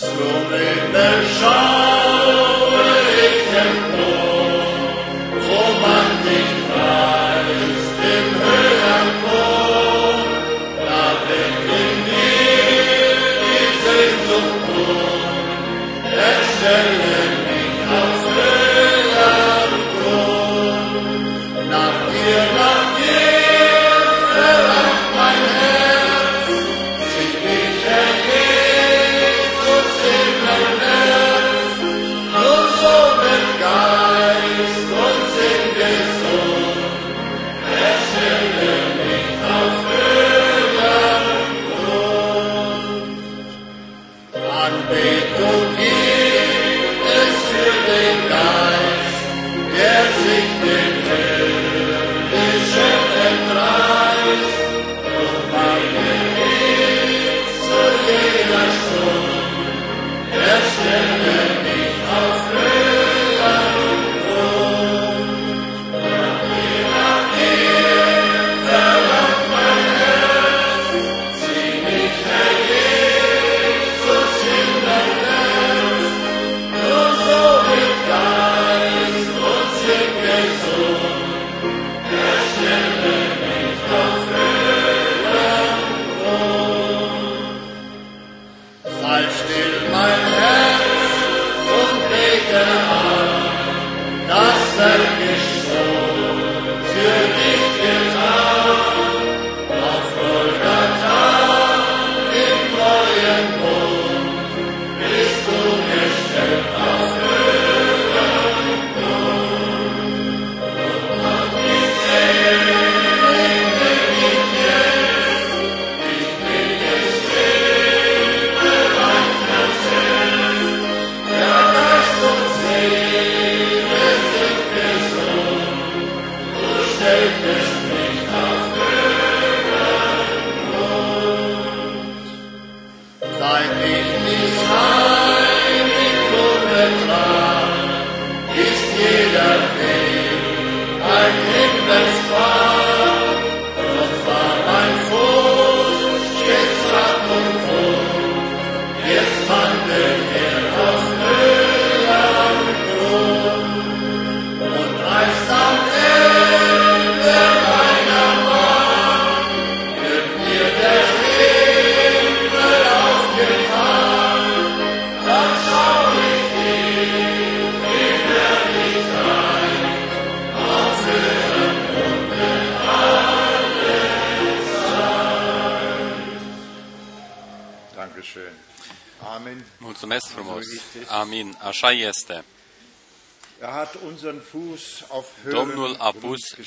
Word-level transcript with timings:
Amin. 0.00 1.87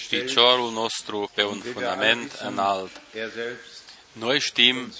Piciorul 0.09 0.71
nostru 0.71 1.31
pe 1.33 1.43
un 1.43 1.59
fundament 1.59 2.31
înalt. 2.45 3.01
Noi 4.11 4.39
știm, 4.39 4.93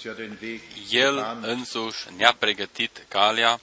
El 0.90 1.38
însuși 1.42 2.06
ne-a 2.16 2.36
pregătit 2.38 3.04
calea, 3.08 3.60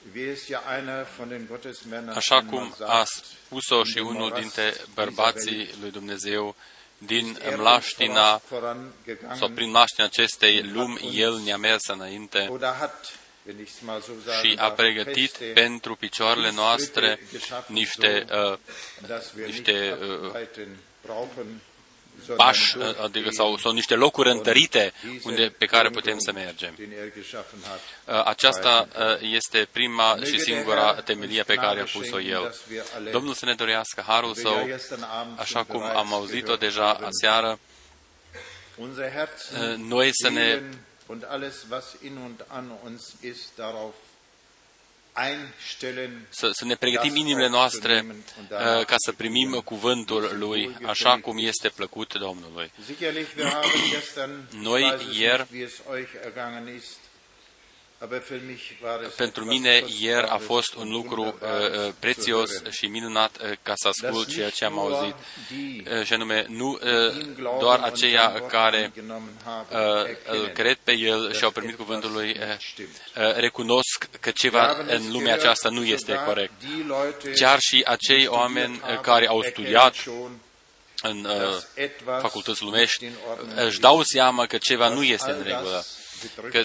așa 2.14 2.42
cum 2.42 2.74
a 2.86 3.04
spus-o 3.04 3.84
și 3.84 3.98
unul 3.98 4.32
dintre 4.40 4.74
bărbații 4.94 5.70
lui 5.80 5.90
Dumnezeu 5.90 6.56
din 6.98 7.38
mlaștina 7.56 8.40
sau 9.38 9.48
prin 9.48 9.70
mlaștina 9.70 10.06
acestei 10.06 10.62
lumi, 10.72 11.10
El 11.14 11.38
ne-a 11.38 11.56
mers 11.56 11.86
înainte 11.86 12.50
și 14.42 14.56
a 14.58 14.70
pregătit 14.70 15.30
pentru 15.54 15.94
picioarele 15.94 16.50
noastre 16.50 17.20
niște, 17.66 18.24
uh, 18.30 18.58
niște 19.46 19.98
uh, 20.00 20.32
pași, 22.36 22.76
uh, 22.76 22.84
adică 23.02 23.30
sau, 23.30 23.56
sau 23.56 23.72
niște 23.72 23.94
locuri 23.94 24.30
întărite 24.30 24.92
unde, 25.24 25.54
pe 25.58 25.66
care 25.66 25.90
putem 25.90 26.18
să 26.18 26.32
mergem. 26.32 26.74
Uh, 26.78 28.24
aceasta 28.24 28.88
uh, 28.98 29.30
este 29.32 29.68
prima 29.72 30.18
și 30.24 30.40
singura 30.40 30.94
temelie 30.94 31.42
pe 31.42 31.54
care 31.54 31.80
a 31.80 31.84
pus-o 31.84 32.20
El. 32.20 32.54
Domnul 33.12 33.34
să 33.34 33.44
ne 33.44 33.54
dorească 33.54 34.04
harul 34.06 34.34
său, 34.34 34.68
așa 35.36 35.64
cum 35.64 35.82
am 35.82 36.12
auzit-o 36.12 36.56
deja 36.56 36.90
aseară, 36.90 37.58
noi 39.76 40.10
să 40.12 40.28
ne 40.28 40.62
să, 46.28 46.50
să 46.52 46.64
ne 46.64 46.74
pregătim 46.74 47.16
inimile 47.16 47.48
noastre 47.48 48.04
uh, 48.06 48.84
ca 48.84 48.94
să 48.96 49.12
primim 49.12 49.60
cuvântul 49.64 50.34
Lui 50.38 50.76
așa 50.86 51.18
cum 51.18 51.38
este 51.38 51.68
plăcut 51.68 52.14
Domnului. 52.14 52.72
Noi 54.50 54.96
ieri 55.12 55.46
pentru 59.16 59.44
mine 59.44 59.84
ieri 60.00 60.26
a 60.26 60.36
fost 60.36 60.74
un 60.74 60.90
lucru 60.90 61.22
uh, 61.22 61.86
uh, 61.86 61.92
prețios 61.98 62.50
și 62.70 62.86
minunat 62.86 63.36
uh, 63.42 63.52
ca 63.62 63.72
să 63.76 63.88
ascult 63.88 64.28
ceea 64.28 64.50
ce 64.50 64.64
am 64.64 64.78
auzit. 64.78 65.14
Uh, 65.14 66.04
și 66.04 66.12
anume, 66.12 66.46
nu 66.48 66.70
uh, 66.70 67.58
doar 67.58 67.80
aceia 67.80 68.42
care 68.48 68.92
uh, 68.96 69.10
îl 70.26 70.48
cred 70.48 70.78
pe 70.84 70.92
El 70.92 71.32
și 71.32 71.44
au 71.44 71.50
primit 71.50 71.76
cuvântul 71.76 72.12
Lui, 72.12 72.36
uh, 72.40 73.26
uh, 73.26 73.34
recunosc 73.34 74.08
că 74.20 74.30
ceva 74.30 74.76
în 74.86 75.12
lumea 75.12 75.34
aceasta 75.34 75.68
nu 75.68 75.84
este 75.84 76.20
corect. 76.26 76.52
Chiar 77.34 77.58
și 77.58 77.82
acei 77.86 78.26
oameni 78.26 78.80
uh, 78.90 79.00
care 79.00 79.26
au 79.26 79.42
studiat 79.42 79.94
în 81.02 81.24
uh, 81.24 81.88
facultăți 82.20 82.62
lumești 82.62 83.06
își 83.54 83.80
dau 83.80 84.02
seama 84.02 84.46
că 84.46 84.58
ceva 84.58 84.88
nu 84.88 85.02
este 85.02 85.30
în 85.30 85.42
regulă, 85.42 85.84
că 86.50 86.64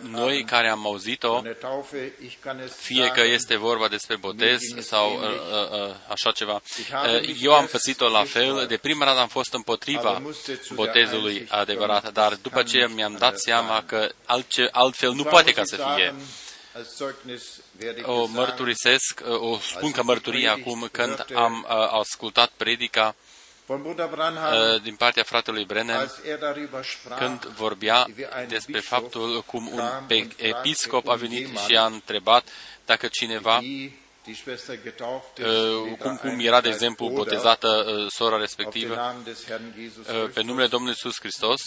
Noi 0.00 0.44
care 0.44 0.68
am 0.68 0.86
auzit-o, 0.86 1.42
fie 2.76 3.10
că 3.14 3.24
este 3.24 3.56
vorba 3.56 3.88
despre 3.88 4.16
botez 4.16 4.60
sau 4.80 5.12
uh, 5.12 5.20
uh, 5.20 5.88
uh, 5.88 5.94
așa 6.08 6.30
ceva, 6.30 6.62
uh, 6.92 7.36
eu 7.40 7.54
am 7.54 7.66
pățit-o 7.66 8.08
la 8.08 8.24
fel. 8.24 8.66
De 8.66 8.76
prima 8.76 9.04
dată 9.04 9.18
am 9.18 9.28
fost 9.28 9.52
împotriva 9.52 10.22
botezului 10.74 11.46
adevărat, 11.48 12.12
dar 12.12 12.34
după 12.34 12.62
ce 12.62 12.88
mi-am 12.94 13.16
dat 13.18 13.38
seama 13.38 13.82
că 13.86 14.08
altce, 14.24 14.68
altfel 14.72 15.12
nu 15.12 15.24
poate 15.24 15.52
ca 15.52 15.62
să 15.64 15.76
fie. 15.76 16.14
o 18.02 18.26
mărturisesc, 18.26 19.20
uh, 19.24 19.40
o 19.40 19.58
spun 19.58 19.90
ca 19.90 20.02
mărturie 20.02 20.48
acum 20.48 20.88
când 20.92 21.24
am 21.34 21.66
uh, 21.68 21.98
ascultat 22.00 22.50
predica. 22.56 23.14
uh, 23.18 23.27
din 24.82 24.94
partea 24.94 25.22
fratelui 25.22 25.64
Brennan, 25.64 26.10
când 27.18 27.44
vorbea 27.44 28.06
despre 28.48 28.80
faptul 28.80 29.42
cum 29.46 29.70
un 29.72 29.82
episcop 30.36 31.08
a 31.08 31.14
venit 31.14 31.58
și 31.58 31.76
a 31.76 31.84
întrebat 31.84 32.48
dacă 32.84 33.08
cineva 33.08 33.60
cum, 35.98 36.16
cum 36.16 36.38
era, 36.40 36.60
de 36.60 36.68
exemplu, 36.68 37.08
botezată 37.08 37.86
sora 38.08 38.36
respectivă 38.36 39.24
pe 40.34 40.42
numele 40.42 40.66
Domnului 40.66 40.94
Iisus 41.04 41.18
Hristos. 41.20 41.60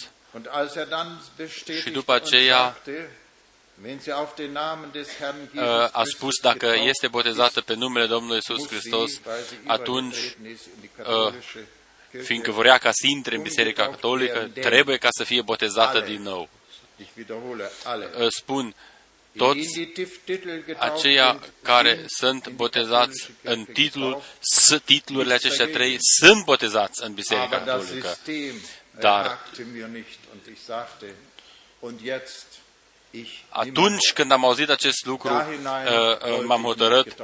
Și 1.82 1.90
după 1.90 2.12
aceea 2.12 2.76
a 5.92 6.02
spus 6.04 6.40
dacă 6.42 6.74
este 6.84 7.08
botezată 7.08 7.60
pe 7.60 7.74
numele 7.74 8.06
Domnului 8.06 8.40
Iisus 8.48 8.68
Hristos, 8.68 9.20
atunci, 9.66 10.36
fiindcă 12.22 12.50
vrea 12.50 12.78
ca 12.78 12.90
să 12.92 13.06
intre 13.06 13.36
în 13.36 13.42
Biserica 13.42 13.88
Catolică, 13.88 14.50
trebuie 14.54 14.96
ca 14.96 15.08
să 15.10 15.24
fie 15.24 15.42
botezată 15.42 16.00
din 16.00 16.22
nou. 16.22 16.48
Spun, 18.28 18.74
toți 19.36 19.88
aceia 20.78 21.40
care 21.62 22.04
sunt 22.06 22.48
botezați 22.48 23.30
în 23.42 23.64
titlul, 23.64 24.22
titlurile 24.84 25.34
acestea 25.34 25.66
trei 25.66 25.96
sunt 26.18 26.44
botezați 26.44 27.04
în 27.04 27.12
Biserica 27.12 27.62
Catolică. 27.62 28.16
Dar 28.98 29.38
atunci 33.48 34.12
când 34.14 34.32
am 34.32 34.44
auzit 34.44 34.68
acest 34.68 35.06
lucru, 35.06 35.34
uh, 35.34 35.44
uh, 36.38 36.44
m-am 36.44 36.62
hotărât 36.62 37.14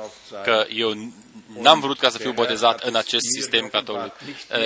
că 0.45 0.67
eu 0.71 1.13
n-am 1.61 1.81
vrut 1.81 1.99
ca 1.99 2.09
să 2.09 2.19
fiu 2.19 2.33
botezat 2.33 2.83
în 2.83 2.97
acest 2.97 3.25
sistem 3.37 3.69
catolic. 3.69 4.13
Uh, 4.21 4.57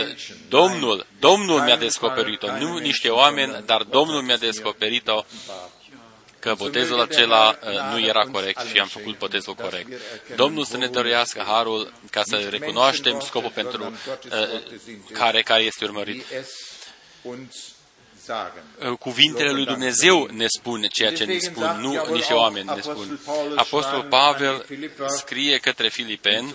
Domnul, 0.49 1.07
Domnul 1.19 1.61
mi-a 1.61 1.77
descoperit-o, 1.77 2.59
nu 2.59 2.79
niște 2.79 3.09
oameni, 3.09 3.63
dar 3.67 3.83
Domnul 3.83 4.23
mi-a 4.23 4.37
descoperit-o 4.37 5.25
că 6.39 6.55
botezul 6.57 7.01
acela 7.01 7.59
nu 7.93 8.01
era 8.01 8.25
corect 8.33 8.67
și 8.67 8.79
am 8.79 8.89
făcut 8.89 9.19
botezul 9.19 9.55
corect. 9.55 9.89
Domnul 10.37 10.65
să 10.65 10.77
ne 10.77 10.87
dăruiască 10.87 11.45
harul 11.47 11.93
ca 12.11 12.23
să 12.25 12.37
recunoaștem 12.37 13.21
scopul 13.21 13.51
pentru 13.55 13.93
care, 15.13 15.43
care 15.43 15.63
este 15.63 15.85
urmărit 15.85 16.25
cuvintele 18.99 19.51
lui 19.51 19.65
Dumnezeu 19.65 20.29
ne 20.31 20.47
spun 20.49 20.83
ceea 20.83 21.13
ce 21.13 21.25
ne 21.25 21.39
spun, 21.39 21.79
nu 21.81 22.13
niște 22.13 22.33
oameni 22.33 22.71
ne 22.75 22.81
spun. 22.81 23.21
Apostol 23.57 24.07
Pavel 24.09 24.67
scrie 25.07 25.59
către 25.59 25.89
Filipeni, 25.89 26.55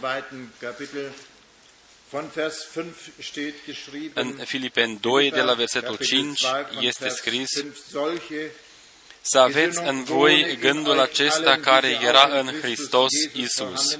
în 4.13 4.33
Filipeni 4.45 4.97
2, 5.01 5.31
de 5.31 5.41
la 5.41 5.53
versetul 5.53 5.95
5, 5.95 6.41
este 6.79 7.09
scris, 7.09 7.49
să 9.21 9.39
aveți 9.39 9.79
în 9.85 10.03
voi 10.03 10.57
gândul 10.59 10.99
acesta 10.99 11.57
care 11.57 11.99
era 12.01 12.39
în 12.39 12.59
Hristos 12.61 13.11
Isus 13.33 13.97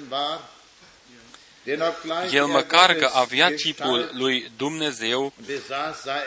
el 2.31 2.45
măcar 2.45 2.93
că 2.93 3.09
avea 3.13 3.53
chipul 3.53 4.09
lui 4.13 4.51
Dumnezeu, 4.57 5.33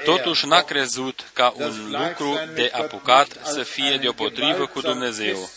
totuși 0.04 0.46
n-a 0.46 0.62
crezut 0.62 1.30
ca 1.32 1.54
un 1.56 1.90
lucru 1.90 2.38
de 2.54 2.70
apucat 2.74 3.28
să 3.44 3.62
fie 3.62 3.98
deopotrivă 4.00 4.66
cu 4.66 4.80
Dumnezeu, 4.80 5.50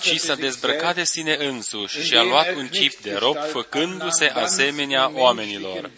ci 0.00 0.16
s-a 0.16 0.34
dezbrăcat 0.34 0.94
de 0.94 1.04
sine 1.04 1.36
însuși 1.38 2.02
și 2.02 2.16
a 2.16 2.22
luat 2.22 2.54
un 2.54 2.68
chip 2.68 2.98
de 2.98 3.14
rob, 3.14 3.36
făcându-se 3.36 4.24
asemenea 4.24 5.10
oamenilor. 5.14 5.90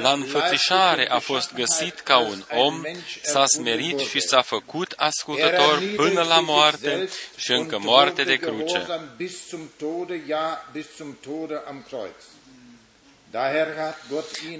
La 0.00 0.12
înfățișare 0.12 1.10
a 1.10 1.18
fost 1.18 1.54
găsit 1.54 2.00
ca 2.00 2.18
un 2.18 2.44
om, 2.50 2.82
s-a 3.22 3.46
smerit 3.46 3.98
și 3.98 4.20
s-a 4.20 4.42
făcut 4.42 4.92
ascultător 4.96 5.82
până 5.96 6.22
la 6.22 6.40
moarte 6.40 7.08
și 7.36 7.52
încă 7.52 7.78
moarte 7.78 8.22
de 8.22 8.36
cruce. 8.36 8.86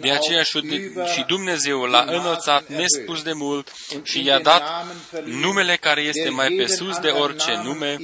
De 0.00 0.10
aceea 0.10 0.42
și 1.12 1.24
Dumnezeu 1.26 1.82
l-a 1.82 2.04
înălțat 2.08 2.68
nespus 2.68 3.22
de 3.22 3.32
mult 3.32 3.72
și 4.02 4.24
i-a 4.24 4.38
dat 4.38 4.62
numele 5.24 5.76
care 5.76 6.00
este 6.00 6.28
mai 6.28 6.48
pe 6.48 6.66
sus 6.66 6.98
de 6.98 7.08
orice 7.08 7.60
nume, 7.64 7.96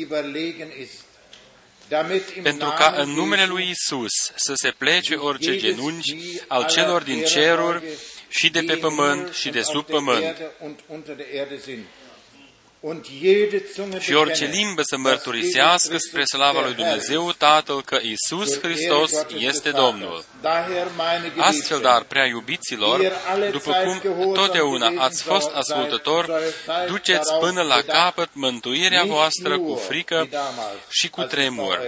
pentru 2.43 2.75
ca 2.79 2.95
în 2.97 3.11
numele 3.11 3.45
lui 3.47 3.69
Isus 3.71 4.13
să 4.35 4.53
se 4.55 4.71
plece 4.79 5.15
orice 5.15 5.57
genunchi 5.57 6.17
al 6.49 6.67
celor 6.67 7.03
din 7.03 7.25
ceruri 7.25 7.83
și 8.29 8.51
de 8.51 8.63
pe 8.63 8.75
pământ 8.75 9.33
și 9.33 9.51
de 9.51 9.63
sub 9.63 9.87
pământ. 9.87 10.37
Și 13.99 14.13
orice 14.13 14.45
limbă 14.45 14.83
să 14.83 14.97
mărturisească 14.97 15.97
spre 15.97 16.25
slava 16.25 16.63
lui 16.63 16.75
Dumnezeu 16.75 17.33
Tatăl 17.33 17.83
că 17.83 17.99
Isus 18.03 18.61
Hristos 18.61 19.11
este 19.39 19.71
Domnul. 19.71 20.25
Astfel, 21.37 21.81
dar, 21.81 22.03
prea 22.03 22.27
iubiților, 22.27 23.13
după 23.51 23.73
cum 23.73 24.33
totdeauna 24.33 24.93
ați 24.97 25.23
fost 25.23 25.51
ascultători, 25.55 26.31
duceți 26.87 27.35
până 27.35 27.63
la 27.63 27.81
capăt 27.81 28.29
mântuirea 28.33 29.05
voastră 29.05 29.59
cu 29.59 29.75
frică 29.75 30.29
și 30.89 31.09
cu 31.09 31.23
tremur. 31.23 31.81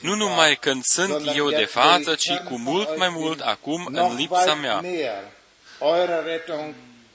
Nu 0.00 0.14
numai 0.14 0.56
când 0.56 0.82
sunt 0.84 1.36
eu 1.36 1.50
de 1.50 1.64
față, 1.64 2.14
ci 2.14 2.32
cu 2.48 2.58
mult 2.58 2.96
mai 2.96 3.08
mult 3.08 3.40
acum 3.40 3.88
în 3.92 4.16
lipsa 4.16 4.54
mea. 4.54 4.82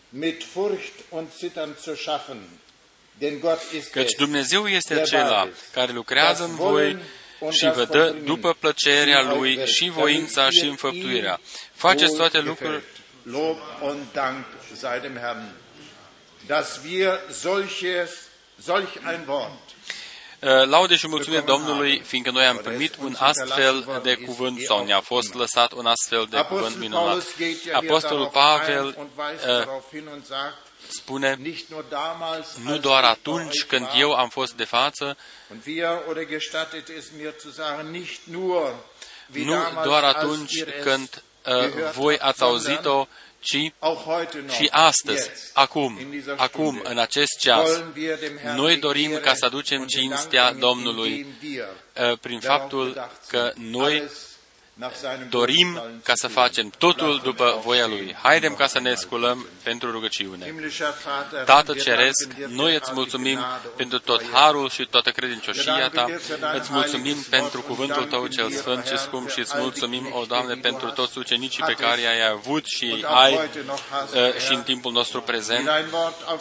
mit 0.09 0.43
Furcht 0.43 0.93
und 1.09 1.27
Zittern 1.39 1.75
zu 1.77 1.95
schaffen, 1.95 2.39
Căci 3.91 4.11
Dumnezeu 4.17 4.67
este 4.67 4.93
acela 4.93 5.47
care 5.71 5.91
lucrează 5.91 6.43
în 6.43 6.55
voi 6.55 6.97
și 7.49 7.71
vă 7.73 7.85
dă 7.85 8.15
după 8.23 8.55
plăcerea 8.59 9.33
Lui 9.33 9.65
și 9.65 9.89
voința 9.89 10.49
și 10.49 10.65
înfăptuirea. 10.65 11.39
Faceți 11.73 12.15
toate 12.15 12.39
lucrurile 12.39 12.83
Lob 13.23 13.57
und 13.81 13.99
Dank 14.13 14.45
sei 14.75 14.99
dem 14.99 15.17
Herrn, 15.17 15.55
dass 16.47 16.79
wir 16.85 17.19
solches, 17.31 18.09
solch 18.61 18.95
ein 19.09 19.25
Wort 19.27 19.51
uh, 20.39 20.67
Laude 20.67 20.95
și 20.95 21.07
mulțumire 21.07 21.41
Domnului, 21.41 22.01
fiindcă 22.05 22.31
noi 22.31 22.45
am 22.45 22.57
primit 22.57 22.95
un 22.95 23.15
astfel 23.19 24.01
de 24.03 24.15
cuvânt 24.15 24.59
sau 24.59 24.85
ne-a 24.85 24.99
fost 24.99 25.33
lăsat 25.33 25.71
un 25.71 25.85
astfel 25.85 26.27
de 26.29 26.45
cuvânt 26.49 26.77
minunat. 26.77 27.25
Apostolul 27.73 28.27
Pavel 28.27 28.85
uh, 28.85 29.67
spune, 30.87 31.39
nu 32.63 32.77
doar 32.77 33.03
atunci 33.03 33.63
când 33.63 33.87
eu 33.97 34.13
am 34.13 34.29
fost 34.29 34.53
de 34.53 34.63
față, 34.63 35.17
nu 39.33 39.83
doar 39.83 40.03
atunci 40.03 40.63
când 40.81 41.23
uh, 41.45 41.91
voi 41.91 42.17
ați 42.17 42.41
auzit-o, 42.41 43.07
ci 43.39 43.71
și 44.55 44.67
astăzi, 44.69 45.29
acum, 45.53 45.99
acum, 46.35 46.81
în 46.83 46.97
acest 46.97 47.39
ceas, 47.39 47.83
noi 48.55 48.77
dorim 48.77 49.19
ca 49.19 49.33
să 49.33 49.45
aducem 49.45 49.85
cinstea 49.85 50.53
Domnului 50.53 51.25
uh, 52.09 52.17
prin 52.19 52.39
faptul 52.39 53.09
că 53.27 53.51
noi 53.55 54.03
dorim 55.29 55.81
ca 56.03 56.13
să 56.15 56.27
facem 56.27 56.69
totul 56.77 57.21
după 57.23 57.61
voia 57.63 57.87
Lui. 57.87 58.15
Haidem 58.21 58.53
ca 58.55 58.67
să 58.67 58.79
ne 58.79 58.93
sculăm 58.93 59.47
pentru 59.63 59.91
rugăciune. 59.91 60.55
Tată 61.45 61.73
Ceresc, 61.73 62.33
noi 62.47 62.75
îți 62.75 62.91
mulțumim 62.93 63.39
pentru 63.75 63.99
tot 63.99 64.23
harul 64.31 64.69
și 64.69 64.87
toată 64.89 65.09
credincioșia 65.09 65.89
Ta. 65.89 66.05
Îți 66.53 66.71
mulțumim 66.71 67.25
pentru 67.29 67.61
cuvântul 67.61 68.03
Tău 68.03 68.27
cel 68.27 68.51
Sfânt 68.51 68.85
și 68.85 68.97
scump 68.97 69.29
și 69.29 69.39
îți 69.39 69.53
mulțumim, 69.57 70.09
o 70.11 70.23
Doamne, 70.25 70.53
pentru 70.53 70.89
toți 70.89 71.17
ucenicii 71.17 71.63
pe 71.63 71.73
care 71.73 72.01
i-ai 72.01 72.29
avut 72.31 72.65
și 72.65 73.05
ai 73.13 73.33
uh, 73.33 73.41
și 74.45 74.53
în 74.53 74.61
timpul 74.61 74.91
nostru 74.91 75.21
prezent. 75.21 75.69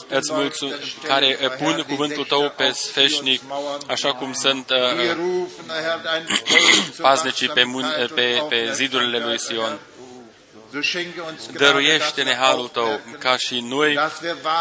Îți 0.08 0.32
mulțumim, 0.32 0.74
care 1.02 1.38
uh, 1.42 1.50
pun 1.58 1.84
cuvântul 1.88 2.24
Tău 2.24 2.52
pe 2.56 2.70
sfeșnic, 2.70 3.42
așa 3.88 4.12
cum 4.14 4.32
sunt 4.32 4.70
uh, 4.70 5.16
paznicii 7.00 7.48
pe, 7.48 7.64
mun, 7.64 7.84
pe 8.14 8.23
pe, 8.24 8.42
pe 8.48 8.72
zidurile 8.72 9.18
lui 9.18 9.38
Sion. 9.38 9.78
Dăruiește-ne 11.52 12.34
harul 12.34 12.68
Tău 12.68 13.00
ca 13.18 13.36
și 13.36 13.60
noi 13.60 13.98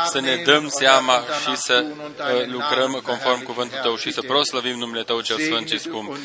să 0.06 0.20
ne 0.20 0.36
dăm 0.36 0.68
seama 0.70 1.24
și 1.42 1.56
să 1.56 1.86
uh, 1.86 2.48
lucrăm 2.48 3.02
conform 3.04 3.44
cuvântul 3.44 3.80
Tău 3.82 3.96
și 3.98 4.12
să 4.12 4.22
proslăvim 4.22 4.78
numele 4.78 5.04
Tău 5.04 5.22
cel 5.22 5.40
Sfânt 5.40 5.70
și 5.70 5.80
Scump. 5.80 6.18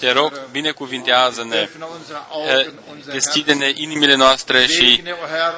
Te 0.00 0.12
rog, 0.12 0.40
binecuvintează-ne, 0.50 1.68
uh, 2.58 2.72
deschide-ne 3.04 3.72
inimile 3.74 4.14
noastre 4.14 4.66
și, 4.66 5.02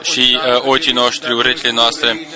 și 0.03 0.41
uh, 0.47 0.61
ochii 0.65 0.93
noștri, 0.93 1.33
urechile 1.33 1.71
noastre, 1.71 2.29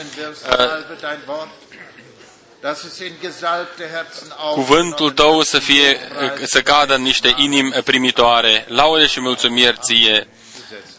cuvântul 4.55 5.11
tău 5.11 5.43
să 5.43 5.59
fie, 5.59 5.99
să 6.45 6.63
cadă 6.63 6.95
în 6.95 7.03
niște 7.03 7.35
inimi 7.37 7.71
primitoare. 7.71 8.65
Laude 8.69 9.07
și 9.07 9.21
mulțumiri 9.21 9.79
ție. 9.81 10.29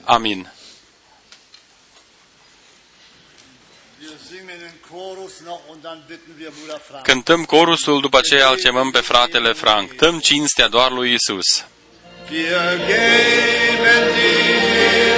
Amin. 0.03 0.51
Cântăm 7.03 7.43
corusul, 7.43 8.01
după 8.01 8.17
aceea 8.17 8.49
îl 8.49 8.55
chemăm 8.55 8.91
pe 8.91 8.99
fratele 8.99 9.53
Frank. 9.53 9.93
Tăm 9.93 10.19
cinstea 10.19 10.67
doar 10.67 10.91
lui 10.91 11.13
Isus. 11.13 11.65
Wir 12.29 12.79
geben 12.87 14.13
dir 14.15 15.12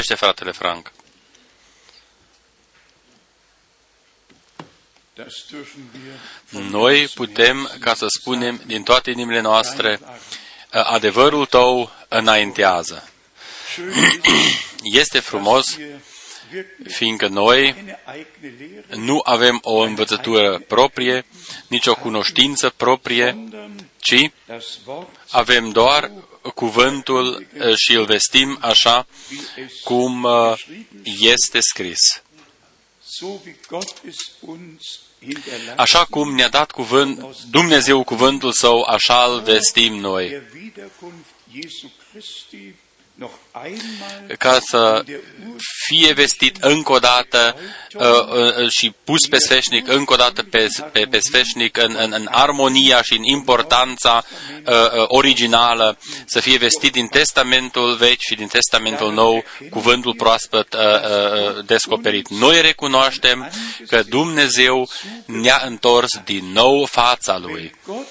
Poftește, 0.00 0.24
fratele 0.24 0.52
Frank. 0.52 0.92
Das 5.14 5.46
dürfen 5.50 5.90
wir 6.52 6.62
Noi 6.70 7.08
putem, 7.14 7.70
ca 7.80 7.94
să 7.94 8.06
spunem, 8.08 8.62
din 8.66 8.82
toate 8.82 9.10
inimile 9.10 9.40
noastre, 9.40 10.00
adevărul 10.70 11.46
tău 11.46 11.92
înaintează. 12.08 13.08
schön 13.72 13.88
ist, 13.88 14.98
Este 15.00 15.18
frumos, 15.18 15.76
wir 15.76 16.00
wirklich 16.52 16.94
fiindcă 16.94 17.26
noi 17.26 17.66
eine 17.66 17.98
eigene 18.14 18.56
Lehre, 18.58 18.96
nu 18.96 19.20
avem 19.24 19.60
o 19.62 19.78
învățătură 19.78 20.58
proprie, 20.58 21.24
nici 21.66 21.86
o 21.86 21.94
cunoștință 21.94 22.72
proprie, 22.76 23.30
sondern 23.30 23.90
ci 23.98 24.30
das 24.46 24.78
Wort, 24.84 25.08
avem 25.30 25.70
doar 25.70 26.10
cuvântul 26.54 27.46
eh, 27.52 27.74
și 27.76 27.94
îl 27.94 28.04
vestim 28.04 28.58
așa 28.60 29.06
wie 29.30 29.64
es 29.64 29.80
cum 29.84 30.24
eh, 30.24 31.14
este 31.20 31.60
scris. 31.60 32.22
so 33.02 33.26
wie 33.26 33.56
Gott 33.68 34.02
es 34.06 34.16
uns 34.40 35.00
hinterlassen, 35.20 35.74
Așa 35.76 36.04
cum 36.04 36.34
ne-a 36.34 36.48
dat 36.48 36.70
cuvânt, 36.70 37.36
Dumnezeu 37.50 38.04
cuvântul 38.04 38.52
său, 38.52 38.82
așa 38.82 39.24
îl 39.24 39.40
vestim 39.40 39.94
noi. 39.94 40.42
Der 43.20 43.28
Wiederkunft 43.28 43.28
Jesu 43.28 43.28
Christi 43.28 43.28
noch 43.28 43.30
einmal 43.54 44.36
Ca 44.38 44.58
să 44.60 45.02
in 45.06 45.12
der 45.12 45.20
Ur 45.48 45.60
fie 45.86 46.12
vestit 46.12 46.56
încă 46.60 46.92
o 46.92 46.98
dată 46.98 47.56
uh, 47.94 48.04
uh, 48.04 48.68
și 48.68 48.94
pus 49.04 49.26
pe 49.30 49.38
sfeșnic 49.38 49.88
încă 49.88 50.12
o 50.12 50.16
dată 50.16 50.42
pe, 50.42 50.68
pe, 50.92 51.06
pe 51.10 51.18
sfeșnic 51.18 51.76
în, 51.76 51.96
în, 51.98 52.12
în 52.12 52.28
armonia 52.30 53.02
și 53.02 53.12
în 53.12 53.22
importanța 53.22 54.24
uh, 54.66 54.74
uh, 54.74 55.04
originală, 55.06 55.98
să 56.26 56.40
fie 56.40 56.58
vestit 56.58 56.92
din 56.92 57.06
Testamentul 57.06 57.94
Vechi 57.94 58.20
și 58.20 58.34
din 58.34 58.46
Testamentul 58.46 59.12
Nou, 59.12 59.44
cuvântul 59.70 60.14
proaspăt 60.14 60.74
uh, 60.74 60.80
uh, 60.80 61.64
descoperit. 61.64 62.28
Noi 62.28 62.60
recunoaștem 62.60 63.52
că 63.86 64.02
Dumnezeu 64.02 64.88
ne-a 65.24 65.62
întors 65.66 66.10
din 66.24 66.44
nou 66.52 66.84
fața 66.84 67.38
Lui. 67.38 67.74
Gott 67.86 68.06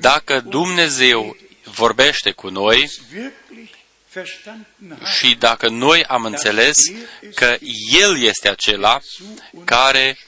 Dacă 0.00 0.40
Dumnezeu 0.40 1.36
vorbește 1.64 2.30
cu 2.30 2.48
noi 2.48 2.90
wirklich 3.10 3.10
verstanden 3.10 3.32
hat, 3.32 3.43
și 5.18 5.34
dacă 5.34 5.68
noi 5.68 6.04
am 6.04 6.24
înțeles 6.24 6.76
că 7.34 7.56
El 8.00 8.22
este 8.22 8.48
acela 8.48 9.00
care 9.64 10.18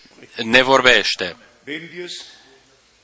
ne 0.42 0.62
vorbește, 0.62 1.36
wenn 1.66 1.90
wir 1.94 2.04
es 2.04 2.24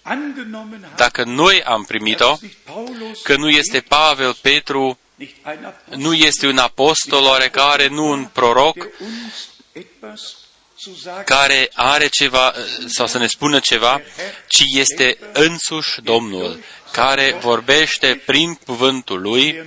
angenommen 0.02 0.80
haben, 0.82 0.96
dacă 0.96 1.24
noi 1.24 1.62
am 1.62 1.84
primit-o, 1.84 2.26
dass 2.26 2.40
nicht 2.40 2.56
Paulus, 2.64 3.22
că 3.22 3.36
nu 3.36 3.48
este 3.48 3.80
Pavel, 3.80 4.34
Petru, 4.40 4.98
nicht 5.14 5.34
ein 5.44 5.64
Apostel, 5.64 5.98
nu 5.98 6.14
este 6.14 6.46
un 6.46 6.58
apostol 6.58 7.24
oarecare, 7.24 7.86
nu 7.86 8.10
un 8.10 8.24
proroc, 8.24 8.74
der 8.74 8.90
uns 9.00 9.48
etwas 9.72 10.36
zu 10.78 10.94
sagen 10.94 11.24
care 11.24 11.70
are 11.74 12.08
ceva 12.08 12.54
sau 12.86 13.06
să 13.06 13.18
ne 13.18 13.26
spună 13.26 13.58
ceva, 13.58 14.02
ci 14.46 14.62
este 14.74 15.18
însuși 15.32 16.00
Domnul, 16.00 16.58
care 16.92 17.38
vorbește 17.40 18.22
prin 18.26 18.54
cuvântul 18.54 19.20
lui, 19.20 19.64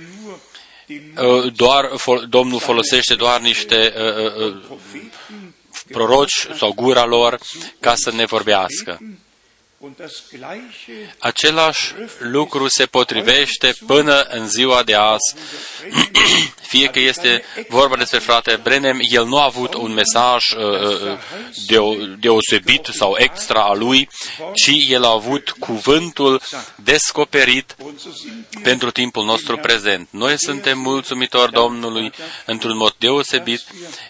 der 0.88 1.00
nur 1.00 1.14
den 1.14 1.44
uh, 1.46 1.52
doar, 1.52 1.90
fol- 1.96 2.26
Domnul 2.28 2.60
folosește 2.60 3.14
doar 3.14 3.40
niște 3.40 3.92
uh, 3.96 4.24
uh, 4.24 4.46
uh, 4.46 4.54
Propheten 4.66 5.54
proroci 5.90 6.46
sau 6.58 6.72
gura 6.72 7.04
lor 7.04 7.38
ca 7.80 7.94
să 7.94 8.10
ne 8.10 8.24
vorbească. 8.24 8.98
Und 9.78 9.98
das 9.98 10.22
Gleiche 10.30 11.14
Același 11.18 11.94
lucru 12.18 12.68
se 12.68 12.86
potrivește 12.86 13.74
până 13.86 14.20
în 14.20 14.48
ziua 14.48 14.82
de 14.82 14.94
azi. 14.94 15.34
Fie 16.72 16.88
că 16.88 16.98
este 16.98 17.42
vorba 17.68 17.96
despre 17.96 18.18
frate 18.18 18.60
Brenem, 18.62 18.98
el 19.00 19.26
nu 19.26 19.38
a 19.38 19.44
avut 19.44 19.74
un 19.74 19.92
mesaj 19.92 20.44
uh, 20.50 20.62
uh, 20.62 21.18
deo- 21.66 22.16
deosebit 22.18 22.88
sau 22.92 23.14
extra 23.18 23.62
a 23.62 23.74
lui, 23.74 24.08
ci 24.54 24.70
el 24.88 25.04
a 25.04 25.10
avut 25.10 25.50
cuvântul 25.58 26.42
descoperit 26.74 27.76
und 27.78 28.00
so 28.00 28.10
sind 28.10 28.44
wir 28.54 28.62
pentru 28.62 28.90
timpul 28.90 29.24
nostru 29.24 29.56
prezent. 29.56 30.08
Noi 30.10 30.38
suntem 30.38 30.78
mulțumitori 30.78 31.52
Domnului 31.52 32.12
într-un 32.44 32.76
mod 32.76 32.94
deosebit, 32.98 33.62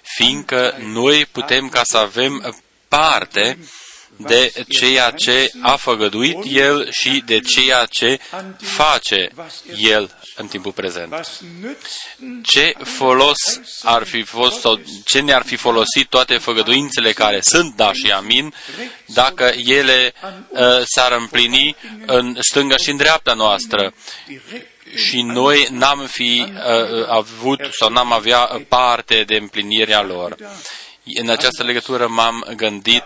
fiindcă 0.02 0.76
noi 0.92 1.26
putem 1.26 1.68
ca 1.68 1.82
să 1.85 1.96
avem 1.96 2.62
parte 2.88 3.58
de 4.16 4.52
ceea 4.68 5.11
ce 5.11 5.50
a 5.61 5.76
făgăduit 5.76 6.38
El 6.44 6.88
și 6.90 7.23
de 7.26 7.40
ceea 7.40 7.87
ce 7.90 8.18
face 8.61 9.30
El 9.76 10.16
în 10.37 10.46
timpul 10.46 10.73
prezent. 10.73 11.12
was 11.12 11.40
nützen 11.62 12.42
Ce 12.42 12.75
folos 12.82 13.61
ar 13.82 14.02
fi 14.04 14.23
fost 14.23 14.61
sau 14.61 14.80
ce 15.04 15.20
ne-ar 15.20 15.42
fi 15.42 15.56
folosit 15.56 16.08
toate 16.08 16.37
făgăduințele 16.37 17.12
care 17.12 17.38
sunt 17.42 17.76
da 17.76 17.92
și 17.92 18.11
amin 18.11 18.54
dacă 19.06 19.52
ele 19.64 20.12
uh, 20.49 20.61
s-ar 20.85 21.12
împlini 21.12 21.76
în 22.06 22.37
stânga 22.40 22.76
și 22.76 22.90
în 22.90 22.96
dreapta 22.96 23.35
noastră 23.35 23.94
direkt 24.26 24.75
și 24.94 25.23
noi 25.23 25.66
n-am 25.70 26.06
fi 26.11 26.46
uh, 26.52 27.06
avut 27.08 27.61
sau 27.78 27.90
n-am 27.90 28.12
avea 28.12 28.64
parte 28.68 29.23
de 29.26 29.37
împlinirea 29.37 30.02
lor. 30.02 30.37
În 31.14 31.28
această 31.30 31.62
legătură 31.62 32.06
m-am 32.06 32.52
gândit 32.56 33.04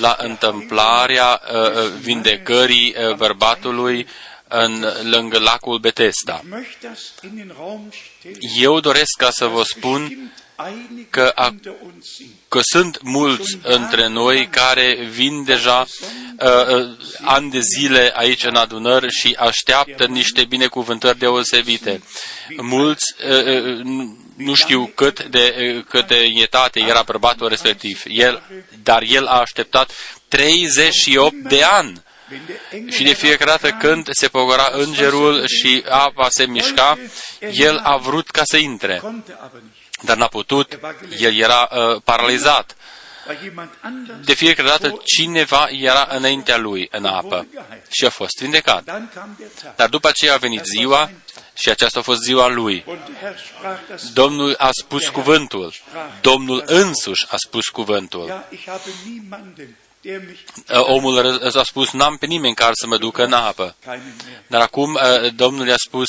la 0.00 0.16
întâmplarea 0.18 1.40
uh, 1.52 1.60
uh, 1.60 1.92
vindecării 2.00 2.94
uh, 3.08 3.14
bărbatului 3.14 4.06
în, 4.48 4.84
lângă 5.02 5.38
lacul 5.38 5.78
Betesda. 5.78 6.42
Eu 8.58 8.80
doresc 8.80 9.16
ca 9.18 9.30
să 9.30 9.46
vă 9.46 9.62
spun 9.62 10.32
că, 11.10 11.32
a, 11.34 11.54
că 12.48 12.60
sunt 12.62 13.02
mulți 13.02 13.58
între 13.62 14.08
noi 14.08 14.48
care 14.48 15.08
vin 15.10 15.44
deja 15.44 15.86
uh, 16.38 16.76
uh, 16.76 16.90
ani 17.20 17.50
de 17.50 17.60
zile 17.60 18.12
aici 18.14 18.44
în 18.44 18.54
adunări 18.54 19.10
și 19.10 19.36
așteaptă 19.38 20.06
niște 20.06 20.44
binecuvântări 20.44 21.18
deosebite. 21.18 22.02
Mulți 22.56 23.14
uh, 23.28 23.44
uh, 23.44 23.80
nu 24.44 24.54
știu 24.54 24.86
cât 24.94 25.24
de, 25.24 25.74
uh, 25.76 25.84
cât 25.88 26.06
de 26.06 26.30
etate 26.34 26.80
era 26.80 27.02
bărbatul 27.02 27.48
respectiv, 27.48 28.02
el, 28.06 28.42
dar 28.82 29.02
el 29.06 29.26
a 29.26 29.40
așteptat 29.40 29.90
38 30.28 31.34
de 31.34 31.62
ani. 31.62 32.02
Și 32.90 33.02
de 33.02 33.12
fiecare 33.12 33.50
dată 33.50 33.70
când 33.70 34.08
se 34.10 34.28
pogora 34.28 34.68
îngerul 34.72 35.46
și 35.46 35.84
apa 35.88 36.26
se 36.30 36.46
mișca, 36.46 36.98
el 37.52 37.80
a 37.82 37.96
vrut 37.96 38.30
ca 38.30 38.42
să 38.44 38.56
intre 38.56 39.02
dar 40.02 40.16
n-a 40.16 40.26
putut, 40.26 40.78
el 41.18 41.36
era 41.36 41.68
uh, 41.72 42.02
paralizat. 42.04 42.76
De 44.24 44.34
fiecare 44.34 44.68
dată 44.68 45.00
cineva 45.04 45.68
era 45.70 46.08
înaintea 46.10 46.56
lui 46.56 46.88
în 46.90 47.04
apă 47.04 47.46
și 47.88 48.04
a 48.04 48.10
fost 48.10 48.38
vindecat. 48.40 49.02
Dar 49.76 49.88
după 49.88 50.08
aceea 50.08 50.34
a 50.34 50.36
venit 50.36 50.64
ziua 50.64 51.10
și 51.54 51.68
aceasta 51.68 51.98
a 51.98 52.02
fost 52.02 52.20
ziua 52.20 52.48
lui. 52.48 52.84
Domnul 54.12 54.54
a 54.58 54.68
spus 54.72 55.08
cuvântul. 55.08 55.72
Domnul 56.20 56.62
însuși 56.66 57.26
a 57.28 57.36
spus 57.36 57.68
cuvântul. 57.68 58.46
Omul 60.68 61.40
a 61.54 61.62
spus, 61.62 61.90
n-am 61.90 62.16
pe 62.16 62.26
nimeni 62.26 62.54
care 62.54 62.72
să 62.74 62.86
mă 62.86 62.96
ducă 62.96 63.24
în 63.24 63.32
apă. 63.32 63.76
Dar 64.46 64.60
acum 64.60 64.98
Domnul 65.34 65.66
i-a 65.66 65.74
spus, 65.86 66.08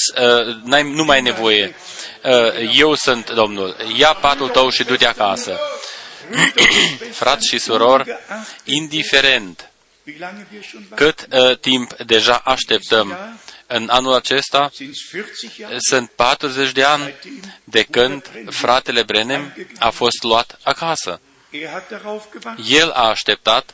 nu 0.84 1.04
mai 1.04 1.16
ai 1.16 1.22
nevoie. 1.22 1.76
Eu 2.76 2.96
sunt 2.96 3.32
Domnul. 3.32 3.76
Ia 3.98 4.14
patul 4.14 4.50
tău 4.50 4.70
și 4.70 4.84
du-te 4.84 5.06
acasă. 5.06 5.60
Frați 7.12 7.48
și 7.48 7.58
surori, 7.58 8.18
indiferent 8.64 9.68
cât 10.96 11.28
timp 11.62 11.94
deja 11.94 12.42
așteptăm 12.46 13.18
în 13.74 13.90
anul 13.90 14.14
acesta. 14.14 14.72
Sunt 15.78 16.10
40 16.10 16.72
de 16.72 16.84
ani 16.84 17.14
de 17.64 17.84
când 17.84 18.30
fratele 18.50 19.04
Brenem 19.04 19.56
a 19.80 19.90
fost 19.90 20.24
luat 20.24 20.60
acasă. 20.64 21.20
El 22.70 22.90
a 22.90 23.08
așteptat 23.08 23.74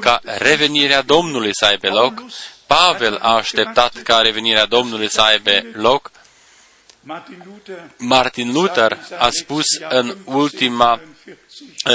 ca 0.00 0.20
revenirea 0.22 1.02
Domnului 1.02 1.50
să 1.52 1.64
aibă 1.64 1.88
loc, 1.88 2.22
Pavel 2.66 3.16
a 3.16 3.34
așteptat 3.34 4.02
ca 4.02 4.20
revenirea 4.20 4.66
Domnului 4.66 5.10
să 5.10 5.20
aibă 5.20 5.50
loc, 5.72 6.10
Martin 7.96 8.52
Luther 8.52 8.98
a 9.18 9.28
spus 9.30 9.64
în 9.88 10.16
ultima 10.24 11.00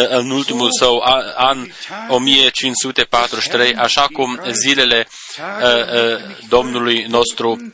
în 0.09 0.29
ultimul 0.29 0.69
său 0.79 1.03
an 1.35 1.71
1543, 2.07 3.75
așa 3.75 4.07
cum 4.13 4.41
zilele 4.51 5.07
Domnului 6.49 7.05
nostru 7.09 7.73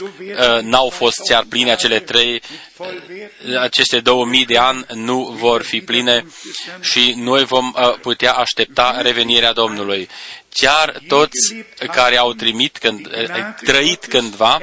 Uh, 0.00 0.62
n-au 0.62 0.88
fost 0.88 1.16
chiar 1.28 1.44
pline 1.48 1.70
acele 1.70 2.00
trei, 2.00 2.42
uh, 2.76 2.86
aceste 3.60 4.00
două 4.00 4.24
mii 4.24 4.44
de 4.44 4.58
ani 4.58 4.86
nu 4.94 5.36
vor 5.38 5.62
fi 5.62 5.80
pline 5.80 6.26
și 6.80 7.14
noi 7.16 7.44
vom 7.44 7.74
uh, 7.76 7.94
putea 8.00 8.32
aștepta 8.32 9.00
revenirea 9.00 9.52
Domnului 9.52 10.08
chiar 10.52 11.02
toți 11.08 11.64
care 11.92 12.16
au 12.16 12.32
trimit 12.32 12.78
când, 12.78 13.08
eh, 13.14 13.28
trăit 13.64 14.04
cândva 14.04 14.58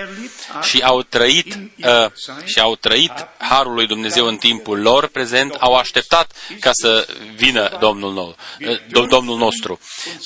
și 0.61 0.81
au 0.81 1.01
trăit 1.01 1.55
uh, 1.55 2.11
și 2.45 2.59
au 2.59 2.75
trăit 2.75 3.27
harul 3.37 3.73
lui 3.73 3.87
Dumnezeu 3.87 4.25
în 4.25 4.37
timpul 4.37 4.81
lor 4.81 5.07
prezent, 5.07 5.53
au 5.59 5.75
așteptat 5.75 6.31
ca 6.59 6.69
să 6.73 7.07
vină 7.35 7.77
Domnul, 7.79 8.13
nou, 8.13 8.35
uh, 8.59 9.07
Domnul 9.07 9.37
nostru. 9.37 9.79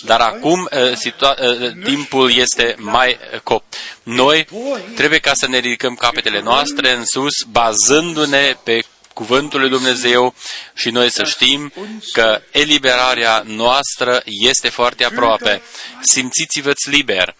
Dar 0.06 0.20
acum 0.20 0.70
uh, 0.72 0.96
situa- 0.96 1.38
uh, 1.42 1.72
timpul 1.84 2.32
este 2.32 2.76
mai 2.80 3.18
cop. 3.44 3.64
Noi 4.04 4.48
trebuie 4.96 5.20
ca 5.20 5.32
să 5.34 5.48
ne 5.48 5.58
ridicăm 5.58 5.96
capetele 5.96 6.42
noastre 6.42 6.92
în 6.92 7.06
sus, 7.06 7.44
bazându-ne 7.52 8.58
pe 8.64 8.84
cuvântul 9.14 9.60
lui 9.60 9.70
Dumnezeu 9.70 10.36
și 10.74 10.90
noi 10.90 11.12
să 11.12 11.24
știm 11.24 11.74
că 12.12 12.42
eliberarea 12.52 13.44
noastră 13.46 14.22
este 14.26 14.70
foarte 14.70 15.04
aproape. 15.04 15.62
Simțiți-vă-ți 16.02 16.90
liber 16.90 17.36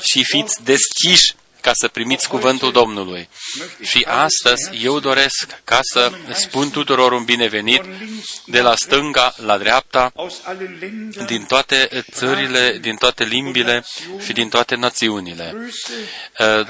și 0.00 0.24
fiți 0.24 0.62
deschiși 0.62 1.34
ca 1.66 1.72
să 1.74 1.88
primiți 1.88 2.28
cuvântul 2.28 2.72
Domnului. 2.72 3.28
Și 3.82 4.06
astăzi 4.08 4.70
eu 4.82 5.00
doresc 5.00 5.60
ca 5.64 5.78
să 5.82 6.12
spun 6.32 6.70
tuturor 6.70 7.12
un 7.12 7.24
binevenit 7.24 7.82
de 8.44 8.60
la 8.60 8.74
stânga 8.74 9.34
la 9.36 9.58
dreapta, 9.58 10.12
din 11.26 11.44
toate 11.44 12.04
țările, 12.12 12.78
din 12.80 12.96
toate 12.96 13.24
limbile 13.24 13.84
și 14.24 14.32
din 14.32 14.48
toate 14.48 14.74
națiunile. 14.74 15.54
Uh, 16.38 16.66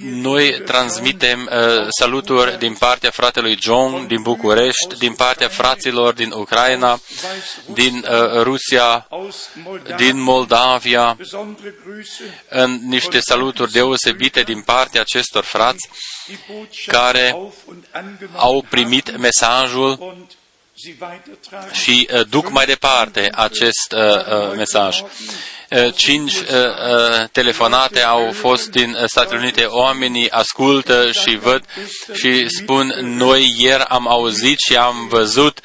noi 0.00 0.62
transmitem 0.64 1.50
uh, 1.52 1.86
saluturi 1.98 2.58
din 2.58 2.74
partea 2.74 3.10
fratelui 3.10 3.58
John 3.60 4.06
din 4.06 4.22
București, 4.22 4.98
din 4.98 5.12
partea 5.12 5.48
fraților 5.48 6.12
din 6.12 6.30
Ucraina, 6.30 7.00
din 7.72 8.04
uh, 8.10 8.42
Rusia, 8.42 9.08
din 9.96 10.20
Moldavia, 10.20 11.16
în 12.48 12.80
niște 12.86 13.20
saluturi 13.20 13.72
deosebite 13.72 14.39
aminte 14.40 14.52
din 14.52 14.62
partea 14.62 15.00
acestor 15.00 15.44
frați 15.44 15.88
care 16.86 17.36
au 18.34 18.64
primit 18.68 19.16
mesajul 19.16 20.16
și 21.72 22.08
uh, 22.12 22.26
duc 22.28 22.50
mai 22.50 22.66
departe 22.66 23.30
acest 23.34 23.92
uh, 23.92 24.26
uh, 24.26 24.52
mesaj. 24.56 25.02
Eh, 25.70 25.92
cinci 25.94 26.34
eh, 26.34 26.44
eh, 26.48 27.28
telefonate 27.32 28.00
au 28.00 28.32
fost 28.32 28.70
din 28.70 28.96
Statele 29.06 29.40
Unite. 29.40 29.64
Oamenii 29.64 30.30
ascultă 30.30 31.10
și 31.12 31.36
văd 31.36 31.64
și 32.12 32.48
spun, 32.48 32.94
noi 33.00 33.54
ieri 33.58 33.82
am 33.82 34.08
auzit 34.08 34.58
și 34.68 34.76
am 34.76 35.06
văzut 35.08 35.60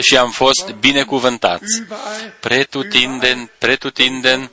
și 0.00 0.16
am 0.16 0.30
fost 0.30 0.70
binecuvântați. 0.80 1.82
Pretutinden, 2.40 3.50
pretutinden, 3.58 4.50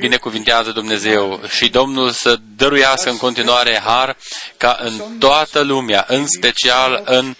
binecuvintează 0.00 0.70
Dumnezeu 0.70 1.40
și 1.56 1.68
Domnul 1.68 2.10
să 2.10 2.38
dăruiască 2.56 3.10
în 3.10 3.16
continuare 3.16 3.80
har 3.84 4.16
ca 4.56 4.78
în 4.80 5.18
toată 5.18 5.60
lumea, 5.60 6.04
în 6.08 6.26
special 6.26 7.02
în 7.04 7.34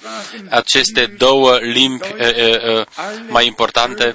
aceste 0.51 1.15
două 1.19 1.59
limbi 1.61 2.07
mai 3.29 3.47
importante, 3.47 4.15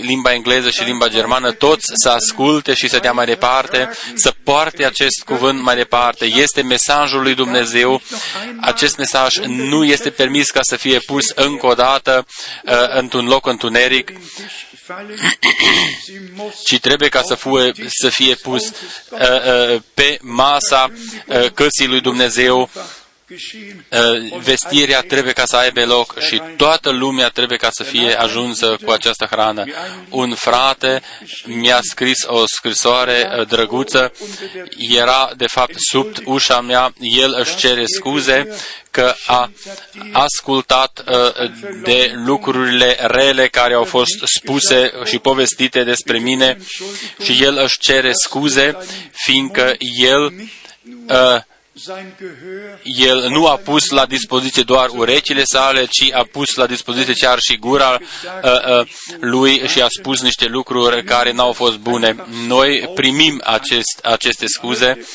limba 0.00 0.32
engleză 0.32 0.70
și 0.70 0.83
limba 0.84 1.08
germană, 1.08 1.52
toți 1.52 1.84
să 1.94 2.08
asculte 2.08 2.74
și 2.74 2.88
să 2.88 2.98
dea 2.98 3.12
mai 3.12 3.26
departe, 3.26 3.90
să 4.14 4.34
poarte 4.44 4.84
acest 4.84 5.22
cuvânt 5.24 5.62
mai 5.62 5.76
departe. 5.76 6.24
Este 6.24 6.62
mesajul 6.62 7.22
lui 7.22 7.34
Dumnezeu. 7.34 8.02
Acest 8.60 8.96
mesaj 8.96 9.36
nu 9.36 9.84
este 9.84 10.10
permis 10.10 10.50
ca 10.50 10.60
să 10.62 10.76
fie 10.76 10.98
pus 10.98 11.24
încă 11.34 11.66
o 11.66 11.74
dată 11.74 12.26
uh, 12.64 12.72
într-un 12.88 13.26
loc 13.26 13.46
întuneric, 13.46 14.12
ci 16.66 16.80
trebuie 16.80 17.08
ca 17.08 17.22
să 17.22 17.34
fie, 17.34 17.72
să 17.88 18.08
fie 18.08 18.34
pus 18.34 18.62
uh, 18.62 19.18
uh, 19.20 19.80
pe 19.94 20.18
masa 20.20 20.92
uh, 21.26 21.50
căsii 21.54 21.86
lui 21.86 22.00
Dumnezeu 22.00 22.70
Uh, 22.74 22.82
vestirea 24.38 25.00
trebuie 25.00 25.32
ca 25.32 25.44
să 25.44 25.56
aibă 25.56 25.84
loc 25.84 26.20
și 26.20 26.42
toată 26.56 26.90
lumea 26.90 27.28
trebuie 27.28 27.58
ca 27.58 27.68
să 27.70 27.82
fie 27.82 28.14
ajunsă 28.14 28.76
cu 28.84 28.90
această 28.90 29.26
hrană. 29.30 29.64
Un 30.08 30.34
frate 30.34 31.02
mi-a 31.44 31.80
scris 31.82 32.18
o 32.26 32.42
scrisoare 32.46 33.30
uh, 33.38 33.46
drăguță, 33.46 34.12
era 34.76 35.30
de 35.36 35.46
fapt 35.46 35.74
sub 35.90 36.06
ușa 36.24 36.60
mea, 36.60 36.94
el 37.00 37.36
își 37.38 37.56
cere 37.56 37.84
scuze 37.86 38.48
că 38.90 39.14
a 39.26 39.50
ascultat 40.12 41.04
uh, 41.08 41.50
de 41.82 42.12
lucrurile 42.24 42.96
rele 43.00 43.48
care 43.48 43.74
au 43.74 43.84
fost 43.84 44.22
spuse 44.24 44.92
și 45.04 45.18
povestite 45.18 45.84
despre 45.84 46.18
mine 46.18 46.58
și 47.22 47.42
el 47.42 47.60
își 47.62 47.78
cere 47.78 48.12
scuze, 48.12 48.76
fiindcă 49.12 49.74
el 49.96 50.32
uh, 51.08 51.12
sein 51.12 51.14
Gehör 51.16 51.53
El 52.82 53.28
nu 53.28 53.46
a 53.46 53.56
pus 53.56 53.88
la 53.90 54.06
dispoziție 54.06 54.62
doar 54.62 54.88
urechile 54.88 55.42
sale, 55.44 55.86
ci 55.86 56.12
a 56.12 56.28
pus 56.32 56.54
la 56.54 56.66
dispoziție 56.66 57.12
chiar 57.12 57.38
și 57.38 57.56
gura 57.56 57.98
uh, 58.42 58.78
uh, 58.78 58.86
lui 59.20 59.68
și 59.68 59.80
a 59.80 59.86
spus 59.98 60.20
niște 60.20 60.46
lucruri 60.46 61.04
care 61.04 61.32
n-au 61.32 61.52
fost 61.52 61.76
bune. 61.76 62.16
Noi 62.46 62.90
primim 62.94 63.40
acest, 63.44 63.98
aceste 64.02 64.44
scuze. 64.46 65.06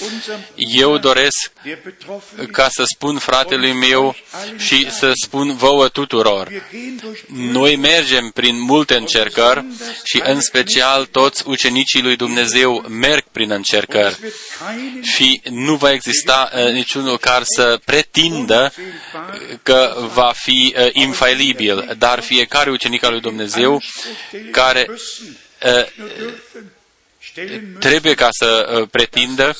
Eu 0.55 0.97
doresc 0.97 1.51
der 1.63 1.79
Betroffenen. 1.83 2.51
ca 2.51 2.67
să 2.69 2.83
spun 2.85 3.17
fratelui 3.17 3.73
meu 3.73 4.15
și 4.57 4.91
să 4.91 5.11
spun 5.25 5.55
vouă 5.55 5.87
tuturor. 5.87 6.47
Wir 6.47 6.63
gehen 6.71 6.99
durch 7.01 7.19
Noi 7.51 7.75
mergem 7.75 8.31
prin 8.33 8.61
multe 8.61 8.95
încercări 8.95 9.65
și 10.03 10.21
în 10.23 10.41
special 10.41 11.05
toți 11.05 11.43
ucenicii 11.45 12.01
lui 12.01 12.15
Dumnezeu 12.15 12.85
merg 12.87 13.23
prin 13.31 13.51
încercări 13.51 14.13
Es 14.13 14.19
wird 14.21 14.33
keinen 14.67 15.03
și 15.03 15.41
nu 15.49 15.75
va 15.75 15.91
exista 15.91 16.48
uh, 16.48 16.48
niciunul 16.71 17.17
care 17.17 17.43
să 17.55 17.79
pretindă 17.85 18.73
uh, 18.75 19.57
că 19.63 19.95
va 20.13 20.31
fi 20.35 20.75
uh, 20.77 20.89
infailibil, 20.93 21.95
dar 21.97 22.19
fiecare 22.19 22.69
ucenic 22.69 23.03
al 23.03 23.11
lui 23.11 23.21
Dumnezeu 23.21 23.73
Anspruch 23.73 24.19
stellen 24.27 24.51
care 24.51 24.85
müssen, 24.87 25.37
uh, 25.63 25.85
nur 25.97 26.09
dürfen, 26.09 26.71
stellen 27.19 27.61
müssen, 27.61 27.79
trebuie 27.79 28.13
ca 28.13 28.27
să 28.31 28.79
uh, 28.79 28.87
pretindă 28.91 29.55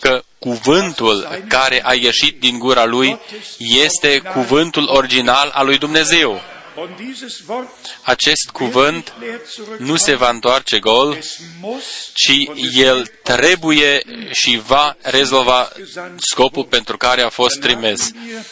că 0.00 0.22
cuvântul 0.38 1.44
care 1.48 1.80
a 1.84 1.94
ieșit 1.94 2.40
din 2.40 2.58
gura 2.58 2.84
lui 2.84 3.18
este 3.58 4.18
cuvântul 4.18 4.88
original 4.88 5.50
al 5.54 5.66
lui 5.66 5.78
Dumnezeu. 5.78 6.40
Und 6.76 6.96
dieses 6.98 7.48
Wort 7.48 7.68
Acest 8.02 8.50
cuvânt 8.52 9.12
leer 9.20 9.40
zurück. 9.54 9.78
nu 9.80 9.96
se 9.96 10.14
va 10.14 10.28
întoarce 10.28 10.78
gol, 10.78 11.14
Es 11.18 11.38
muss 11.60 11.84
ci 12.14 12.50
el 12.74 13.06
trebuie 13.22 14.02
și 14.32 14.60
va 14.66 14.96
rezolva 15.00 15.72
scopul 16.16 16.64
pentru 16.64 16.96
care 16.96 17.22
a 17.22 17.28
fost 17.28 17.60
trimis. 17.60 18.00
haben 18.12 18.28
wir 18.28 18.44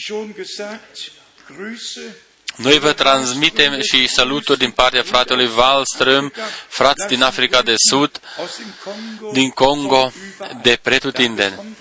schon 0.00 0.32
gesagt, 0.36 1.12
Grüße 1.46 2.24
Noi 2.56 2.78
vă 2.78 2.92
transmitem 2.92 3.80
și 3.80 4.08
saluturi 4.08 4.58
din 4.58 4.70
partea 4.70 5.02
fratelui 5.02 5.50
Wallström, 5.56 6.32
frați 6.68 7.06
din 7.06 7.22
Africa 7.22 7.62
de 7.62 7.74
Sud, 7.90 8.20
aus 8.38 8.56
dem 8.56 8.74
Kongo, 8.84 9.32
din 9.32 9.50
Congo, 9.50 10.12
de 10.62 10.78
pretutindeni. 10.82 11.76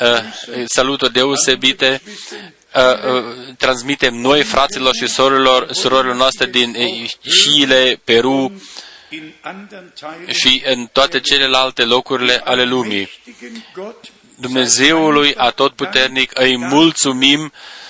Uh, 0.00 0.18
saluturi 0.66 1.12
deosebite 1.12 2.02
uh, 2.74 2.82
uh, 2.82 3.24
transmitem 3.58 4.14
noi 4.14 4.42
fraților 4.42 4.94
și 4.94 5.06
surorilor, 5.06 5.72
surorilor 5.72 6.16
noastre 6.16 6.46
din 6.46 6.76
uh, 6.78 7.10
Chile, 7.20 8.00
Peru 8.04 8.62
in 9.08 9.34
anderen 9.40 9.92
Teilen 10.00 10.32
și 10.32 10.62
în 10.66 10.88
toate 10.92 11.20
celelalte 11.20 11.84
locurile 11.84 12.40
ale 12.44 12.64
lumii. 12.64 13.08
mächtigen 13.08 13.64
Gott, 13.74 14.04
Dumnezeului 14.36 15.34
atotputernic 15.34 16.30
îi 16.34 16.56
mulțumim 16.56 17.40
dass 17.40 17.52
wir 17.52 17.83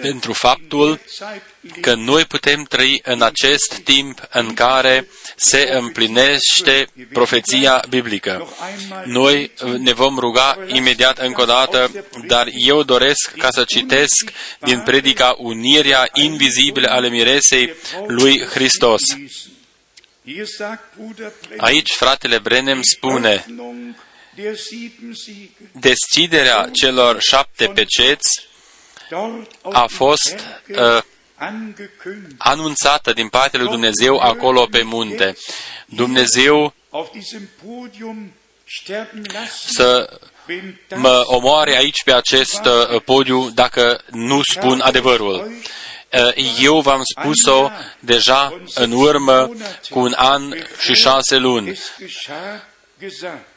pentru 0.00 0.32
faptul 0.32 1.00
Zeit 1.06 1.42
că 1.80 1.94
noi 1.94 2.24
putem 2.24 2.62
trăi 2.62 3.00
în 3.04 3.22
acest 3.22 3.74
timp 3.74 4.28
în 4.30 4.54
care 4.54 5.08
se 5.36 5.68
împlinește 5.72 6.86
profeția 7.12 7.84
biblică. 7.88 8.48
Noi 9.04 9.50
ne 9.78 9.92
vom 9.92 10.18
ruga 10.18 10.58
imediat 10.66 11.18
încă 11.18 11.42
o 11.42 11.44
dată, 11.44 11.90
dar 12.26 12.48
eu 12.52 12.82
doresc 12.82 13.32
ca 13.38 13.50
să 13.50 13.64
citesc 13.64 14.32
din 14.58 14.80
predica 14.80 15.34
Unirea 15.38 16.08
invizibile 16.12 16.86
ale 16.86 17.08
miresei 17.08 17.74
lui 18.06 18.44
Hristos. 18.44 19.02
Hier 20.26 20.46
sagt 20.46 20.94
Bruder 20.96 21.32
Brennan, 21.40 21.66
Aici 21.66 21.90
fratele 21.90 22.38
Brenem 22.38 22.80
spune, 22.82 23.44
Öffnung 23.46 23.94
der 24.34 24.56
sieben 24.56 25.14
Siegel. 25.14 25.68
deschiderea 25.72 26.68
celor 26.72 27.20
șapte 27.20 27.66
peceți 27.66 28.28
Dort 28.28 28.46
auf 28.46 28.53
a 29.62 29.86
dem 29.86 29.96
fost 29.96 30.34
Berge 30.66 30.82
uh, 30.82 31.02
angekündigt. 31.36 32.34
anunțată 32.38 33.12
din 33.12 33.28
partea 33.28 33.60
lui 33.60 33.68
Dumnezeu 33.68 34.18
acolo 34.18 34.66
pe 34.66 34.82
munte. 34.82 35.36
Dumnezeu 35.86 36.74
Auf 36.90 37.10
diesem 37.12 37.48
Podium 37.64 38.32
sterben 38.64 39.24
lassen, 39.32 39.72
să 39.74 40.18
wenn 40.48 40.80
das 40.88 40.98
mă 40.98 41.24
omoare 41.26 41.76
aici 41.76 42.02
pe 42.04 42.12
acest 42.12 42.60
uh, 42.64 43.00
podiu 43.04 43.50
dacă 43.50 44.00
nu 44.10 44.40
spun 44.42 44.80
adevărul. 44.80 45.52
Uh, 46.36 46.60
Eu 46.60 46.80
v-am 46.80 47.00
spus-o 47.16 47.70
deja 47.98 48.60
în 48.74 48.92
urmă 48.92 49.50
cu 49.90 49.98
un 49.98 50.12
an 50.16 50.54
și 50.80 50.94
șase 50.94 51.36
luni, 51.36 51.70
es 51.70 51.90
geschah, 51.98 52.34
gesagt. 52.36 52.73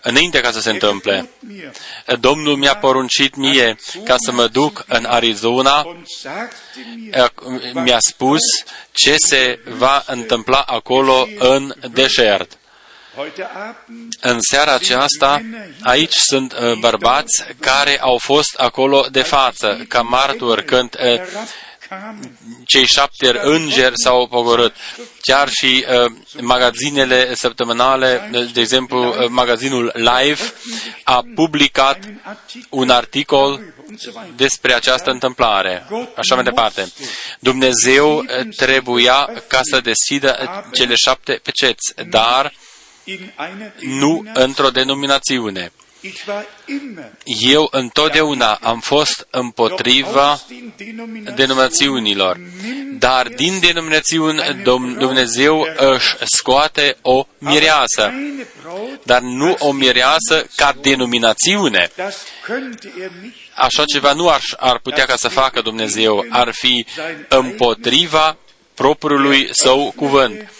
Înainte 0.01 0.41
ca 0.41 0.51
să 0.51 0.59
se 0.59 0.69
Er 0.69 0.73
întâmple. 0.73 1.15
gebot 1.15 1.73
mir 2.05 2.17
Domnul 2.19 2.55
mi-a 2.55 2.75
poruncit 2.75 3.35
mie 3.35 3.77
ca 4.03 4.15
să 4.17 4.31
mă 4.31 4.47
duc 4.47 4.83
în 4.87 5.05
Arizona, 5.05 5.83
und 5.85 6.07
sagte 6.21 6.55
mir, 6.95 7.31
uh, 7.43 7.71
mi-a 7.73 7.99
spus 7.99 8.41
ce 8.91 9.15
se 9.17 9.59
va 9.77 10.03
întâmpla 10.05 10.61
acolo 10.67 11.27
în 11.37 11.73
deșert. 11.91 12.57
heute 13.15 13.43
Abend 13.43 14.13
În 14.21 14.37
seara 14.41 14.73
aceasta, 14.73 15.41
aici 15.81 16.15
sunt 16.15 16.53
uh, 16.53 16.73
bărbați 16.79 17.43
care 17.59 17.99
au 18.01 18.17
fost 18.17 18.55
acolo 18.57 19.05
de 19.11 19.21
față, 19.21 19.85
ca 19.87 20.01
martori, 20.01 20.65
când 20.65 20.95
uh, 20.95 21.03
herabkamen, 21.03 21.47
cei 22.65 22.85
șapte 22.85 23.39
îngeri 23.43 23.93
s-au 23.95 24.27
pogorât. 24.27 24.75
Chiar 25.21 25.49
și 25.49 25.85
uh, 26.05 26.11
magazinele 26.41 27.35
săptămânale, 27.35 28.29
de, 28.31 28.43
de 28.53 28.59
exemplu, 28.61 29.07
uh, 29.07 29.27
magazinul 29.29 29.91
Live, 29.95 30.53
a 31.03 31.23
publicat 31.35 32.03
einen 32.03 32.21
Artikel 32.23 32.67
un 32.69 32.89
articol 32.89 33.59
und 33.87 33.99
so 33.99 34.09
weiter. 34.15 34.33
despre 34.35 34.73
această 34.73 35.09
întâmplare. 35.11 35.87
Așa 36.15 36.35
mai 36.35 36.43
departe. 36.43 36.91
Dumnezeu 37.39 38.17
uh, 38.17 38.25
trebuia 38.55 39.29
ca 39.47 39.59
să 39.71 39.79
deschidă 39.79 40.49
cele 40.73 40.93
șapte 40.95 41.39
peceți, 41.43 41.93
dar 42.09 42.53
In 43.03 43.31
einer 43.37 43.73
nu 43.79 44.07
Denomination. 44.07 44.43
într-o 44.43 44.69
denominațiune. 44.69 45.71
Ich 46.07 46.27
war 46.27 46.45
immer 46.65 47.11
Eu 47.41 47.67
întotdeauna 47.71 48.53
am 48.61 48.79
fost 48.79 49.27
împotriva 49.31 50.29
aus 50.29 50.43
den 50.47 50.73
Denominationen 50.77 51.35
denominațiunilor, 51.35 52.39
dar 52.99 53.27
din 53.27 53.59
denominațiuni 53.59 54.41
Dom- 54.61 54.97
Dumnezeu 54.97 55.67
își 55.75 56.15
scoate 56.37 56.97
o 57.01 57.25
mireasă, 57.37 58.01
eine 58.13 58.45
Braut, 58.61 59.05
dar 59.05 59.21
nu 59.21 59.55
o 59.59 59.71
mireasă 59.71 60.47
ca 60.55 60.75
denominațiune. 60.81 61.89
das 61.95 62.15
könnte 62.45 62.87
er 63.01 63.09
nicht. 63.21 63.35
Așa 63.55 63.83
ceva 63.85 64.13
nu 64.13 64.29
ar, 64.29 64.41
ar 64.57 64.79
putea 64.79 65.05
ca 65.05 65.15
să 65.15 65.27
facă 65.27 65.61
Dumnezeu, 65.61 66.25
ar 66.29 66.49
fi 66.53 66.85
împotriva 67.27 68.37
propriului 68.73 69.47
său 69.51 69.93
cuvânt. 69.95 70.51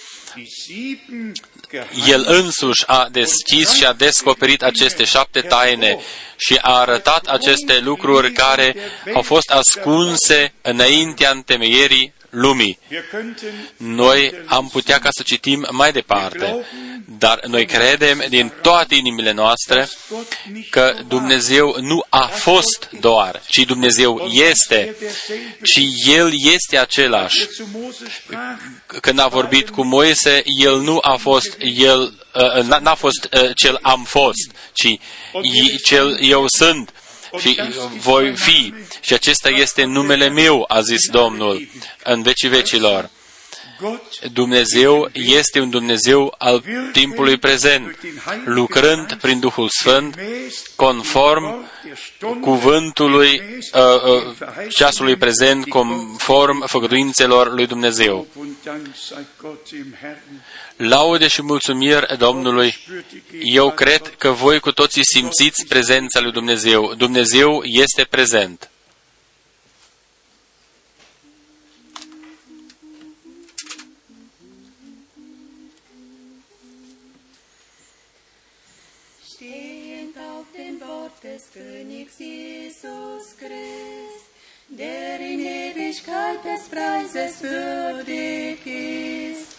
Die 1.70 1.88
sieben 1.92 2.06
El 2.06 2.26
însuși 2.28 2.84
a 2.86 3.08
deschis 3.12 3.74
și 3.74 3.86
a 3.86 3.94
descoperit 3.94 4.64
aceste 4.64 5.04
șapte 5.04 5.42
taine 5.42 6.00
și 6.38 6.60
a 6.62 6.80
arătat 6.80 7.26
aceste 7.26 7.80
lucruri 7.80 8.32
care 8.32 8.76
au 9.14 9.22
fost 9.22 9.50
ascunse 9.50 10.54
înaintea 10.62 11.32
întemeierii 11.32 12.14
lumii. 12.38 12.80
Wir 12.92 13.04
könnten 13.12 13.70
Noi 13.78 14.34
am 14.46 14.68
putea 14.72 15.00
ca 15.00 15.10
să 15.12 15.24
citim 15.24 15.68
mai 15.72 15.92
departe, 15.92 16.66
dar 17.18 17.40
noi 17.46 17.66
credem 17.66 18.24
din 18.30 18.54
toate 18.62 18.96
inimile 18.96 19.32
noastre 19.32 19.90
Gott 20.10 20.34
nicht 20.54 20.70
că 20.70 20.96
Dumnezeu 21.08 21.76
nu 21.82 22.06
a 22.10 22.26
fost 22.28 22.90
doar, 23.00 23.42
ci 23.50 23.58
Dumnezeu 23.66 24.20
este, 24.50 24.96
și 25.64 25.94
El 26.06 26.32
este 26.54 26.78
același. 26.78 27.48
zu 27.56 27.64
Mose 27.74 28.06
sprach, 28.24 28.60
Când 29.02 29.20
a 29.20 29.28
vorbit 29.28 29.70
cu 29.70 29.84
Moise, 29.84 30.44
El 30.64 30.80
nu 30.82 30.98
a 31.02 31.16
fost 31.16 31.58
El, 31.60 32.00
uh, 32.34 32.64
n- 32.64 32.82
n-a 32.82 32.96
fost 32.96 33.30
uh, 33.34 33.50
cel 33.56 33.80
am 33.82 34.04
fost, 34.04 34.52
ci 34.74 34.84
i- 35.42 35.78
cel 35.84 36.18
eu 36.22 36.46
sunt 36.48 36.92
și 37.38 37.62
voi 37.98 38.36
fi. 38.36 38.74
Și 39.02 39.14
acesta 39.14 39.50
este 39.50 39.84
numele 39.84 40.30
meu, 40.30 40.66
a 40.68 40.82
zis 40.82 41.10
Domnul, 41.10 41.68
în 42.04 42.22
vecii 42.22 42.50
vecilor. 42.50 43.10
Gott 43.80 44.20
Dumnezeu 44.34 45.10
este 45.14 45.60
un 45.60 45.70
Dumnezeu 45.70 46.36
al 46.38 46.64
timpului 46.92 47.38
prezent, 47.38 47.98
lucrând 48.46 49.14
prin 49.14 49.40
Duhul 49.40 49.70
Sfânt, 49.70 50.16
gemäß 50.16 50.76
conform 50.76 51.70
der 51.84 51.98
Stunde 51.98 52.40
cuvântului 52.40 53.42
uh, 53.74 53.82
uh, 54.04 54.70
ceasului 54.70 55.16
prezent, 55.16 55.70
conform 55.70 56.66
făgăduințelor 56.68 57.54
lui 57.54 57.68
Dumnezeu. 57.68 58.28
Und 60.80 60.90
Dank 60.90 61.02
sei 61.02 61.18
Gott 61.18 61.18
im 61.18 61.18
Herrn. 61.18 61.18
Laude 61.18 61.28
și 61.28 61.42
mulțumiri 61.42 62.18
Domnului. 62.18 62.76
Eu 63.42 63.72
cred 63.72 64.16
că 64.18 64.32
voi 64.32 64.60
cu 64.60 64.72
toții 64.72 65.02
simțiți 65.04 65.66
prezența 65.68 66.20
lui 66.20 66.32
Dumnezeu. 66.32 66.94
Dumnezeu 66.94 67.62
este 67.64 68.04
prezent. 68.04 68.70
Stehend 79.24 80.16
auf 80.36 80.46
den 80.56 80.82
Worten 80.88 81.32
des 81.32 81.44
Königs 81.54 82.18
Jesus 82.18 83.26
Christ, 83.38 84.24
der 84.68 85.20
in 85.20 85.40
Ewigkeit 85.40 86.42
des 86.44 86.64
Preises 86.70 87.42
würdig 87.42 88.66
ist. 88.66 89.57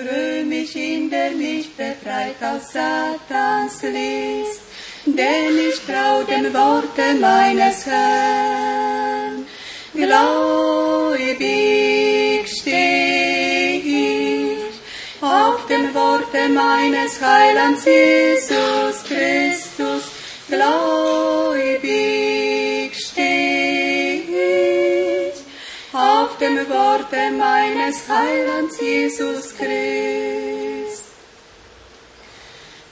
Rühm 0.00 0.48
mich 0.48 0.74
ihn, 0.76 1.10
der 1.10 1.32
mich 1.32 1.76
befreit 1.76 2.36
aus 2.40 2.72
Satans 2.72 3.82
List, 3.82 4.62
denn 5.04 5.58
ich 5.68 5.78
trau 5.86 6.22
dem 6.22 6.54
Worte 6.54 7.14
meines 7.20 7.84
Herrn. 7.84 9.44
Gläubig 9.92 11.28
steh 12.48 13.76
ich 13.76 14.80
auf 15.20 15.66
dem 15.66 15.92
Worte 15.94 16.48
meines 16.48 17.20
Heilands 17.20 17.84
Jesus 17.84 19.04
Christus. 19.06 20.04
Gläubig 20.48 21.79
Worte 26.68 27.30
meines 27.30 28.08
Heilands 28.08 28.80
Jesus 28.80 29.54
Christ. 29.56 31.04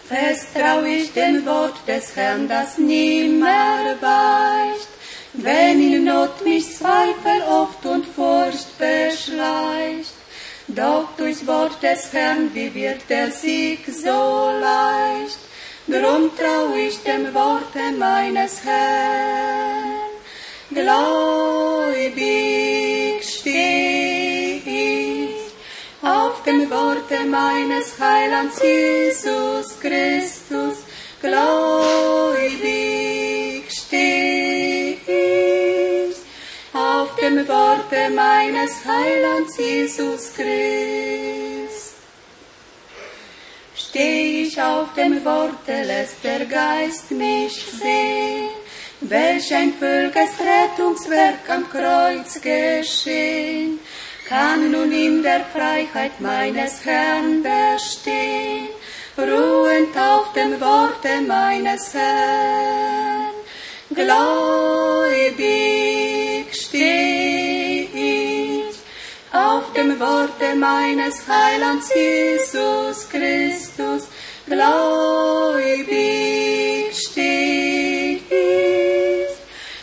Fest 0.08 0.48
trau 0.54 0.82
ich 0.84 1.12
dem 1.12 1.44
Wort 1.44 1.76
des 1.86 2.16
Herrn, 2.16 2.48
das 2.48 2.78
nimmer 2.78 3.94
weicht, 4.00 4.88
wenn 5.34 5.82
in 5.92 6.04
Not 6.04 6.42
mich 6.44 6.76
Zweifel 6.76 7.42
oft 7.50 7.84
und 7.84 8.06
Furcht 8.06 8.78
beschleicht. 8.78 10.14
Doch 10.68 11.08
durchs 11.16 11.46
Wort 11.46 11.82
des 11.82 12.12
Herrn, 12.12 12.50
wie 12.54 12.74
wird 12.74 13.02
der 13.08 13.30
Sieg 13.30 13.80
so 13.86 14.50
leicht? 14.60 15.38
Drum 15.86 16.30
trau 16.36 16.74
ich 16.74 17.02
dem 17.02 17.34
Worte 17.34 17.92
meines 17.98 18.64
Herrn. 18.64 19.98
Gläubig 20.70 22.18
steh 23.48 24.60
ich 24.64 25.34
auf 26.02 26.42
dem 26.42 26.70
Worte 26.70 27.24
meines 27.24 27.98
Heilands 27.98 28.60
Jesus 28.62 29.80
Christus. 29.80 30.78
Gläubig 31.20 32.44
steh 33.70 34.98
ich 35.06 36.16
auf 36.72 37.14
dem 37.16 37.48
Worte 37.48 38.10
meines 38.14 38.84
Heilands 38.84 39.56
Jesus 39.58 40.32
Christ. 40.34 41.94
Steh 43.74 44.42
ich 44.42 44.60
auf 44.60 44.92
dem 44.94 45.24
Worte, 45.24 45.82
lässt 45.84 46.22
der 46.22 46.44
Geist 46.44 47.10
mich 47.10 47.64
sehen, 47.80 48.50
welch 49.00 49.54
ein 49.54 49.72
völliges 49.74 50.30
Rettungswerk 50.40 51.48
am 51.48 51.70
Kreuz 51.70 52.40
geschehen, 52.40 53.78
kann 54.28 54.70
nun 54.70 54.92
in 54.92 55.22
der 55.22 55.44
Freiheit 55.44 56.20
meines 56.20 56.84
Herrn 56.84 57.42
bestehen, 57.42 58.68
ruhend 59.16 59.96
auf 59.96 60.32
dem 60.32 60.60
Worte 60.60 61.20
meines 61.26 61.94
Herrn. 61.94 63.32
Gläubig 63.94 65.38
steh 66.52 67.88
ich 67.94 68.76
auf 69.32 69.72
dem 69.72 69.98
Worte 69.98 70.54
meines 70.56 71.26
Heilands 71.26 71.90
Jesus 71.94 73.08
Christus. 73.08 74.08
Gläubig 74.46 75.88
steh 76.92 77.97
ich 78.30 79.28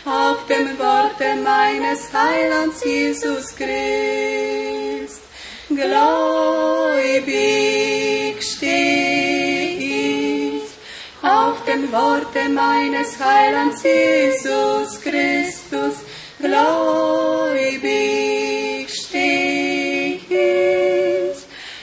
auf 0.05 0.45
dem 0.47 0.77
Worte 0.77 1.35
meines 1.43 2.13
Heilands 2.13 2.83
Jesus 2.83 3.55
Christ. 3.55 5.21
Gläubig 5.67 7.35
steh 8.41 9.77
ich 9.79 10.63
auf 11.23 11.63
dem 11.65 11.91
Worte 11.91 12.49
meines 12.49 13.19
Heilands 13.19 13.81
Jesus 13.81 15.01
Christus. 15.01 15.95
Gläubig 16.39 17.83
steh 18.93 20.19
ich 20.29 21.37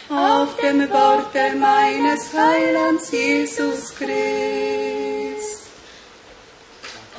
auf 0.08 0.56
dem 0.62 0.88
Worte 0.90 1.56
meines 1.58 2.32
Heilands 2.32 3.10
Jesus 3.10 3.92
Christ. 3.96 5.21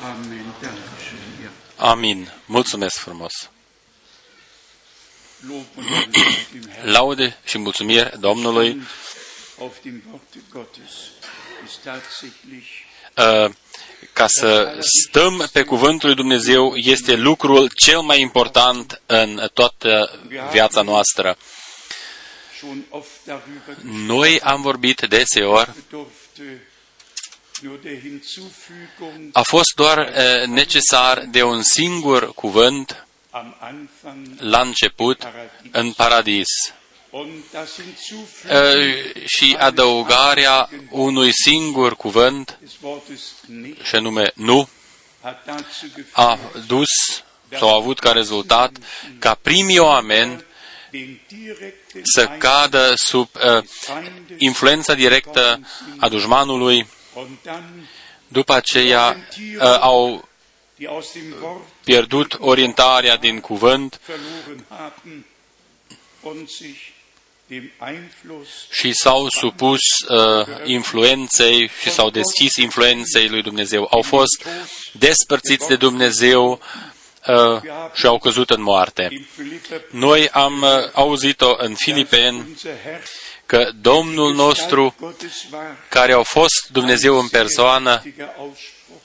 Amen. 0.04 0.54
Dankeschön. 0.62 1.18
Ja. 1.44 1.50
Amin. 1.76 2.32
Mulțumesc 2.46 2.98
frumos. 2.98 3.50
Lob 5.48 5.66
und 5.76 5.89
Dank 5.89 6.12
dem 6.52 6.72
Herrn 6.72 6.89
Laude 6.92 7.38
și 7.46 7.58
mulțumiri 7.58 8.20
Domnului 8.20 8.70
Und 8.70 8.88
auf 9.60 9.76
dem 9.84 10.04
Worte 10.10 10.38
Gottes 10.52 10.92
ist 11.66 11.78
tatsächlich 11.84 12.68
uh, 13.18 13.52
ca 14.13 14.28
să 14.28 14.78
stăm 15.08 15.50
pe 15.54 15.63
cuvântul 15.63 16.08
lui 16.08 16.18
Dumnezeu 16.18 16.76
este 16.76 17.16
lucrul 17.16 17.70
cel 17.76 18.00
mai 18.00 18.22
important 18.22 19.02
în 19.06 19.48
toată 19.54 20.20
viața 20.52 20.82
noastră. 20.82 21.38
schon 22.58 22.86
oft 22.89 23.10
darüber 23.26 23.76
Noi 23.84 24.39
am 24.39 24.62
vorbit 24.62 25.02
deseori, 25.10 25.72
a 29.32 29.41
fost 29.41 29.73
doar 29.76 29.97
uh, 29.97 30.47
necesar 30.47 31.26
de 31.32 31.43
un 31.43 31.62
singur 31.62 32.34
cuvânt 32.34 33.06
am 33.34 33.56
Anfang 33.60 34.28
la 34.39 34.62
început 34.62 35.28
în 35.71 35.91
paradis. 35.91 36.47
Und 37.10 37.32
das 37.52 37.73
Hinzufügen 37.73 39.15
uh, 39.15 39.26
și 39.26 39.56
adăugarea 39.60 40.69
unui 40.89 41.32
singur 41.43 41.95
cuvânt, 41.95 42.58
des 42.62 42.71
Wortes 42.82 43.21
nicht 43.45 43.86
și 43.86 43.95
anume 43.95 44.32
nu, 44.36 44.69
hat 45.21 45.45
dazu 45.45 45.88
geführt, 45.95 46.08
a 46.12 46.39
dus 46.67 46.89
sau 47.58 47.69
a 47.69 47.76
avut 47.76 47.99
ca 47.99 48.12
rezultat 48.12 48.78
ca 49.19 49.34
primii 49.41 49.80
oameni 49.80 50.43
den 50.91 51.19
direkten 51.28 52.02
să 52.04 52.28
cadă 52.28 52.93
sub 52.95 53.30
uh, 53.34 53.63
influența 54.38 54.93
directă 54.93 55.60
a 55.97 56.10
dușmanului, 56.10 56.78
und 56.78 56.86
dann 56.86 56.88
după 58.28 58.54
aceea 58.54 59.17
uh, 59.58 59.78
au 59.80 60.28
die 60.76 60.88
aus 60.88 61.13
dem 61.13 61.34
Wort 61.41 61.62
pierdut 61.84 62.38
orientarea 62.39 63.17
din 63.17 63.39
cuvânt 63.39 63.99
verloren 64.06 64.65
haben 64.69 65.26
und 66.21 66.49
sich 66.49 66.91
dem 67.47 67.71
Einfluss 67.88 68.49
și 68.69 68.93
s-au 68.93 69.30
supus 69.30 69.80
uh, 70.08 70.47
influenței 70.63 71.69
și 71.82 71.89
s-au 71.89 72.10
deschis 72.10 72.56
influenței 72.56 73.30
lui 73.30 73.41
Dumnezeu. 73.41 73.88
Au 73.91 74.02
fost 74.02 74.47
despărțiți 74.91 75.67
de 75.67 75.76
Dumnezeu 75.76 76.60
uh, 77.28 77.62
și 77.93 78.06
au 78.06 78.19
căzut 78.19 78.49
în 78.49 78.62
moarte. 78.62 79.08
in 79.12 79.28
Philipper 79.36 79.82
Noi 79.89 80.30
am 80.30 80.62
uh, 80.62 80.69
auzit-o 80.93 81.56
în 81.58 81.76
Filipeni 81.76 82.38
unser 82.38 82.78
Herr 82.84 83.04
că 83.54 83.72
Domnul 83.82 84.34
nostru, 84.34 84.96
Gottes 85.00 85.46
war 85.52 85.78
care 85.89 86.12
au 86.12 86.24
fost 86.24 86.68
Dumnezeu 86.72 87.20
în 87.20 87.28
persoană, 87.28 88.02
wichtiger 88.04 88.30
Ausspruch. 88.38 89.02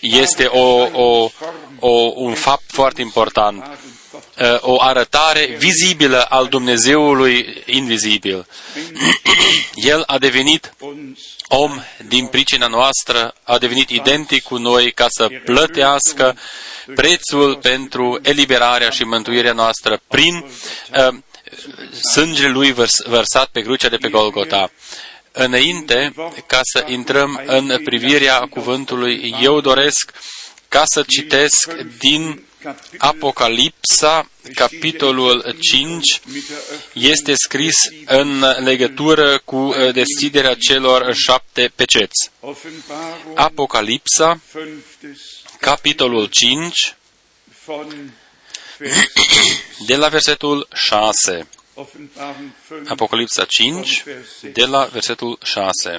Die 0.00 0.20
este 0.20 0.44
o, 0.44 0.88
o, 0.92 1.30
o, 1.78 2.12
un 2.14 2.34
fapt 2.34 2.64
foarte 2.66 3.00
important, 3.00 3.78
Uh, 4.40 4.58
o 4.60 4.82
arătare 4.82 5.56
vizibilă 5.58 6.22
al 6.22 6.46
Dumnezeului 6.46 7.62
invizibil. 7.66 8.46
El 9.74 10.02
a 10.06 10.18
devenit 10.18 10.74
uns 10.78 11.18
om 11.48 11.82
din 12.06 12.26
pricina 12.26 12.66
noastră, 12.66 13.34
a 13.42 13.58
devenit 13.58 13.90
identic 13.90 14.42
cu 14.42 14.56
noi 14.56 14.92
ca 14.92 15.06
să 15.08 15.28
plătească 15.44 16.36
prețul 16.94 17.56
pentru 17.56 18.18
eliberarea 18.22 18.90
și 18.90 19.04
mântuirea 19.04 19.52
noastră 19.52 20.00
prin 20.08 20.34
uh, 20.34 21.18
sângele 22.14 22.48
lui 22.48 22.72
vărs, 22.72 23.02
vărsat 23.06 23.48
pe 23.48 23.60
crucea 23.60 23.88
de 23.88 23.96
pe 23.96 24.08
Golgota. 24.08 24.70
Înainte 25.32 26.14
ca 26.46 26.60
să 26.62 26.84
intrăm 26.88 27.42
în 27.46 27.80
privirea 27.84 28.38
cuvântului, 28.38 29.34
eu 29.42 29.60
doresc 29.60 30.12
ca 30.68 30.82
să 30.86 31.04
citesc 31.06 31.72
din 31.98 32.42
Apocalipsa, 32.98 34.30
capitolul 34.54 35.56
5, 35.60 36.20
este 36.92 37.34
scris 37.34 37.74
în 38.06 38.44
legătură 38.64 39.38
cu 39.44 39.56
uh, 39.56 39.92
deschiderea 39.92 40.54
celor 40.54 41.14
șapte 41.14 41.72
peceți. 41.74 42.30
Offenbarung 42.40 43.34
Apocalipsa, 43.34 44.40
fünftes 44.46 45.20
capitolul 45.60 46.26
5, 46.26 46.96
von 47.64 47.86
Vers 47.88 48.17
de 49.86 49.96
la 49.96 50.08
versetul 50.08 50.68
6. 50.72 51.48
Apocalipsa 52.86 53.44
5, 53.44 54.04
de 54.52 54.64
la 54.64 54.84
versetul 54.84 55.38
6. 55.42 55.98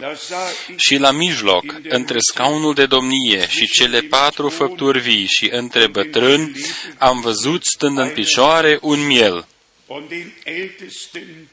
Și 0.75 0.95
la 0.95 1.11
mijloc, 1.11 1.63
între 1.83 2.17
scaunul 2.19 2.73
de 2.73 2.85
domnie 2.85 3.47
și 3.47 3.67
cele 3.67 4.01
patru 4.01 4.49
făpturi 4.49 4.99
vii 4.99 5.25
și 5.25 5.49
între 5.51 5.87
bătrâni, 5.87 6.51
am 6.97 7.21
văzut 7.21 7.63
stând 7.63 7.97
în 7.97 8.09
picioare 8.09 8.77
un 8.81 9.05
miel. 9.05 9.47
Und 9.87 10.07
den 10.09 10.33
Ältesten 10.43 11.49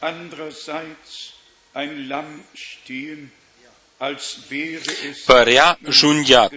andererseits 0.00 1.32
ein 1.74 2.08
Lamm 2.08 2.44
stehen, 2.54 3.30
părea 5.26 5.78
junghiat 5.90 6.52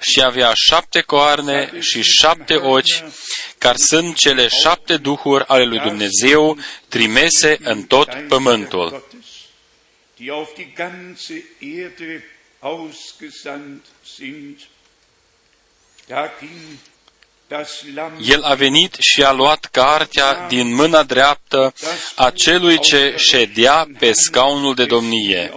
și 0.00 0.22
avea 0.22 0.52
șapte 0.54 1.00
coarne 1.00 1.72
și 1.80 2.02
șapte 2.02 2.54
ochi, 2.54 3.12
care 3.58 3.76
sunt 3.76 4.16
cele 4.16 4.48
șapte 4.48 4.96
duhuri 4.96 5.44
ale 5.46 5.64
lui 5.64 5.78
Dumnezeu 5.78 6.58
trimese 6.88 7.56
în 7.60 7.82
tot 7.82 8.08
pământul. 8.28 9.04
Da 17.54 17.62
ging 18.16 18.30
el 18.30 18.42
a 18.42 18.54
venit 18.54 18.94
și 18.98 19.22
a 19.22 19.32
luat 19.32 19.64
cartea 19.64 20.46
din 20.48 20.74
mâna 20.74 21.02
dreaptă 21.02 21.74
a 22.14 22.30
celui 22.30 22.78
ce 22.78 23.14
ședea 23.16 23.88
pe 23.98 24.12
scaunul 24.12 24.74
de 24.74 24.84
domnie. 24.84 25.52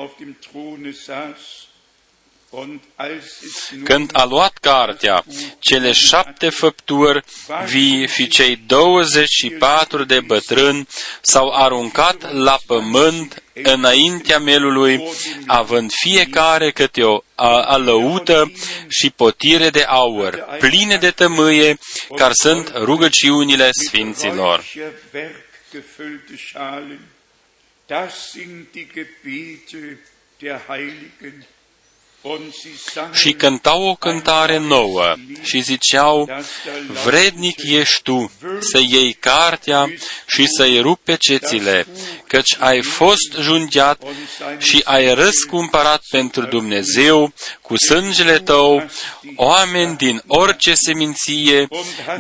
Când 3.84 4.10
a 4.14 4.24
luat 4.24 4.58
cartea, 4.58 5.24
cele 5.60 5.92
șapte 5.92 6.50
făpturi 6.50 7.24
vii 7.66 8.08
și 8.08 8.28
cei 8.28 8.56
24 8.56 10.04
de 10.04 10.20
bătrâni 10.20 10.88
s-au 11.22 11.50
aruncat 11.50 12.34
la 12.34 12.60
pământ 12.66 13.44
înaintea 13.54 14.40
melului, 14.40 15.10
având 15.48 15.92
fiecare 15.92 16.72
câte 16.72 17.04
o 17.04 17.24
alăută 17.66 18.52
și 18.88 19.10
potire 19.10 19.70
de 19.70 19.82
aur, 19.82 20.58
pline 20.60 20.98
de 20.98 21.12
tămâie, 21.12 21.78
care 22.16 22.34
sunt 22.34 22.72
rugăciunile 22.76 23.70
sfinților. 23.86 24.64
Das 27.86 28.30
sind 28.32 28.66
die 28.72 28.88
Gebete 28.94 30.00
der 30.40 30.62
Heiligen 30.68 31.46
și 33.14 33.32
cântau 33.32 33.84
o 33.84 33.96
cântare 33.96 34.58
nouă 34.58 35.14
și 35.42 35.62
ziceau, 35.62 36.30
Vrednic 37.04 37.60
ești 37.64 38.02
tu 38.02 38.32
să 38.60 38.78
iei 38.88 39.14
cartea 39.14 39.94
și 40.28 40.48
să-i 40.58 40.80
rupe 40.80 41.16
cețile, 41.16 41.88
căci 42.28 42.56
ai 42.60 42.82
fost 42.82 43.34
jungiat 43.40 44.02
și 44.58 44.82
ai 44.84 45.14
răscumpărat 45.14 46.02
pentru 46.10 46.46
Dumnezeu 46.46 47.34
cu 47.62 47.78
sângele 47.78 48.40
tău 48.40 48.90
oameni 49.36 49.96
din 49.96 50.24
orice 50.28 50.74
seminție, 50.74 51.68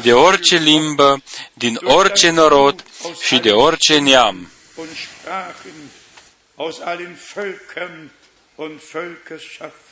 de 0.02 0.14
orice 0.14 0.58
limbă, 0.58 1.24
din 1.54 1.80
orice 1.84 2.30
norod 2.30 2.84
și 3.22 3.38
de 3.38 3.52
orice 3.52 4.00
neam. 4.00 4.52
Aus 6.56 6.80
allen 6.80 7.20
Völkern 7.34 8.10
und 8.56 8.80
Völkerschaften 8.92 9.87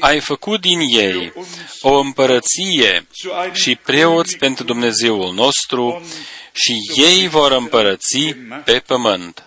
ai 0.00 0.20
făcut 0.20 0.60
din 0.60 0.80
ei 0.80 1.32
o 1.80 1.98
împărăție 1.98 3.06
și 3.52 3.76
preoți 3.76 4.36
pentru 4.36 4.64
Dumnezeul 4.64 5.34
nostru 5.34 6.06
și 6.52 7.00
ei 7.02 7.28
vor 7.28 7.52
împărăți 7.52 8.34
pe 8.64 8.80
pământ. 8.86 9.44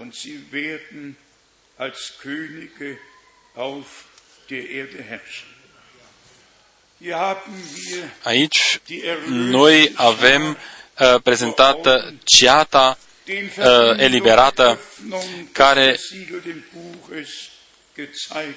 Aici 8.23 8.79
noi 9.27 9.91
avem 9.95 10.57
uh, 10.99 11.21
prezentată 11.23 12.13
ceata 12.23 12.97
uh, 12.99 13.10
eliberată 13.97 14.79
care 15.51 15.99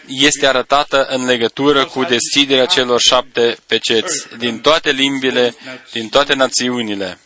este 0.07 0.47
arătată 0.47 1.05
în 1.05 1.25
legătură 1.25 1.85
cu 1.85 2.05
deschiderea 2.05 2.67
celor 2.67 3.01
șapte 3.01 3.57
peceți 3.67 4.27
din 4.39 4.61
toate 4.61 4.91
limbile, 4.91 5.55
din 5.93 6.09
toate 6.09 6.35
națiunile. 6.35 7.19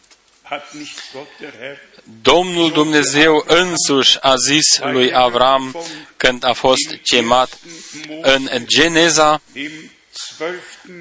Domnul 2.22 2.70
Dumnezeu 2.70 3.44
însuși 3.46 4.18
a 4.20 4.34
zis 4.36 4.78
lui 4.78 5.14
Avram 5.14 5.76
când 6.16 6.44
a 6.44 6.52
fost 6.52 6.98
chemat 7.02 7.58
în 8.22 8.64
Geneza, 8.66 9.42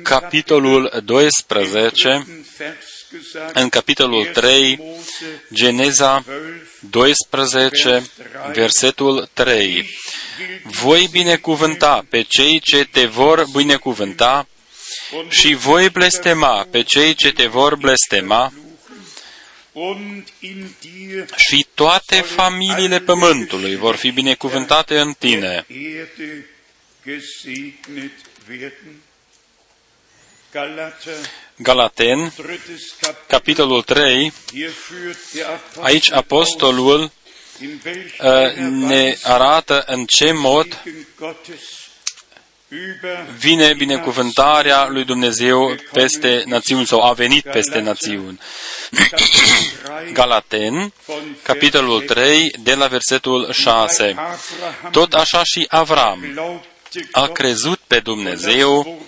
capitolul 0.03 1.01
12, 1.05 2.25
în 3.53 3.69
capitolul 3.69 4.25
3, 4.25 4.79
Geneza 5.53 6.25
12, 6.79 8.03
versetul 8.53 9.29
3. 9.33 9.89
Voi 10.63 11.07
binecuvânta 11.11 12.05
pe 12.09 12.21
cei 12.21 12.59
ce 12.59 12.85
te 12.91 13.05
vor 13.05 13.45
binecuvânta 13.55 14.47
și 15.29 15.53
voi 15.53 15.89
blestema 15.89 16.67
pe 16.71 16.83
cei 16.83 17.13
ce 17.13 17.31
te 17.31 17.45
vor 17.45 17.75
blestema 17.75 18.53
și 21.35 21.67
toate 21.73 22.15
familiile 22.15 22.99
pământului 22.99 23.75
vor 23.75 23.95
fi 23.95 24.11
binecuvântate 24.11 24.99
în 24.99 25.13
tine. 25.13 25.65
Galaten, 31.59 32.33
capitolul 33.27 33.81
3, 33.81 34.33
aici 35.81 36.11
apostolul 36.11 37.01
uh, 37.01 38.55
ne 38.69 39.17
arată 39.23 39.83
în 39.87 40.05
ce 40.05 40.31
mod 40.31 40.83
vine 43.37 43.73
binecuvântarea 43.73 44.87
lui 44.87 45.05
Dumnezeu 45.05 45.75
peste 45.91 46.43
națiuni 46.45 46.87
sau 46.87 47.01
a 47.01 47.13
venit 47.13 47.43
peste 47.43 47.79
națiuni. 47.79 48.39
Galaten, 50.13 50.93
capitolul 51.41 52.01
3, 52.01 52.51
de 52.59 52.73
la 52.73 52.87
versetul 52.87 53.51
6. 53.51 54.15
Tot 54.91 55.13
așa 55.13 55.43
și 55.43 55.65
Avram 55.69 56.39
a 57.11 57.27
crezut 57.27 57.79
pe 57.87 57.99
Dumnezeu 57.99 59.01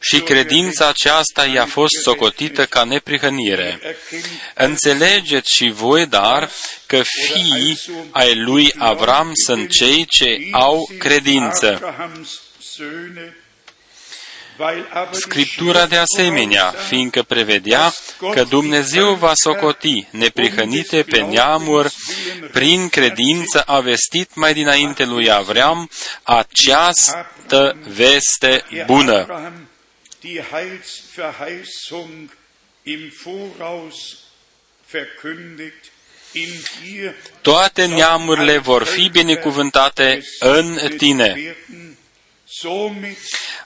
și 0.00 0.20
credința 0.20 0.88
aceasta 0.88 1.46
i-a 1.46 1.66
fost 1.66 1.94
socotită 2.02 2.66
ca 2.66 2.84
neprihănire. 2.84 3.80
Înțelegeți 4.54 5.54
și 5.56 5.70
voi, 5.70 6.06
dar, 6.06 6.50
că 6.86 7.02
fiii 7.02 7.80
ai 8.10 8.34
lui 8.34 8.72
Avram 8.78 9.30
sunt 9.46 9.70
cei 9.70 10.04
ce 10.04 10.38
au 10.50 10.90
credință. 10.98 11.94
Scriptura 15.10 15.86
de 15.86 15.96
asemenea, 15.96 16.74
fiindcă 16.88 17.22
prevedea 17.22 17.92
că 18.32 18.44
Dumnezeu 18.44 19.14
va 19.14 19.32
socoti 19.34 20.06
neprihănite 20.10 21.02
pe 21.02 21.20
neamuri, 21.20 21.94
prin 22.52 22.88
credință 22.88 23.62
a 23.62 23.80
vestit 23.80 24.34
mai 24.34 24.54
dinainte 24.54 25.04
lui 25.04 25.30
Avram 25.30 25.90
această 26.22 27.76
veste 27.86 28.64
bună 28.86 29.26
die 30.22 30.42
Heilsverheißung 30.42 32.30
im 32.84 33.12
Voraus 33.12 34.24
verkündigt. 34.86 35.92
Toate 37.42 37.86
neamurile 37.88 38.58
vor 38.58 38.84
fi 38.84 39.08
binecuvântate 39.08 40.22
în 40.38 40.78
tine. 40.96 41.56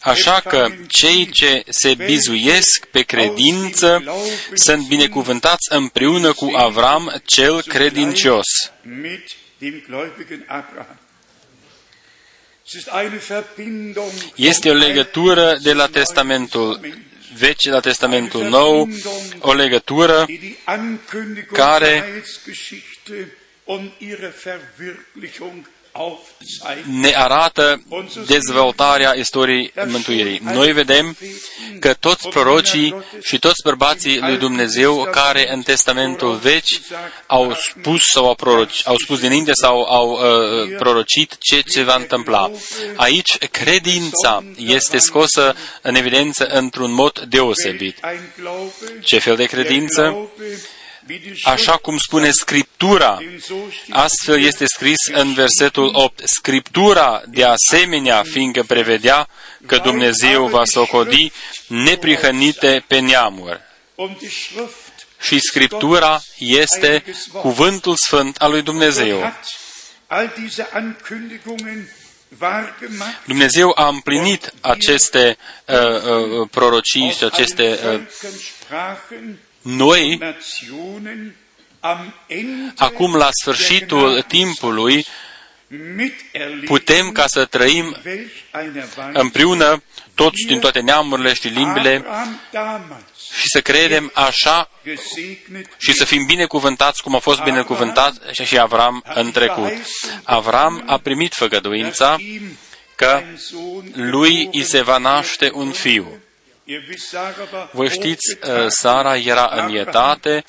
Așa 0.01 0.41
că 0.41 0.75
cei 0.89 1.31
ce 1.31 1.63
se 1.69 1.95
bizuiesc 1.95 2.87
pe 2.87 3.03
credință 3.03 4.03
sunt 4.55 4.87
binecuvântați 4.87 5.73
împreună 5.73 6.33
cu 6.33 6.51
Avram 6.57 7.23
cel 7.25 7.63
credincios. 7.63 8.47
Este 14.35 14.71
o 14.71 14.75
legătură 14.75 15.59
de 15.63 15.73
la 15.73 15.87
Testamentul 15.87 16.81
Vechi 17.37 17.63
la 17.63 17.81
Testamentul 17.81 18.45
Nou, 18.45 18.89
o 19.39 19.53
legătură 19.53 20.27
care 21.53 22.23
ne 27.01 27.13
arată 27.17 27.83
dezvoltarea 28.27 29.13
istoriei 29.13 29.73
mântuirii. 29.87 30.41
Noi 30.43 30.73
vedem 30.73 31.17
că 31.81 31.95
toți 31.95 32.29
prorocii 32.29 32.95
și 33.23 33.39
toți 33.39 33.63
bărbații 33.65 34.19
lui 34.21 34.37
Dumnezeu 34.37 35.09
care 35.11 35.53
în 35.53 35.63
Testamentul 35.63 36.35
Vechi 36.35 36.81
au 37.27 37.55
spus 37.55 38.03
sau 38.03 38.27
au, 38.27 38.35
proroci, 38.35 38.83
au 38.85 38.97
spus 38.97 39.21
dinainte 39.21 39.53
sau 39.53 39.83
au 39.83 40.11
uh, 40.11 40.77
prorocit 40.79 41.37
ce 41.39 41.63
se 41.67 41.83
va 41.83 41.95
întâmpla. 41.95 42.51
Aici 42.97 43.39
credința 43.51 44.45
este 44.57 44.99
scosă 44.99 45.57
în 45.83 45.95
evidență 45.95 46.47
într-un 46.47 46.93
mod 46.93 47.21
deosebit. 47.21 47.99
Ce 49.03 49.19
fel 49.19 49.37
de 49.37 49.45
credință? 49.45 50.29
Așa 51.43 51.77
cum 51.77 51.99
spune 51.99 52.31
Scriptura. 52.31 53.19
Astfel 53.91 54.43
este 54.43 54.65
scris 54.67 55.07
în 55.13 55.35
versetul 55.35 55.91
8. 55.95 56.21
Scriptura, 56.25 57.23
de 57.27 57.45
asemenea, 57.45 58.23
fiindcă 58.23 58.63
prevedea 58.63 59.29
că 59.67 59.79
Dumnezeu 59.79 60.47
va 60.47 60.65
socodi 60.65 61.33
neprihănite 61.67 62.85
pe 62.87 62.99
neamuri. 62.99 63.61
Și 65.21 65.39
Scriptura 65.39 66.23
este 66.39 67.05
cuvântul 67.33 67.97
sfânt 67.97 68.37
al 68.37 68.51
lui 68.51 68.63
Dumnezeu. 68.63 69.33
Dumnezeu 73.27 73.73
a 73.75 73.89
împlinit 73.89 74.53
aceste 74.61 75.37
uh, 75.67 75.77
uh, 75.79 76.49
prorocii 76.51 77.11
și 77.11 77.25
aceste 77.25 77.79
uh, 77.95 78.01
noi, 79.63 80.19
acum 82.77 83.15
la 83.15 83.29
sfârșitul 83.43 84.23
timpului, 84.23 85.07
putem 86.65 87.13
ca 87.13 87.27
să 87.27 87.45
trăim 87.45 87.97
împreună 89.13 89.83
toți 90.15 90.47
din 90.47 90.59
toate 90.61 90.81
neamurile 90.81 91.35
și 91.35 91.49
limbile 91.49 92.05
și 93.35 93.45
să 93.53 93.61
credem 93.61 94.11
așa 94.15 94.71
și 95.79 95.93
să 95.93 96.05
fim 96.05 96.25
binecuvântați 96.27 97.03
cum 97.03 97.15
a 97.15 97.19
fost 97.19 97.43
binecuvântat 97.43 98.15
și 98.45 98.59
Avram 98.59 99.05
în 99.15 99.31
trecut. 99.31 99.73
Avram 100.23 100.83
a 100.87 100.99
primit 100.99 101.35
făgăduința 101.35 102.17
că 102.95 103.23
lui 103.93 104.49
îi 104.53 104.63
se 104.63 104.83
va 104.83 104.99
naște 104.99 105.51
un 105.55 105.71
fiu. 105.71 106.22
Voi 107.73 107.89
știți, 107.89 108.39
uh, 108.47 108.67
Sara 108.69 109.17
era 109.17 109.51
în 109.55 109.77
etate 109.77 110.45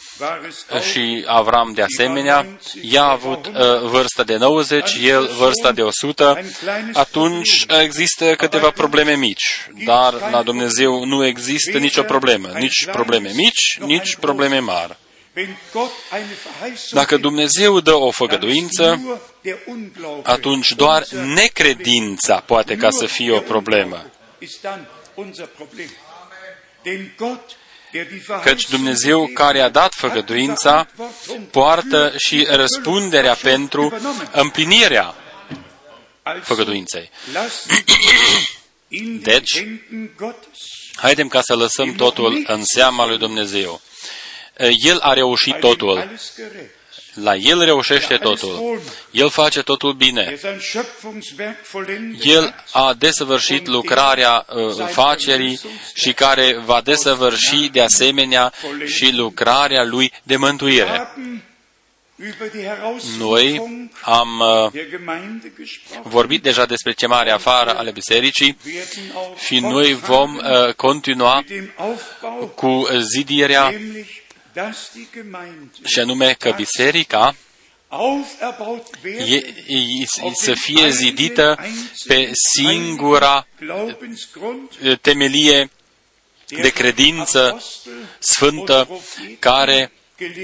și 0.92 1.24
Avram 1.28 1.72
de 1.74 1.82
asemenea. 1.82 2.46
Ea 2.82 3.04
a 3.04 3.12
avut 3.12 3.46
uh, 3.46 3.54
vârsta 3.82 4.24
de 4.24 4.38
90, 4.38 4.98
el 5.02 5.28
vârsta 5.28 5.72
de 5.72 5.82
100. 5.82 6.40
Atunci 6.94 7.66
există 7.82 8.36
câteva 8.36 8.70
probleme 8.70 9.16
mici, 9.16 9.68
dar 9.86 10.14
la 10.32 10.44
Dumnezeu 10.44 11.06
nu 11.06 11.26
există 11.26 11.78
nicio 11.78 12.04
problemă, 12.04 12.48
nici 12.48 12.86
probleme 12.92 13.32
mici, 13.36 13.78
nici 13.80 14.16
probleme 14.16 14.60
mari. 14.60 14.98
Dacă 16.92 17.18
Dumnezeu 17.18 17.80
dă 17.80 17.94
o 17.94 18.12
făgăduință, 18.12 19.02
atunci 20.24 20.72
doar 20.72 21.06
necredința 21.12 22.40
poate 22.40 22.76
ca 22.76 22.90
să 22.90 23.06
fie 23.06 23.32
o 23.32 23.40
problemă. 23.40 24.06
Căci 28.44 28.70
Dumnezeu 28.70 29.28
care 29.28 29.60
a 29.62 29.70
dat 29.70 29.94
făgăduința 29.94 30.88
poartă 31.52 32.14
și 32.18 32.48
răspunderea 32.50 33.34
pentru 33.34 34.00
împlinirea 34.32 35.16
făgăduinței. 36.42 37.10
Deci, 39.22 39.66
haidem 40.96 41.28
ca 41.28 41.42
să 41.42 41.56
lăsăm 41.56 41.94
totul 41.94 42.44
în 42.48 42.64
seama 42.64 43.06
lui 43.06 43.18
Dumnezeu. 43.18 43.82
El 44.86 45.00
a 45.00 45.14
reușit 45.14 45.60
totul. 45.60 46.20
La 47.14 47.36
El 47.36 47.60
reușește 47.60 48.18
totul. 48.18 48.82
El 49.12 49.30
face 49.30 49.62
totul 49.62 49.94
bine. 49.94 50.40
El 52.22 52.56
a 52.72 52.94
desăvârșit 52.94 53.68
lucrarea 53.68 54.46
uh, 54.50 54.88
facerii 54.88 55.60
și 55.94 56.14
care 56.14 56.62
va 56.66 56.82
desăvârși 56.82 57.70
de 57.72 57.82
asemenea 57.82 58.54
și 58.86 59.12
lucrarea 59.16 59.84
Lui 59.84 60.12
de 60.24 60.36
mântuire. 60.36 61.08
Noi 63.18 63.62
am 64.02 64.40
uh, 64.74 64.82
vorbit 66.04 66.42
deja 66.42 66.66
despre 66.66 66.94
chemarea 66.94 67.34
afară 67.34 67.78
ale 67.78 67.92
bisericii 67.92 68.58
și 69.46 69.60
noi 69.60 69.94
vom 69.94 70.36
uh, 70.36 70.74
continua 70.74 71.44
cu 72.56 72.88
zidirea 73.14 73.74
și 75.86 76.00
anume 76.00 76.36
că 76.40 76.52
biserica 76.56 77.36
e, 79.28 79.36
e, 79.68 80.06
să 80.34 80.54
fie 80.54 80.90
zidită 80.90 81.60
pe 82.08 82.32
singura 82.56 83.48
temelie 85.02 85.72
de 86.48 86.70
credință 86.70 87.64
sfântă 88.20 88.88
care 89.40 89.92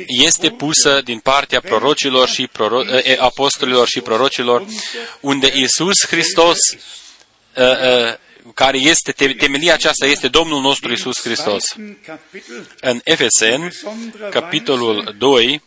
este 0.07 0.49
pusă 0.49 1.01
din 1.03 1.19
partea 1.19 1.61
prorocilor 1.61 2.27
și 2.27 2.47
proro, 2.47 2.81
apostolilor 3.17 3.87
și 3.87 4.01
prorocilor, 4.01 4.65
unde 5.19 5.51
Isus 5.55 6.05
Hristos 6.07 6.57
care 8.53 8.77
este, 8.77 9.11
temelia 9.11 9.73
aceasta 9.73 10.05
este 10.05 10.27
Domnul 10.27 10.61
nostru 10.61 10.91
Isus 10.91 11.21
Hristos. 11.21 11.63
În 12.79 12.99
Efesen, 13.03 13.71
capitolul 14.29 15.15
2, 15.17 15.61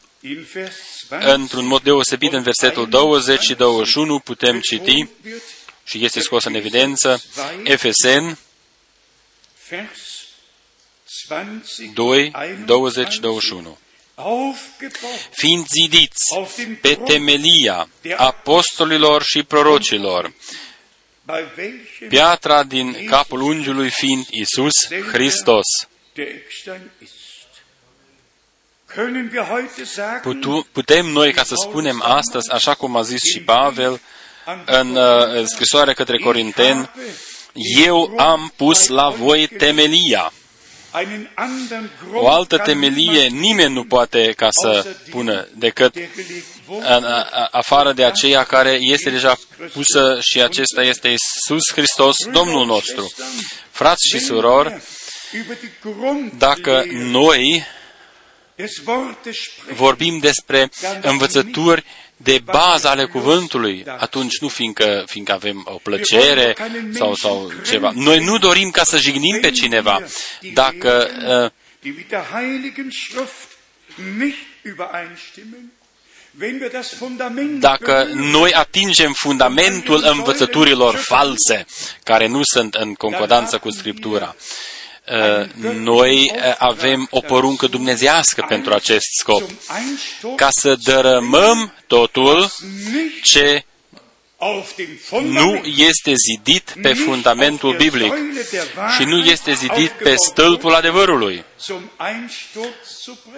într-un 1.09 1.67
mod 1.67 1.83
deosebit 1.83 2.33
în 2.33 2.43
versetul 2.43 2.89
20 2.89 3.41
și 3.41 3.55
21 3.55 4.19
putem 4.19 4.61
citi 4.61 5.07
și 5.85 6.05
este 6.05 6.21
scos 6.21 6.45
în 6.45 6.55
evidență 6.55 7.23
Efesen 7.63 8.39
2, 11.95 12.33
20, 12.67 13.17
21 13.17 13.79
fiind 15.31 15.67
zidiți 15.67 16.39
pe 16.81 16.95
temelia 16.95 17.89
apostolilor 18.17 19.23
și 19.23 19.43
prorocilor, 19.43 20.33
piatra 22.09 22.63
din 22.63 23.07
capul 23.07 23.41
unghiului 23.41 23.91
fiind 23.91 24.27
Isus 24.31 24.73
Hristos. 25.13 25.67
Putu, 30.23 30.67
putem 30.73 31.07
noi 31.07 31.33
ca 31.33 31.43
să 31.43 31.55
spunem 31.69 32.03
astăzi, 32.03 32.51
așa 32.51 32.75
cum 32.75 32.97
a 32.97 33.03
zis 33.03 33.21
și 33.21 33.41
Pavel 33.41 34.01
în 34.67 34.97
uh, 34.97 35.45
scrisoarea 35.45 35.95
către 35.95 36.19
Corinteni, 36.19 36.91
eu 37.85 38.15
am 38.17 38.53
pus 38.57 38.89
la 38.89 39.09
voi 39.09 39.47
temelia. 39.47 40.33
O 42.13 42.29
altă 42.29 42.59
temelie 42.59 43.27
nimeni 43.27 43.75
nu 43.75 43.85
poate 43.85 44.33
ca 44.37 44.49
să 44.51 44.97
pună 45.11 45.49
decât 45.55 45.95
în 46.67 47.05
afară 47.51 47.93
de 47.93 48.05
aceea 48.05 48.45
care 48.45 48.71
este 48.71 49.11
deja 49.11 49.39
pusă 49.73 50.19
și 50.21 50.41
acesta 50.41 50.83
este 50.83 51.09
Iisus 51.09 51.73
Hristos, 51.73 52.15
Domnul 52.33 52.67
nostru. 52.67 53.13
Frați 53.71 54.09
și 54.09 54.19
surori, 54.19 54.83
dacă 56.39 56.85
noi 56.93 57.65
vorbim 59.75 60.19
despre 60.19 60.71
învățături 61.03 61.85
de 62.23 62.43
bază 62.45 62.89
ale 62.89 63.05
cuvântului, 63.05 63.85
atunci 63.99 64.39
nu 64.41 64.49
fiindcă, 64.49 65.05
fiindcă 65.07 65.33
avem 65.33 65.63
o 65.65 65.81
plăcere 65.83 66.57
sau, 66.95 67.15
sau 67.15 67.53
ceva. 67.67 67.91
Noi 67.95 68.25
nu 68.25 68.39
dorim 68.39 68.71
ca 68.71 68.85
să 68.85 68.99
jignim 68.99 69.39
pe 69.41 69.51
cineva. 69.51 70.03
Dacă 70.53 71.09
uh, 71.29 71.51
dacă 77.59 78.09
noi 78.15 78.53
atingem 78.53 79.13
fundamentul 79.13 80.03
învățăturilor 80.05 80.95
false, 80.95 81.67
care 82.05 82.27
nu 82.27 82.41
sunt 82.43 82.75
în 82.75 82.95
concordanță 82.95 83.59
cu 83.59 83.71
Scriptura, 83.71 84.37
uh, 84.39 84.72
noi 85.73 86.33
uh, 86.35 86.55
avem 86.59 87.07
o 87.11 87.21
poruncă 87.21 87.67
dumnezească 87.67 88.45
pentru 88.49 88.75
acest 88.75 89.07
scop, 89.19 89.43
ca 90.37 90.51
să 90.51 90.77
dărâmăm 90.83 91.75
totul 91.87 92.51
ce 93.23 93.65
nu 95.23 95.55
este 95.65 96.15
zidit 96.15 96.75
pe 96.83 96.93
fundamentul 96.93 97.77
biblic 97.77 98.13
și 98.99 99.05
nu 99.05 99.19
este 99.19 99.53
zidit 99.53 99.91
pe 99.91 100.15
stâlpul 100.31 100.75
adevărului. 100.75 101.45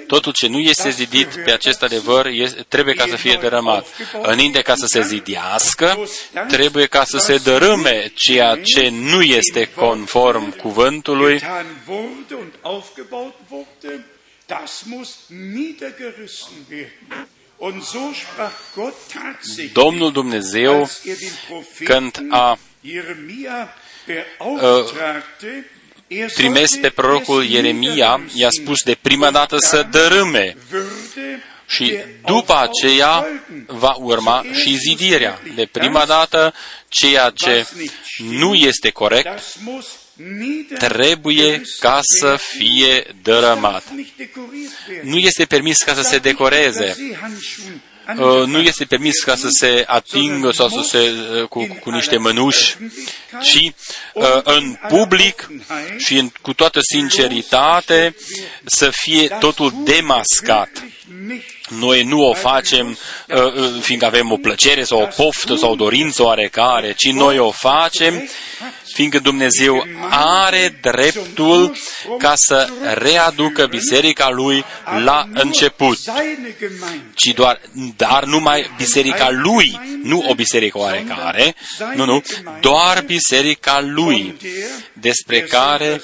Totul 0.06 0.32
ce 0.32 0.46
nu 0.46 0.58
este 0.58 0.90
zidit 0.90 1.26
pe 1.44 1.52
acest 1.52 1.82
adevăr 1.82 2.26
este, 2.26 2.64
trebuie 2.68 2.94
ca 2.94 3.04
să 3.08 3.16
fie 3.16 3.38
dărâmat. 3.40 3.86
Înainte 4.22 4.62
ca 4.62 4.74
să 4.74 4.86
se 4.86 5.02
zidească, 5.02 6.08
trebuie 6.48 6.86
ca 6.86 7.04
să 7.04 7.18
se 7.18 7.36
dărâme 7.36 8.12
ceea 8.14 8.60
ce 8.62 8.88
nu 8.88 9.22
este 9.22 9.70
conform 9.74 10.56
cuvântului 10.56 11.42
das 14.46 14.84
muss 14.86 15.26
niedergerissen 15.30 16.66
werden. 16.68 17.26
Domnul 19.72 20.12
Dumnezeu, 20.12 20.90
când 21.84 22.26
a 22.30 22.58
uh, 24.38 24.84
trimis 26.34 26.76
pe 26.76 26.90
prorocul 26.90 27.44
Ieremia, 27.44 28.20
i-a 28.34 28.48
spus 28.50 28.82
de 28.82 28.94
prima 29.00 29.30
dată 29.30 29.56
să 29.58 29.86
dărâme. 29.90 30.56
și 31.66 31.98
după 32.26 32.58
aceea 32.58 33.26
va 33.66 33.94
urma 33.98 34.44
și 34.52 34.76
zidirea. 34.76 35.40
De 35.54 35.66
prima 35.72 36.04
dată, 36.04 36.54
ceea 36.88 37.30
ce 37.30 37.66
nu 38.18 38.54
este 38.54 38.90
corect 38.90 39.58
trebuie 40.78 41.62
ca 41.78 42.00
să 42.02 42.36
fie 42.36 43.14
dărâmat. 43.22 43.84
Nu 45.02 45.18
este 45.18 45.44
permis 45.44 45.82
ca 45.82 45.94
să 45.94 46.02
se 46.02 46.18
decoreze. 46.18 46.96
Uh, 48.18 48.46
nu 48.46 48.60
este 48.60 48.84
permis 48.84 49.22
ca 49.22 49.36
să 49.36 49.48
se 49.50 49.84
atingă 49.86 50.50
sau 50.50 50.68
să 50.68 50.80
se 50.82 50.98
uh, 50.98 51.48
cu, 51.48 51.78
cu 51.80 51.90
niște 51.90 52.16
mănuși, 52.16 52.76
ci 53.42 53.72
uh, 54.12 54.40
în 54.42 54.76
public 54.88 55.50
și 55.98 56.16
în, 56.16 56.30
cu 56.42 56.54
toată 56.54 56.78
sinceritate 56.82 58.16
să 58.64 58.90
fie 58.92 59.28
totul 59.28 59.74
demascat. 59.84 60.84
Noi 61.68 62.02
nu 62.02 62.20
o 62.20 62.34
facem 62.34 62.98
fiindcă 63.80 64.06
avem 64.06 64.32
o 64.32 64.36
plăcere 64.36 64.84
sau 64.84 65.00
o 65.00 65.22
poftă 65.22 65.56
sau 65.56 65.72
o 65.72 65.74
dorință 65.74 66.22
oarecare, 66.22 66.94
ci 66.96 67.10
noi 67.12 67.38
o 67.38 67.50
facem 67.50 68.28
fiindcă 68.94 69.18
Dumnezeu 69.18 69.86
are 70.10 70.78
dreptul 70.80 71.76
ca 72.18 72.32
să 72.36 72.68
readucă 72.94 73.66
biserica 73.66 74.30
lui 74.30 74.64
la 75.04 75.28
început, 75.32 75.98
ci 77.14 77.26
doar, 77.26 77.60
dar 77.96 78.24
numai 78.24 78.70
biserica 78.76 79.30
lui, 79.30 79.80
nu 80.02 80.24
o 80.28 80.34
biserică 80.34 80.78
oarecare, 80.78 81.54
nu, 81.94 82.04
nu, 82.04 82.22
doar 82.60 83.02
biserica 83.06 83.80
lui, 83.80 84.36
despre 84.92 85.40
care 85.40 86.02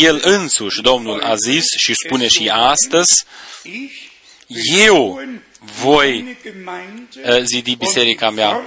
el 0.00 0.20
însuși, 0.22 0.82
Domnul 0.82 1.22
a 1.22 1.34
zis 1.34 1.64
și 1.76 1.94
spune 1.94 2.26
și 2.28 2.50
astăzi, 2.52 3.24
eu 4.76 5.20
voi 5.58 6.36
uh, 7.24 7.40
zidi 7.42 7.76
biserica 7.76 8.30
mea. 8.30 8.64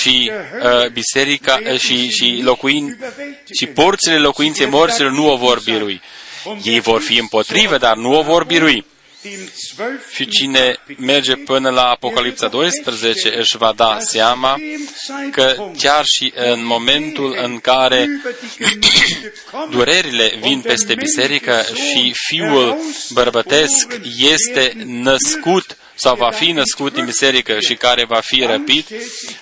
și 0.00 0.30
uh, 0.62 0.86
biserica 0.86 1.60
uh, 1.72 1.78
și, 1.78 2.08
și, 2.08 2.40
locuin, 2.42 2.98
și 3.58 3.66
porțile 3.66 4.18
locuinței 4.18 4.66
morților 4.66 5.10
nu 5.10 5.30
o 5.30 5.36
vor 5.36 5.60
birui. 5.64 6.00
Ei 6.62 6.80
vor 6.80 7.00
fi 7.00 7.18
împotrivă, 7.18 7.78
dar 7.78 7.96
nu 7.96 8.18
o 8.18 8.22
vor 8.22 8.44
birui. 8.44 8.84
Și 10.14 10.26
cine 10.28 10.76
merge 10.96 11.34
până 11.34 11.70
la 11.70 11.82
Apocalipsa 11.82 12.48
12 12.48 13.36
își 13.38 13.56
va 13.56 13.72
da 13.76 13.96
seama 14.00 14.56
că 15.30 15.70
chiar 15.78 16.04
și 16.04 16.32
în 16.36 16.66
momentul 16.66 17.38
în 17.42 17.58
care 17.58 18.08
durerile 19.70 20.38
vin 20.40 20.60
peste 20.60 20.94
biserică 20.94 21.64
și 21.74 22.12
fiul 22.26 22.76
bărbătesc 23.12 24.00
este 24.16 24.72
născut 24.84 25.76
sau 25.94 26.16
va 26.16 26.30
fi 26.30 26.50
născut 26.50 26.96
în 26.96 27.04
biserică 27.04 27.60
și 27.60 27.74
care 27.74 28.04
va 28.04 28.20
fi 28.20 28.44
răpit, 28.44 28.86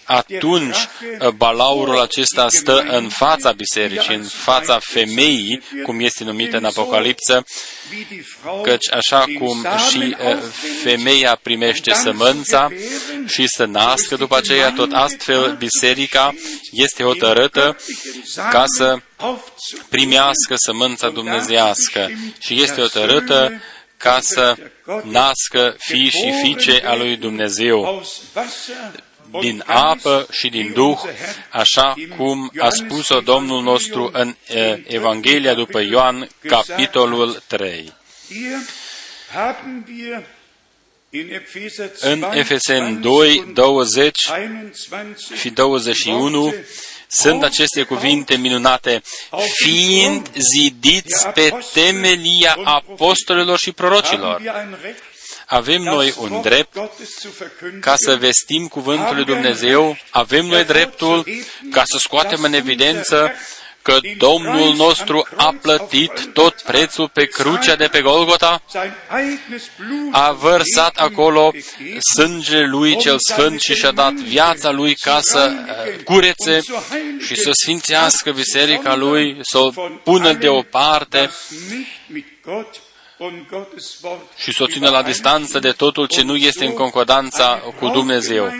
atunci 0.05 0.77
uh, 1.21 1.29
balaurul 1.29 2.01
acesta 2.01 2.49
stă 2.49 2.85
în 2.89 3.09
fața 3.09 3.53
bisericii, 3.53 4.15
în 4.15 4.23
fața 4.23 4.79
femeii, 4.83 5.63
cum 5.83 6.01
este 6.01 6.25
numită 6.25 6.57
în 6.57 6.65
Apocalipsă, 6.65 7.45
căci 8.63 8.93
așa 8.93 9.25
cum 9.39 9.67
și 9.91 10.17
uh, 10.19 10.39
femeia 10.83 11.39
primește 11.43 11.93
sămânța 11.93 12.69
și 13.27 13.45
să 13.47 13.65
nască 13.65 14.17
după 14.17 14.37
aceea, 14.37 14.73
tot 14.73 14.93
astfel 14.93 15.57
biserica 15.59 16.35
este 16.71 17.03
hotărâtă 17.03 17.77
ca 18.35 18.65
să 18.67 18.99
primească 19.89 20.55
sămânța 20.55 21.09
dumnezească. 21.09 22.11
Și 22.39 22.63
este 22.63 22.81
hotărâtă 22.81 23.61
ca 24.03 24.19
să 24.21 24.57
nască 25.03 25.77
fii 25.79 26.09
și 26.09 26.33
fiice 26.43 26.83
a 26.87 26.97
lui 26.97 27.17
Dumnezeu 27.17 28.03
din 29.41 29.63
apă 29.67 30.27
și 30.31 30.49
din 30.49 30.73
Duh, 30.73 30.99
așa 31.51 31.95
cum 32.17 32.53
a 32.59 32.69
spus-o 32.69 33.21
Domnul 33.21 33.63
nostru 33.63 34.11
în 34.13 34.35
Evanghelia 34.87 35.55
după 35.55 35.81
Ioan, 35.81 36.29
capitolul 36.49 37.43
3. 37.47 37.93
În 42.01 42.25
Efesen 42.33 43.01
2, 43.01 43.51
20 43.55 44.19
și 45.41 45.51
21 45.51 46.55
sunt 47.13 47.43
aceste 47.43 47.83
cuvinte 47.83 48.37
minunate, 48.37 49.03
fiind 49.63 50.31
zidiți 50.35 51.29
pe 51.29 51.53
temelia 51.73 52.57
apostolilor 52.65 53.59
și 53.59 53.73
prorocilor. 53.73 54.43
Avem 55.47 55.83
noi 55.83 56.15
un 56.19 56.41
drept 56.41 56.79
ca 57.81 57.95
să 57.97 58.17
vestim 58.17 58.67
cuvântul 58.67 59.15
lui 59.15 59.25
Dumnezeu, 59.25 59.97
avem 60.11 60.47
noi 60.47 60.65
dreptul 60.65 61.27
ca 61.71 61.83
să 61.85 61.99
scoatem 61.99 62.43
în 62.43 62.53
evidență 62.53 63.33
că 63.83 63.99
Domnul 64.17 64.75
nostru 64.75 65.27
a 65.37 65.55
plătit 65.63 66.33
tot 66.33 66.63
prețul 66.63 67.09
pe 67.09 67.25
crucea 67.25 67.77
de 67.77 67.87
pe 67.87 68.01
Golgota, 68.01 68.63
a 70.11 70.31
vărsat 70.31 70.97
acolo 70.97 71.53
sângele 72.15 72.67
Lui 72.67 72.97
cel 72.97 73.17
Sfânt 73.19 73.61
și 73.61 73.75
și-a 73.75 73.91
dat 73.91 74.13
viața 74.13 74.71
Lui 74.71 74.95
ca 74.95 75.19
să 75.23 75.53
uh, 75.53 76.05
curețe 76.05 76.61
și 77.27 77.35
să 77.35 77.51
sfințească 77.53 78.31
biserica 78.31 78.95
Lui, 78.95 79.39
să 79.43 79.59
o 79.59 79.71
pună 80.03 80.33
deoparte 80.33 81.31
și 84.37 84.53
să 84.53 84.63
o 84.63 84.67
țină 84.67 84.91
la 84.91 85.03
distanță 85.03 85.59
de 85.59 85.71
totul 85.71 86.07
ce 86.07 86.23
nu 86.23 86.37
este 86.37 86.65
în 86.65 86.73
concordanța 86.73 87.63
cu 87.79 87.89
Dumnezeu. 87.89 88.53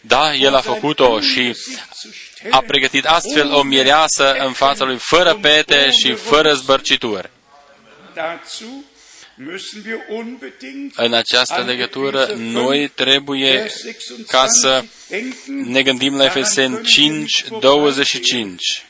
Da, 0.00 0.34
El 0.34 0.54
a 0.54 0.60
făcut-o 0.60 1.20
și 1.20 1.54
a 2.50 2.62
pregătit 2.66 3.04
astfel 3.06 3.52
o 3.52 3.62
mireasă 3.62 4.32
în 4.32 4.52
fața 4.52 4.84
lui 4.84 4.98
fără 4.98 5.34
pete 5.34 5.90
și 5.90 6.14
fără 6.14 6.52
zbărcituri. 6.54 7.30
În 10.94 11.12
această 11.12 11.62
legătură, 11.66 12.34
noi 12.36 12.88
trebuie 12.88 13.70
ca 14.26 14.46
să 14.46 14.84
ne 15.46 15.82
gândim 15.82 16.16
la 16.16 16.24
Efesen 16.24 16.82
5, 16.82 17.44
25. 17.60 18.84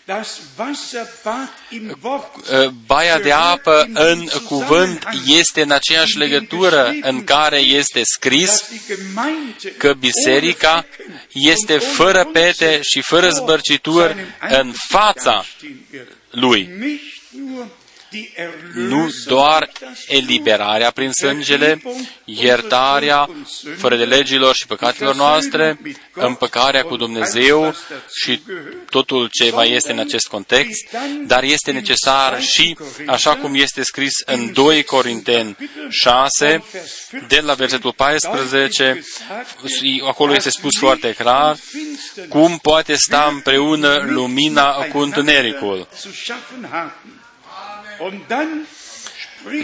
Baia 2.87 3.19
de 3.19 3.33
apă 3.33 3.89
în 3.93 4.29
cuvânt 4.45 5.09
este 5.27 5.63
în 5.63 5.71
aceeași 5.71 6.17
legătură 6.17 6.95
în 7.01 7.25
care 7.25 7.59
este 7.59 8.01
scris 8.05 8.69
că 9.77 9.95
biserica 9.95 10.87
este 11.33 11.79
fără 11.79 12.25
pete 12.33 12.81
și 12.83 13.01
fără 13.03 13.31
zbărcituri 13.31 14.17
în 14.49 14.73
fața 14.89 15.45
lui 16.31 16.69
nu 18.75 19.09
doar 19.27 19.71
eliberarea 20.07 20.91
prin 20.91 21.13
sângele, 21.13 21.83
iertarea 22.25 23.31
fără 23.77 23.97
de 23.97 24.05
legilor 24.05 24.55
și 24.55 24.67
păcatelor 24.67 25.15
noastre, 25.15 25.81
împăcarea 26.13 26.83
cu 26.83 26.97
Dumnezeu 26.97 27.75
și 28.23 28.41
totul 28.91 29.29
ce 29.33 29.51
mai 29.51 29.71
este 29.71 29.93
în 29.93 29.99
acest 29.99 30.27
context, 30.27 30.97
dar 31.27 31.43
este 31.43 31.73
necesar 31.73 32.43
și, 32.43 32.77
așa 33.07 33.37
cum 33.37 33.55
este 33.55 33.83
scris 33.83 34.13
în 34.27 34.53
2 34.53 34.83
Corinteni 34.83 35.57
6, 35.89 36.65
de 37.29 37.41
la 37.41 37.55
versetul 37.55 37.93
14, 37.93 39.05
acolo 40.07 40.35
este 40.35 40.51
spus 40.51 40.79
foarte 40.79 41.13
clar, 41.13 41.57
cum 42.29 42.59
poate 42.59 42.95
sta 42.95 43.29
împreună 43.33 44.05
lumina 44.09 44.73
cu 44.73 44.99
întunericul. 44.99 45.89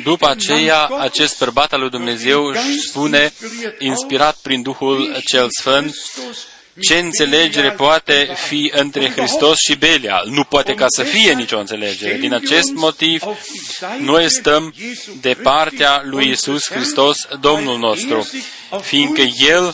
După 0.02 0.28
aceea, 0.28 0.86
acest 0.86 1.38
bărbat 1.38 1.72
al 1.72 1.80
lui 1.80 1.90
Dumnezeu 1.90 2.44
își 2.44 2.80
spune, 2.88 3.32
inspirat 3.78 4.36
prin 4.42 4.62
Duhul 4.62 5.16
cel 5.24 5.46
Sfânt, 5.60 5.94
ce 6.80 6.98
înțelegere 6.98 7.70
poate 7.70 8.28
fi 8.46 8.72
între 8.74 9.10
Hristos 9.10 9.56
și 9.68 9.76
Belial? 9.76 10.28
Nu 10.30 10.44
poate 10.44 10.74
ca 10.74 10.86
să 10.88 11.02
fie 11.02 11.32
nicio 11.32 11.58
înțelegere. 11.58 12.16
Din 12.16 12.34
acest 12.34 12.72
motiv, 12.74 13.22
noi 14.00 14.30
stăm 14.30 14.74
de 15.20 15.36
partea 15.42 16.02
lui 16.04 16.28
Isus 16.30 16.70
Hristos, 16.70 17.16
Domnul 17.40 17.78
nostru, 17.78 18.28
fiindcă 18.82 19.22
El 19.48 19.72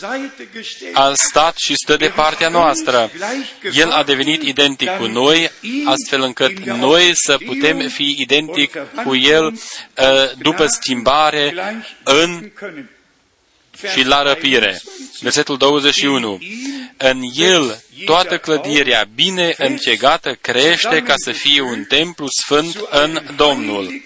a 0.93 1.11
stat 1.13 1.55
și 1.57 1.75
stă 1.75 1.95
de 1.95 2.11
partea 2.15 2.49
noastră. 2.49 3.11
El 3.73 3.89
a 3.89 4.03
devenit 4.03 4.41
identic 4.41 4.89
cu 4.97 5.05
noi, 5.05 5.51
astfel 5.85 6.21
încât 6.21 6.59
noi 6.59 7.11
să 7.13 7.37
putem 7.45 7.87
fi 7.87 8.15
identic 8.19 8.77
cu 9.05 9.15
El 9.15 9.45
uh, 9.45 10.31
după 10.37 10.65
schimbare 10.67 11.53
în 12.03 12.51
și 13.91 14.03
la 14.03 14.21
răpire. 14.21 14.81
Versetul 15.19 15.57
21. 15.57 16.39
În 16.97 17.21
el 17.35 17.83
toată 18.05 18.37
clădirea 18.37 19.07
bine 19.15 19.55
închegată 19.57 20.37
crește 20.41 21.01
ca 21.01 21.13
să 21.15 21.31
fie 21.31 21.61
un 21.61 21.83
templu 21.83 22.25
sfânt 22.43 22.75
în 22.89 23.21
Domnul. 23.35 24.03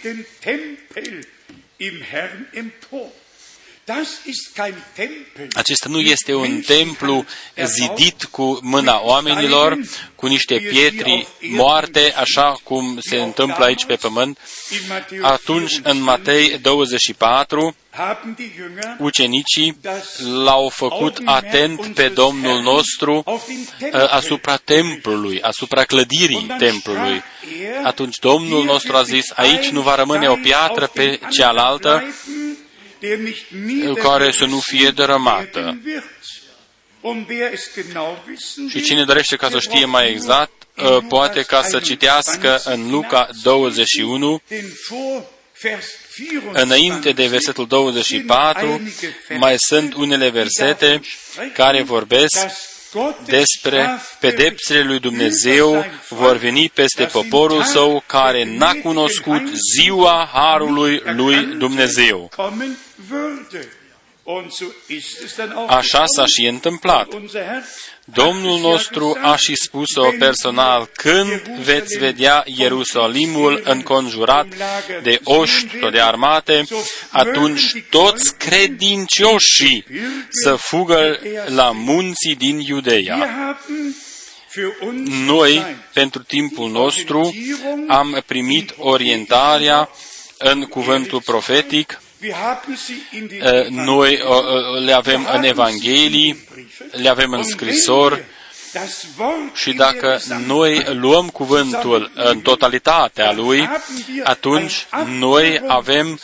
Acesta 5.54 5.90
nu 5.90 6.00
este 6.00 6.34
un 6.34 6.62
templu 6.62 7.26
zidit 7.66 8.24
cu 8.24 8.60
mâna 8.62 9.02
oamenilor, 9.04 9.78
cu 10.16 10.28
niște 10.28 10.58
pietri 10.60 11.28
moarte, 11.42 12.14
așa 12.16 12.60
cum 12.64 13.00
se 13.02 13.16
întâmplă 13.16 13.66
aici 13.66 13.86
pe 13.86 13.96
pământ. 13.96 14.40
Atunci, 15.22 15.80
în 15.84 16.02
Matei 16.02 16.58
24, 16.58 17.76
ucenicii 18.98 19.78
l-au 20.44 20.70
făcut 20.70 21.18
atent 21.26 21.94
pe 21.94 22.08
Domnul 22.08 22.62
nostru 22.62 23.24
uh, 23.26 24.10
asupra 24.10 24.56
templului, 24.56 25.42
asupra 25.42 25.84
clădirii 25.84 26.56
templului. 26.58 27.24
Atunci 27.84 28.20
Domnul 28.20 28.64
nostru 28.64 28.96
a 28.96 29.04
zis, 29.04 29.32
aici 29.36 29.68
nu 29.68 29.82
va 29.82 29.96
rămâne 29.96 30.30
o 30.30 30.36
piatră 30.36 30.88
pe 30.88 31.20
cealaltă, 31.30 32.04
care 34.02 34.32
să 34.32 34.46
nu 34.46 34.60
fie 34.60 34.90
dărâmată. 34.90 35.78
Și 38.70 38.82
cine 38.82 39.04
dorește 39.04 39.36
ca 39.36 39.50
să 39.50 39.60
știe 39.60 39.86
mai 39.86 40.10
exact, 40.10 40.68
uh, 40.78 40.98
poate 41.10 41.42
ca 41.42 41.62
să 41.62 41.80
citească 41.80 42.62
în 42.66 42.90
Luca 42.90 43.30
21, 43.44 44.42
Înainte 46.52 47.12
de 47.12 47.28
versetul 47.28 47.68
24, 47.68 48.82
mai 49.38 49.56
sunt 49.58 49.94
unele 49.94 50.30
versete 50.30 51.02
care 51.54 51.82
vorbesc 51.82 52.46
despre 53.26 54.02
pedepsele 54.20 54.84
lui 54.84 55.00
Dumnezeu 55.00 55.86
vor 56.10 56.38
veni 56.38 56.72
peste 56.74 57.04
poporul 57.06 57.64
său 57.64 58.04
care 58.06 58.44
n-a 58.44 58.74
cunoscut 58.84 59.42
ziua 59.76 60.30
Harului 60.34 61.02
lui 61.06 61.46
Dumnezeu. 61.46 62.32
Așa 65.68 66.04
s-a 66.06 66.26
și 66.26 66.46
întâmplat. 66.46 67.08
Domnul 68.14 68.60
nostru 68.60 69.18
a 69.22 69.36
și 69.36 69.54
spus-o 69.56 70.10
personal, 70.20 70.90
când 70.94 71.42
veți 71.64 71.98
vedea 71.98 72.44
Ierusalimul 72.46 73.62
înconjurat 73.64 74.48
de 75.04 75.20
oști 75.24 75.80
sau 75.80 75.90
de 75.90 76.00
armate, 76.00 76.64
atunci 77.10 77.84
toți 77.90 78.38
credincioșii 78.38 79.86
să 80.30 80.56
fugă 80.56 81.20
la 81.46 81.72
munții 81.72 82.36
din 82.36 82.60
Iudeia. 82.60 83.30
Noi, 85.26 85.66
pentru 85.94 86.24
timpul 86.24 86.70
nostru, 86.70 87.36
am 87.88 88.24
primit 88.26 88.74
orientarea 88.78 89.90
în 90.38 90.64
cuvântul 90.64 91.22
profetic 91.22 92.00
Eh, 92.00 92.07
noi 93.70 94.20
le 94.80 94.94
avem 94.94 95.28
în 95.34 95.44
Evanghelii, 95.44 96.48
le 96.92 97.10
avem 97.10 97.32
în 97.32 97.44
scrisori 97.44 98.24
și 99.54 99.74
dacă 99.74 100.20
noi 100.46 100.84
luăm 100.94 101.30
cuvântul 101.30 102.12
în 102.14 102.40
totalitatea 102.40 103.32
lui, 103.32 103.70
atunci 104.24 104.86
noi 105.06 105.62
avem 105.68 106.20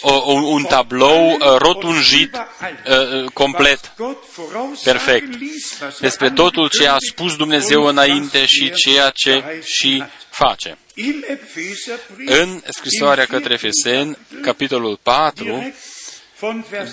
o, 0.00 0.32
un, 0.32 0.42
un 0.42 0.64
tablou 0.64 1.30
uh, 1.30 1.38
rotunjit 1.58 2.34
uh, 2.34 3.30
complet, 3.32 3.94
perfect, 4.84 5.38
despre 6.00 6.30
totul 6.30 6.68
ce 6.68 6.88
a 6.88 6.96
spus 6.98 7.36
Dumnezeu 7.36 7.82
înainte 7.82 8.46
și 8.46 8.72
ceea 8.72 9.10
ce 9.10 9.62
și 9.64 10.04
face. 10.30 10.78
În 12.26 12.62
scrisoarea 12.68 13.26
către 13.26 13.52
Efeseni, 13.52 14.18
capitolul 14.42 14.98
4, 15.02 15.72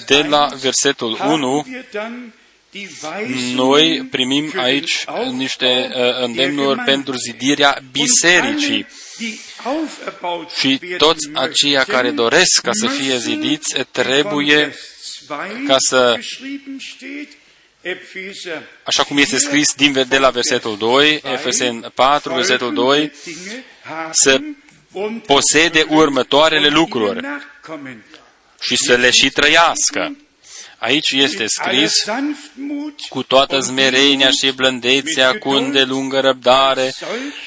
de 0.05 0.21
la 0.21 0.49
versetul 0.61 1.17
1, 1.27 1.65
noi 3.55 4.07
primim 4.11 4.53
aici 4.55 5.05
niște 5.31 5.91
uh, 5.95 6.23
îndemnuri 6.23 6.81
pentru 6.85 7.15
zidirea 7.15 7.81
bisericii. 7.91 8.87
Și 10.59 10.79
toți 10.97 11.29
aceia 11.33 11.83
care 11.83 12.11
doresc 12.11 12.61
ca 12.61 12.71
să 12.73 12.87
fie 12.87 13.17
zidiți 13.17 13.83
trebuie 13.91 14.75
ca 15.67 15.75
să 15.77 16.19
așa 18.83 19.03
cum 19.03 19.17
este 19.17 19.37
scris 19.37 19.73
din 19.73 20.05
de 20.07 20.17
la 20.17 20.29
versetul 20.29 20.77
2, 20.77 21.21
Efesen 21.23 21.91
4, 21.95 22.33
versetul 22.33 22.73
2, 22.73 23.11
să 24.11 24.41
posede 25.25 25.85
următoarele 25.89 26.67
lucruri 26.67 27.27
și 28.59 28.75
să 28.75 28.95
le 28.95 29.09
și 29.09 29.29
trăiască. 29.29 30.15
Aici 30.77 31.11
este 31.11 31.45
scris, 31.47 31.91
cu 33.09 33.23
toată 33.23 33.59
zmerenia 33.59 34.29
și 34.29 34.51
blândețea, 34.51 35.37
cu 35.37 35.49
îndelungă 35.49 36.19
răbdare, 36.19 36.93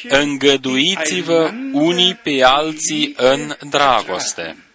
îngăduiți-vă 0.09 1.51
unii 1.73 2.15
pe 2.15 2.43
alții 2.43 3.15
în 3.17 3.57
dragoste. 3.71 4.68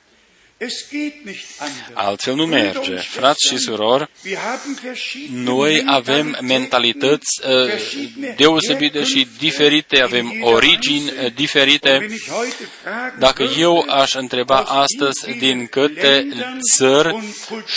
Altfel 1.94 2.36
nu 2.36 2.46
merge. 2.46 2.96
Frați 2.96 3.48
și 3.48 3.58
surori, 3.58 4.10
noi 5.32 5.84
avem 5.86 6.38
mentalități 6.42 7.42
uh, 7.48 8.36
deosebite 8.36 9.04
și 9.04 9.28
diferite, 9.38 10.02
avem 10.02 10.34
origini 10.42 11.10
uh, 11.10 11.34
diferite. 11.34 12.08
Dacă 13.20 13.44
eu 13.58 13.86
aș 13.90 14.14
întreba 14.14 14.58
astăzi 14.58 15.38
din 15.40 15.68
câte 15.68 16.28
țări 16.74 17.16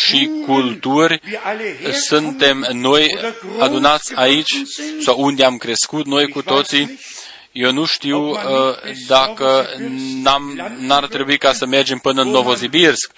și 0.06 0.30
culturi 0.46 1.20
suntem 2.08 2.68
noi 2.72 3.18
adunați 3.58 4.14
aici 4.14 4.62
sau 5.04 5.20
unde 5.20 5.44
am 5.44 5.56
crescut 5.56 6.06
noi 6.06 6.28
cu 6.28 6.42
toții, 6.42 6.98
eu 7.56 7.72
nu 7.72 7.84
știu 7.84 8.28
uh, 8.28 8.38
dacă 9.06 9.68
n-am, 10.22 10.74
n-ar 10.78 11.06
trebui 11.06 11.38
ca 11.38 11.52
să 11.52 11.66
mergem 11.66 11.98
până 11.98 12.22
în 12.22 12.28
Novosibirsk, 12.28 13.12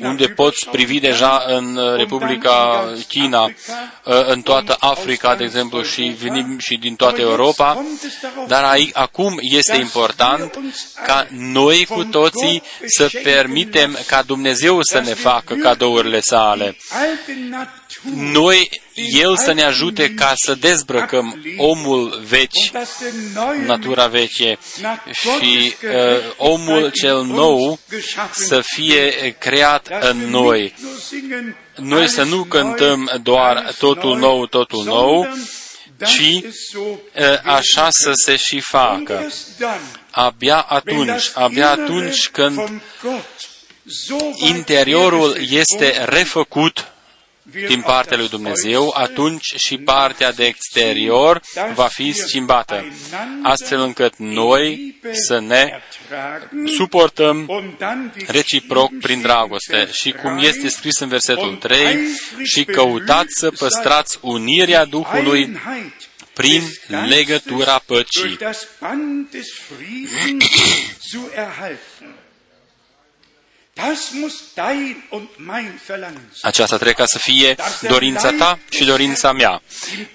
unde 0.00 0.26
poți 0.26 0.68
privi 0.68 1.00
deja 1.00 1.44
în 1.46 1.78
Republica 1.96 2.88
China, 3.08 3.44
uh, 3.44 3.52
în 4.26 4.42
toată 4.42 4.76
Africa, 4.78 5.34
de 5.34 5.44
exemplu, 5.44 5.82
și 5.82 6.02
venim 6.02 6.58
și 6.58 6.76
din 6.76 6.94
toată 6.94 7.20
Europa, 7.20 7.84
dar 8.46 8.64
aici, 8.64 8.90
acum 8.92 9.38
este 9.40 9.76
important 9.76 10.58
ca 11.04 11.26
noi 11.30 11.86
cu 11.86 12.04
toții 12.04 12.62
să 12.86 13.10
permitem 13.22 13.98
ca 14.06 14.22
Dumnezeu 14.22 14.78
să 14.82 15.00
ne 15.00 15.14
facă 15.14 15.54
cadourile 15.54 16.20
sale. 16.20 16.76
Noi, 18.14 18.82
El 19.08 19.36
să 19.36 19.52
ne 19.52 19.62
ajute 19.62 20.14
ca 20.14 20.32
să 20.36 20.54
dezbrăcăm 20.54 21.42
omul 21.56 22.22
veci, 22.28 22.72
natura 23.66 24.06
veche, 24.06 24.58
și 25.12 25.74
uh, 25.84 26.34
omul 26.36 26.90
cel 26.90 27.22
nou 27.22 27.78
să 28.32 28.60
fie 28.60 29.36
creat 29.38 29.88
în 30.00 30.16
noi. 30.16 30.74
Noi 31.76 32.08
să 32.08 32.22
nu 32.22 32.44
cântăm 32.44 33.20
doar 33.22 33.74
totul 33.78 34.18
nou, 34.18 34.46
totul 34.46 34.84
nou, 34.84 35.28
ci 36.06 36.42
uh, 36.42 36.94
așa 37.44 37.86
să 37.90 38.10
se 38.24 38.36
și 38.36 38.60
facă. 38.60 39.32
Abia 40.10 40.60
atunci, 40.60 41.30
abia 41.34 41.70
atunci 41.70 42.28
când 42.28 42.82
interiorul 44.46 45.36
este 45.50 46.04
refăcut 46.04 46.92
din 47.42 47.80
partea 47.80 48.16
lui 48.16 48.28
Dumnezeu, 48.28 48.94
atunci 48.96 49.54
și 49.56 49.78
partea 49.78 50.32
de 50.32 50.44
exterior 50.44 51.40
va 51.74 51.86
fi 51.86 52.12
schimbată, 52.12 52.84
astfel 53.42 53.80
încât 53.80 54.14
noi 54.16 54.98
să 55.12 55.40
ne 55.40 55.80
suportăm 56.76 57.50
reciproc 58.26 58.90
prin 59.00 59.20
dragoste. 59.20 59.88
Și 59.92 60.12
cum 60.12 60.38
este 60.38 60.68
scris 60.68 60.98
în 60.98 61.08
versetul 61.08 61.56
3, 61.56 61.98
și 62.42 62.64
căutați 62.64 63.38
să 63.38 63.50
păstrați 63.50 64.18
unirea 64.20 64.84
Duhului 64.84 65.60
prin 66.32 66.62
legătura 67.08 67.82
păcii. 67.86 68.38
Aceasta 76.42 76.74
trebuie 76.74 76.94
ca 76.94 77.06
să 77.06 77.18
fie 77.18 77.56
dorința 77.80 78.32
ta 78.32 78.58
și 78.70 78.84
dorința 78.84 79.32
mea. 79.32 79.62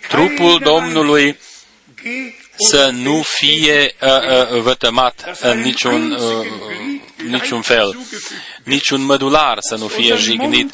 Trupul 0.08 0.60
Domnului 0.60 1.38
să 2.70 2.90
nu 2.90 3.22
fie 3.22 3.96
uh, 4.02 4.10
uh, 4.10 4.62
vătămat 4.62 5.38
în 5.40 5.60
niciun, 5.60 6.12
uh, 6.12 6.48
niciun 7.28 7.62
fel, 7.62 7.98
niciun 8.64 9.02
mădular 9.02 9.58
să 9.60 9.76
nu 9.76 9.88
fie 9.88 10.16
jignit. 10.16 10.74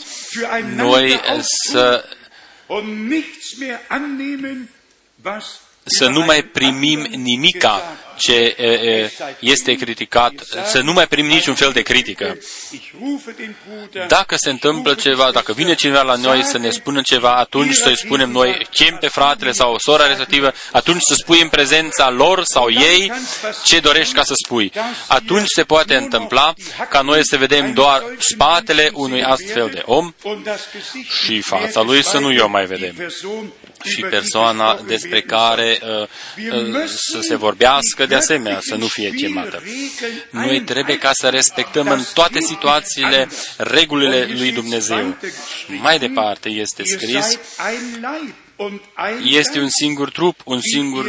Noi 0.76 1.20
să 1.70 2.06
să 5.84 6.08
nu 6.08 6.20
mai 6.20 6.44
primim 6.44 7.00
nimica 7.00 7.98
ce 8.22 8.56
este 9.40 9.74
criticat, 9.74 10.34
să 10.66 10.82
nu 10.82 10.94
mai 10.94 11.08
primim 11.08 11.32
niciun 11.32 11.56
fel 11.56 11.72
de 11.72 11.82
critică. 11.82 12.38
Dacă 14.08 14.36
se 14.36 14.50
întâmplă 14.50 14.94
ceva, 14.94 15.32
dacă 15.32 15.54
vine 15.54 15.74
cineva 15.74 16.02
la 16.02 16.16
noi 16.16 16.44
să 16.44 16.58
ne 16.58 16.70
spună 16.70 17.02
ceva, 17.02 17.36
atunci 17.36 17.74
să-i 17.74 17.98
spunem 17.98 18.30
noi, 18.30 18.68
chem 18.72 18.98
pe 19.00 19.08
fratele 19.08 19.52
sau 19.52 19.78
sora 19.78 20.08
respectivă, 20.08 20.54
atunci 20.72 21.02
să 21.02 21.14
spui 21.14 21.42
în 21.42 21.50
prezența 21.50 22.10
lor 22.10 22.42
sau 22.44 22.70
ei 22.70 23.12
ce 23.64 23.80
dorești 23.80 24.14
ca 24.14 24.24
să 24.24 24.34
spui. 24.46 24.72
Atunci 25.08 25.48
se 25.56 25.64
poate 25.64 25.96
întâmpla 25.96 26.54
ca 26.90 27.02
noi 27.02 27.20
să 27.24 27.38
vedem 27.38 27.74
doar 27.74 28.04
spatele 28.18 28.92
unui 28.94 29.24
astfel 29.24 29.70
de 29.74 29.82
om 29.86 30.14
și 31.24 31.42
fața 31.42 31.82
lui 31.82 32.04
să 32.04 32.18
nu 32.18 32.44
o 32.44 32.48
mai 32.48 32.66
vedem 32.66 32.96
și 33.84 34.02
persoana 34.02 34.82
despre 34.88 35.22
care 35.22 35.80
uh, 35.82 36.08
uh, 36.52 36.84
să 36.86 37.20
se 37.22 37.36
vorbească 37.36 38.06
de 38.08 38.16
asemenea, 38.16 38.60
să 38.62 38.76
nu 38.76 38.86
fie 38.86 39.10
chemată. 39.10 39.64
Noi 40.30 40.62
trebuie 40.62 40.98
ca 40.98 41.12
să 41.14 41.30
respectăm 41.30 41.88
în 41.88 42.04
toate 42.14 42.40
situațiile 42.40 43.30
regulile 43.58 44.30
lui 44.38 44.52
Dumnezeu. 44.52 45.18
Mai 45.82 46.00
departe 46.00 46.50
este 46.50 46.84
scris, 46.84 47.40
este 49.24 49.60
un 49.60 49.70
singur 49.70 50.12
trup, 50.12 50.40
un 50.44 50.60
singur, 50.62 51.06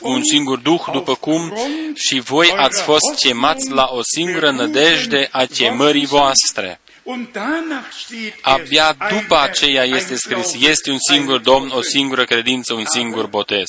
un 0.00 0.22
singur 0.24 0.58
duh, 0.58 0.82
după 0.92 1.14
cum 1.14 1.54
și 1.94 2.20
voi 2.20 2.52
ați 2.56 2.82
fost 2.82 3.14
chemați 3.16 3.70
la 3.70 3.88
o 3.90 4.00
singură 4.02 4.50
nădejde 4.50 5.28
a 5.30 5.44
chemării 5.44 6.06
voastre. 6.06 6.80
Abia 8.40 8.96
după 9.10 9.38
aceea 9.40 9.84
este 9.84 10.16
scris, 10.16 10.54
este 10.68 10.90
un 10.90 10.98
singur 11.10 11.38
Domn, 11.38 11.70
o 11.74 11.82
singură 11.82 12.24
credință, 12.24 12.74
un 12.74 12.84
singur 12.86 13.26
botez. 13.26 13.66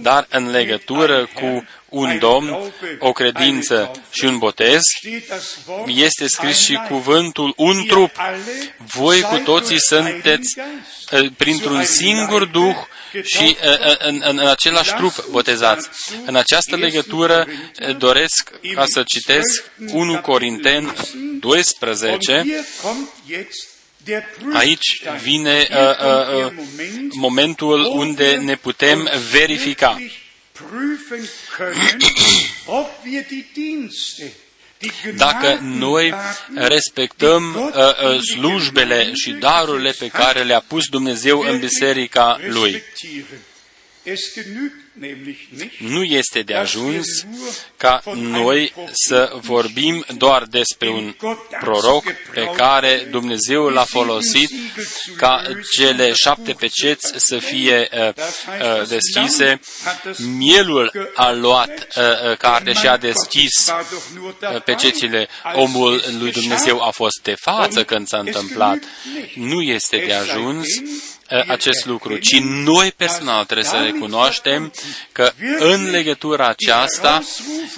Dar 0.00 0.26
în 0.30 0.50
legătură 0.50 1.28
cu 1.34 1.66
un 1.88 2.18
Domn, 2.18 2.72
o 2.98 3.12
credință 3.12 3.90
și 4.10 4.24
un 4.24 4.38
botez, 4.38 4.80
este 5.86 6.26
scris 6.26 6.58
și 6.58 6.80
cuvântul 6.88 7.52
un 7.56 7.86
trup. 7.86 8.16
Voi 8.76 9.20
cu 9.20 9.38
toții 9.38 9.80
sunteți 9.80 10.58
eh, 11.10 11.30
printr-un 11.36 11.84
singur 11.84 12.44
Duh 12.44 12.76
și 13.24 13.56
în, 13.98 14.22
în, 14.24 14.38
în 14.38 14.46
același 14.48 14.94
trup 14.94 15.24
botezați. 15.30 15.88
În 16.24 16.36
această 16.36 16.76
legătură 16.76 17.46
doresc 17.98 18.50
ca 18.74 18.84
să 18.86 19.02
citesc 19.02 19.70
1 19.92 20.20
Corinten 20.20 20.94
12. 21.40 22.64
Aici 24.52 25.02
vine 25.22 25.68
uh, 25.70 25.76
uh, 25.78 26.44
uh, 26.44 26.52
momentul 27.12 27.90
unde 27.92 28.36
ne 28.36 28.56
putem 28.56 29.10
verifica 29.30 29.98
dacă 35.16 35.58
noi 35.62 36.14
respectăm 36.54 37.54
uh, 37.54 37.74
uh, 37.74 38.20
slujbele 38.20 39.12
și 39.14 39.30
darurile 39.30 39.90
pe 39.90 40.08
care 40.08 40.42
le-a 40.42 40.60
pus 40.60 40.86
Dumnezeu 40.86 41.40
în 41.40 41.58
biserica 41.58 42.38
Lui. 42.48 42.82
Nu 45.78 46.02
este 46.02 46.42
de 46.42 46.54
ajuns 46.54 47.06
ca 47.76 48.02
noi 48.14 48.72
să 48.92 49.32
vorbim 49.40 50.04
doar 50.16 50.42
despre 50.42 50.88
un 50.88 51.14
proroc 51.60 52.04
pe 52.32 52.50
care 52.56 53.06
Dumnezeu 53.10 53.68
l-a 53.68 53.84
folosit 53.84 54.50
ca 55.16 55.42
cele 55.76 56.12
șapte 56.12 56.52
peceți 56.52 57.12
să 57.16 57.38
fie 57.38 57.88
uh, 57.92 58.08
uh, 58.08 58.88
deschise. 58.88 59.60
Mielul 60.36 61.12
a 61.14 61.32
luat 61.32 61.68
uh, 61.96 62.30
uh 62.30 62.36
carte 62.36 62.72
și 62.72 62.86
a 62.86 62.96
deschis 62.96 63.72
uh, 64.40 64.62
pecețile. 64.62 65.28
Omul 65.54 66.02
lui 66.18 66.32
Dumnezeu 66.32 66.80
a 66.82 66.90
fost 66.90 67.22
de 67.22 67.34
față 67.40 67.84
când 67.84 68.08
s-a 68.08 68.18
întâmplat. 68.18 68.78
Nu 69.34 69.62
este 69.62 70.04
de 70.06 70.12
ajuns 70.12 70.66
acest 71.48 71.86
lucru, 71.86 72.16
ci 72.16 72.38
noi 72.40 72.92
personal 72.96 73.44
trebuie 73.44 73.66
să 73.66 73.80
recunoaștem 73.84 74.72
că 75.12 75.32
în 75.58 75.90
legătura 75.90 76.46
aceasta 76.46 77.22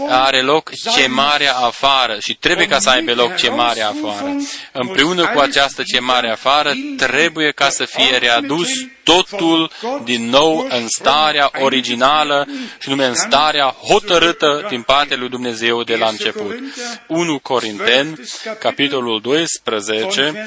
are 0.08 0.40
loc 0.40 0.70
chemarea 0.96 1.54
afară 1.54 2.16
și 2.20 2.34
trebuie 2.34 2.66
ca 2.66 2.78
să 2.78 2.90
aibă 2.90 3.14
loc 3.14 3.34
chemarea 3.34 3.88
afară. 3.88 4.36
Împreună 4.72 5.26
cu 5.26 5.38
această 5.38 5.82
chemare 5.82 6.30
afară 6.30 6.72
trebuie 6.96 7.50
ca 7.50 7.68
să 7.68 7.84
fie 7.84 8.16
readus 8.16 8.68
totul 9.04 9.70
din 10.04 10.28
nou 10.28 10.66
în 10.70 10.88
starea 10.88 11.50
originală 11.60 12.46
și 12.78 12.88
nume 12.88 13.04
în 13.04 13.14
starea 13.14 13.66
hotărâtă 13.66 14.66
din 14.68 14.82
partea 14.82 15.16
lui 15.16 15.28
Dumnezeu 15.28 15.82
de 15.82 15.96
la 15.96 16.08
început. 16.08 16.58
1 17.06 17.38
Corinten, 17.38 18.20
capitolul 18.58 19.20
12, 19.20 20.46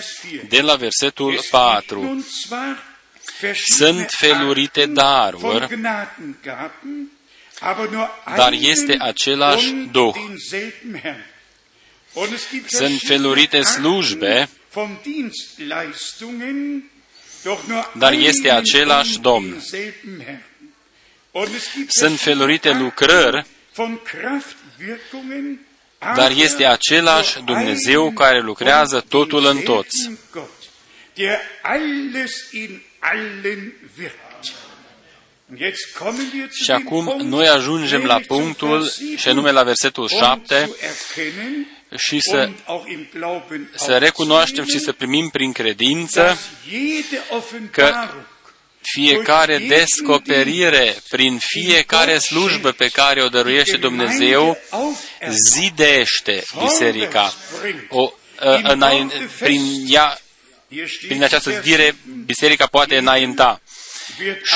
de 0.50 0.62
la 0.62 0.76
versetul 0.76 1.40
4 1.52 2.24
sunt 3.52 4.10
felurite 4.10 4.86
daruri, 4.86 5.80
dar 8.36 8.52
este 8.52 8.96
același 9.00 9.72
Duh. 9.92 10.16
Sunt 12.68 13.00
felurite 13.00 13.62
slujbe, 13.62 14.50
dar 17.98 18.14
este 18.14 18.52
același 18.52 19.20
Domn. 19.20 19.64
Sunt 21.88 22.20
felurite 22.20 22.72
lucrări, 22.72 23.46
dar 26.16 26.32
este 26.32 26.66
același 26.66 27.44
Dumnezeu 27.44 28.12
care 28.12 28.42
lucrează 28.42 29.06
totul 29.10 29.46
în 29.46 29.58
toți. 29.58 30.12
Și 36.64 36.72
acum 36.72 37.16
noi 37.24 37.48
ajungem 37.48 38.04
la 38.04 38.20
punctul, 38.28 38.92
și 39.16 39.28
anume 39.28 39.52
la 39.52 39.64
versetul 39.64 40.08
7, 40.08 40.70
și 41.98 42.20
să, 42.20 42.50
să 43.76 43.98
recunoaștem 43.98 44.66
și 44.66 44.80
să 44.80 44.92
primim 44.92 45.30
prin 45.30 45.52
credință 45.52 46.38
că 47.72 47.94
fiecare 48.82 49.58
descoperire, 49.58 50.96
prin 51.10 51.40
fiecare 51.40 52.18
slujbă 52.18 52.72
pe 52.72 52.88
care 52.88 53.24
o 53.24 53.28
dăruiește 53.28 53.78
Dumnezeu, 53.78 54.58
zidește 55.30 56.44
biserica. 56.64 57.34
O, 57.90 58.14
prin 59.40 59.84
ea 59.88 60.18
prin 61.08 61.24
această 61.24 61.52
zidire, 61.52 61.96
biserica 62.26 62.66
poate 62.66 62.98
înainta. 62.98 63.62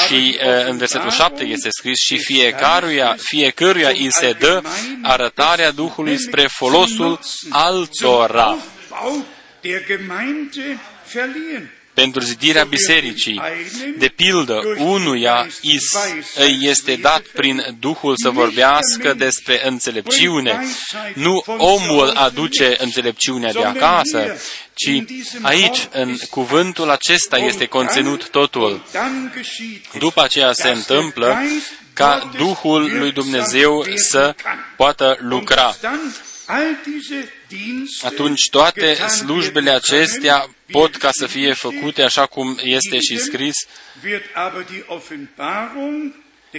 Și 0.08 0.38
în 0.66 0.78
versetul 0.78 1.12
7 1.12 1.44
este 1.44 1.68
scris 1.72 2.00
și 2.00 2.18
fiecăruia, 2.18 3.16
fiecăruia 3.20 3.90
îi 3.90 4.08
se 4.12 4.32
dă 4.40 4.62
arătarea 5.02 5.72
Duhului 5.72 6.18
spre 6.18 6.48
folosul 6.48 7.20
altora. 7.50 8.58
Pentru 12.02 12.22
zidirea 12.22 12.64
bisericii. 12.64 13.42
De 13.98 14.08
pildă, 14.08 14.62
unuia 14.78 15.48
îi 16.36 16.58
este 16.62 16.96
dat 16.96 17.22
prin 17.22 17.76
Duhul 17.80 18.14
să 18.24 18.30
vorbească 18.30 19.14
despre 19.18 19.68
înțelepciune. 19.68 20.66
Nu 21.14 21.44
omul 21.58 22.10
aduce 22.10 22.76
înțelepciunea 22.78 23.52
de 23.52 23.64
acasă, 23.64 24.38
ci 24.74 25.04
aici, 25.42 25.88
în 25.92 26.18
cuvântul 26.30 26.90
acesta, 26.90 27.38
este 27.38 27.66
conținut 27.66 28.30
totul. 28.30 28.86
După 30.00 30.24
aceea 30.24 30.54
se 30.54 30.70
întâmplă 30.70 31.38
ca 31.94 32.32
Duhul 32.38 32.98
lui 32.98 33.12
Dumnezeu 33.12 33.86
să 33.96 34.36
poată 34.76 35.18
lucra. 35.20 35.76
Atunci 38.02 38.50
toate 38.50 38.94
slujbele 38.94 39.72
acestea 39.72 40.50
pot 40.72 40.96
ca 40.96 41.10
să 41.12 41.26
fie 41.26 41.54
făcute 41.54 42.02
așa 42.02 42.26
cum 42.26 42.60
este 42.64 43.00
și 43.00 43.18
scris. 43.18 43.56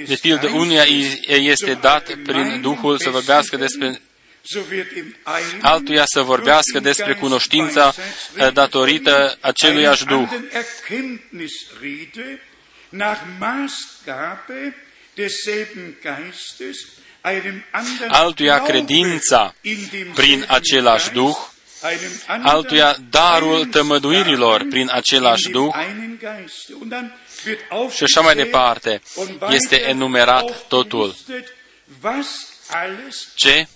De 0.06 0.18
pildă, 0.20 0.48
unuia 0.48 0.84
este 1.26 1.74
dat 1.74 2.14
prin 2.14 2.60
Duhul 2.60 2.98
să 2.98 3.10
vorbească 3.10 3.56
despre 3.56 4.00
altuia 5.60 6.04
să 6.06 6.22
vorbească 6.22 6.80
despre 6.80 7.14
cunoștința 7.14 7.94
datorită 8.52 9.38
aceluiași 9.40 10.04
Duh 10.04 10.28
altuia 18.08 18.62
credința 18.62 19.54
prin 20.14 20.44
același 20.48 21.10
Duh, 21.10 21.36
altuia 22.42 22.96
darul 23.10 23.64
tămăduirilor 23.64 24.66
prin 24.70 24.88
același 24.92 25.50
Duh 25.50 25.74
și 27.94 28.02
așa 28.02 28.20
mai 28.20 28.34
departe. 28.34 29.00
Este 29.48 29.88
enumerat 29.88 30.66
totul. 30.68 31.14
Ce 33.34 33.66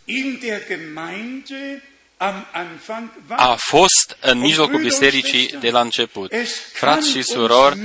a 3.28 3.54
fost 3.58 4.16
în 4.20 4.38
mijlocul 4.38 4.80
bisericii 4.80 5.56
de 5.60 5.70
la 5.70 5.80
început. 5.80 6.32
Frați 6.72 7.10
și 7.10 7.22
surori, 7.22 7.78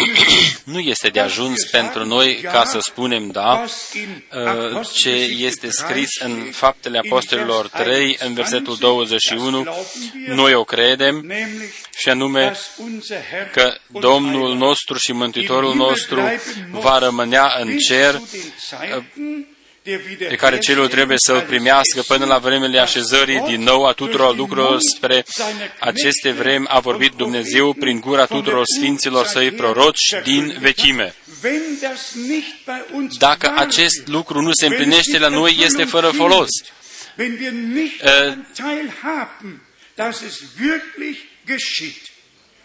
nu 0.64 0.78
este 0.78 1.08
de 1.08 1.20
ajuns 1.20 1.64
pentru 1.70 2.04
noi 2.04 2.40
ca 2.40 2.64
să 2.64 2.78
spunem 2.80 3.30
da 3.30 3.64
uh, 3.64 4.88
ce 4.92 5.10
este 5.38 5.70
scris 5.70 6.08
în 6.20 6.50
Faptele 6.52 6.98
Apostolilor 6.98 7.68
3, 7.68 8.16
în 8.20 8.34
versetul 8.34 8.76
21, 8.76 9.66
noi 10.26 10.54
o 10.54 10.64
credem, 10.64 11.32
și 11.96 12.08
anume 12.08 12.52
că 13.52 13.74
Domnul 13.86 14.56
nostru 14.56 14.96
și 14.96 15.12
Mântuitorul 15.12 15.74
nostru 15.74 16.20
va 16.70 16.98
rămânea 16.98 17.56
în 17.60 17.76
cer 17.76 18.20
pe 20.28 20.36
care 20.36 20.58
celul 20.58 20.88
trebuie 20.88 21.16
să-l 21.18 21.40
primească 21.40 22.02
până 22.06 22.24
la 22.24 22.38
vremele 22.38 22.78
așezării 22.78 23.40
din 23.46 23.62
nou 23.62 23.84
a 23.84 23.92
tuturor 23.92 24.36
lucrurilor 24.36 24.78
spre 24.96 25.24
aceste 25.78 26.30
vremi 26.30 26.66
a 26.68 26.78
vorbit 26.78 27.12
Dumnezeu 27.12 27.72
prin 27.72 28.00
gura 28.00 28.24
tuturor 28.24 28.62
sfinților 28.78 29.26
săi 29.26 29.50
proroci 29.50 30.14
din 30.22 30.56
vechime. 30.60 31.14
Dacă 33.18 33.52
acest 33.56 34.06
lucru 34.06 34.40
nu 34.40 34.50
se 34.52 34.66
împlinește 34.66 35.18
la 35.18 35.28
noi, 35.28 35.56
este 35.60 35.84
fără 35.84 36.06
folos. 36.06 36.48
Uh, 37.16 38.36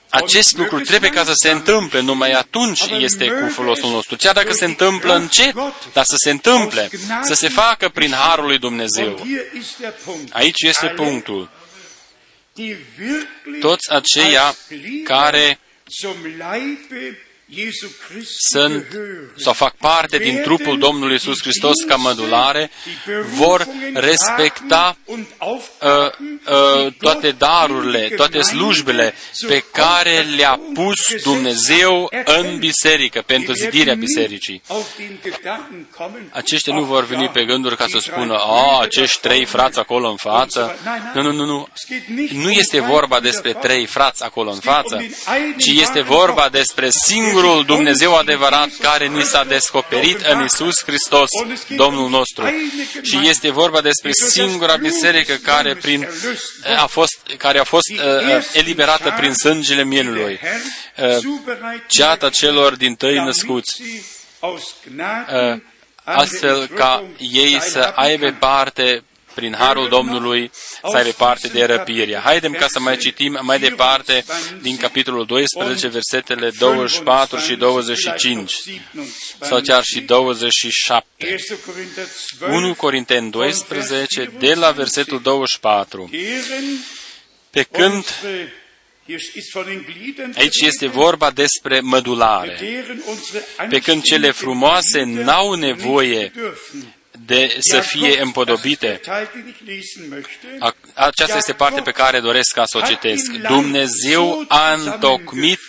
acest 0.09 0.57
lucru 0.57 0.79
trebuie 0.79 1.09
ca 1.09 1.23
să 1.23 1.33
se 1.33 1.49
întâmple, 1.49 1.99
numai 1.99 2.31
atunci 2.31 2.81
este 2.99 3.27
cu 3.27 3.47
folosul 3.47 3.89
nostru. 3.89 4.15
Chiar 4.15 4.33
dacă 4.33 4.53
se 4.53 4.65
întâmplă 4.65 5.15
încet, 5.15 5.55
dar 5.93 6.03
să 6.03 6.15
se 6.17 6.29
întâmple, 6.29 6.89
să 7.23 7.33
se 7.33 7.47
facă 7.49 7.89
prin 7.89 8.11
Harul 8.11 8.45
lui 8.45 8.59
Dumnezeu. 8.59 9.27
Aici 10.29 10.61
este 10.61 10.87
punctul. 10.87 11.49
Toți 13.59 13.91
aceia 13.91 14.55
care 15.03 15.59
sunt 18.51 18.85
sau 19.35 19.53
fac 19.53 19.75
parte 19.75 20.17
din 20.17 20.41
trupul 20.41 20.79
Domnului 20.79 21.15
Isus 21.15 21.41
Hristos 21.41 21.73
ca 21.87 21.95
mădulare, 21.95 22.71
vor 23.33 23.67
respecta 23.93 24.97
uh, 25.05 25.17
uh, 25.85 26.93
toate 26.99 27.31
darurile, 27.31 28.09
toate 28.15 28.41
slujbele 28.41 29.13
pe 29.47 29.63
care 29.71 30.25
le-a 30.37 30.59
pus 30.73 31.21
Dumnezeu 31.23 32.11
în 32.25 32.57
biserică, 32.57 33.23
pentru 33.25 33.53
zidirea 33.53 33.95
bisericii. 33.95 34.61
Aceștia 36.29 36.73
nu 36.73 36.83
vor 36.83 37.05
veni 37.05 37.29
pe 37.29 37.45
gânduri 37.45 37.77
ca 37.77 37.85
să 37.89 37.97
spună, 37.99 38.33
a, 38.33 38.79
acești 38.81 39.19
trei 39.19 39.45
frați 39.45 39.79
acolo 39.79 40.09
în 40.09 40.15
față. 40.15 40.75
Nu, 41.13 41.21
nu, 41.21 41.31
nu, 41.31 41.45
nu. 41.45 41.67
Nu 42.31 42.51
este 42.51 42.79
vorba 42.79 43.19
despre 43.19 43.53
trei 43.53 43.85
frați 43.85 44.23
acolo 44.23 44.51
în 44.51 44.59
față, 44.59 45.05
ci 45.57 45.67
este 45.81 46.01
vorba 46.01 46.49
despre 46.51 46.89
singur 46.89 47.38
singurul 47.39 47.65
Dumnezeu 47.65 48.15
adevărat 48.15 48.69
care 48.81 49.07
ni 49.07 49.23
s-a 49.23 49.43
descoperit 49.43 50.21
în 50.21 50.43
Isus 50.43 50.83
Hristos, 50.85 51.27
Domnul 51.75 52.09
nostru. 52.09 52.45
Și 53.01 53.19
este 53.23 53.51
vorba 53.51 53.81
despre 53.81 54.11
singura 54.11 54.75
biserică 54.75 55.33
care, 55.33 55.75
prin, 55.75 56.07
a 56.77 56.85
fost, 56.85 57.19
care 57.37 57.59
a 57.59 57.63
fost 57.63 57.89
uh, 57.89 57.99
eliberată 58.53 59.13
prin 59.17 59.33
sângele 59.33 59.83
mielului, 59.83 60.39
uh, 60.97 61.17
ceata 61.87 62.29
celor 62.29 62.75
din 62.75 62.95
tăi 62.95 63.15
născuți, 63.15 63.81
uh, 64.39 65.59
astfel 66.03 66.67
ca 66.67 67.03
ei 67.17 67.61
să 67.61 67.91
aibă 67.95 68.31
parte 68.39 69.03
prin 69.33 69.55
harul 69.57 69.89
Domnului 69.89 70.51
să 70.89 70.97
aibă 70.97 71.09
parte 71.09 71.47
de 71.47 71.63
răpire. 71.63 72.17
Haidem 72.17 72.51
ca 72.51 72.65
să 72.67 72.79
mai 72.79 72.97
citim 72.97 73.39
mai 73.41 73.59
departe 73.59 74.25
din 74.61 74.77
capitolul 74.77 75.25
12, 75.25 75.87
versetele 75.87 76.51
24 76.59 77.37
și 77.37 77.55
25, 77.55 78.53
sau 79.39 79.61
chiar 79.61 79.83
și 79.83 79.99
27. 79.99 81.35
1 82.49 82.75
Corinteni 82.75 83.31
12, 83.31 84.31
de 84.39 84.53
la 84.53 84.71
versetul 84.71 85.21
24. 85.21 86.09
Pe 87.49 87.63
când 87.63 88.05
Aici 90.35 90.61
este 90.61 90.87
vorba 90.87 91.31
despre 91.31 91.79
mădulare. 91.79 92.59
Pe 93.69 93.79
când 93.79 94.03
cele 94.03 94.31
frumoase 94.31 95.03
n-au 95.03 95.53
nevoie 95.53 96.31
de 97.25 97.55
să 97.59 97.79
fie 97.79 98.21
împodobite. 98.21 99.01
Aceasta 100.93 101.37
este 101.37 101.53
partea 101.53 101.81
pe 101.81 101.91
care 101.91 102.19
doresc 102.19 102.53
ca 102.53 102.63
să 102.65 102.77
o 102.77 102.81
citesc. 102.81 103.31
Dumnezeu 103.31 104.45
a 104.47 104.73
întocmit 104.73 105.59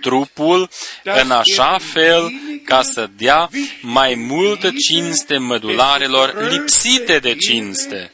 trupul 0.00 0.68
în 1.02 1.30
așa 1.30 1.78
fel 1.92 2.32
ca 2.64 2.82
să 2.82 3.10
dea 3.16 3.48
mai 3.80 4.14
multă 4.14 4.72
cinste 4.88 5.38
mădularelor 5.38 6.48
lipsite 6.50 7.18
de 7.18 7.34
cinste. 7.34 8.12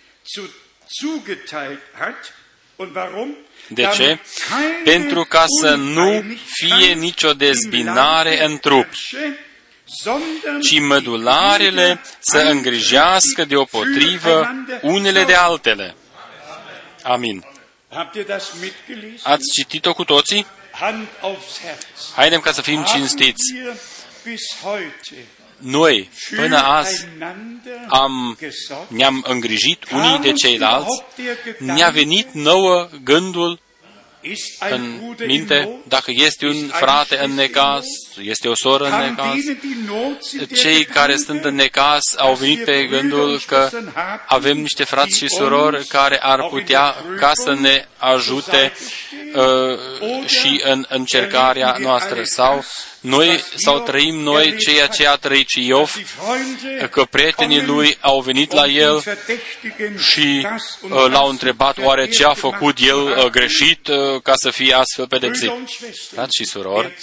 De 3.68 3.88
ce? 3.94 4.18
Pentru 4.84 5.24
ca 5.24 5.44
să 5.60 5.74
nu 5.74 6.24
fie 6.46 6.92
nicio 6.94 7.32
dezbinare 7.32 8.44
în 8.44 8.58
trup, 8.58 8.86
ci 10.62 10.80
mădularele 10.80 12.00
să 12.20 12.38
îngrijească 12.38 13.44
deopotrivă 13.44 14.48
unele 14.82 15.24
de 15.24 15.34
altele. 15.34 15.94
Amin. 17.02 17.44
Ați 19.22 19.52
citit-o 19.52 19.94
cu 19.94 20.04
toții? 20.04 20.46
Haidem 22.14 22.40
ca 22.40 22.52
să 22.52 22.62
fim 22.62 22.84
cinstiți. 22.84 23.54
Noi, 25.58 26.10
până 26.36 26.56
azi, 26.56 27.06
am, 27.88 28.38
ne-am 28.88 29.24
îngrijit 29.28 29.90
unii 29.90 30.18
de 30.18 30.32
ceilalți, 30.32 31.02
ne-a 31.58 31.88
venit 31.90 32.32
nouă 32.32 32.88
gândul 33.04 33.60
în 34.70 35.00
minte, 35.26 35.68
dacă 35.88 36.10
este 36.14 36.46
un 36.46 36.68
frate 36.68 37.18
în 37.22 37.34
necaz, 37.34 37.84
este 38.20 38.48
o 38.48 38.54
soră 38.54 38.84
în 38.84 38.98
necaz, 38.98 39.34
cei 40.54 40.84
care 40.84 41.16
sunt 41.16 41.44
în 41.44 41.54
necaz 41.54 42.02
au 42.16 42.34
venit 42.34 42.64
pe 42.64 42.86
gândul 42.90 43.40
că 43.46 43.68
avem 44.26 44.58
niște 44.58 44.84
frați 44.84 45.16
și 45.16 45.28
surori 45.28 45.84
care 45.84 46.18
ar 46.22 46.48
putea 46.48 46.94
ca 47.18 47.30
să 47.34 47.54
ne 47.54 47.88
ajute 47.96 48.72
uh, 49.34 50.26
și 50.26 50.60
în 50.64 50.84
încercarea 50.88 51.76
noastră. 51.80 52.20
sau 52.22 52.64
noi 53.06 53.44
sau 53.54 53.80
trăim 53.80 54.18
noi 54.18 54.56
ceea 54.56 54.86
ce 54.86 55.06
a 55.06 55.14
trăit 55.14 55.48
și 55.48 55.66
Iov, 55.66 55.96
că 56.90 57.04
prietenii 57.04 57.62
lui 57.62 57.98
au 58.00 58.20
venit 58.20 58.52
la 58.52 58.66
el 58.66 59.02
și 59.98 60.46
uh, 60.80 60.90
l-au 60.90 61.28
întrebat 61.28 61.78
oare 61.78 62.08
ce 62.08 62.24
a 62.24 62.34
făcut 62.34 62.78
el 62.78 63.02
uh, 63.02 63.24
greșit 63.24 63.88
uh, 63.88 64.22
ca 64.22 64.32
să 64.36 64.50
fie 64.50 64.74
astfel 64.74 65.06
pedepsit. 65.06 65.52
Frați 66.10 66.36
și 66.36 66.44
surori, 66.44 66.96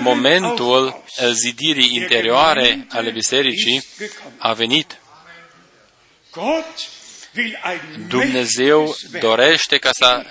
momentul 0.00 1.02
zidirii 1.32 1.94
interioare 1.94 2.86
ale 2.90 3.10
bisericii 3.10 3.84
a 4.38 4.52
venit. 4.52 4.96
Dumnezeu 8.08 8.96
dorește 9.20 9.78
ca 9.78 9.90
să 9.92 10.24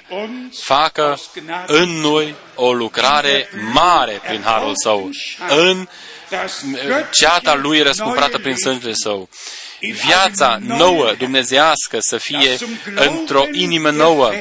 facă 0.62 1.20
în 1.66 1.90
noi 1.90 2.36
o 2.56 2.74
lucrare 2.74 3.50
mare 3.74 4.22
prin 4.28 4.42
harul 4.42 4.74
său, 4.84 5.10
în 5.50 5.88
ceata 7.12 7.56
lui 7.56 7.82
răscumpărată 7.82 8.38
prin 8.38 8.56
sângele 8.56 8.94
său. 8.94 9.30
Viața 10.06 10.58
nouă, 10.62 11.14
dumnezească, 11.18 11.98
să 12.00 12.18
fie 12.18 12.58
într-o 12.96 13.44
inimă 13.52 13.90
nouă, 13.90 14.32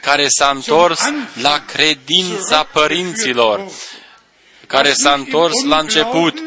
care 0.00 0.26
s-a 0.28 0.50
întors 0.54 1.00
la 1.40 1.64
credința 1.66 2.62
părinților, 2.62 3.70
care 4.66 4.92
s-a 4.92 5.12
întors 5.12 5.62
la 5.68 5.78
început, 5.78 6.42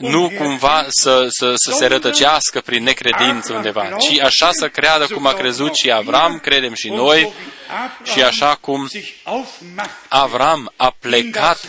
nu 0.00 0.32
cumva 0.38 0.86
să, 0.88 1.26
să, 1.28 1.52
să 1.54 1.70
se 1.70 1.86
rătăcească 1.86 2.60
prin 2.60 2.82
necredință 2.82 3.52
undeva, 3.52 3.88
ci 3.98 4.20
așa 4.20 4.48
să 4.52 4.68
creadă 4.68 5.06
cum 5.06 5.26
a 5.26 5.32
crezut 5.32 5.74
și 5.74 5.92
Avram, 5.92 6.38
credem 6.38 6.74
și 6.74 6.88
noi, 6.88 7.32
și 8.02 8.22
așa 8.22 8.58
cum 8.60 8.88
Avram 10.08 10.72
a 10.76 10.96
plecat 11.00 11.60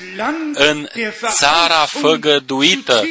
în 0.53 0.87
țara 1.31 1.85
făgăduită 1.85 3.03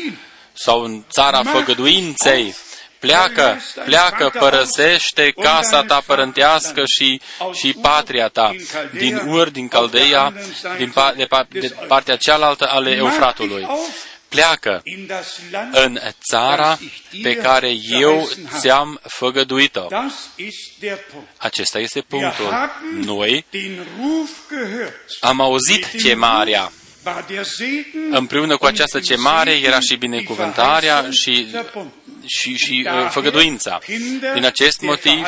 sau 0.52 0.80
în 0.80 1.04
țara 1.10 1.42
făgăduinței, 1.42 2.54
pleacă, 2.98 3.60
pleacă, 3.84 4.32
părăsește 4.38 5.32
casa 5.42 5.82
ta 5.82 6.02
părântească 6.06 6.82
și, 6.84 7.20
și 7.52 7.76
patria 7.82 8.28
ta, 8.28 8.54
din 8.92 9.16
Ur, 9.26 9.50
din 9.50 9.68
Caldeia, 9.68 10.32
din 10.76 10.90
pa, 10.90 11.14
de, 11.16 11.26
de 11.48 11.74
partea 11.88 12.16
cealaltă 12.16 12.68
ale 12.68 12.90
Eufratului 12.90 13.66
pleacă 14.30 14.82
în 15.72 15.98
țara 16.30 16.78
pe 17.22 17.34
care 17.34 17.72
eu 18.00 18.28
ți-am 18.58 19.00
făgăduit-o. 19.02 19.86
Acesta 21.36 21.78
este 21.78 22.00
punctul. 22.00 22.54
Noi 23.04 23.44
am 25.20 25.40
auzit 25.40 25.86
chemarea. 26.02 26.72
Împreună 28.10 28.56
cu 28.56 28.64
această 28.66 29.00
chemare 29.00 29.52
era 29.52 29.80
și 29.80 29.96
binecuvântarea 29.96 31.06
și, 31.10 31.56
și, 32.26 32.54
și 32.54 32.86
uh, 32.86 33.10
făgăduința. 33.10 33.78
Din 34.34 34.44
acest 34.44 34.80
motiv, 34.80 35.26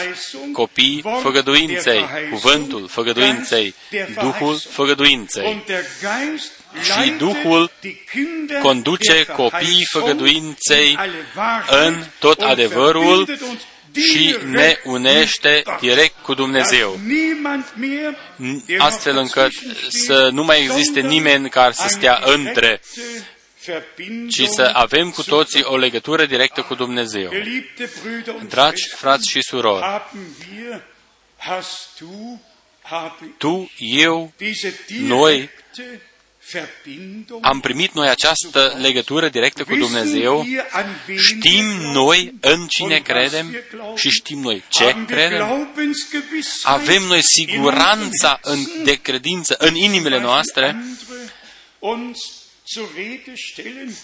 copii 0.52 1.04
făgăduinței, 1.22 2.04
cuvântul 2.30 2.88
făgăduinței, 2.88 3.74
Duhul 4.20 4.58
făgăduinței 4.58 5.64
și 6.80 7.10
Duhul 7.10 7.70
conduce 8.62 9.24
copiii 9.24 9.86
făgăduinței 9.90 10.98
în 11.66 12.04
tot 12.18 12.40
adevărul 12.40 13.38
și 14.00 14.36
ne 14.44 14.80
unește 14.84 15.62
direct 15.80 16.22
cu 16.22 16.34
Dumnezeu, 16.34 17.00
astfel 18.78 19.16
încât 19.16 19.52
să 19.88 20.28
nu 20.32 20.44
mai 20.44 20.62
existe 20.62 21.00
nimeni 21.00 21.48
care 21.48 21.72
să 21.72 21.88
stea 21.88 22.20
între, 22.24 22.80
ci 24.30 24.42
să 24.46 24.70
avem 24.72 25.10
cu 25.10 25.22
toții 25.22 25.62
o 25.62 25.76
legătură 25.76 26.26
directă 26.26 26.62
cu 26.62 26.74
Dumnezeu. 26.74 27.30
Dragi 28.48 28.88
frați 28.96 29.30
și 29.30 29.42
surori, 29.42 30.02
tu, 33.38 33.70
eu, 33.76 34.32
noi 35.00 35.50
am 37.40 37.60
primit 37.60 37.92
noi 37.92 38.08
această 38.08 38.78
legătură 38.80 39.28
directă 39.28 39.64
cu 39.64 39.76
Dumnezeu, 39.76 40.46
știm 41.16 41.64
noi 41.92 42.34
în 42.40 42.66
cine 42.66 42.98
credem 42.98 43.56
și 43.96 44.08
știm 44.10 44.38
noi 44.38 44.62
ce 44.68 44.96
credem. 45.06 45.68
Avem 46.62 47.02
noi 47.02 47.22
siguranța 47.22 48.38
în, 48.42 48.58
de 48.84 48.94
credință 48.94 49.54
în 49.58 49.74
inimile 49.74 50.20
noastre 50.20 50.76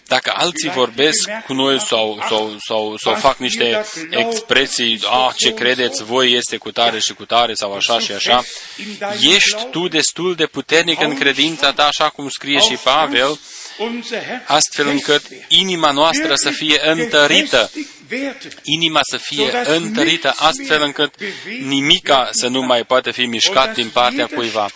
dacă 0.07 0.33
alții 0.35 0.71
vorbesc 0.71 1.29
cu 1.47 1.53
noi 1.53 1.81
sau, 1.81 2.25
sau, 2.29 2.57
sau, 2.66 2.97
sau 2.97 3.14
fac 3.14 3.39
niște 3.39 3.85
expresii, 4.11 5.01
ah, 5.05 5.35
ce 5.37 5.55
credeți 5.55 6.05
voi 6.05 6.33
este 6.33 6.57
cu 6.57 6.71
tare 6.71 6.99
și 6.99 7.14
cu 7.14 7.25
tare 7.25 7.55
sau 7.55 7.75
așa 7.75 7.99
și 7.99 8.12
așa, 8.12 8.45
ești 9.21 9.66
tu 9.71 9.89
destul 9.89 10.35
de 10.35 10.47
puternic 10.47 11.01
în 11.01 11.14
credința 11.14 11.73
ta, 11.73 11.87
așa 11.87 12.09
cum 12.09 12.29
scrie 12.29 12.59
și 12.59 12.75
Pavel, 12.75 13.39
astfel 14.47 14.89
încât 14.89 15.22
inima 15.49 15.91
noastră 15.91 16.35
să 16.35 16.51
fie 16.51 16.81
întărită, 16.85 17.70
inima 18.62 19.01
să 19.03 19.16
fie 19.16 19.51
întărită, 19.64 20.35
astfel 20.37 20.83
încât 20.83 21.14
nimica 21.64 22.29
să 22.33 22.49
nu 22.49 22.62
mai 22.62 22.85
poate 22.85 23.11
fi 23.11 23.26
mișcat 23.26 23.74
din 23.74 23.89
partea 23.89 24.26
cuiva. 24.26 24.68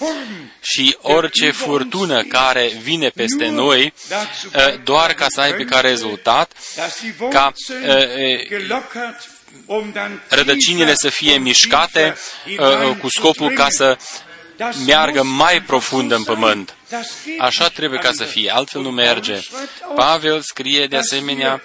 Și 0.60 0.96
orice 1.00 1.50
furtună 1.50 2.22
care 2.22 2.72
vine 2.82 3.08
peste 3.08 3.48
noi, 3.48 3.92
eh, 4.52 4.74
doar 4.84 5.12
ca 5.12 5.26
să 5.28 5.40
aibă 5.40 5.62
ca 5.62 5.80
rezultat, 5.80 6.52
ca 7.30 7.52
eh, 7.84 8.60
rădăcinile 10.28 10.92
să 10.94 11.08
fie 11.08 11.38
mișcate 11.38 12.16
eh, 12.46 12.96
cu 13.00 13.08
scopul 13.08 13.50
ca 13.50 13.66
să 13.70 13.98
meargă 14.86 15.22
mai 15.22 15.62
profund 15.62 16.12
în 16.12 16.24
pământ. 16.24 16.76
Așa 17.38 17.68
trebuie 17.68 17.98
ca 17.98 18.12
să 18.12 18.24
fie, 18.24 18.50
altfel 18.50 18.82
nu 18.82 18.90
merge. 18.90 19.40
Pavel 19.94 20.40
scrie 20.40 20.86
de 20.86 20.96
asemenea 20.96 21.62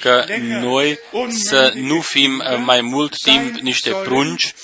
că 0.00 0.24
noi 0.60 0.98
să 1.28 1.72
nu 1.74 2.00
fim 2.00 2.42
mai 2.64 2.80
mult 2.80 3.16
timp 3.22 3.54
niște 3.54 3.90
prunci, 3.90 4.54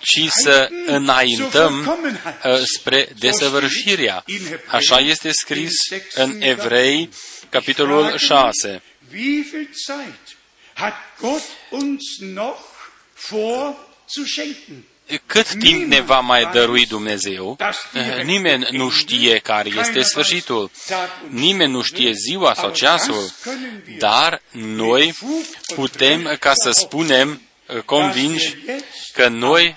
ci 0.00 0.28
să 0.28 0.68
înaintăm 0.86 2.00
uh, 2.44 2.60
spre 2.78 3.08
desăvârșirea. 3.18 4.24
Așa 4.66 4.98
este 4.98 5.30
scris 5.32 5.72
în 6.14 6.36
Evrei, 6.40 7.08
capitolul 7.48 8.16
6. 8.16 8.82
hat 10.74 10.94
Gott 11.20 11.44
uns 11.70 12.18
noch 12.18 12.60
vor 13.28 13.76
zu 14.08 14.24
schenken? 14.24 14.89
Cât 15.26 15.54
timp 15.58 15.86
ne 15.86 16.00
va 16.00 16.20
mai 16.20 16.48
dărui 16.52 16.86
Dumnezeu, 16.86 17.56
eh, 17.92 18.24
nimeni 18.24 18.66
nu 18.70 18.90
știe 18.90 19.38
care 19.38 19.68
este 19.78 20.02
sfârșitul, 20.02 20.70
nimeni 21.28 21.72
nu 21.72 21.82
știe 21.82 22.12
ziua 22.12 22.54
sau 22.54 22.70
ceasul, 22.70 23.30
dar 23.98 24.42
noi 24.50 25.14
putem 25.74 26.36
ca 26.40 26.52
să 26.54 26.70
spunem 26.70 27.40
eh, 27.66 27.78
convinși 27.84 28.56
că 29.12 29.28
noi 29.28 29.76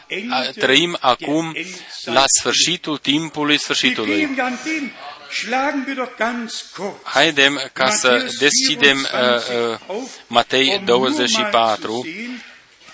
trăim 0.59 0.97
acum 0.99 1.55
la 2.03 2.23
sfârșitul 2.39 2.97
timpului 2.97 3.59
sfârșitului. 3.59 4.29
Haidem 7.03 7.69
ca 7.73 7.89
să 7.89 8.31
deschidem 8.39 8.97
uh, 8.97 9.79
uh, 9.89 9.97
Matei 10.27 10.81
24 10.85 12.05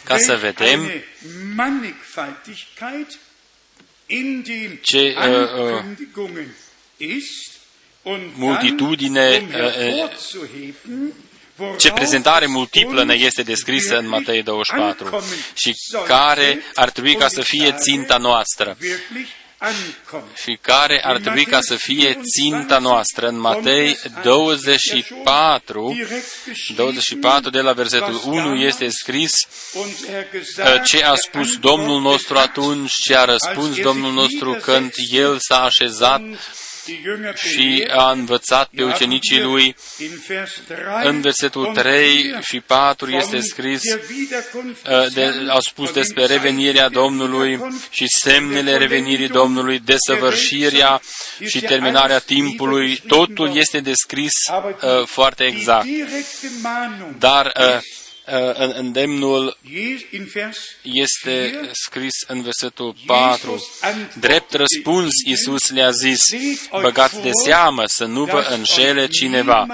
ca 0.09 0.17
să 0.17 0.35
vedem 0.35 0.91
ce 4.81 5.15
uh, 5.17 5.25
uh, 8.03 8.23
multitudine, 8.35 9.47
uh, 9.55 10.09
uh, 11.57 11.75
ce 11.77 11.91
prezentare 11.91 12.45
multiplă 12.45 13.03
ne 13.03 13.13
este 13.13 13.43
descrisă 13.43 13.97
în 13.97 14.07
Matei 14.07 14.43
24 14.43 15.23
și 15.53 15.75
care 16.07 16.61
ar 16.75 16.89
trebui 16.89 17.15
ca 17.15 17.27
să 17.27 17.41
fie 17.41 17.75
ținta 17.77 18.17
noastră 18.17 18.77
și 20.41 20.57
care 20.61 21.01
ar 21.03 21.17
trebui 21.17 21.45
ca 21.45 21.59
să 21.61 21.75
fie 21.75 22.19
ținta 22.37 22.77
noastră. 22.77 23.27
În 23.27 23.39
Matei 23.39 23.97
24, 24.23 25.97
24 26.75 27.49
de 27.49 27.59
la 27.59 27.73
versetul 27.73 28.21
1 28.25 28.55
este 28.55 28.89
scris 28.89 29.31
ce 30.85 31.03
a 31.03 31.15
spus 31.15 31.57
Domnul 31.57 32.01
nostru 32.01 32.37
atunci, 32.37 32.91
ce 33.05 33.15
a 33.15 33.25
răspuns 33.25 33.79
Domnul 33.81 34.13
nostru 34.13 34.53
când 34.53 34.91
El 35.11 35.37
s-a 35.39 35.63
așezat 35.63 36.21
și 37.35 37.87
a 37.89 38.11
învățat 38.11 38.69
pe 38.75 38.83
ucenicii 38.83 39.41
lui. 39.41 39.75
În 41.03 41.21
versetul 41.21 41.71
3 41.73 42.35
și 42.41 42.59
4 42.59 43.09
este 43.09 43.39
scris, 43.39 43.81
de, 45.13 45.33
au 45.49 45.59
spus 45.59 45.91
despre 45.91 46.25
revenirea 46.25 46.89
Domnului 46.89 47.59
și 47.89 48.05
semnele 48.07 48.77
revenirii 48.77 49.27
Domnului, 49.27 49.79
desăvârșirea 49.79 51.01
și 51.47 51.61
terminarea 51.61 52.19
timpului. 52.19 53.01
Totul 53.07 53.57
este 53.57 53.79
descris 53.79 54.31
uh, 54.81 55.05
foarte 55.05 55.43
exact. 55.43 55.87
Dar 57.17 57.53
uh, 57.59 57.75
uh, 57.75 57.81
îndemnul 58.75 59.57
este 60.83 61.59
scris 61.71 62.13
în 62.27 62.41
versetul 62.41 62.95
4. 63.05 63.67
Drept 64.19 64.53
răspuns, 64.53 65.11
Iisus 65.25 65.69
le-a 65.69 65.91
zis, 65.91 66.25
băgați 66.81 67.21
de 67.21 67.31
seamă 67.43 67.83
să 67.85 68.05
nu 68.05 68.25
vă 68.25 68.47
înșele 68.49 69.07
cineva. 69.07 69.67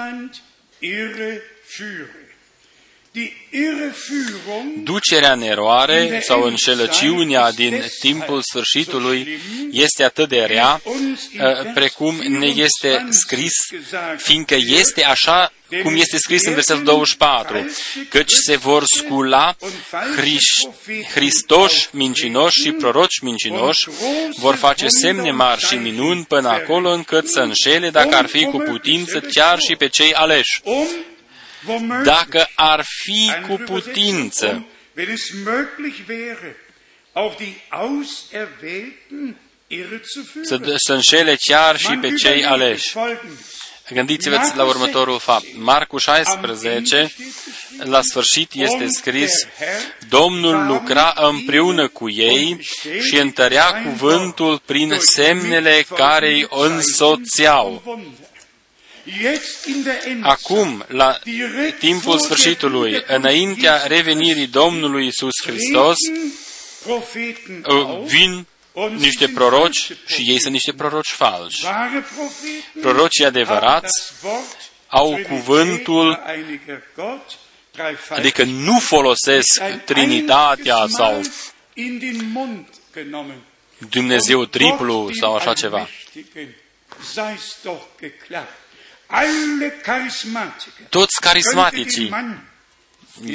Ducerea 4.82 5.32
în 5.32 5.42
eroare 5.42 6.20
sau 6.24 6.42
înșelăciunea 6.42 7.52
din 7.52 7.82
timpul 8.00 8.42
sfârșitului 8.42 9.40
este 9.70 10.04
atât 10.04 10.28
de 10.28 10.38
rea, 10.40 10.80
uh, 10.84 11.72
precum 11.74 12.14
ne 12.16 12.46
este 12.46 13.06
scris, 13.10 13.52
fiindcă 14.16 14.56
este 14.58 15.04
așa 15.04 15.52
cum 15.82 15.96
este 15.96 16.16
scris 16.18 16.44
în 16.44 16.54
versetul 16.54 16.84
24, 16.84 17.70
căci 18.08 18.32
se 18.46 18.56
vor 18.56 18.84
scula 18.84 19.56
Hristoși 21.14 21.88
mincinoși 21.92 22.60
și 22.60 22.70
proroci 22.70 23.20
mincinoși, 23.20 23.88
vor 24.36 24.54
face 24.54 24.86
semne 24.88 25.30
mari 25.30 25.66
și 25.66 25.74
minuni 25.74 26.24
până 26.24 26.48
acolo 26.48 26.90
încât 26.90 27.28
să 27.28 27.40
înșele, 27.40 27.90
dacă 27.90 28.16
ar 28.16 28.26
fi 28.26 28.44
cu 28.44 28.56
putință, 28.56 29.20
chiar 29.20 29.58
și 29.58 29.76
pe 29.76 29.88
cei 29.88 30.12
aleși 30.12 30.60
dacă 32.04 32.48
ar 32.54 32.84
fi 33.02 33.32
cu 33.48 33.56
putință, 33.56 34.66
să, 40.42 40.60
să 40.76 40.92
înșele 40.92 41.36
chiar 41.40 41.78
și 41.78 41.98
pe 42.00 42.14
cei 42.14 42.44
aleși. 42.44 42.94
Gândiți-vă 43.92 44.52
la 44.54 44.64
următorul 44.64 45.18
fapt. 45.18 45.44
Marcu 45.54 45.98
16, 45.98 47.12
la 47.78 48.00
sfârșit 48.02 48.52
este 48.52 48.86
scris, 48.88 49.30
Domnul 50.08 50.66
lucra 50.66 51.14
împreună 51.16 51.88
cu 51.88 52.10
ei 52.10 52.58
și 53.00 53.16
întărea 53.16 53.82
cuvântul 53.82 54.62
prin 54.64 54.96
semnele 54.98 55.86
care 55.96 56.32
îi 56.32 56.46
însoțeau. 56.50 57.82
Acum, 60.22 60.84
la 60.88 61.18
timpul 61.78 62.18
sfârșitului, 62.18 63.04
înaintea 63.06 63.86
revenirii 63.86 64.46
Domnului 64.46 65.06
Isus 65.06 65.32
Hristos, 65.44 65.96
uh, 66.86 68.02
vin 68.04 68.46
niște 68.96 69.28
proroci 69.28 69.92
și 70.06 70.22
ei 70.30 70.40
sunt 70.40 70.52
niște 70.52 70.72
proroci 70.72 71.10
falși. 71.10 71.64
Prorocii 72.80 73.24
adevărați 73.24 74.12
au 74.86 75.20
cuvântul, 75.28 76.22
adică 78.08 78.44
nu 78.44 78.78
folosesc 78.78 79.62
Trinitatea 79.84 80.86
sau 80.88 81.20
Dumnezeu 83.90 84.44
triplu 84.44 85.10
sau 85.20 85.34
așa 85.34 85.52
ceva. 85.52 85.88
Toți 90.88 91.20
carismaticii. 91.20 92.10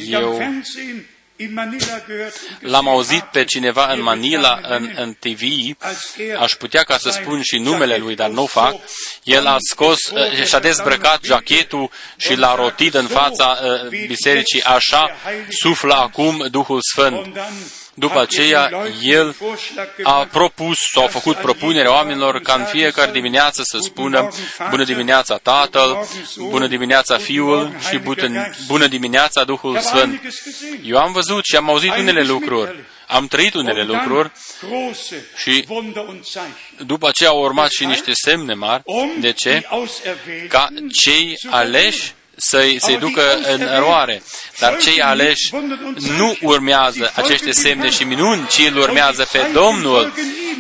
Eu 0.07 0.53
L-am 2.59 2.87
auzit 2.87 3.21
pe 3.21 3.43
cineva 3.43 3.91
în 3.91 4.01
Manila, 4.01 4.59
în, 4.63 4.91
în 4.95 5.15
TV, 5.19 5.41
aș 6.39 6.51
putea 6.51 6.83
ca 6.83 6.97
să 6.97 7.09
spun 7.09 7.41
și 7.41 7.57
numele 7.57 7.97
lui, 7.97 8.15
dar 8.15 8.29
nu 8.29 8.45
fac. 8.45 8.75
El 9.23 9.45
a 9.47 9.55
scos 9.69 9.97
uh, 9.97 10.45
și-a 10.45 10.59
dezbrăcat 10.59 11.23
jachetul 11.23 11.91
și 12.17 12.35
l-a 12.35 12.55
rotit 12.55 12.93
în 12.93 13.07
fața 13.07 13.59
uh, 13.63 14.05
bisericii, 14.07 14.63
așa 14.63 15.15
suflă 15.49 15.93
acum 15.93 16.47
Duhul 16.51 16.79
Sfânt. 16.93 17.39
După 17.93 18.19
aceea, 18.19 18.71
el 19.01 19.35
a 20.03 20.27
propus 20.31 20.77
sau 20.93 21.03
a 21.03 21.07
făcut 21.07 21.35
propunere 21.35 21.87
oamenilor 21.87 22.39
ca 22.39 22.53
în 22.53 22.65
fiecare 22.65 23.11
dimineață 23.11 23.61
să 23.65 23.77
spună 23.81 24.29
Bună 24.69 24.83
dimineața 24.83 25.37
Tatăl, 25.37 26.07
Bună 26.49 26.67
dimineața 26.67 27.17
Fiul 27.17 27.75
și 27.89 28.01
Bună 28.67 28.87
dimineața 28.87 29.43
Duhul 29.43 29.79
Sfânt. 29.79 30.21
Eu 30.83 30.97
am 30.97 31.11
văzut 31.11 31.43
și 31.45 31.55
am 31.55 31.69
auzit 31.69 31.95
unele 31.97 32.23
lucruri, 32.23 32.75
am 33.07 33.27
trăit 33.27 33.53
unele 33.53 33.83
lucruri 33.83 34.31
și 35.35 35.65
după 36.85 37.07
aceea 37.07 37.29
au 37.29 37.41
urmat 37.41 37.69
și 37.71 37.85
niște 37.85 38.11
semne 38.13 38.53
mari. 38.53 38.83
De 39.19 39.31
ce? 39.31 39.67
Ca 40.47 40.67
cei 41.03 41.37
aleși 41.49 42.13
să-i, 42.49 42.77
să 42.79 42.97
ducă 42.99 43.39
în 43.53 43.61
eroare. 43.61 44.23
Dar 44.59 44.77
cei 44.77 45.01
aleși 45.01 45.53
nu 46.17 46.37
urmează 46.41 47.11
aceste 47.15 47.51
semne 47.51 47.89
și 47.89 48.03
minuni, 48.03 48.47
ci 48.47 48.67
îl 48.71 48.77
urmează 48.77 49.27
pe 49.31 49.49
Domnul 49.53 50.13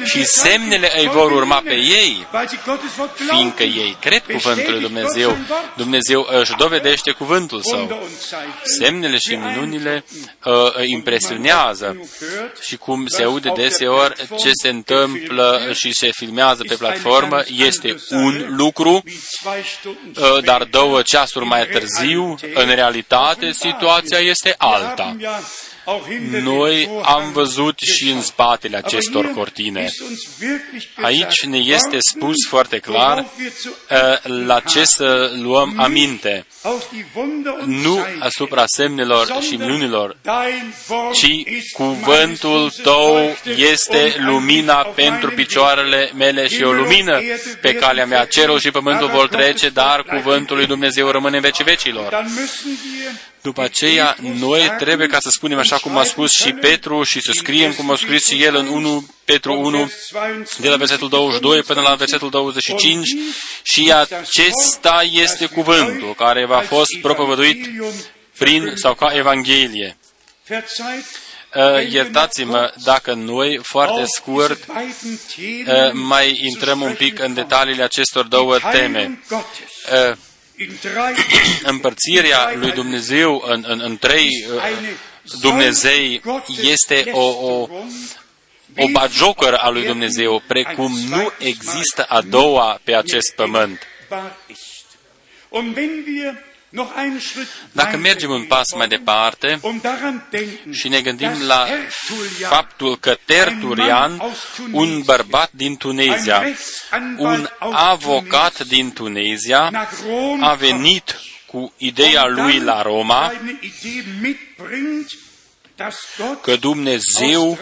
și 0.03 0.25
semnele 0.25 0.91
îi 0.99 1.07
vor 1.07 1.31
urma 1.31 1.61
pe 1.65 1.75
ei, 1.75 2.27
fiindcă 3.29 3.63
ei 3.63 3.97
cred 4.01 4.23
cuvântul 4.31 4.71
lui 4.71 4.81
Dumnezeu. 4.81 5.37
Dumnezeu 5.75 6.27
își 6.39 6.55
dovedește 6.57 7.11
cuvântul 7.11 7.61
său. 7.61 8.09
Semnele 8.63 9.17
și 9.17 9.35
minunile 9.35 10.03
uh, 10.45 10.53
impresionează. 10.85 12.09
Și 12.61 12.77
cum 12.77 13.07
se 13.07 13.23
aude 13.23 13.51
deseori 13.55 14.15
ce 14.15 14.49
se 14.61 14.69
întâmplă 14.69 15.69
și 15.73 15.93
se 15.93 16.09
filmează 16.11 16.63
pe 16.67 16.75
platformă, 16.75 17.43
este 17.57 17.95
un 18.09 18.45
lucru, 18.49 19.03
uh, 19.03 20.43
dar 20.43 20.63
două 20.63 21.01
ceasuri 21.01 21.45
mai 21.45 21.65
târziu, 21.71 22.35
în 22.53 22.75
realitate, 22.75 23.51
situația 23.51 24.19
este 24.19 24.55
alta. 24.57 25.15
Noi 26.29 26.89
am 27.03 27.31
văzut 27.31 27.79
și 27.79 28.09
în 28.09 28.21
spatele 28.21 28.77
acestor 28.77 29.31
cortine. 29.35 29.89
Aici 31.01 31.45
ne 31.45 31.57
este 31.57 31.97
spus 31.99 32.35
foarte 32.47 32.77
clar 32.77 33.17
uh, 33.17 34.45
la 34.45 34.59
ce 34.59 34.83
să 34.85 35.31
luăm 35.41 35.73
aminte. 35.77 36.45
Nu 37.65 37.99
asupra 38.19 38.63
semnelor 38.65 39.37
și 39.41 39.55
minunilor, 39.55 40.17
ci 41.13 41.43
cuvântul 41.73 42.71
tău 42.83 43.37
este 43.55 44.15
lumina 44.17 44.75
pentru 44.75 45.31
picioarele 45.31 46.11
mele 46.15 46.47
și 46.47 46.63
o 46.63 46.71
lumină 46.71 47.21
pe 47.61 47.73
calea 47.73 48.05
mea. 48.05 48.25
Cerul 48.25 48.59
și 48.59 48.71
pământul 48.71 49.07
vor 49.07 49.27
trece, 49.27 49.69
dar 49.69 50.03
cuvântul 50.03 50.55
lui 50.55 50.65
Dumnezeu 50.65 51.09
rămâne 51.09 51.35
în 51.35 51.41
vecii 51.41 51.63
vecilor. 51.63 52.25
După 53.41 53.61
aceea, 53.61 54.15
noi 54.21 54.75
trebuie 54.77 55.07
ca 55.07 55.19
să 55.19 55.29
spunem 55.29 55.57
așa 55.57 55.77
cum 55.77 55.97
a 55.97 56.03
spus 56.03 56.31
și 56.31 56.51
Petru 56.51 57.03
și 57.03 57.21
să 57.21 57.31
scriem 57.33 57.73
cum 57.73 57.91
a 57.91 57.95
scris 57.95 58.27
și 58.27 58.43
el 58.43 58.55
în 58.55 58.67
1 58.67 59.05
Petru 59.25 59.59
1, 59.59 59.91
de 60.57 60.69
la 60.69 60.75
versetul 60.75 61.09
22 61.09 61.61
până 61.61 61.81
la 61.81 61.95
versetul 61.95 62.29
25, 62.29 63.07
și 63.63 63.93
acesta 63.93 65.03
este 65.11 65.45
cuvântul 65.45 66.13
care 66.13 66.45
va 66.45 66.59
fost 66.59 66.97
propovăduit 67.01 67.69
prin 68.37 68.71
sau 68.75 68.93
ca 68.93 69.11
Evanghelie. 69.15 69.97
Uh, 71.55 71.91
iertați-mă 71.91 72.73
dacă 72.83 73.13
noi, 73.13 73.59
foarte 73.63 74.03
scurt, 74.05 74.65
uh, 74.67 75.91
mai 75.91 76.39
intrăm 76.51 76.81
un 76.81 76.93
pic 76.93 77.19
în 77.19 77.33
detaliile 77.33 77.83
acestor 77.83 78.25
două 78.25 78.57
teme. 78.71 79.21
Uh, 80.61 81.59
împărțirea 81.63 82.53
lui 82.55 82.71
Dumnezeu 82.71 83.43
în, 83.45 83.63
în, 83.67 83.79
în 83.83 83.97
trei 83.97 84.29
uh, 84.53 84.61
Dumnezei 85.41 86.21
este 86.61 87.09
o, 87.11 87.25
o, 87.25 87.67
o 88.77 88.87
bagiocără 88.91 89.55
a 89.57 89.69
lui 89.69 89.85
Dumnezeu, 89.85 90.43
precum 90.47 90.97
nu 91.09 91.31
există 91.39 92.03
a 92.03 92.21
doua 92.21 92.79
pe 92.83 92.95
acest 92.95 93.33
pământ. 93.35 93.79
Dacă 97.71 97.97
mergem 97.97 98.29
un 98.29 98.43
pas 98.43 98.73
mai 98.73 98.87
departe 98.87 99.59
și 100.71 100.87
ne 100.87 101.01
gândim 101.01 101.41
la 101.47 101.67
faptul 102.49 102.97
că 102.97 103.17
Terturian, 103.25 104.21
un 104.71 105.01
bărbat 105.01 105.51
din 105.51 105.77
Tunezia, 105.77 106.43
un 107.17 107.49
avocat 107.59 108.63
din 108.63 108.93
Tunezia, 108.93 109.89
a 110.39 110.53
venit 110.53 111.19
cu 111.45 111.73
ideea 111.77 112.25
lui 112.25 112.59
la 112.59 112.81
Roma, 112.81 113.33
că 116.41 116.55
Dumnezeu 116.55 117.59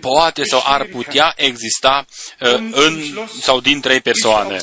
poate 0.00 0.44
sau 0.44 0.62
ar 0.64 0.84
putea 0.84 1.32
exista 1.36 2.04
uh, 2.40 2.48
în 2.70 3.02
sau 3.40 3.60
din 3.60 3.80
trei 3.80 4.00
persoane. 4.00 4.56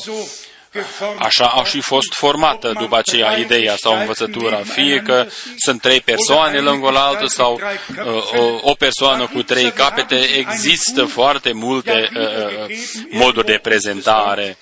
Așa 1.18 1.44
a 1.44 1.64
și 1.64 1.80
fost 1.80 2.12
formată 2.12 2.72
după 2.80 2.96
aceea 2.96 3.36
ideea 3.36 3.74
sau 3.76 3.98
învățătura, 3.98 4.56
fie 4.56 4.96
că 5.00 5.26
sunt 5.56 5.80
trei 5.80 6.00
persoane 6.00 6.58
lângă 6.58 6.86
o 6.86 6.96
altă 6.96 7.26
sau 7.26 7.60
uh, 8.04 8.38
o, 8.38 8.70
o 8.70 8.74
persoană 8.74 9.26
cu 9.26 9.42
trei 9.42 9.70
capete, 9.70 10.16
există 10.16 11.04
foarte 11.04 11.52
multe 11.52 12.08
uh, 12.14 12.22
uh 12.22 12.76
moduri 13.10 13.46
de 13.46 13.58
prezentare. 13.62 14.56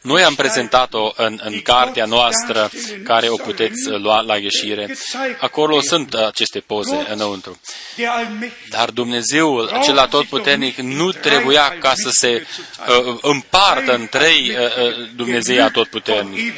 Noi 0.00 0.22
am 0.22 0.34
prezentat-o 0.34 1.12
în, 1.16 1.40
în 1.44 1.60
cartea 1.62 2.04
noastră, 2.04 2.70
care 3.04 3.28
o 3.28 3.36
puteți 3.36 3.90
lua 3.90 4.20
la 4.20 4.36
ieșire. 4.36 4.96
Acolo 5.40 5.80
sunt 5.80 6.14
aceste 6.14 6.60
poze 6.60 7.06
înăuntru. 7.08 7.60
Dar 8.70 8.90
Dumnezeul, 8.90 9.68
acela 9.68 10.02
atotputernic, 10.02 10.76
nu 10.76 11.12
trebuia 11.12 11.76
ca 11.78 11.92
să 11.94 12.08
se 12.10 12.46
uh, 13.06 13.18
împartă 13.20 13.94
în 13.94 14.06
trei 14.06 14.50
uh, 14.50 14.56
uh 14.56 15.12
Dumnezei 15.14 15.60
atotputernic. 15.60 16.54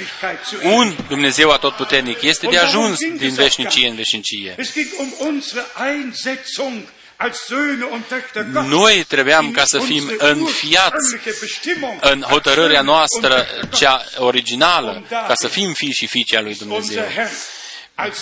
Un 0.63 0.97
Dumnezeu 1.09 1.51
atotputernic 1.51 2.23
este 2.23 2.47
de 2.47 2.59
ajuns 2.59 2.99
din 2.99 3.35
veșnicie 3.35 3.89
în 3.89 3.95
veșnicie. 3.95 4.55
Noi 8.69 9.05
trebuiam 9.09 9.51
ca 9.51 9.63
să 9.65 9.79
fim 9.79 10.13
înfiați 10.19 11.17
în 12.01 12.21
hotărârea 12.21 12.83
noastră, 12.83 13.47
cea 13.75 14.05
originală, 14.17 15.07
ca 15.09 15.33
să 15.35 15.49
fim 15.49 15.73
fii 15.73 15.93
și 15.93 16.07
fiice 16.07 16.37
a 16.37 16.41
lui 16.41 16.55
Dumnezeu. 16.55 17.05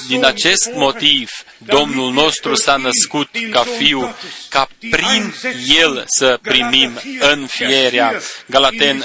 Din 0.08 0.24
acest 0.24 0.70
motiv, 0.72 1.30
Domnul 1.58 2.12
nostru 2.12 2.54
s-a 2.54 2.76
născut 2.76 3.28
ca 3.50 3.64
fiu, 3.76 4.16
ca 4.48 4.68
prin 4.90 5.34
El 5.66 6.04
să 6.06 6.38
primim 6.42 7.00
înfierea. 7.18 8.20
Galaten 8.46 9.04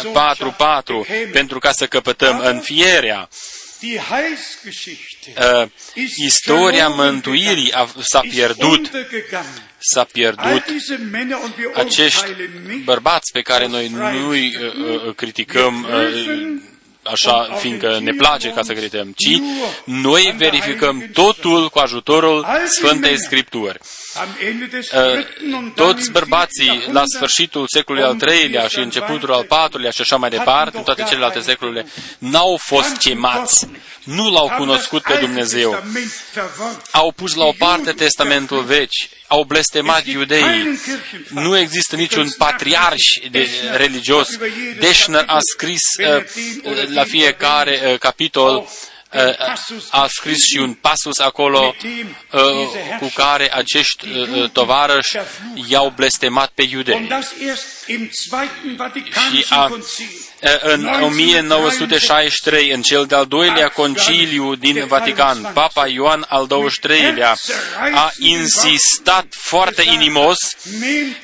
4.4, 1.07 1.32
pentru 1.32 1.60
ca 1.60 1.72
să 1.72 1.88
căpătăm 1.88 2.40
înfierea. 2.40 3.30
Uh, 3.82 5.68
istoria 6.16 6.88
mântuirii 6.88 7.74
s-a 7.99 8.20
pierdut 8.20 8.90
s-a 9.80 10.03
pierdut 10.03 10.64
acești 11.73 12.26
bărbați 12.84 13.31
pe 13.31 13.41
care 13.41 13.68
noi 13.68 13.88
nu 13.88 14.30
îi 14.30 14.56
uh, 14.56 15.06
uh, 15.06 15.15
criticăm 15.15 15.84
uh, 15.84 16.60
așa, 17.03 17.56
fiindcă 17.60 17.99
ne 18.01 18.11
place 18.11 18.49
ca 18.49 18.61
să 18.61 18.73
credem, 18.73 19.14
ci 19.18 19.41
noi 19.84 20.35
verificăm 20.38 21.10
totul 21.14 21.69
cu 21.69 21.80
ajutorul 21.80 22.45
Sfântei 22.65 23.19
Scripturi. 23.19 23.80
Toți 25.75 26.11
bărbații 26.11 26.83
la 26.91 27.03
sfârșitul 27.15 27.65
secolului 27.67 28.07
al 28.07 28.33
III-lea 28.33 28.67
și 28.67 28.79
începutul 28.79 29.33
al 29.33 29.47
IV-lea 29.69 29.91
și 29.91 30.01
așa 30.01 30.15
mai 30.15 30.29
departe, 30.29 30.77
în 30.77 30.83
toate 30.83 31.03
celelalte 31.03 31.39
secolele, 31.39 31.85
n-au 32.17 32.57
fost 32.61 32.97
chemați, 32.97 33.67
nu 34.03 34.31
l-au 34.31 34.51
cunoscut 34.57 35.01
pe 35.01 35.17
Dumnezeu. 35.19 35.83
Au 36.91 37.11
pus 37.11 37.35
la 37.35 37.45
o 37.45 37.51
parte 37.57 37.91
testamentul 37.91 38.63
vechi, 38.63 39.09
au 39.27 39.43
blestemat 39.43 40.05
iudeii. 40.05 40.79
Nu 41.29 41.57
există 41.57 41.95
niciun 41.95 42.29
patriarh 42.37 43.29
de 43.31 43.47
religios. 43.75 44.27
Deschner 44.79 45.23
a 45.27 45.39
scris 45.39 45.81
uh, 45.97 46.23
la 46.93 47.03
fiecare 47.03 47.81
uh, 47.83 47.97
capitol 47.99 48.67
a 49.90 50.07
scris 50.07 50.38
și 50.38 50.57
un 50.57 50.73
pasus 50.73 51.19
acolo 51.19 51.76
cu 52.99 53.11
care 53.14 53.53
acești 53.53 54.07
tovarăși 54.52 55.18
i-au 55.68 55.90
blestemat 55.95 56.49
pe 56.49 56.64
iudei. 56.64 57.07
Și 59.31 59.45
a, 59.49 59.72
în 60.61 60.86
1963, 61.02 62.70
în 62.72 62.82
cel 62.82 63.06
de-al 63.06 63.26
doilea 63.26 63.68
conciliu 63.68 64.56
din 64.56 64.86
Vatican, 64.88 65.52
Papa 65.53 65.88
Ioan 65.88 66.26
al 66.28 66.48
XXIII-lea 66.48 67.36
a 67.94 68.11
insistat 68.18 69.26
foarte 69.30 69.82
inimos 69.82 70.38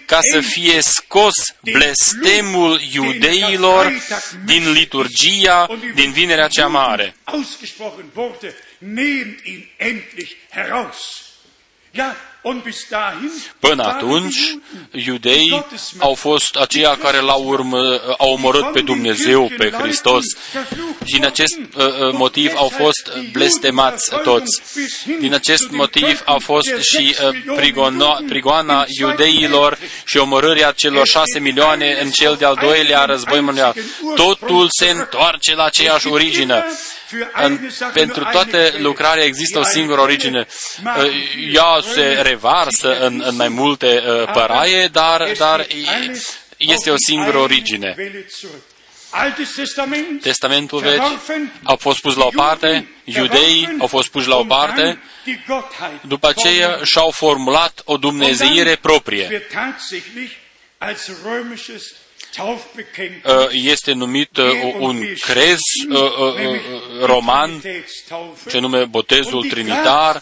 ca 0.06 0.20
să 0.32 0.40
fie 0.40 0.82
scos 0.82 1.34
blestemul 1.62 2.82
iudeilor 2.94 3.94
din 4.46 4.72
liturgia 4.72 5.68
din 5.94 6.12
Vinerea 6.12 6.48
cea 6.48 6.68
Mare. 6.68 7.16
Până 13.60 13.84
atunci, 13.84 14.58
iudeii 14.92 15.66
au 15.98 16.14
fost 16.14 16.56
aceia 16.56 16.98
care 16.98 17.20
l-au 17.20 17.44
urmă, 17.44 18.02
au 18.18 18.32
omorât 18.32 18.72
pe 18.72 18.82
Dumnezeu, 18.82 19.52
pe 19.58 19.70
Hristos. 19.70 20.24
Și 21.06 21.14
din 21.14 21.26
acest 21.26 21.58
uh, 21.76 21.86
uh 21.86 22.14
motiv 22.14 22.52
au 22.56 22.68
fost 22.68 23.12
blestemați 23.32 24.10
toți. 24.24 24.62
Din 25.20 25.34
acest 25.34 25.70
motiv 25.70 26.22
a 26.26 26.38
fost 26.38 26.74
și 26.82 27.16
uh, 27.22 27.56
prigoana, 27.56 28.20
prigoana 28.28 28.86
iudeilor 29.00 29.78
și 30.06 30.18
omorârea 30.18 30.72
celor 30.72 31.08
șase 31.08 31.40
milioane 31.40 31.98
în 32.02 32.12
cel 32.12 32.36
de-al 32.36 32.58
doilea 32.62 33.06
război 33.06 33.40
mondial. 33.40 33.76
Totul 34.16 34.68
se 34.70 34.90
întoarce 34.90 35.56
la 35.56 35.64
aceeași 35.64 36.08
origine 36.08 36.66
în, 37.44 37.70
pentru 37.94 38.28
toate 38.32 38.74
lucrarea 38.78 39.24
există 39.24 39.60
o 39.60 39.64
singură 39.64 40.02
origine. 40.02 40.48
Ea 41.54 41.80
se 41.94 42.22
revarsă 42.36 43.00
în, 43.00 43.24
în 43.26 43.36
mai 43.36 43.48
multe 43.48 44.04
uh, 44.08 44.32
păraie, 44.34 44.88
dar, 44.88 45.32
dar 45.38 45.68
este 46.58 46.90
o 46.92 46.96
singură 46.98 47.38
origine. 47.38 47.96
Testamentul 50.22 50.80
vechi 50.80 51.20
a 51.64 51.76
fost 51.76 52.02
pus 52.02 52.16
la 52.16 52.26
o 52.26 52.30
parte, 52.36 52.88
iudeii 53.04 53.76
au 53.80 53.88
fost 53.88 54.10
puși 54.10 54.28
la 54.28 54.36
o 54.36 54.44
parte, 54.44 55.00
după 56.02 56.28
aceea 56.28 56.80
și-au 56.84 57.12
formulat 57.12 57.82
o 57.86 57.98
dumnezeire 57.98 58.76
proprie 58.76 59.48
Uh, 60.78 62.05
este 63.52 63.92
numit 63.92 64.38
uh, 64.38 64.46
un 64.80 65.02
crez 65.20 65.60
uh, 65.90 66.60
roman, 67.02 67.62
ce 68.50 68.60
nume 68.60 68.86
botezul 68.86 69.44
trinitar. 69.50 70.22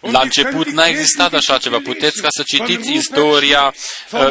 La 0.00 0.20
început 0.20 0.68
n-a 0.68 0.86
existat 0.86 1.34
așa 1.34 1.58
ceva. 1.58 1.78
Puteți 1.84 2.22
ca 2.22 2.28
să 2.30 2.42
citiți 2.42 2.92
istoria 2.92 3.74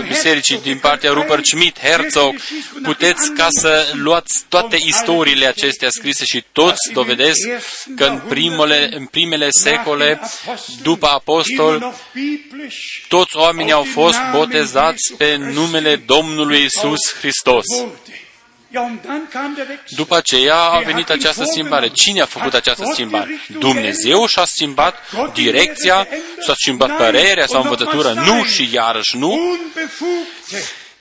bisericii 0.07 0.61
din 0.61 0.77
partea 0.77 1.11
Rupert 1.11 1.45
Schmidt, 1.45 1.80
Herzog, 1.80 2.35
puteți 2.84 3.31
ca 3.31 3.47
să 3.49 3.91
luați 3.93 4.43
toate 4.49 4.77
istoriile 4.85 5.45
acestea 5.45 5.89
scrise 5.89 6.26
și 6.26 6.43
toți 6.51 6.91
dovedesc 6.93 7.47
că 7.95 8.05
în 8.05 8.19
primele, 8.27 8.89
în 8.91 9.05
primele 9.05 9.47
secole, 9.49 10.19
după 10.81 11.07
apostol, 11.07 11.93
toți 13.07 13.38
oamenii 13.38 13.72
au 13.72 13.84
fost 13.84 14.18
botezați 14.31 15.14
pe 15.18 15.35
numele 15.35 15.72
numele 15.73 15.95
Domnului 15.95 16.63
Isus 16.63 17.13
Hristos. 17.19 17.65
După 19.89 20.15
aceea 20.15 20.57
a 20.57 20.79
venit 20.79 21.09
această 21.09 21.43
schimbare. 21.43 21.87
Cine 21.87 22.21
a 22.21 22.25
făcut 22.25 22.53
această 22.53 22.83
schimbare? 22.91 23.41
Dumnezeu 23.47 24.25
și-a 24.25 24.45
schimbat 24.45 24.95
direcția, 25.33 26.07
s-a 26.39 26.53
schimbat 26.55 26.97
părerea 26.97 27.45
sau 27.45 27.61
învățătură? 27.61 28.13
Nu 28.13 28.43
și 28.43 28.69
iarăși 28.73 29.17
nu. 29.17 29.57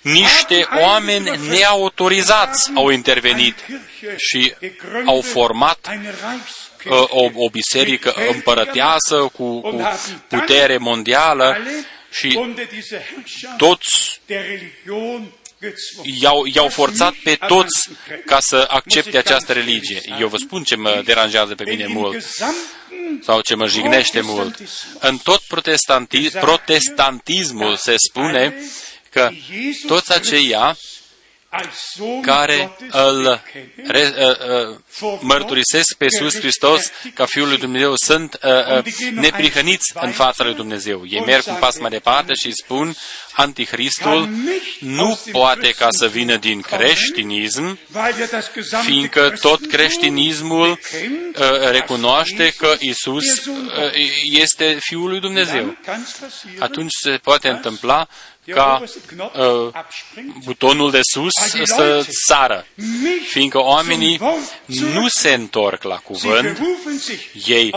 Niște 0.00 0.68
oameni 0.80 1.48
neautorizați 1.48 2.70
au 2.74 2.90
intervenit 2.90 3.58
și 4.16 4.54
au 5.04 5.20
format 5.20 5.90
uh, 6.84 7.04
o, 7.08 7.30
o 7.34 7.48
biserică 7.50 8.14
împărăteasă 8.30 9.16
cu, 9.32 9.60
cu 9.60 9.82
putere 10.28 10.76
mondială 10.76 11.56
și 12.12 12.38
toți 13.56 14.20
i-au, 16.20 16.44
i-au 16.54 16.68
forțat 16.68 17.14
pe 17.14 17.34
toți 17.34 17.88
ca 18.26 18.40
să 18.40 18.66
accepte 18.68 19.18
această 19.18 19.52
religie. 19.52 20.00
Eu 20.20 20.28
vă 20.28 20.36
spun 20.36 20.62
ce 20.62 20.76
mă 20.76 21.02
deranjează 21.04 21.54
pe 21.54 21.64
mine 21.64 21.86
mult 21.86 22.24
sau 23.22 23.40
ce 23.40 23.54
mă 23.54 23.66
jignește 23.66 24.20
mult. 24.20 24.58
În 24.98 25.18
tot 25.18 25.40
protestantismul 26.38 27.76
se 27.76 27.94
spune 28.08 28.54
că 29.10 29.30
toți 29.86 30.12
aceia 30.12 30.76
care 32.22 32.76
îl 32.90 33.42
re, 33.86 34.14
uh, 34.18 34.70
uh, 35.00 35.18
mărturisesc 35.20 35.96
pe 35.96 36.04
Iisus 36.04 36.40
Hristos 36.40 36.90
ca 37.14 37.24
Fiul 37.24 37.48
lui 37.48 37.58
Dumnezeu. 37.58 37.92
Sunt 38.04 38.38
uh, 38.42 38.76
uh, 38.76 39.10
neprihăniți 39.12 39.92
în 39.94 40.10
fața 40.10 40.44
lui 40.44 40.54
Dumnezeu. 40.54 41.02
Ei 41.08 41.22
merg 41.26 41.44
un 41.46 41.54
pas 41.54 41.78
mai 41.78 41.90
departe 41.90 42.32
și 42.34 42.52
spun 42.52 42.94
Antichristul 43.32 44.28
nu 44.78 45.20
poate 45.32 45.70
ca 45.70 45.88
să 45.90 46.06
vină 46.06 46.36
din 46.36 46.60
creștinism, 46.60 47.78
fiindcă 48.82 49.34
tot 49.40 49.66
creștinismul 49.66 50.70
uh, 50.70 51.70
recunoaște 51.70 52.54
că 52.58 52.76
Isus 52.78 53.46
uh, 53.46 53.56
este 54.24 54.78
Fiul 54.80 55.08
lui 55.08 55.20
Dumnezeu. 55.20 55.76
Atunci 56.58 56.92
se 57.02 57.18
poate 57.22 57.48
întâmpla 57.48 58.08
ca 58.46 58.82
uh, 59.34 59.72
butonul 60.44 60.90
de 60.90 61.00
sus 61.02 61.32
să 61.64 62.06
sară, 62.26 62.66
fiindcă 63.28 63.58
oamenii 63.58 64.20
nu 64.66 65.08
se 65.08 65.32
întorc 65.32 65.82
la 65.82 65.96
cuvânt, 65.96 66.58
ei 67.46 67.74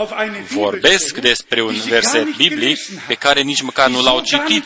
vorbesc 0.48 1.18
despre 1.18 1.62
un 1.62 1.74
verset 1.88 2.36
biblic 2.36 2.78
pe 3.06 3.14
care 3.14 3.40
nici 3.40 3.60
măcar 3.60 3.88
nu 3.88 4.02
l-au 4.02 4.20
citit. 4.20 4.64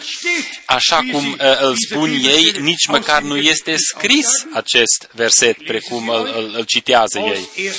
Așa 0.65 0.97
cum 1.13 1.31
uh, 1.31 1.61
îl 1.61 1.75
spun 1.89 2.11
ei, 2.11 2.55
nici 2.61 2.87
măcar 2.87 3.23
nu 3.23 3.37
este 3.37 3.75
scris 3.77 4.27
acest 4.53 5.09
verset 5.13 5.65
precum 5.65 6.09
îl, 6.09 6.33
îl, 6.37 6.55
îl 6.57 6.65
citează 6.65 7.19
ei. 7.19 7.73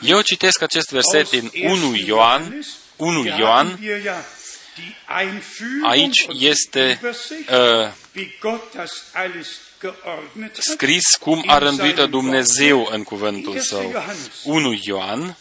Eu 0.00 0.20
citesc 0.20 0.62
acest 0.62 0.90
verset 0.90 1.30
din 1.30 1.50
1 1.64 1.94
Ioan, 2.06 2.66
1 2.96 3.24
Ioan, 3.38 3.78
Aici 5.82 6.26
este 6.38 7.00
uh, 7.02 7.92
scris 10.58 11.16
cum 11.20 11.44
a 11.46 11.58
rânduit 11.58 11.96
Dumnezeu 11.96 12.88
în 12.90 13.02
cuvântul 13.02 13.58
său. 13.58 14.04
1 14.44 14.78
Ioan, 14.82 15.36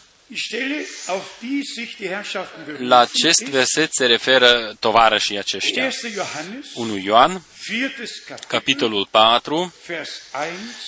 la 2.77 2.99
acest 2.99 3.43
verset 3.43 3.89
se 3.91 4.05
referă 4.05 4.75
tovarășii 4.79 5.37
aceștia. 5.37 5.91
1 6.73 6.97
Ioan, 6.97 7.41
capitolul 8.47 9.07
4, 9.11 9.73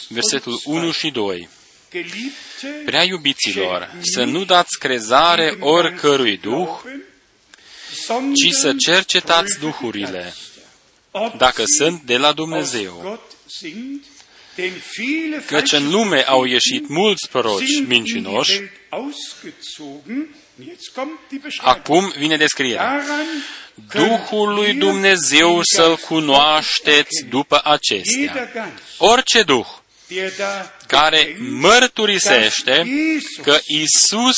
versetul 0.08 0.62
1 0.64 0.92
și 0.92 1.10
2. 1.10 1.50
Prea 2.86 3.04
iubiților, 3.04 3.96
să 4.02 4.24
nu 4.24 4.46
dați 4.46 4.80
crezare 4.80 5.58
oricărui 5.60 6.38
duh, 6.38 6.70
ci 8.34 8.50
să 8.52 8.74
cercetați 8.78 9.60
duhurile, 9.60 10.34
dacă 11.38 11.64
sunt 11.66 12.02
de 12.02 12.18
la 12.18 12.32
Dumnezeu. 12.32 13.20
Căci 15.46 15.72
în 15.72 15.90
lume 15.90 16.24
au 16.28 16.44
ieșit 16.44 16.88
mulți 16.88 17.30
proroci 17.30 17.82
mincinoși, 17.88 18.62
acum 21.58 22.14
vine 22.18 22.38
descrierea. 22.38 23.04
Duhul 23.94 24.54
lui 24.54 24.74
Dumnezeu 24.74 25.60
să-L 25.64 25.98
cunoașteți 25.98 27.26
după 27.30 27.62
acestea. 27.64 28.52
Orice 28.98 29.44
Duh 29.44 29.68
care 30.88 31.38
mărturisește 31.40 32.88
că 33.42 33.60
Isus 33.66 34.36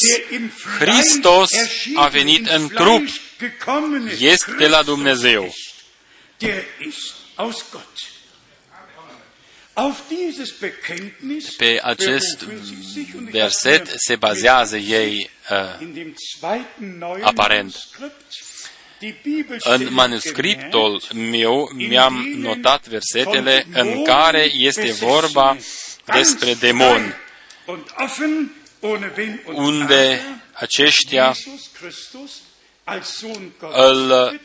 Hristos 0.79 1.49
a 1.95 2.07
venit 2.07 2.47
în 2.47 2.67
trup 2.67 3.07
este 4.19 4.51
de 4.57 4.67
la 4.67 4.83
Dumnezeu. 4.83 5.53
Pe 11.57 11.79
acest 11.83 12.43
verset 13.31 13.93
se 13.95 14.15
bazează 14.15 14.77
ei 14.77 15.29
uh, 15.49 17.21
aparent. 17.21 17.75
În 19.59 19.93
manuscriptul 19.93 21.01
meu 21.13 21.69
mi-am 21.73 22.13
notat 22.35 22.87
versetele 22.87 23.65
în 23.73 24.03
care 24.03 24.49
este 24.53 24.91
vorba 24.91 25.57
despre 26.05 26.53
demoni, 26.53 27.13
unde 29.45 30.21
aceștia 30.53 31.35
îl 33.73 34.39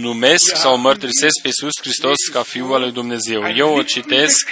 numesc 0.00 0.56
sau 0.56 0.78
mărturisesc 0.78 1.40
pe 1.42 1.46
Iisus 1.46 1.72
Hristos 1.80 2.16
ca 2.32 2.42
Fiul 2.42 2.74
al 2.74 2.80
lui 2.80 2.92
Dumnezeu. 2.92 3.42
Eu 3.56 3.74
o 3.74 3.82
citesc 3.82 4.50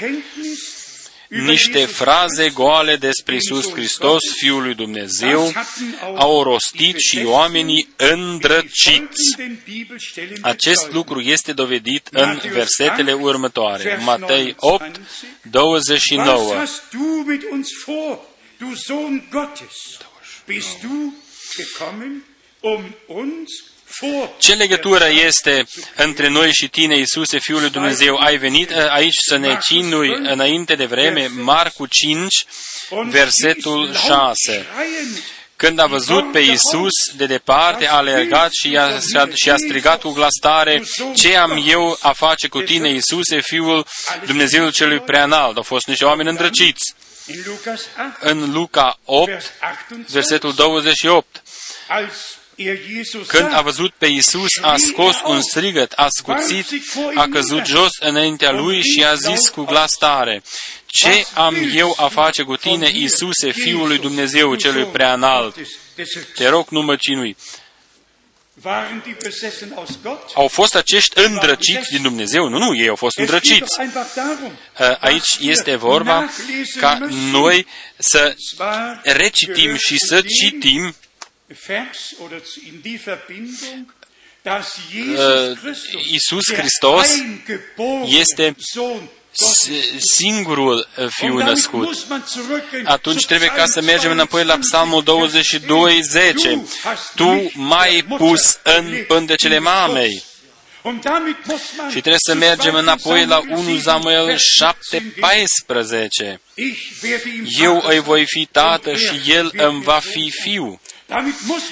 niște 1.28 1.86
fraze 1.86 2.48
goale 2.48 2.96
despre 2.96 3.34
Iisus 3.34 3.72
Hristos, 3.72 4.20
Fiul 4.36 4.62
lui 4.62 4.74
Dumnezeu, 4.74 5.52
au 6.14 6.42
rostit 6.42 6.96
și 6.98 7.22
oamenii 7.24 7.88
îndrăciți. 7.96 9.36
Acest 10.40 10.92
lucru 10.92 11.20
este 11.20 11.52
dovedit 11.52 12.08
în 12.10 12.40
versetele 12.52 13.12
următoare. 13.12 14.00
Matei 14.04 14.54
8, 14.58 15.00
29. 15.50 16.64
Du 18.58 18.74
Sohn 18.74 19.28
Gottes, 19.30 19.98
bist 20.46 20.80
du 20.80 21.12
gekommen, 21.56 22.24
ce 24.38 24.54
legătură 24.54 25.08
este 25.08 25.66
între 25.96 26.28
noi 26.28 26.52
și 26.52 26.68
tine, 26.68 26.96
Iisuse, 26.96 27.38
Fiul 27.38 27.60
lui 27.60 27.70
Dumnezeu? 27.70 28.16
Ai 28.16 28.36
venit 28.36 28.70
uh, 28.70 28.76
aici 28.88 29.16
să 29.28 29.36
ne 29.36 29.58
cinui 29.62 30.08
înainte 30.08 30.74
de 30.74 30.84
vreme, 30.84 31.26
Marcu 31.26 31.86
5, 31.86 32.44
versetul 33.10 33.94
6. 33.94 34.66
Când 35.56 35.78
a 35.78 35.86
văzut 35.86 36.32
pe 36.32 36.38
Iisus 36.38 36.92
de 37.16 37.26
departe, 37.26 37.88
a 37.88 37.94
alergat 37.94 38.52
și 38.52 38.76
a, 38.76 38.98
și 39.34 39.50
a 39.50 39.56
strigat 39.56 40.00
cu 40.00 40.10
glas 40.10 40.34
tare, 40.40 40.82
Ce 41.14 41.36
am 41.36 41.64
eu 41.66 41.98
a 42.00 42.12
face 42.12 42.48
cu 42.48 42.60
tine, 42.60 42.90
Iisuse, 42.90 43.40
Fiul 43.40 43.86
Dumnezeului 44.26 44.72
celui 44.72 45.00
preanalt? 45.00 45.56
Au 45.56 45.62
fost 45.62 45.86
niște 45.86 46.04
oameni 46.04 46.28
îndrăciți. 46.28 46.94
În 48.20 48.52
Luca 48.52 48.98
8, 49.04 49.52
versetul 50.08 50.52
28, 50.52 51.42
când 53.26 53.52
a 53.52 53.60
văzut 53.60 53.92
pe 53.98 54.06
Iisus, 54.06 54.50
a 54.60 54.76
scos 54.76 55.16
un 55.24 55.40
strigăt, 55.40 55.92
a 55.96 56.06
scuțit, 56.08 56.66
a 57.14 57.26
căzut 57.30 57.66
jos 57.66 57.90
înaintea 58.00 58.50
lui 58.50 58.82
și 58.82 59.04
a 59.04 59.14
zis 59.14 59.48
cu 59.48 59.64
glas 59.64 59.90
tare, 59.98 60.42
Ce 60.86 61.26
am 61.34 61.56
eu 61.74 61.94
a 61.96 62.08
face 62.08 62.42
cu 62.42 62.56
tine, 62.56 62.90
Iisuse, 62.92 63.50
Fiul 63.50 63.88
lui 63.88 63.98
Dumnezeu, 63.98 64.54
celui 64.54 64.84
preanalt? 64.84 65.56
Te 66.34 66.48
rog, 66.48 66.68
nu 66.68 66.82
mă 66.82 66.96
cinui. 66.96 67.36
Au 70.34 70.48
fost 70.48 70.74
acești 70.74 71.18
îndrăciți 71.18 71.90
din 71.90 72.02
Dumnezeu? 72.02 72.48
Nu, 72.48 72.58
nu, 72.58 72.76
ei 72.76 72.88
au 72.88 72.96
fost 72.96 73.18
îndrăciți. 73.18 73.80
Aici 74.98 75.36
este 75.40 75.76
vorba 75.76 76.30
ca 76.80 76.98
noi 77.30 77.66
să 77.98 78.36
recitim 79.02 79.76
și 79.76 79.98
să 79.98 80.22
citim 80.22 80.94
Iisus 86.10 86.52
Hristos 86.52 87.06
este 88.06 88.56
singurul 89.98 90.88
uh, 90.98 91.06
fiu 91.08 91.38
născut. 91.38 92.06
Atunci 92.84 93.26
trebuie 93.26 93.48
ca 93.48 93.66
să 93.66 93.80
mergem 93.80 94.10
înapoi 94.10 94.44
la 94.44 94.58
Psalmul 94.58 95.02
22, 95.02 96.02
10. 96.02 96.64
Tu 97.14 97.50
m-ai 97.54 98.02
pus 98.16 98.58
în 98.62 99.04
pântecele 99.06 99.58
mamei. 99.58 100.24
Și 101.88 102.00
trebuie 102.00 102.18
să 102.18 102.34
mergem 102.34 102.74
înapoi 102.74 103.26
la 103.26 103.40
1 103.48 103.78
Samuel 103.78 104.36
7, 104.38 105.14
14. 105.20 106.40
Eu 107.60 107.84
îi 107.86 107.98
voi 107.98 108.24
fi 108.26 108.48
tată 108.52 108.96
și 108.96 109.30
el 109.30 109.50
îmi 109.56 109.82
va 109.82 109.98
fi 109.98 110.32
fiu. 110.42 110.80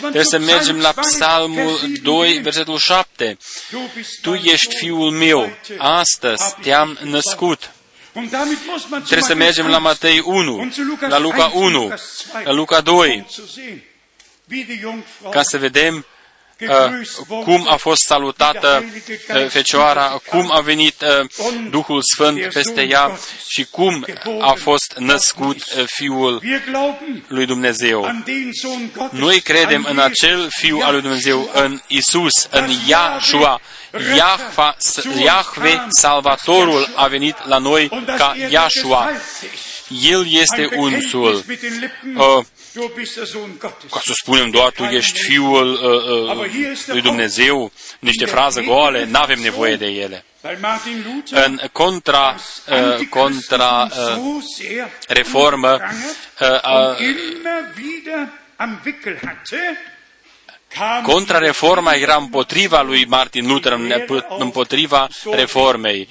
Trebuie 0.00 0.24
să 0.24 0.38
mergem 0.38 0.78
la 0.78 0.92
Psalmul 0.92 1.80
2, 2.02 2.38
versetul 2.38 2.78
7. 2.78 3.36
Tu 4.22 4.34
ești 4.34 4.76
fiul 4.76 5.10
meu, 5.10 5.56
astăzi 5.78 6.54
te-am 6.60 6.98
născut. 7.02 7.70
Trebuie 8.90 9.20
să 9.20 9.34
mergem 9.34 9.66
la 9.66 9.78
Matei 9.78 10.20
1, 10.24 10.70
la 11.08 11.18
Luca 11.18 11.50
1, 11.54 11.94
la 12.44 12.52
Luca 12.52 12.80
2, 12.80 13.26
ca 15.30 15.42
să 15.42 15.58
vedem 15.58 16.06
cum 17.26 17.66
a 17.68 17.76
fost 17.76 18.02
salutată 18.02 18.84
uh, 19.34 19.46
Fecioara, 19.48 20.20
cum 20.30 20.50
a 20.52 20.60
venit 20.60 21.02
uh, 21.02 21.26
Duhul 21.70 22.00
Sfânt 22.14 22.52
peste 22.52 22.82
ea 22.82 23.18
și 23.48 23.66
cum 23.70 24.06
a 24.40 24.52
fost 24.52 24.94
născut 24.98 25.56
uh, 25.56 25.84
Fiul 25.86 26.42
lui 27.28 27.46
Dumnezeu. 27.46 28.22
Noi 29.10 29.40
credem 29.40 29.86
în 29.90 29.98
acel 29.98 30.48
Fiu 30.50 30.78
al 30.82 30.92
lui 30.92 31.00
Dumnezeu, 31.00 31.50
în 31.54 31.80
Isus, 31.86 32.46
în 32.50 32.70
Iahua, 32.86 33.60
Iahve, 35.24 35.86
Salvatorul, 35.88 36.92
a 36.94 37.06
venit 37.06 37.46
la 37.46 37.58
noi 37.58 37.88
ca 38.16 38.36
Iahua. 38.50 39.10
El 40.02 40.26
este 40.30 40.68
unsul. 40.76 41.44
Uh, 42.16 42.44
ca 43.90 44.00
să 44.04 44.12
spunem 44.14 44.50
doar 44.50 44.70
tu 44.70 44.82
ești 44.82 45.20
fiul 45.22 45.72
uh, 45.72 46.36
uh, 46.36 46.86
lui 46.86 47.00
Dumnezeu, 47.02 47.72
niște 47.98 48.24
fraze 48.24 48.62
goale, 48.62 49.04
nu 49.04 49.18
avem 49.18 49.40
nevoie 49.40 49.76
de 49.76 49.86
ele. 49.86 50.24
În 51.30 51.60
contra, 51.72 52.36
uh, 52.68 53.06
contra 53.08 53.88
uh, 53.90 54.84
reformă, 55.08 55.80
uh, 56.40 56.48
uh, 56.48 56.98
Contrareforma 61.02 61.92
era 61.92 62.16
împotriva 62.16 62.82
lui 62.82 63.04
Martin 63.04 63.46
Luther, 63.46 63.78
împotriva 64.38 65.08
reformei. 65.30 66.08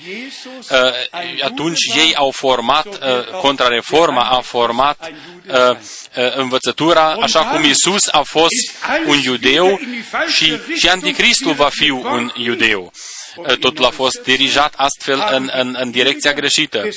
Uh, 0.71 1.43
atunci 1.43 1.79
ei 1.95 2.15
au 2.15 2.31
format, 2.31 2.85
uh, 2.85 3.27
contrareforma 3.41 4.21
a 4.21 4.39
format 4.41 5.11
uh, 5.47 5.77
învățătura, 6.35 7.17
așa 7.21 7.39
cum 7.39 7.63
Isus 7.63 8.07
a 8.11 8.21
fost 8.21 8.75
un 9.05 9.17
iudeu 9.23 9.79
și, 10.35 10.59
și 10.77 10.89
anticristul 10.89 11.53
va 11.53 11.69
fi 11.71 11.89
un 11.89 12.31
iudeu 12.35 12.91
totul 13.59 13.85
a 13.85 13.89
fost 13.89 14.19
dirijat 14.23 14.73
astfel 14.77 15.27
în, 15.31 15.49
în, 15.53 15.75
în 15.79 15.91
direcția 15.91 16.33
greșită. 16.33 16.87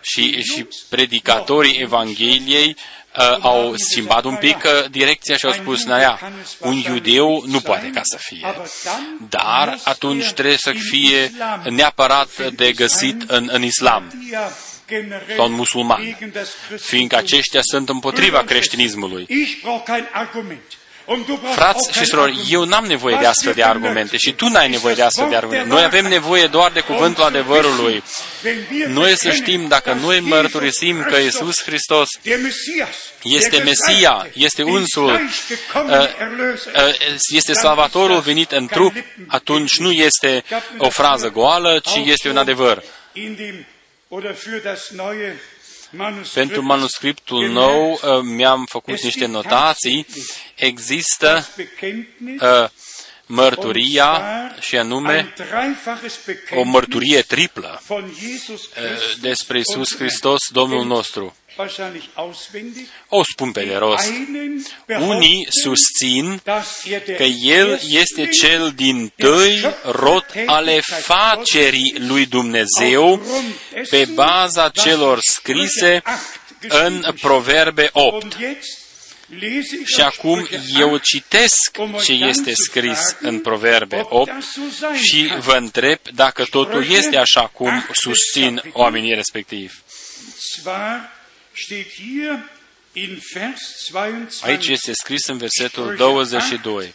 Și, 0.00 0.42
și 0.42 0.66
predicatorii 0.88 1.80
Evangheliei 1.80 2.76
uh, 3.18 3.38
au 3.40 3.74
schimbat 3.76 4.24
un 4.24 4.36
pic 4.36 4.56
uh, 4.64 4.90
direcția 4.90 5.36
și 5.36 5.44
au 5.44 5.52
spus, 5.52 5.84
naia, 5.84 6.20
un 6.60 6.76
iudeu 6.76 7.44
nu 7.46 7.60
poate 7.60 7.90
ca 7.94 8.00
să 8.02 8.18
fie. 8.20 8.54
Dar 9.28 9.78
atunci 9.84 10.30
trebuie 10.30 10.56
să 10.56 10.72
fie 10.90 11.32
neapărat 11.64 12.50
de 12.50 12.72
găsit 12.72 13.22
în, 13.26 13.48
în 13.52 13.62
islam 13.62 14.12
sau 15.36 15.46
în 15.46 15.52
musulman, 15.52 16.16
fiindcă 16.76 17.16
aceștia 17.16 17.60
sunt 17.62 17.88
împotriva 17.88 18.42
creștinismului. 18.42 19.26
Frați 21.54 21.92
și 21.92 22.04
surori, 22.04 22.46
eu 22.50 22.64
n-am 22.64 22.84
nevoie 22.84 23.16
de 23.20 23.26
astfel 23.26 23.52
de 23.52 23.62
argumente 23.62 24.16
și 24.16 24.32
tu 24.32 24.48
n-ai 24.48 24.68
nevoie 24.68 24.94
de 24.94 25.02
astfel 25.02 25.28
de 25.28 25.36
argumente. 25.36 25.68
Noi 25.68 25.82
avem 25.84 26.06
nevoie 26.06 26.46
doar 26.46 26.70
de 26.70 26.80
cuvântul 26.80 27.22
adevărului. 27.24 28.02
Noi 28.86 29.16
să 29.16 29.30
știm, 29.30 29.68
dacă 29.68 29.92
noi 29.92 30.20
mărturisim 30.20 31.02
că 31.02 31.16
Iisus 31.16 31.62
Hristos 31.62 32.08
este 33.22 33.56
Mesia, 33.58 34.28
este 34.32 34.62
unsul, 34.62 35.12
uh, 35.74 35.90
uh, 36.74 36.94
este 37.28 37.52
Salvatorul 37.52 38.20
venit 38.20 38.52
în 38.52 38.66
trup, 38.66 38.94
atunci 39.26 39.78
nu 39.78 39.90
este 39.90 40.44
o 40.78 40.88
frază 40.90 41.30
goală, 41.30 41.78
ci 41.78 42.00
este 42.04 42.28
un 42.28 42.36
adevăr. 42.36 42.82
Pentru 46.34 46.62
manuscriptul 46.62 47.48
nou 47.48 47.92
uh, 47.92 48.00
mi-am 48.22 48.64
făcut 48.64 49.00
niște 49.00 49.26
notații. 49.26 50.06
Există 50.54 51.48
uh, 52.40 52.68
mărturia 53.26 54.22
și 54.60 54.76
anume 54.76 55.34
o 56.50 56.62
mărturie 56.62 57.22
triplă 57.22 57.82
uh, 57.88 57.98
despre 59.20 59.58
Isus 59.58 59.96
Hristos, 59.96 60.40
Domnul 60.52 60.84
nostru. 60.84 61.36
O 63.08 63.22
spun 63.32 63.52
pe 63.52 63.64
de 63.64 63.76
rost. 63.76 64.12
Unii 65.00 65.46
susțin 65.62 66.40
că 67.16 67.22
El 67.42 67.80
este 67.88 68.28
cel 68.28 68.72
din 68.76 69.12
tăi 69.16 69.74
rot 69.84 70.26
ale 70.46 70.80
facerii 70.80 71.94
lui 71.98 72.26
Dumnezeu 72.26 73.22
pe 73.90 74.08
baza 74.14 74.68
celor 74.68 75.18
scrise 75.20 76.02
în 76.68 77.04
Proverbe 77.20 77.90
8. 77.92 78.36
Și 79.84 80.00
acum 80.00 80.48
eu 80.78 80.96
citesc 80.96 81.70
ce 82.04 82.12
este 82.12 82.52
scris 82.54 83.16
în 83.20 83.40
Proverbe 83.40 84.06
8 84.08 84.32
și 85.02 85.32
vă 85.38 85.56
întreb 85.56 85.98
dacă 86.14 86.44
totul 86.44 86.90
este 86.90 87.16
așa 87.16 87.46
cum 87.46 87.86
susțin 87.92 88.62
oamenii 88.72 89.14
respectivi. 89.14 89.74
Aici 94.42 94.66
este 94.68 94.92
scris 94.92 95.26
în 95.26 95.38
versetul 95.38 95.96
22. 95.96 96.94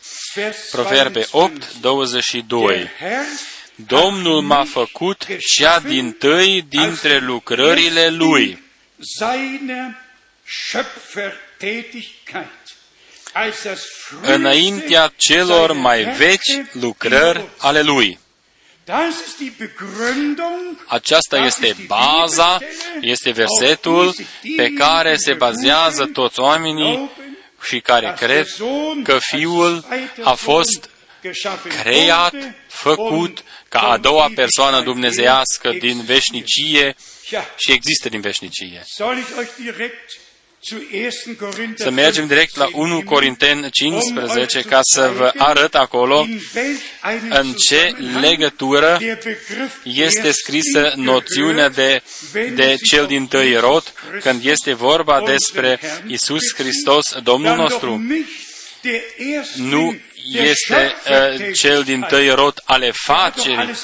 Proverbe 0.71 1.27
8, 1.31 1.73
22. 1.81 2.89
Domnul 3.75 4.41
m-a 4.41 4.63
făcut 4.63 5.27
cea 5.57 5.79
din 5.79 6.11
tăi 6.11 6.61
dintre 6.69 7.17
lucrările 7.19 8.09
Lui. 8.09 8.63
Înaintea 14.21 15.13
celor 15.17 15.71
mai 15.73 16.03
vechi 16.03 16.71
lucrări 16.73 17.47
ale 17.57 17.81
Lui. 17.81 18.19
Aceasta 20.85 21.37
este 21.37 21.75
baza, 21.87 22.59
este 23.01 23.31
versetul 23.31 24.15
pe 24.55 24.69
care 24.69 25.15
se 25.15 25.33
bazează 25.33 26.05
toți 26.05 26.39
oamenii 26.39 27.09
și 27.63 27.79
care 27.79 28.15
cred 28.17 28.47
că 29.03 29.17
Fiul 29.19 29.85
a 30.23 30.33
fost 30.33 30.89
creat, 31.81 32.33
făcut 32.67 33.43
ca 33.69 33.79
a 33.79 33.97
doua 33.97 34.31
persoană 34.35 34.81
dumnezeiască 34.81 35.71
din 35.79 36.01
veșnicie 36.03 36.95
și 37.57 37.71
există 37.71 38.09
din 38.09 38.21
veșnicie. 38.21 38.83
Să 41.75 41.89
mergem 41.89 42.27
direct 42.27 42.55
la 42.55 42.67
1 42.73 43.03
Corinten 43.03 43.67
15 43.71 44.61
ca 44.61 44.79
să 44.83 45.11
vă 45.17 45.31
arăt 45.37 45.75
acolo 45.75 46.27
în 47.29 47.53
ce 47.53 47.95
legătură 48.19 48.99
este 49.83 50.31
scrisă 50.31 50.93
noțiunea 50.95 51.69
de, 51.69 52.01
de 52.55 52.77
cel 52.89 53.05
din 53.05 53.27
tăi 53.27 53.55
rod 53.55 53.93
când 54.21 54.45
este 54.45 54.73
vorba 54.73 55.23
despre 55.25 55.79
Isus 56.07 56.53
Hristos, 56.55 57.15
Domnul 57.23 57.55
nostru. 57.55 58.05
Nu 59.55 59.95
este 60.31 60.95
uh, 61.09 61.53
cel 61.55 61.83
din 61.83 62.05
tăi 62.09 62.29
rod 62.29 62.61
ale 62.65 62.91
facerii. 62.91 63.75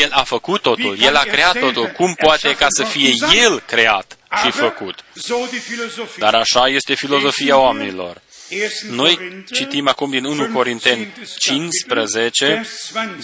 El 0.00 0.08
a 0.10 0.22
făcut 0.22 0.62
totul, 0.62 0.96
El 1.00 1.16
a 1.16 1.22
creat 1.22 1.58
totul. 1.58 1.86
Cum 1.86 2.14
poate 2.14 2.54
ca 2.54 2.66
să 2.68 2.82
fie 2.82 3.12
El 3.44 3.60
creat? 3.60 4.14
și 4.44 4.50
făcut. 4.50 5.04
Dar 6.18 6.34
așa 6.34 6.66
este 6.66 6.94
filozofia 6.94 7.58
oamenilor. 7.58 8.20
Noi 8.90 9.44
citim 9.52 9.88
acum 9.88 10.10
din 10.10 10.24
1 10.24 10.52
Corinteni 10.52 11.12
15, 11.38 12.66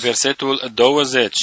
versetul 0.01 0.71
20. 0.75 1.35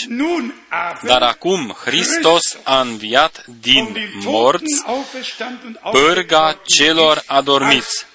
Dar 1.02 1.22
acum 1.22 1.76
Hristos 1.84 2.58
a 2.64 2.82
înviat 2.82 3.46
din 3.62 4.12
morți 4.24 4.84
pârga 5.92 6.62
celor 6.66 7.24
adormiți, 7.26 8.06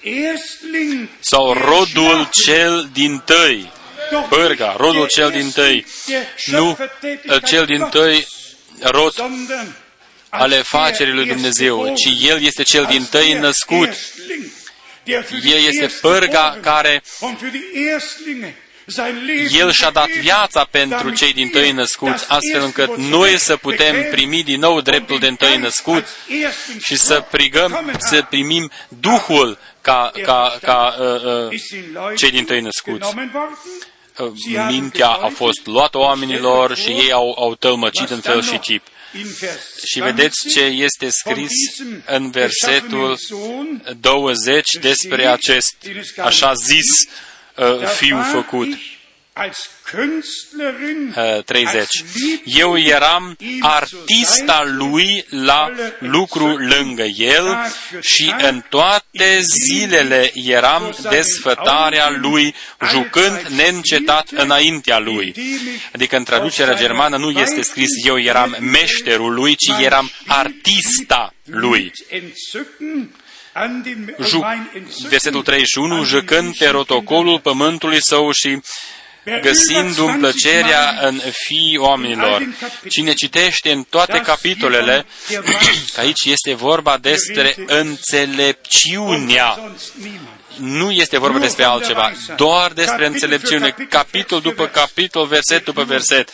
sau 1.19 1.53
rodul 1.53 2.29
cel 2.45 2.89
din 2.93 3.21
tăi, 3.25 3.71
pârga, 4.29 4.75
rodul 4.77 5.07
cel 5.07 5.29
din 5.29 5.51
tăi, 5.51 5.85
nu 6.45 6.77
cel 7.45 7.65
din 7.65 7.87
tăi 7.91 8.27
rod 8.81 9.13
ale 10.29 10.61
facerii 10.61 11.13
lui 11.13 11.25
Dumnezeu, 11.25 11.93
ci 11.95 12.23
El 12.27 12.43
este 12.43 12.63
cel 12.63 12.85
din 12.85 13.05
tăi 13.09 13.33
născut. 13.33 13.89
El 15.43 15.65
este 15.67 15.89
pârga 16.01 16.57
care 16.61 17.03
el 19.51 19.71
și-a 19.71 19.89
dat 19.89 20.09
viața 20.09 20.67
pentru 20.71 21.09
cei 21.09 21.33
din 21.33 21.49
tăi 21.49 21.71
născuți, 21.71 22.25
astfel 22.27 22.63
încât 22.63 22.97
noi 22.97 23.37
să 23.37 23.55
putem 23.55 23.95
primi 24.11 24.43
din 24.43 24.59
nou 24.59 24.81
dreptul 24.81 25.19
de 25.19 25.27
întâi 25.27 25.57
născut 25.57 26.05
și 26.81 26.95
să, 26.95 27.25
prigăm, 27.31 27.95
să 27.97 28.25
primim 28.29 28.71
Duhul 28.87 29.57
ca, 29.81 30.11
ca, 30.23 30.57
ca 30.61 30.95
uh, 30.99 31.49
uh, 31.49 32.15
cei 32.15 32.31
din 32.31 32.45
tăi 32.45 32.61
născuți. 32.61 33.13
Uh, 34.17 34.31
mintea 34.67 35.09
a 35.09 35.27
fost 35.27 35.65
luată 35.65 35.97
oamenilor 35.97 36.75
și 36.75 36.89
ei 36.89 37.11
au, 37.11 37.35
au 37.39 37.55
tălmăcit 37.55 38.09
în 38.09 38.19
fel 38.19 38.41
și 38.41 38.57
chip. 38.57 38.83
Și 39.85 39.99
vedeți 39.99 40.49
ce 40.49 40.61
este 40.61 41.09
scris 41.09 41.51
în 42.05 42.31
versetul 42.31 43.17
20 43.99 44.69
despre 44.81 45.25
acest 45.25 45.75
așa 46.17 46.53
zis 46.53 47.07
uh, 47.55 47.87
fiu 47.87 48.17
făcut. 48.31 48.67
30. 51.45 51.87
Eu 52.43 52.77
eram 52.77 53.37
artista 53.59 54.63
lui 54.65 55.25
la 55.29 55.71
lucru 55.99 56.47
lângă 56.57 57.03
el 57.03 57.57
și 58.01 58.33
în 58.37 58.63
toate 58.69 59.39
zilele 59.65 60.31
eram 60.33 60.95
desfătarea 61.09 62.09
lui, 62.09 62.55
jucând 62.91 63.37
neîncetat 63.55 64.29
înaintea 64.31 64.99
lui. 64.99 65.33
Adică 65.93 66.17
în 66.17 66.23
traducerea 66.23 66.73
germană 66.75 67.17
nu 67.17 67.29
este 67.29 67.61
scris 67.61 67.89
eu 68.05 68.19
eram 68.19 68.55
meșterul 68.59 69.33
lui, 69.33 69.55
ci 69.55 69.71
eram 69.79 70.11
artista 70.27 71.33
lui. 71.45 71.91
Ju- 74.27 74.45
versetul 75.09 75.41
31, 75.43 76.03
jucând 76.03 76.57
pe 76.57 76.67
rotocolul 76.67 77.39
pământului 77.39 78.01
său 78.01 78.31
și 78.31 78.59
găsindu-mi 79.41 80.17
plăcerea 80.17 80.97
în 81.01 81.21
fiii 81.45 81.77
oamenilor. 81.77 82.47
Cine 82.89 83.13
citește 83.13 83.71
în 83.71 83.83
toate 83.89 84.21
capitolele, 84.21 85.05
că 85.93 85.99
aici 86.01 86.25
este 86.25 86.53
vorba 86.53 86.97
despre 86.97 87.55
înțelepciunea. 87.65 89.73
nu 90.55 90.91
este 90.91 91.17
vorba 91.17 91.39
despre 91.39 91.63
altceva, 91.63 92.11
doar 92.35 92.71
despre 92.71 93.05
înțelepciune. 93.05 93.75
Capitol 93.89 94.41
după 94.41 94.67
capitol, 94.67 95.27
verset 95.27 95.63
după 95.63 95.83
verset, 95.83 96.29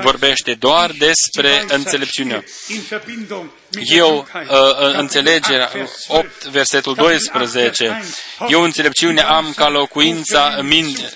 vorbește 0.00 0.54
doar 0.54 0.90
despre 0.90 1.64
înțelepciune. 1.68 2.44
Eu 3.80 4.28
uh, 4.34 4.96
înțelegerea, 4.96 5.70
8, 6.06 6.44
versetul 6.44 6.94
12, 6.94 8.02
eu 8.48 8.62
înțelepciune 8.62 9.20
am 9.20 9.52
ca 9.56 9.68
locuința 9.68 10.60
minte, 10.62 11.12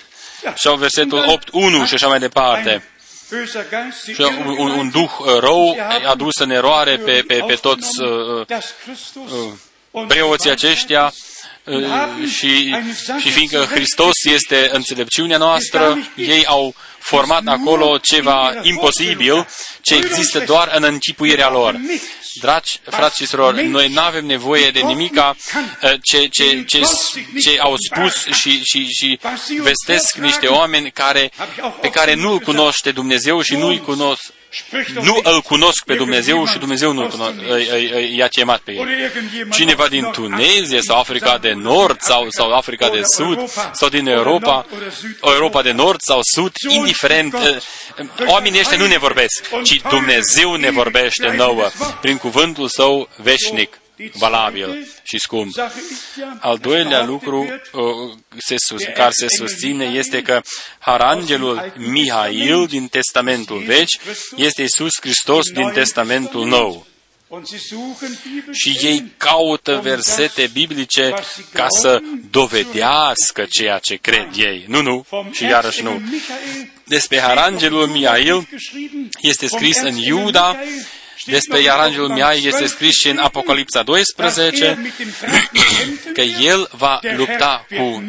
sau 0.54 0.76
versetul 0.76 1.24
8, 1.28 1.48
1 1.52 1.84
și 1.86 1.94
așa 1.94 2.06
mai 2.06 2.18
departe. 2.18 2.82
Și 4.14 4.20
un, 4.46 4.70
un 4.70 4.90
duh 4.90 5.10
rău 5.40 5.76
a 6.06 6.14
dus 6.14 6.34
în 6.38 6.50
eroare 6.50 6.96
pe, 6.96 7.24
pe, 7.26 7.44
pe 7.46 7.54
toți 7.54 8.02
uh, 8.02 8.46
uh, 9.12 10.04
preoții 10.08 10.50
aceștia 10.50 11.12
și, 12.38 12.74
și 13.20 13.30
fiindcă 13.30 13.66
Hristos 13.70 14.24
este 14.24 14.68
înțelepciunea 14.72 15.38
noastră, 15.38 15.98
ei 16.16 16.46
au 16.46 16.74
format 17.06 17.42
acolo 17.46 17.98
ceva 17.98 18.54
imposibil 18.62 19.48
ce 19.80 19.94
există 19.94 20.38
doar 20.38 20.72
în 20.74 20.82
închipuirea 20.82 21.50
lor. 21.50 21.80
Dragi 22.40 22.80
frați 22.84 23.16
și 23.16 23.26
surori, 23.26 23.66
noi 23.66 23.88
nu 23.88 24.00
avem 24.00 24.26
nevoie 24.26 24.70
de 24.70 24.80
nimica 24.80 25.36
ce, 26.02 26.26
ce, 26.26 26.64
ce, 26.64 26.80
ce 27.40 27.58
au 27.60 27.74
spus 27.76 28.26
și, 28.34 28.62
și, 28.64 28.86
și 28.86 29.18
vestesc 29.60 30.16
niște 30.16 30.46
oameni 30.46 30.90
care, 30.90 31.30
pe 31.80 31.90
care 31.90 32.14
nu-L 32.14 32.38
cunoște 32.38 32.90
Dumnezeu 32.90 33.40
și 33.40 33.56
nu-i 33.56 33.80
cunosc, 33.80 34.32
nu 35.02 35.20
îl 35.22 35.40
cunosc 35.40 35.84
pe 35.84 35.94
Dumnezeu 35.94 36.46
și 36.46 36.58
Dumnezeu 36.58 36.92
nu 36.92 37.10
i-a 38.16 38.28
chemat 38.28 38.60
pe 38.60 38.72
el. 38.72 38.86
Cineva 39.50 39.88
din 39.88 40.10
Tunezia 40.12 40.80
sau 40.80 40.98
Africa 40.98 41.38
de 41.38 41.52
Nord 41.52 42.00
sau, 42.00 42.26
sau 42.28 42.52
Africa 42.52 42.88
de 42.88 43.02
Sud 43.16 43.50
sau 43.72 43.88
din 43.88 44.06
Europa, 44.06 44.66
Europa 45.22 45.62
de 45.62 45.72
Nord 45.72 46.00
sau 46.00 46.20
Sud, 46.34 46.52
indiferent, 46.68 47.36
oamenii 48.26 48.60
ăștia 48.60 48.76
nu 48.76 48.86
ne 48.86 48.98
vorbesc, 48.98 49.48
ci 49.62 49.80
Dumnezeu 49.88 50.54
ne 50.54 50.70
vorbește 50.70 51.34
nouă 51.36 51.70
prin 52.00 52.16
cuvântul 52.16 52.68
său 52.68 53.08
veșnic 53.16 53.80
valabil 54.12 54.86
și 55.02 55.18
scump. 55.18 55.54
Al 56.40 56.58
doilea 56.58 57.04
lucru 57.04 57.40
uh, 57.40 58.18
se 58.36 58.54
sus, 58.58 58.82
care 58.94 59.10
se 59.10 59.26
susține 59.38 59.84
este 59.84 60.22
că 60.22 60.40
Harangelul 60.78 61.72
Mihail 61.76 62.66
din 62.66 62.88
Testamentul 62.88 63.62
Vechi 63.66 64.00
este 64.36 64.62
Isus 64.62 64.92
Hristos 65.00 65.50
din 65.50 65.70
Testamentul 65.70 66.46
Nou. 66.46 66.86
Și 68.52 68.78
ei 68.82 69.12
caută 69.16 69.80
versete 69.82 70.50
biblice 70.52 71.14
ca 71.52 71.66
să 71.68 72.00
dovedească 72.30 73.44
ceea 73.50 73.78
ce 73.78 73.96
cred 73.96 74.28
ei. 74.36 74.64
Nu, 74.68 74.82
nu, 74.82 75.06
și 75.30 75.44
iarăși 75.44 75.82
nu. 75.82 76.02
Despre 76.84 77.20
Harangelul 77.20 77.86
Mihail 77.86 78.48
este 79.20 79.46
scris 79.46 79.80
în 79.80 79.96
Iuda 79.96 80.56
despre 81.26 81.60
Iarangelul 81.60 82.08
Miai 82.08 82.42
este 82.44 82.66
scris 82.66 82.94
și 82.94 83.08
în 83.08 83.18
Apocalipsa 83.18 83.82
12 83.82 84.92
că 86.14 86.20
el 86.20 86.68
va 86.76 86.98
lupta 87.16 87.66
cu, 87.76 88.04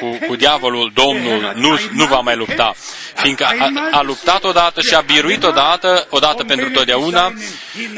cu, 0.00 0.18
cu 0.26 0.36
diavolul, 0.36 0.92
Domnul, 0.94 1.52
nu, 1.56 1.78
nu 1.92 2.04
va 2.04 2.20
mai 2.20 2.36
lupta, 2.36 2.74
fiindcă 3.14 3.44
a, 3.44 3.88
a 3.90 4.02
luptat 4.02 4.44
odată 4.44 4.80
și 4.80 4.94
a 4.94 5.00
biruit 5.00 5.44
odată, 5.44 6.06
odată 6.10 6.44
pentru 6.44 6.70
totdeauna 6.70 7.32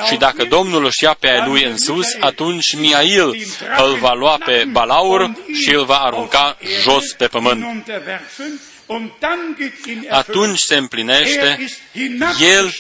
și 0.09 0.17
dacă 0.17 0.45
Domnul 0.45 0.85
își 0.85 1.05
ia 1.05 1.17
pe 1.21 1.29
ai 1.29 1.49
lui 1.49 1.65
în 1.65 1.79
sus, 1.79 2.07
atunci 2.21 2.77
Miail 2.77 3.47
îl 3.79 3.97
va 4.01 4.13
lua 4.13 4.39
pe 4.45 4.65
Balaur 4.71 5.33
și 5.63 5.75
îl 5.75 5.85
va 5.85 5.97
arunca 5.97 6.57
jos 6.83 7.13
pe 7.17 7.27
pământ 7.27 7.85
atunci 10.11 10.59
se 10.59 10.77
împlinește, 10.77 11.67
El 12.41 12.75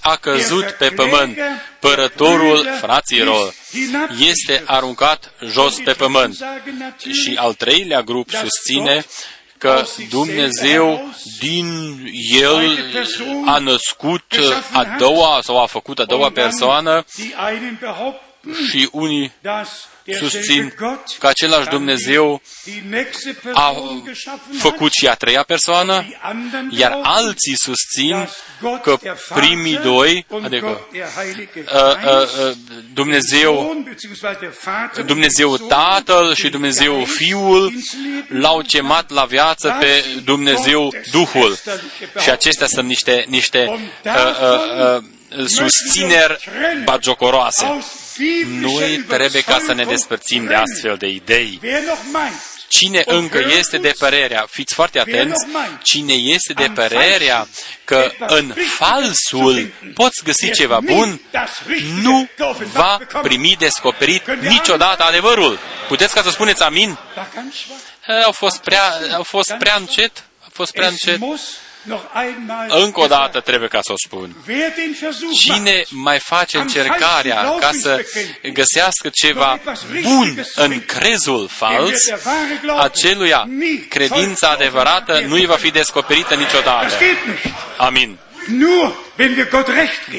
a 0.00 0.16
căzut 0.16 0.70
pe 0.70 0.88
pământ, 0.88 1.38
părătorul 1.80 2.68
fraților, 2.80 3.54
este 4.18 4.62
aruncat 4.66 5.32
jos 5.48 5.76
pe 5.84 5.92
pământ. 5.92 6.36
Și 6.98 7.36
al 7.36 7.54
treilea 7.54 8.02
grup 8.02 8.30
susține 8.30 9.04
că 9.58 9.84
Dumnezeu 10.08 11.14
din 11.38 11.98
El 12.40 12.78
a 13.44 13.58
născut 13.58 14.24
a 14.72 14.96
doua 14.98 15.40
sau 15.42 15.62
a 15.62 15.66
făcut 15.66 15.98
a 15.98 16.04
doua 16.04 16.30
persoană 16.30 17.04
și 18.68 18.88
unii 18.92 19.32
susțin 20.18 20.74
că 21.18 21.26
același 21.26 21.68
Dumnezeu 21.68 22.42
a 23.52 23.74
făcut 24.58 24.92
și 24.92 25.06
a 25.06 25.14
treia 25.14 25.42
persoană, 25.42 26.06
iar 26.70 26.98
alții 27.02 27.56
susțin 27.56 28.28
că 28.82 28.98
primii 29.34 29.76
doi, 29.76 30.26
adică 30.42 30.88
Dumnezeu, 32.94 33.84
Dumnezeu 35.06 35.56
Tatăl 35.56 36.34
și 36.34 36.48
Dumnezeu 36.48 37.04
Fiul 37.04 37.72
l-au 38.28 38.62
chemat 38.66 39.10
la 39.10 39.24
viață 39.24 39.76
pe 39.80 40.04
Dumnezeu 40.24 40.92
Duhul. 41.10 41.58
Și 42.20 42.30
acestea 42.30 42.66
sunt 42.66 42.86
niște, 42.86 43.24
niște 43.28 43.90
uh, 44.04 44.12
uh, 44.12 45.02
uh, 45.38 45.46
susțineri 45.46 46.50
bagiocoroase. 46.84 47.84
Noi 48.46 49.04
trebuie 49.08 49.42
ca 49.42 49.58
să 49.66 49.72
ne 49.72 49.84
despărțim 49.84 50.46
de 50.46 50.54
astfel 50.54 50.96
de 50.96 51.06
idei. 51.06 51.60
Cine 52.68 53.02
încă 53.06 53.38
este 53.58 53.78
de 53.78 53.94
părerea, 53.98 54.46
fiți 54.50 54.74
foarte 54.74 54.98
atenți, 54.98 55.46
cine 55.82 56.12
este 56.12 56.52
de 56.52 56.70
părerea 56.74 57.48
că 57.84 58.12
în 58.18 58.54
falsul 58.76 59.72
poți 59.94 60.24
găsi 60.24 60.50
ceva 60.50 60.80
bun, 60.80 61.20
nu 62.02 62.28
va 62.72 62.98
primi 63.22 63.56
descoperit 63.58 64.30
niciodată 64.40 65.02
adevărul. 65.02 65.58
Puteți 65.88 66.14
ca 66.14 66.22
să 66.22 66.30
spuneți 66.30 66.62
amin? 66.62 66.98
Au 68.24 68.32
fost 68.32 68.58
prea, 68.58 68.98
au 69.14 69.22
fost 69.22 69.54
prea 69.58 69.76
încet, 69.76 70.24
au 70.42 70.50
fost 70.52 70.72
prea 70.72 70.88
încet. 70.88 71.20
Încă 72.68 73.00
o 73.00 73.06
dată 73.06 73.40
trebuie 73.40 73.68
ca 73.68 73.78
să 73.82 73.92
o 73.92 73.96
spun. 74.06 74.36
Cine 75.34 75.84
mai 75.90 76.18
face 76.18 76.58
încercarea 76.58 77.54
ca 77.60 77.70
să 77.72 78.04
găsească 78.52 79.08
ceva 79.12 79.60
bun 80.02 80.44
în 80.54 80.84
crezul 80.84 81.48
fals, 81.48 82.08
aceluia 82.78 83.48
credința 83.88 84.48
adevărată 84.48 85.20
nu 85.26 85.34
îi 85.34 85.46
va 85.46 85.56
fi 85.56 85.70
descoperită 85.70 86.34
niciodată. 86.34 86.94
Amin. 87.76 88.18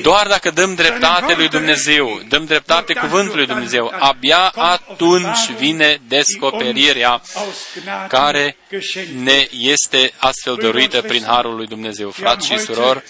Doar 0.01 0.27
dacă 0.27 0.49
dăm 0.49 0.75
dreptate 0.75 1.33
lui 1.35 1.47
Dumnezeu, 1.47 2.21
dăm 2.29 2.45
dreptate 2.45 2.93
cuvântului 2.93 3.45
lui 3.45 3.45
Dumnezeu, 3.45 3.93
abia 3.99 4.51
atunci 4.55 5.51
vine 5.57 6.01
descoperirea 6.07 7.21
care 8.07 8.57
ne 9.23 9.47
este 9.51 10.13
astfel 10.17 10.55
dăruită 10.55 11.01
prin 11.01 11.23
Harul 11.23 11.55
lui 11.55 11.67
Dumnezeu. 11.67 12.09
Frați 12.09 12.47
și 12.47 12.59
surori, 12.59 13.03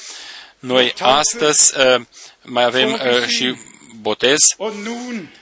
noi 0.59 0.93
astăzi 0.99 1.73
uh, 1.77 2.01
mai 2.41 2.63
avem 2.63 2.91
uh, 2.91 3.27
și 3.27 3.55
botez. 4.01 4.39
Ein 4.57 4.85
Wort 4.87 5.36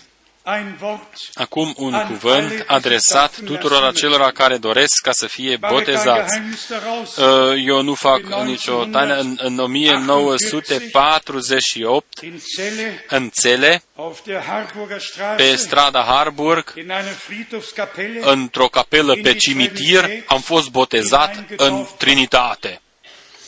Acum 1.33 1.73
un 1.77 2.03
cuvânt 2.07 2.63
adresat 2.67 3.39
tuturor 3.45 3.83
acelora 3.83 4.31
care 4.31 4.57
doresc 4.57 5.01
ca 5.01 5.11
să 5.11 5.27
fie 5.27 5.49
war 5.49 5.59
kein 5.59 5.73
botezați. 5.73 6.33
Geheimnis 6.33 6.67
daraus. 6.69 7.15
Uh, 7.15 7.63
Eu 7.65 7.81
nu 7.81 7.93
fac 7.93 8.21
nicio 8.43 8.85
taină. 8.85 9.19
În, 9.19 9.37
în 9.41 9.59
1948, 9.59 12.19
in 12.21 12.39
Celle 12.55 13.05
în 13.07 13.29
Țele, 13.29 13.83
auf 13.95 14.19
der 14.25 14.41
Harburger 14.41 15.01
pe 15.35 15.43
Straße 15.43 15.55
strada 15.55 16.03
Harburg, 16.03 16.73
in 16.77 16.89
einer 16.89 17.13
Friedhofskapelle 17.13 18.19
într-o 18.23 18.67
capelă 18.67 19.15
pe 19.23 19.33
cimitir, 19.33 20.09
am 20.25 20.41
fost 20.41 20.69
botezat 20.69 21.43
în 21.57 21.85
Trinitate. 21.97 22.81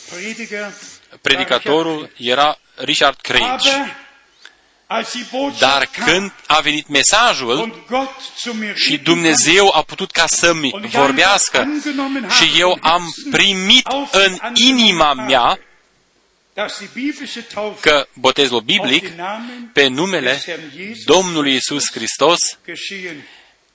Prediger 0.09 0.71
Predicatorul 1.21 2.11
era 2.17 2.57
Richard 2.75 3.19
Craig. 3.21 3.59
Dar 5.59 5.85
kam 5.85 6.05
când 6.05 6.31
a 6.47 6.59
venit 6.59 6.87
mesajul 6.87 7.59
und 7.59 7.73
Gott 7.89 8.21
zu 8.37 8.53
mir 8.53 8.75
și 8.75 8.89
reden 8.89 9.03
Dumnezeu 9.03 9.71
a 9.73 9.81
putut 9.81 10.11
ca 10.11 10.27
să-mi 10.27 10.71
und 10.73 10.83
ich 10.83 10.93
vorbească 10.93 11.57
einfach 11.57 11.85
angenommen 11.85 12.29
și 12.29 12.45
habe, 12.45 12.57
eu 12.59 12.77
am 12.81 13.13
primit 13.31 13.87
în 14.11 14.37
inima 14.53 15.13
mea 15.13 15.59
dass 16.53 16.77
die 16.77 16.89
biblische 16.93 17.41
Taufe 17.41 17.89
că 17.89 18.07
botezul 18.13 18.55
auf 18.55 18.65
biblic 18.65 19.01
den 19.01 19.15
Namen 19.15 19.69
pe 19.73 19.87
numele 19.87 20.31
des 20.31 20.43
Herrn 20.43 20.71
Jesus? 20.75 21.03
Domnului 21.03 21.55
Isus 21.55 21.91
Hristos? 21.91 22.37
Geschehen 22.65 23.27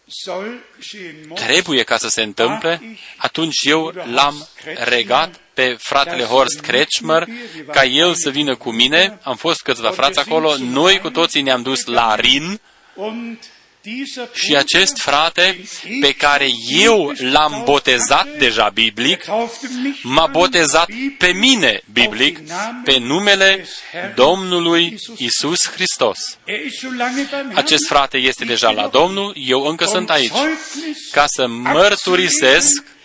soll, 0.06 0.64
geschehen 0.78 1.14
muss, 1.28 1.40
trebuie 1.40 1.82
ca 1.82 1.96
să 1.96 2.08
se 2.08 2.22
întâmple, 2.22 2.82
atunci 3.16 3.58
eu 3.62 3.92
l-am 4.04 4.48
regat 4.74 5.40
pe 5.54 5.76
fratele 5.78 6.22
Horst 6.22 6.60
Kretschmer 6.60 7.26
ca 7.72 7.84
el 7.84 8.14
să 8.14 8.30
vină 8.30 8.56
cu 8.56 8.70
mine. 8.70 9.18
Am 9.22 9.36
fost 9.36 9.62
câțiva 9.62 9.90
frați 9.90 10.18
acolo, 10.18 10.56
noi 10.58 10.98
cu 10.98 11.10
toții 11.10 11.42
ne-am 11.42 11.62
dus 11.62 11.84
la 11.84 12.14
Rin. 12.14 12.60
Und 12.94 13.38
dieser 13.82 14.28
și 14.32 14.56
acest 14.56 14.98
frate 14.98 15.64
pe 16.00 16.12
care 16.12 16.48
eu 16.68 17.12
l-am 17.16 17.62
botezat 17.64 18.28
deja 18.38 18.70
biblic, 18.74 19.24
taufte 19.24 19.68
mich 19.82 20.00
m-a 20.02 20.26
botezat 20.26 20.88
pe 21.18 21.32
mine 21.32 21.82
biblic 21.92 22.38
pe 22.84 22.98
numele 22.98 23.66
Domnului 24.14 24.98
Isus 25.16 25.70
Hristos. 25.74 26.18
Er 26.44 26.64
ist 26.66 26.78
schon 26.78 26.96
lange 26.96 27.14
beim 27.14 27.28
Herrn. 27.30 27.56
Acest 27.56 27.86
frate 27.88 28.18
este 28.18 28.44
deja 28.44 28.70
la 28.70 28.86
Domnul, 28.86 29.34
eu 29.36 29.62
încă 29.62 29.84
sunt 29.84 30.08
um 30.08 30.14
aici. 30.14 30.32
Zeugnis 30.32 31.10
ca 31.10 31.24
să 31.26 31.46
mărturisesc 31.46 31.72
wahrhaftiges 31.80 32.70
Zeugnis 32.70 33.01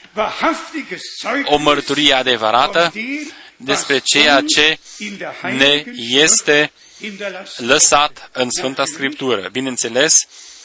o 1.46 1.58
mărturie 1.58 2.14
adevărată 2.14 2.80
von 2.80 3.02
dem, 3.04 3.34
despre 3.56 3.94
was 3.94 4.04
ceea 4.06 4.38
uns 4.38 4.54
ce 4.54 4.80
in 4.98 5.18
der 5.18 5.36
ne 5.42 5.66
Heiligen 5.66 5.94
este 5.98 6.72
Schrift 6.96 7.00
hinterlassen 7.00 7.68
lăsat 7.68 8.30
în 8.34 8.50
Sfânta 8.50 8.86
Scriptură. 8.86 9.50
Bineînțeles, 9.52 10.16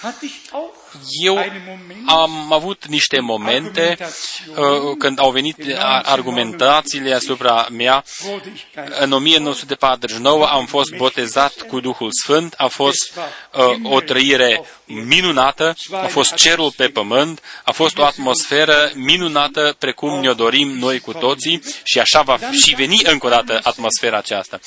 hatte 0.01 0.25
ich 0.25 0.35
auch 0.51 0.82
eu 1.25 1.37
einen 1.37 1.63
Moment? 1.67 2.09
am 2.09 2.53
avut 2.53 2.87
niște 2.87 3.21
momente 3.21 3.97
uh, 4.57 4.97
când 4.99 5.19
au 5.21 5.31
venit 5.31 5.57
a- 5.79 6.01
argumentațiile 6.05 7.15
asupra 7.15 7.67
mea. 7.71 8.05
wurde 8.27 8.53
ich 8.55 8.63
geistlich. 8.75 9.01
În 9.01 9.13
1949 9.13 10.47
am 10.47 10.67
fost 10.67 10.95
botezat 10.97 11.53
cu 11.69 11.81
Duhul 11.81 12.09
Sfânt, 12.23 12.55
a 12.57 12.67
fost 12.67 13.13
uh, 13.53 13.93
o 13.93 14.01
trăire 14.01 14.63
minunată, 14.85 15.75
a 15.93 16.07
fost 16.07 16.35
cerul 16.35 16.73
pe 16.77 16.87
pământ, 16.89 17.41
a 17.65 17.73
fost 17.73 17.99
o 17.99 18.05
atmosferă 18.05 18.91
minunată 18.95 19.77
precum 19.79 20.21
ne-o 20.21 20.33
dorim 20.35 20.69
noi 20.79 20.99
cu 20.99 21.13
toții. 21.13 21.63
Și 21.85 21.99
așa 21.99 22.23
va 22.23 22.39
și 22.65 22.75
veni 22.75 23.01
încă 23.05 23.27
o 23.27 23.31
dată 23.31 23.61
atmosfera 23.63 24.17
aceasta. 24.17 24.61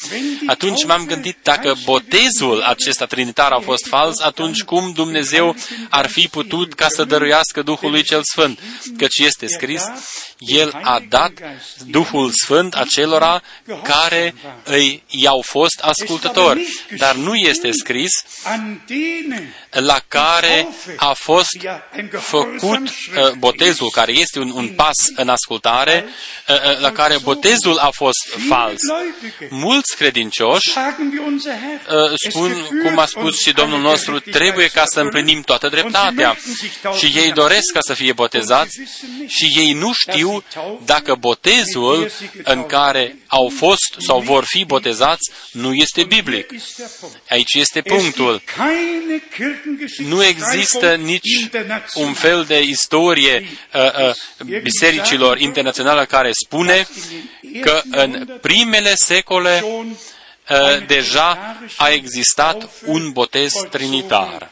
Atunci 0.47 0.85
m-am 0.85 1.06
gândit 1.06 1.38
dacă 1.43 1.76
botezul 1.84 2.61
acesta 2.61 3.06
trinitar 3.06 3.52
a 3.52 3.60
fost 3.60 3.88
fals, 3.88 4.19
atunci 4.19 4.64
cum 4.64 4.91
Dumnezeu 4.91 5.56
ar 5.89 6.07
fi 6.15 6.27
putut 6.27 6.73
ca 6.73 6.87
să 6.89 7.03
dăruiască 7.03 7.61
Duhului 7.61 8.03
cel 8.03 8.21
Sfânt? 8.23 8.59
Căci 8.97 9.17
este 9.17 9.47
scris, 9.47 9.83
El 10.37 10.79
a 10.83 11.03
dat 11.09 11.31
Duhul 11.85 12.31
Sfânt 12.43 12.75
acelora 12.75 13.41
care 13.83 14.35
îi 14.63 15.03
i-au 15.07 15.41
fost 15.45 15.79
ascultători. 15.81 16.67
Dar 16.97 17.15
nu 17.15 17.35
este 17.35 17.71
scris 17.71 18.11
An 18.43 18.79
denen, 18.87 19.55
la 19.69 19.99
care 20.07 20.67
a 20.95 21.13
fost 21.13 21.49
făcut 22.19 22.81
uh, 22.81 23.31
botezul, 23.37 23.89
care 23.89 24.11
este 24.11 24.39
un, 24.39 24.51
un 24.55 24.67
pas 24.67 24.95
în 25.15 25.29
ascultare, 25.29 26.05
uh, 26.47 26.55
uh, 26.55 26.79
la 26.79 26.91
care 26.91 27.17
botezul 27.23 27.77
a 27.77 27.89
fost 27.89 28.37
fals. 28.49 28.81
Mulți 29.49 29.95
credincioși 29.95 30.71
sagen 30.71 31.09
wir 31.11 31.21
unser 31.27 31.53
Herr, 31.53 32.11
uh, 32.11 32.13
spun, 32.29 32.51
cum 32.83 32.97
a 32.97 33.05
spus 33.05 33.39
și 33.39 33.51
Domnul 33.51 33.79
nostru, 33.79 34.19
trebuie 34.19 34.67
ca 34.67 34.83
să 34.85 34.99
împlinim 34.99 35.41
toată 35.41 35.69
dreptatea. 35.69 36.05
Și 36.98 37.06
ei 37.15 37.32
doresc 37.32 37.72
ca 37.73 37.80
să 37.82 37.94
fie 37.94 38.14
botezați 38.14 38.80
și 39.27 39.53
ei 39.57 39.73
nu 39.73 39.91
știu 39.94 40.44
dacă 40.86 41.15
botezul 41.19 42.11
în 42.44 42.65
care 42.65 43.18
au 43.27 43.52
fost 43.56 43.95
sau 44.07 44.19
vor 44.19 44.44
fi 44.48 44.65
botezați 44.65 45.32
nu 45.52 45.73
este 45.73 46.03
biblic. 46.03 46.52
ist 46.52 46.77
der 46.77 46.88
Punkt. 46.99 47.22
Aici 47.30 47.53
este 47.53 47.82
Es 47.86 47.94
punctul. 47.94 48.32
gibt 48.34 48.49
keine 48.56 49.23
Kirchengeschichte 49.36 50.14
Nu 50.14 50.23
există 50.23 50.95
nici 50.95 51.49
un 51.94 52.14
fel 52.14 52.44
de 52.44 52.61
istorie 52.61 53.48
uh, 53.73 53.82
uh, 54.48 54.61
bisericilor 54.61 55.40
internaționale 55.40 56.06
care 56.06 56.30
spune 56.45 56.88
că 57.61 57.82
în 57.91 58.40
primele 58.41 58.95
secole 58.95 59.64
uh, 59.64 60.86
deja 60.88 61.57
a 61.77 61.90
existat 61.90 62.69
un 62.86 63.11
botez 63.11 63.53
trinitar. 63.69 64.52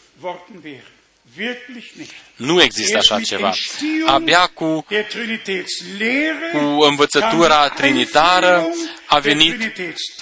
Nu 2.35 2.61
există 2.61 2.97
așa 2.97 3.19
ceva. 3.19 3.53
Abia 4.05 4.47
cu, 4.53 4.85
cu 6.51 6.81
învățătura 6.81 7.67
trinitară 7.67 8.67
a 9.13 9.19
venit 9.19 9.73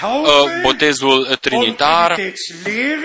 uh, 0.04 0.28
botezul 0.62 1.38
trinitar, 1.42 2.20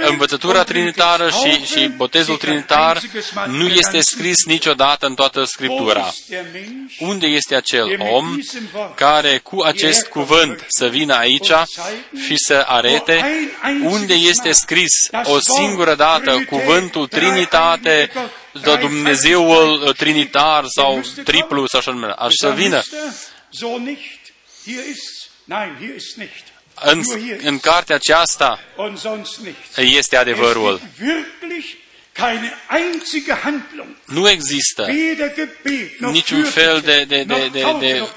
învățătura 0.08 0.62
trinitară 0.62 1.30
și, 1.30 1.64
și 1.64 1.88
botezul 1.88 2.36
trinitar 2.36 3.00
nu 3.46 3.66
este 3.66 4.00
scris 4.00 4.44
niciodată 4.44 5.06
în 5.06 5.14
toată 5.14 5.44
Scriptura. 5.44 6.12
Unde 6.98 7.26
este 7.26 7.54
acel 7.54 7.96
om 8.10 8.38
care 8.94 9.38
cu 9.38 9.60
acest 9.60 10.06
cuvânt 10.06 10.64
să 10.68 10.86
vină 10.86 11.14
aici 11.14 11.50
și 12.26 12.36
să 12.36 12.64
arete? 12.66 13.24
Unde 13.82 14.14
este 14.14 14.52
scris 14.52 14.92
o 15.24 15.38
singură 15.40 15.94
dată 15.94 16.44
cuvântul 16.48 17.06
Trinitate, 17.06 18.10
de 18.62 18.76
Dumnezeul 18.80 19.94
trinitar 19.96 20.64
sau 20.66 21.02
triplu 21.24 21.66
sau 21.66 21.80
așa 21.80 21.90
nume, 21.90 22.14
aș 22.18 22.32
să 22.34 22.52
vină 22.56 22.82
în, 26.84 27.02
în 27.42 27.58
cartea 27.58 27.94
aceasta 27.94 28.60
este 29.76 30.16
adevărul. 30.16 30.80
Nu 34.06 34.28
există 34.28 34.86
niciun 35.98 36.44
fel 36.44 36.80
de, 36.80 37.04
de, 37.04 37.22
de, 37.22 37.48
de, 37.52 37.64
de, 37.80 38.08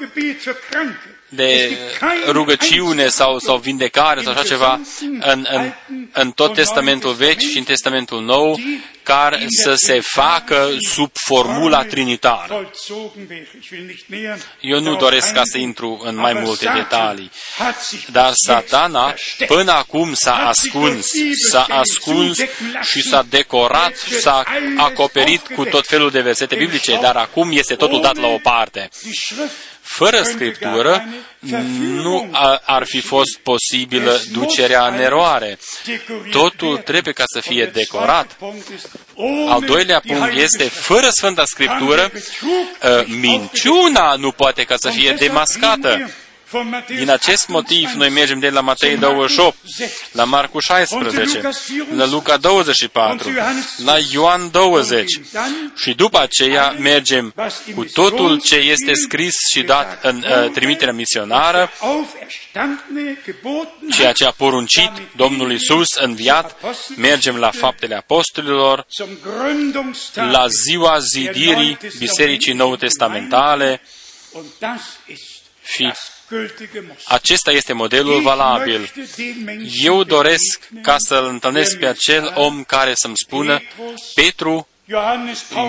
de 1.30 1.77
rugăciune 2.27 3.07
sau, 3.07 3.39
sau 3.39 3.57
vindecare 3.57 4.22
sau 4.22 4.31
așa 4.31 4.43
ceva 4.43 4.80
în, 5.19 5.47
în, 5.49 5.72
în 6.14 6.31
tot 6.31 6.53
Testamentul 6.53 7.14
Vechi 7.14 7.41
și 7.41 7.57
în 7.57 7.64
Testamentul 7.64 8.22
Nou 8.22 8.60
care 9.03 9.45
să 9.47 9.73
se 9.76 9.99
facă 9.99 10.69
sub 10.89 11.11
formula 11.14 11.84
trinitară. 11.84 12.72
Eu 14.60 14.80
nu 14.80 14.95
doresc 14.95 15.34
ca 15.34 15.41
să 15.43 15.57
intru 15.57 16.01
în 16.03 16.15
mai 16.15 16.34
multe 16.34 16.72
detalii, 16.76 17.31
dar 18.11 18.31
satana 18.34 19.14
până 19.47 19.72
acum 19.72 20.14
s-a 20.14 20.35
ascuns, 20.35 21.07
s-a 21.49 21.65
ascuns 21.69 22.38
și 22.81 23.01
s-a 23.01 23.26
decorat, 23.30 23.95
s-a 23.95 24.43
acoperit 24.77 25.47
cu 25.56 25.65
tot 25.65 25.88
felul 25.88 26.11
de 26.11 26.22
versete 26.22 26.56
biblice, 26.56 26.99
dar 27.01 27.15
acum 27.15 27.49
este 27.51 27.76
totul 27.76 28.01
dat 28.01 28.18
la 28.18 28.27
o 28.27 28.38
parte. 28.38 28.89
Fără 29.91 30.21
Scriptură 30.23 31.05
nu 31.75 32.29
ar 32.65 32.83
fi 32.85 33.01
fost 33.01 33.39
posibilă 33.43 34.21
ducerea 34.31 34.87
în 34.87 34.99
eroare. 34.99 35.59
Totul 36.31 36.77
trebuie 36.77 37.13
ca 37.13 37.23
să 37.25 37.39
fie 37.39 37.65
decorat. 37.65 38.37
Al 39.49 39.61
doilea 39.65 39.99
punct 39.99 40.35
este, 40.35 40.63
fără 40.63 41.07
Sfânta 41.09 41.45
Scriptură, 41.45 42.11
minciuna 43.05 44.15
nu 44.15 44.31
poate 44.31 44.63
ca 44.63 44.75
să 44.77 44.89
fie 44.89 45.11
demascată. 45.11 46.11
Din 46.88 47.09
acest 47.09 47.47
motiv, 47.47 47.89
noi 47.89 48.09
mergem 48.09 48.39
de 48.39 48.49
la 48.49 48.61
Matei 48.61 48.97
28, 48.97 49.57
la 50.11 50.23
Marcu 50.23 50.59
16, 50.59 51.41
la 51.95 52.05
Luca 52.05 52.38
24, 52.38 53.31
la 53.84 53.97
Ioan 54.11 54.51
20 54.51 55.05
și 55.76 55.93
după 55.93 56.19
aceea 56.19 56.69
mergem 56.71 57.34
cu 57.76 57.84
totul 57.84 58.41
ce 58.41 58.55
este 58.55 58.93
scris 58.93 59.34
și 59.51 59.61
dat 59.61 60.03
în 60.03 60.26
uh, 60.27 60.51
trimiterea 60.51 60.93
misionară, 60.93 61.71
ceea 63.91 64.11
ce 64.11 64.26
a 64.26 64.31
poruncit 64.31 64.91
Domnul 65.15 65.51
Isus 65.51 65.95
înviat, 65.95 66.55
mergem 66.95 67.35
la 67.35 67.51
faptele 67.51 67.95
apostolilor, 67.95 68.85
la 70.13 70.47
ziua 70.47 70.99
zidirii 70.99 71.77
Bisericii 71.97 72.53
Nou 72.53 72.76
Testamentale 72.76 73.81
și 75.65 75.93
acesta 77.06 77.51
este 77.51 77.73
modelul 77.73 78.22
valabil. 78.22 78.91
Eu 79.84 80.03
doresc 80.03 80.69
ca 80.81 80.95
să-l 80.97 81.26
întâlnesc 81.26 81.77
pe 81.77 81.85
acel 81.85 82.31
om 82.35 82.64
care 82.64 82.93
să-mi 82.95 83.18
spună, 83.18 83.61
Petru, 84.15 84.68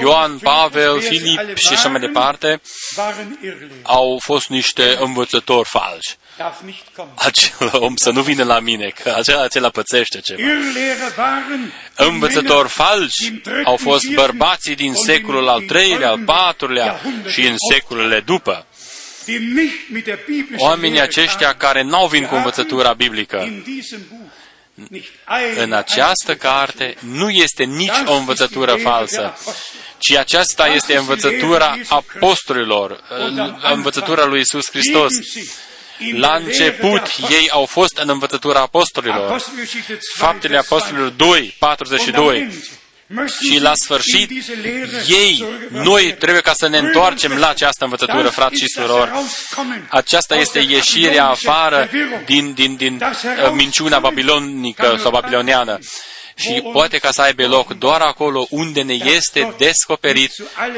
Ioan, 0.00 0.38
Pavel, 0.38 1.00
Filip 1.00 1.56
și 1.56 1.72
așa 1.72 1.88
mai 1.88 2.00
departe, 2.00 2.60
au 3.82 4.18
fost 4.22 4.48
niște 4.48 4.96
învățători 4.98 5.68
falși. 5.68 6.16
Acel 7.14 7.70
om 7.72 7.96
să 7.96 8.10
nu 8.10 8.22
vină 8.22 8.44
la 8.44 8.60
mine, 8.60 8.92
că 9.02 9.14
acela, 9.16 9.42
acela 9.42 9.68
pățește 9.68 10.20
ceva. 10.20 10.42
Învățători 11.94 12.68
falși 12.68 13.40
au 13.64 13.76
fost 13.76 14.08
bărbații 14.14 14.74
din 14.74 14.94
secolul 14.94 15.48
al 15.48 15.60
treilea, 15.60 16.10
al 16.10 16.18
patrulea 16.18 17.00
și 17.32 17.46
în 17.46 17.54
secolele 17.70 18.20
după. 18.20 18.66
Oamenii 20.56 21.00
aceștia 21.00 21.54
care 21.54 21.82
n-au 21.82 22.06
vin 22.08 22.26
cu 22.26 22.34
învățătura 22.34 22.92
biblică. 22.92 23.52
În 25.56 25.72
această 25.72 26.36
carte 26.36 26.94
nu 27.00 27.30
este 27.30 27.64
nici 27.64 28.02
o 28.06 28.14
învățătură 28.14 28.74
falsă, 28.74 29.38
ci 29.98 30.14
aceasta 30.14 30.66
este 30.66 30.96
învățătura 30.96 31.76
apostolilor, 31.88 33.00
învățătura 33.72 34.24
lui 34.24 34.40
Isus 34.40 34.70
Hristos. 34.70 35.12
La 36.12 36.34
început, 36.34 37.02
ei 37.30 37.50
au 37.50 37.66
fost 37.66 37.98
în 37.98 38.08
învățătura 38.08 38.60
apostolilor. 38.60 39.42
Faptele 40.14 40.58
apostolilor 40.58 41.08
2, 41.08 41.54
42 41.58 42.48
și 43.40 43.60
la 43.60 43.72
sfârșit, 43.74 44.30
ei, 45.06 45.44
noi 45.70 46.14
trebuie 46.18 46.40
ca 46.40 46.52
să 46.54 46.68
ne 46.68 46.78
întoarcem 46.78 47.32
la 47.32 47.48
această 47.48 47.84
învățătură, 47.84 48.28
frați 48.28 48.58
și 48.58 48.68
surori. 48.74 49.10
Aceasta 49.88 50.36
este 50.36 50.58
ieșirea 50.58 51.26
afară 51.26 51.88
din, 52.26 52.52
din, 52.52 52.76
din 52.76 53.00
uh, 53.02 53.52
minciuna 53.52 53.98
babilonică 53.98 54.98
sau 55.02 55.10
babiloniană. 55.10 55.78
Și 56.34 56.62
poate 56.72 56.98
ca 56.98 57.10
să 57.10 57.22
aibă 57.22 57.46
loc 57.46 57.78
doar 57.78 58.00
acolo 58.00 58.46
unde 58.50 58.82
ne 58.82 58.94
este 58.94 59.54
descoperit 59.58 60.32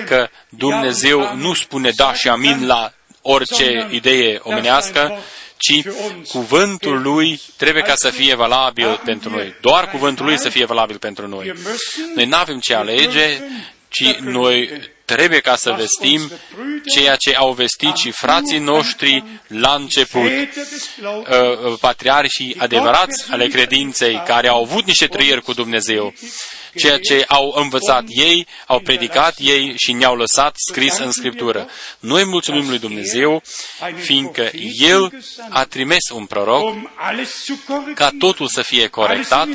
că 0.06 0.28
Dumnezeu 0.48 1.34
nu 1.36 1.54
spune 1.54 1.90
da 1.96 2.14
și 2.14 2.28
amin 2.28 2.66
la 2.66 2.92
orice 3.22 3.88
idee 3.90 4.40
omenească, 4.42 5.18
ci 5.62 5.82
cuvântul 6.28 7.02
lui 7.02 7.40
trebuie 7.56 7.82
ca 7.82 7.92
să 7.96 8.10
fie 8.10 8.34
valabil 8.34 9.00
pentru 9.04 9.30
noi. 9.30 9.54
Doar 9.60 9.90
cuvântul 9.90 10.24
lui 10.24 10.38
să 10.38 10.48
fie 10.48 10.64
valabil 10.64 10.98
pentru 10.98 11.28
noi. 11.28 11.52
Noi 12.14 12.24
nu 12.24 12.36
avem 12.36 12.58
ce 12.60 12.74
alege, 12.74 13.42
ci 13.88 14.16
noi 14.20 14.70
trebuie 15.04 15.40
ca 15.40 15.56
să 15.56 15.74
vestim 15.78 16.30
ceea 16.94 17.16
ce 17.16 17.36
au 17.36 17.52
vestit 17.52 17.96
și 17.96 18.10
frații 18.10 18.58
noștri 18.58 19.24
la 19.46 19.74
început. 19.74 20.22
Uh, 20.22 20.48
uh, 21.00 21.78
patriarhii 21.80 22.56
adevărați 22.58 23.24
ale 23.30 23.46
credinței, 23.46 24.22
care 24.26 24.48
au 24.48 24.62
avut 24.62 24.84
niște 24.84 25.06
trăieri 25.06 25.42
cu 25.42 25.52
Dumnezeu, 25.52 26.14
ceea 26.74 26.98
ce 26.98 27.24
au 27.28 27.54
învățat 27.56 28.04
ei, 28.06 28.46
au 28.66 28.80
predicat 28.80 29.34
ei 29.38 29.74
și 29.76 29.92
ne-au 29.92 30.16
lăsat 30.16 30.54
scris 30.70 30.98
în 30.98 31.10
Scriptură. 31.10 31.68
Noi 31.98 32.24
mulțumim 32.24 32.68
lui 32.68 32.78
Dumnezeu, 32.78 33.42
fiindcă 33.96 34.50
El 34.78 35.12
a 35.48 35.64
trimis 35.64 36.08
un 36.14 36.26
proroc 36.26 36.76
ca 37.94 38.10
totul 38.18 38.48
să 38.48 38.62
fie 38.62 38.86
corectat, 38.86 39.48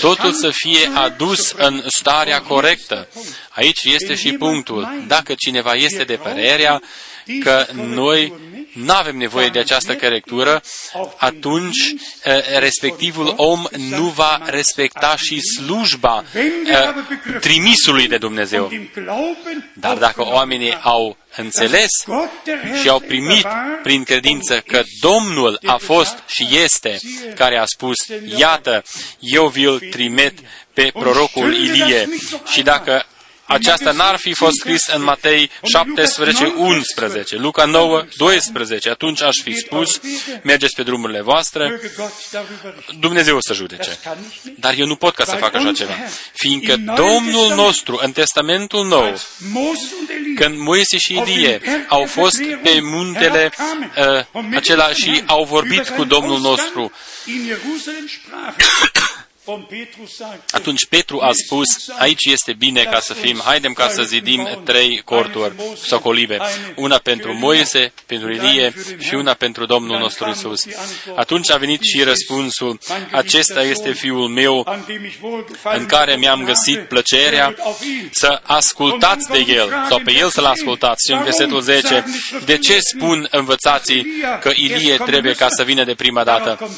totul 0.00 0.32
să 0.32 0.50
fie 0.50 0.90
adus 0.94 1.50
în 1.50 1.82
starea 1.86 2.40
corectă. 2.40 3.08
Aici 3.48 3.84
este 3.84 4.14
și 4.14 4.32
punctul. 4.32 5.04
Dacă 5.06 5.34
cineva 5.36 5.72
este 5.72 6.04
de 6.04 6.14
părerea 6.14 6.82
că 7.42 7.66
noi 7.72 8.32
nu 8.84 8.92
avem 8.92 9.16
nevoie 9.16 9.48
de 9.48 9.58
această 9.58 9.94
corectură, 9.96 10.62
atunci 11.16 11.94
respectivul 12.58 13.34
om 13.36 13.64
nu 13.76 14.02
va 14.02 14.40
respecta 14.44 15.16
și 15.16 15.40
slujba 15.40 16.24
trimisului 17.40 18.08
de 18.08 18.18
Dumnezeu. 18.18 18.72
Dar 19.72 19.96
dacă 19.96 20.24
oamenii 20.24 20.78
au 20.82 21.16
înțeles 21.36 21.88
și 22.82 22.88
au 22.88 23.00
primit 23.00 23.46
prin 23.82 24.02
credință 24.04 24.60
că 24.66 24.82
Domnul 25.00 25.58
a 25.66 25.76
fost 25.76 26.22
și 26.26 26.48
este 26.62 26.98
care 27.34 27.58
a 27.58 27.64
spus, 27.64 27.96
iată, 28.36 28.82
eu 29.18 29.46
vi-l 29.46 29.78
trimit 29.90 30.38
pe 30.72 30.90
prorocul 30.92 31.54
Ilie. 31.54 32.08
Și 32.52 32.62
dacă 32.62 33.06
aceasta 33.48 33.92
n-ar 33.92 34.16
fi 34.16 34.34
fost 34.34 34.54
scris 34.60 34.86
în 34.86 35.02
Matei 35.02 35.50
17, 35.62 36.52
11, 36.56 37.36
Luca 37.36 37.64
9, 37.64 38.04
12. 38.16 38.90
Atunci 38.90 39.22
aș 39.22 39.36
fi 39.42 39.52
spus, 39.52 40.00
mergeți 40.42 40.74
pe 40.74 40.82
drumurile 40.82 41.20
voastre, 41.20 41.80
Dumnezeu 42.98 43.36
o 43.36 43.40
să 43.40 43.52
judece. 43.52 43.98
Dar 44.56 44.74
eu 44.78 44.86
nu 44.86 44.96
pot 44.96 45.14
ca 45.14 45.24
să 45.24 45.36
fac 45.36 45.54
așa 45.54 45.72
ceva. 45.72 45.92
Fiindcă 46.32 46.76
Domnul 46.76 47.54
nostru, 47.54 47.98
în 48.02 48.12
Testamentul 48.12 48.86
Nou, 48.86 49.20
când 50.36 50.58
Moise 50.58 50.98
și 50.98 51.12
Ilie 51.12 51.60
au 51.88 52.04
fost 52.04 52.42
pe 52.62 52.80
muntele 52.82 53.52
uh, 53.96 54.54
acela 54.54 54.88
și 54.88 55.22
au 55.26 55.44
vorbit 55.44 55.88
cu 55.88 56.04
Domnul 56.04 56.40
nostru, 56.40 56.92
atunci 60.50 60.86
Petru 60.86 61.20
a 61.20 61.30
spus, 61.32 61.68
aici 61.98 62.24
este 62.24 62.52
bine 62.52 62.82
ca 62.82 63.00
să 63.00 63.14
fim, 63.14 63.40
haidem 63.44 63.72
ca 63.72 63.88
să 63.88 64.02
zidim 64.02 64.48
trei 64.64 65.02
corturi 65.04 65.54
sau 65.86 65.98
colibe, 65.98 66.38
una 66.76 66.98
pentru 66.98 67.34
Moise, 67.34 67.92
pentru 68.06 68.32
Ilie 68.32 68.74
și 68.98 69.14
una 69.14 69.34
pentru 69.34 69.66
Domnul 69.66 69.98
nostru 69.98 70.28
Isus. 70.28 70.64
Atunci 71.14 71.50
a 71.50 71.56
venit 71.56 71.80
și 71.82 72.02
răspunsul, 72.02 72.78
acesta 73.10 73.62
este 73.62 73.92
Fiul 73.92 74.28
meu 74.28 74.66
în 75.62 75.86
care 75.86 76.16
mi-am 76.16 76.44
găsit 76.44 76.80
plăcerea 76.80 77.54
să 78.10 78.40
ascultați 78.42 79.28
de 79.30 79.44
El, 79.52 79.84
sau 79.88 80.00
pe 80.04 80.12
El 80.12 80.28
să-L 80.28 80.44
ascultați. 80.44 81.06
Și 81.06 81.12
în 81.12 81.22
versetul 81.22 81.60
10, 81.60 82.04
de 82.44 82.58
ce 82.58 82.78
spun 82.80 83.28
învățații 83.30 84.06
că 84.40 84.50
Ilie 84.54 84.96
trebuie 84.96 85.32
ca 85.32 85.48
să 85.48 85.62
vină 85.62 85.84
de 85.84 85.94
prima 85.94 86.24
dată? 86.24 86.70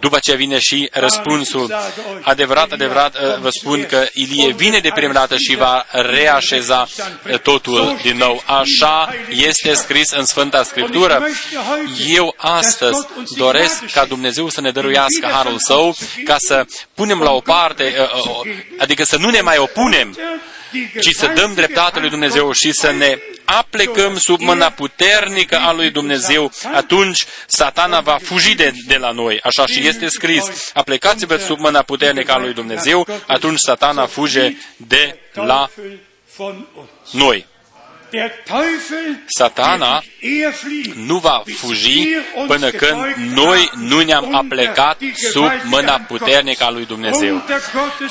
După 0.00 0.18
ce 0.18 0.34
vine 0.34 0.58
și 0.58 0.88
răspunsul, 0.92 1.74
adevărat, 2.20 2.72
adevărat 2.72 3.14
uh, 3.14 3.38
vă 3.40 3.48
spun 3.50 3.86
că 3.86 4.06
Ilie 4.12 4.52
vine 4.52 4.78
de 4.78 4.90
prima 4.94 5.12
dată 5.12 5.36
și 5.36 5.56
va 5.56 5.86
reașeza 5.90 6.88
uh, 7.30 7.38
totul 7.38 7.98
din 8.02 8.16
nou. 8.16 8.42
Așa 8.46 9.14
este 9.30 9.74
scris 9.74 10.10
în 10.10 10.24
Sfânta 10.24 10.62
Scriptură. 10.62 11.22
Eu 12.08 12.34
astăzi 12.36 13.06
doresc 13.36 13.84
ca 13.92 14.04
Dumnezeu 14.04 14.48
să 14.48 14.60
ne 14.60 14.70
dăruiască 14.70 15.28
harul 15.32 15.56
său 15.58 15.96
ca 16.24 16.36
să 16.38 16.66
punem 16.94 17.20
la 17.20 17.30
o 17.30 17.40
parte, 17.40 17.94
uh, 18.24 18.52
adică 18.78 19.04
să 19.04 19.16
nu 19.16 19.30
ne 19.30 19.40
mai 19.40 19.58
opunem, 19.58 20.16
ci 21.00 21.10
să 21.10 21.26
dăm 21.26 21.54
dreptate 21.54 22.00
lui 22.00 22.10
Dumnezeu 22.10 22.52
și 22.52 22.72
să 22.72 22.90
ne 22.90 23.18
aplecăm 23.44 24.18
sub 24.18 24.40
mâna 24.40 24.70
puternică 24.70 25.56
a 25.56 25.72
lui 25.72 25.90
Dumnezeu, 25.90 26.52
atunci 26.74 27.24
satana 27.46 28.00
va 28.00 28.18
fugi 28.22 28.54
de, 28.54 28.72
de 28.86 28.96
la 28.96 29.10
noi. 29.10 29.40
Așa 29.42 29.66
și 29.66 29.86
este 29.86 30.08
scris. 30.08 30.70
Aplecați-vă 30.74 31.36
sub 31.36 31.58
mâna 31.58 31.82
puternică 31.82 32.32
a 32.32 32.38
lui 32.38 32.54
Dumnezeu, 32.54 33.06
atunci 33.26 33.58
satana 33.58 34.06
fuge 34.06 34.52
de 34.76 35.18
la 35.32 35.70
noi. 37.10 37.46
Satana 39.26 40.02
nu 40.94 41.18
va 41.18 41.42
fugi 41.56 42.08
până 42.46 42.70
când 42.70 42.98
noi 43.34 43.70
nu 43.74 44.00
ne-am 44.00 44.34
aplecat 44.34 44.98
sub 45.32 45.50
mâna 45.64 45.98
puternică 45.98 46.64
a 46.64 46.70
lui 46.70 46.86
Dumnezeu, 46.86 47.44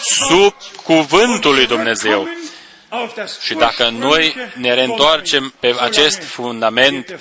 sub 0.02 0.56
cuvântul 0.84 1.54
lui 1.54 1.68
Dumnezeu. 1.68 2.28
Și 3.41 3.53
dacă 3.53 3.89
noi 3.89 4.35
ne 4.55 4.73
reîntoarcem 4.73 5.53
pe 5.59 5.76
acest 5.80 6.23
fundament 6.23 7.19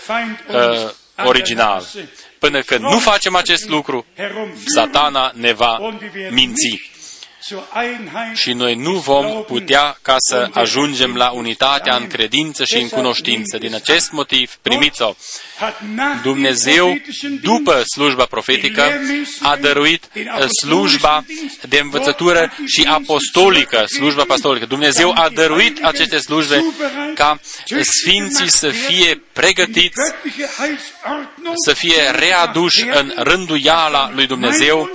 uh, 0.49 0.91
original, 1.25 1.87
până 2.39 2.61
când 2.61 2.81
nu 2.81 2.99
facem 2.99 3.35
acest 3.37 3.69
lucru, 3.69 4.07
satana 4.65 5.33
ne 5.35 5.53
va 5.53 5.79
minți. 6.31 6.91
Și 8.35 8.53
noi 8.53 8.75
nu 8.75 8.93
vom 8.93 9.45
putea 9.45 9.99
ca 10.03 10.17
să 10.19 10.49
ajungem 10.53 11.15
la 11.15 11.31
unitatea 11.31 11.97
în 11.97 12.07
credință 12.07 12.65
și 12.65 12.77
în 12.77 12.89
cunoștință. 12.89 13.59
Din 13.59 13.75
acest 13.75 14.11
motiv, 14.11 14.55
primiți-o. 14.63 15.15
Dumnezeu, 16.23 16.97
după 17.43 17.83
slujba 17.95 18.25
profetică, 18.25 19.01
a 19.43 19.57
dăruit 19.57 20.09
uh, 20.15 20.49
slujba 20.49 21.25
de 21.69 21.79
învățătură 21.79 22.53
și 22.67 22.83
apostolică, 22.83 23.85
slujba 23.87 24.23
apostolică. 24.23 24.67
Dumnezeu 24.67 25.13
a 25.15 25.29
dăruit 25.29 25.85
aceste 25.85 26.19
slujbe 26.19 26.65
ca 27.15 27.41
sfinții 27.81 28.51
să 28.51 28.69
fie 28.69 29.23
pregătiți, 29.33 30.01
să 31.65 31.73
fie 31.73 32.11
readuși 32.11 32.85
în 32.93 33.13
rânduiala 33.17 34.11
lui 34.15 34.27
Dumnezeu. 34.27 34.91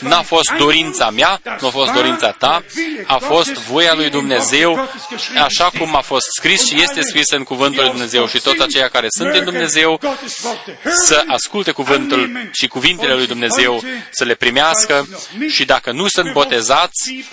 N-a 0.00 0.22
fost 0.22 0.52
dorința 0.58 1.10
mea, 1.10 1.40
nu 1.60 1.66
a 1.66 1.70
fost 1.70 1.92
dorința 1.94 2.30
ta, 2.30 2.64
a 3.06 3.18
fost 3.18 3.52
voia 3.52 3.94
lui 3.94 4.10
Dumnezeu, 4.10 4.88
așa 5.42 5.70
cum 5.78 5.96
a 5.96 6.00
fost 6.00 6.26
scris 6.38 6.66
și 6.66 6.82
este 6.82 7.00
scris 7.02 7.30
în 7.30 7.42
cuvântul 7.42 7.82
lui 7.82 7.90
Dumnezeu. 7.90 8.26
Și 8.26 8.40
toți 8.40 8.62
aceia 8.62 8.88
care 8.88 9.06
sunt 9.08 9.34
în 9.34 9.44
Dumnezeu 9.44 10.00
să 10.84 11.24
asculte 11.26 11.70
cuvântul 11.70 12.48
și 12.52 12.66
cuvintele 12.66 13.14
lui 13.14 13.26
Dumnezeu, 13.26 13.82
să 14.10 14.24
le 14.24 14.34
primească 14.34 15.08
și 15.48 15.64
dacă 15.64 15.92
nu 15.92 16.06
sunt 16.08 16.32
botezați, 16.32 17.24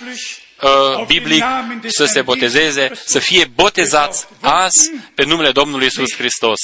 uh, 0.62 1.06
biblic 1.06 1.44
să 1.86 2.04
se 2.04 2.22
botezeze, 2.22 2.90
să 3.04 3.18
fie 3.18 3.44
botezați 3.54 4.26
azi 4.40 4.90
pe 5.14 5.24
numele 5.24 5.50
Domnului 5.52 5.86
Isus 5.86 6.14
Hristos. 6.14 6.58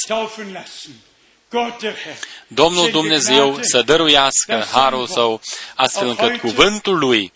Domnul 2.47 2.89
Dumnezeu 2.91 3.57
să 3.61 3.81
dăruiască 3.81 4.65
harul 4.71 5.07
său, 5.07 5.41
astfel 5.75 6.07
încât 6.07 6.39
cuvântul 6.39 6.97
lui 6.97 7.31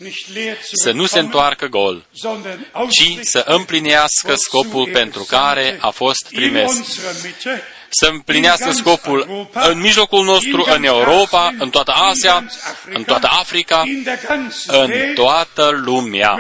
să 0.72 0.92
nu 0.92 1.06
se 1.06 1.20
întoarcă 1.20 1.66
gol, 1.66 2.06
ci 2.90 3.18
să 3.22 3.44
împlinească 3.48 4.36
scopul 4.36 4.90
pentru 4.92 5.24
care 5.24 5.78
a 5.82 5.90
fost 5.90 6.28
trimis 6.30 7.00
să 8.00 8.10
împlinească 8.12 8.72
scopul 8.72 9.50
în 9.54 9.80
mijlocul 9.80 10.24
nostru, 10.24 10.66
în 10.76 10.84
Europa, 10.84 11.54
în 11.58 11.70
toată 11.70 11.92
Asia, 11.92 12.46
în 12.94 13.04
toată 13.04 13.28
Africa, 13.40 13.84
în 14.68 14.92
toată 15.14 15.82
lumea. 15.86 16.38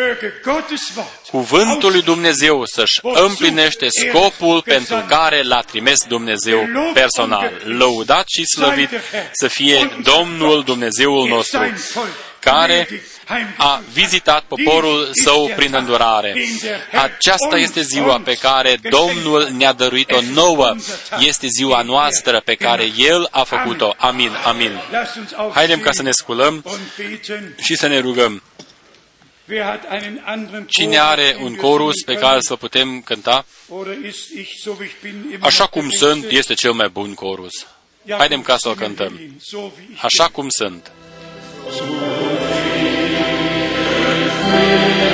Cuvântul 1.32 1.92
lui 1.92 2.02
Dumnezeu 2.02 2.66
să-și 2.66 3.00
împlinește 3.02 3.88
scopul 3.90 4.62
pentru 4.62 5.06
care 5.08 5.42
l-a 5.42 5.62
trimis 5.62 6.04
Dumnezeu 6.08 6.68
personal. 6.94 7.52
Lăudat 7.64 8.26
și 8.28 8.46
slăvit 8.46 8.90
să 9.32 9.48
fie 9.48 9.98
Domnul 10.04 10.64
Dumnezeul 10.64 11.28
nostru, 11.28 11.74
care 12.40 12.88
a 13.58 13.82
vizitat 13.94 14.44
poporul 14.44 15.10
său 15.24 15.52
prin 15.56 15.74
îndurare. 15.74 16.36
Aceasta 16.92 17.58
este 17.58 17.82
ziua 17.82 18.22
pe 18.24 18.34
care 18.34 18.80
Domnul 18.90 19.50
ne-a 19.58 19.74
dăruit-o 19.74 20.22
nouă. 20.34 20.76
Este 21.20 21.48
ziua 21.48 21.82
noastră 21.82 22.42
pe 22.46 22.56
care 22.56 22.92
El 22.98 23.28
a 23.32 23.44
făcut-o. 23.44 23.94
Amin, 23.98 24.32
amin. 24.46 24.80
Haidem 25.54 25.80
ca 25.80 25.92
să 25.92 26.02
ne 26.02 26.12
sculăm 26.12 26.66
și 27.62 27.76
să 27.76 27.88
ne 27.88 28.00
rugăm. 28.00 28.42
Cine 30.68 31.00
are 31.00 31.38
un 31.42 31.56
corus 31.56 32.04
pe 32.06 32.14
care 32.14 32.38
să 32.40 32.56
putem 32.56 33.02
cânta? 33.02 33.46
Așa 35.40 35.66
cum 35.66 35.90
sunt, 35.90 36.26
este 36.30 36.54
cel 36.54 36.72
mai 36.72 36.90
bun 36.90 37.14
corus. 37.14 37.52
Haidem 38.10 38.42
ca 38.42 38.56
să 38.58 38.70
o 38.70 38.74
cântăm. 38.74 39.40
Așa 40.02 40.28
cum 40.28 40.50
sunt. 40.50 40.92
Amen. 44.54 45.13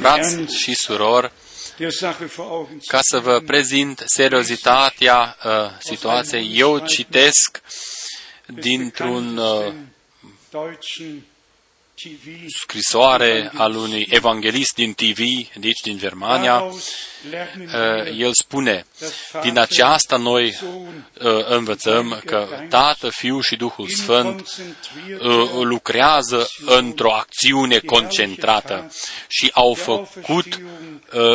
Frați 0.00 0.56
și 0.56 0.74
surori, 0.74 1.32
ca 2.86 2.98
să 3.02 3.18
vă 3.18 3.40
prezint 3.46 4.02
seriozitatea 4.06 5.36
uh, 5.44 5.52
situației, 5.78 6.50
eu 6.58 6.78
citesc 6.78 7.62
dintr-un 8.46 9.36
uh, 9.36 9.72
scrisoare 12.62 13.50
al 13.54 13.74
unui 13.74 14.06
evanghelist 14.10 14.74
din 14.74 14.94
TV, 14.94 15.18
deci 15.58 15.80
din 15.82 15.98
Germania, 15.98 16.64
el 18.16 18.30
spune, 18.32 18.86
din 19.42 19.58
aceasta 19.58 20.16
noi 20.16 20.58
învățăm 21.48 22.22
că 22.24 22.48
Tată, 22.68 23.08
Fiul 23.10 23.42
și 23.42 23.56
Duhul 23.56 23.88
Sfânt 23.88 24.48
lucrează 25.62 26.48
într-o 26.66 27.12
acțiune 27.12 27.78
concentrată 27.78 28.92
și 29.28 29.50
au 29.52 29.74
făcut 29.74 30.60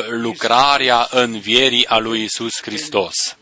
lucrarea 0.09 1.07
învierii 1.11 1.87
a 1.87 1.97
lui 1.97 2.23
Isus 2.23 2.61
Hristos 2.61 3.35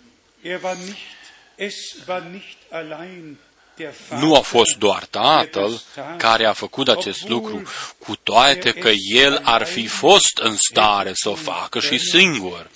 nu 4.19 4.35
a 4.35 4.39
fost 4.39 4.75
doar 4.77 5.05
Tatăl 5.05 5.81
care 6.17 6.45
a 6.45 6.53
făcut 6.53 6.87
acest 6.87 7.27
lucru, 7.27 7.63
cu 7.97 8.15
toate 8.15 8.71
că 8.71 8.89
El 9.13 9.41
ar 9.43 9.65
fi 9.65 9.87
fost 9.87 10.37
în 10.41 10.55
stare 10.69 11.11
să 11.13 11.29
o 11.29 11.35
facă 11.35 11.79
și 11.79 11.97
singur. 11.97 12.69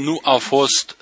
Nu 0.00 0.20
a 0.22 0.36
fost 0.36 0.96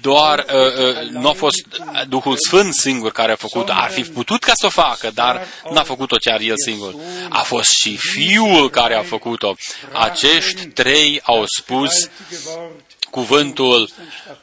doar, 0.00 0.46
uh, 0.48 0.54
uh, 0.54 1.08
nu 1.10 1.28
a 1.28 1.32
fost 1.32 1.66
Duhul 2.08 2.36
Sfânt 2.36 2.74
singur 2.74 3.12
care 3.12 3.32
a 3.32 3.36
făcut, 3.36 3.68
ar 3.68 3.90
fi 3.90 4.02
putut 4.02 4.44
ca 4.44 4.52
să 4.54 4.66
o 4.66 4.68
facă, 4.68 5.10
dar 5.14 5.46
n-a 5.72 5.82
făcut-o 5.82 6.16
chiar 6.16 6.40
El 6.40 6.54
singur. 6.64 6.94
A 7.28 7.42
fost 7.42 7.70
și 7.70 7.96
Fiul 7.96 8.70
care 8.70 8.94
a 8.94 9.02
făcut-o. 9.02 9.54
Acești 9.92 10.66
trei 10.66 11.20
au 11.22 11.44
spus 11.58 11.90
cuvântul 13.10 13.90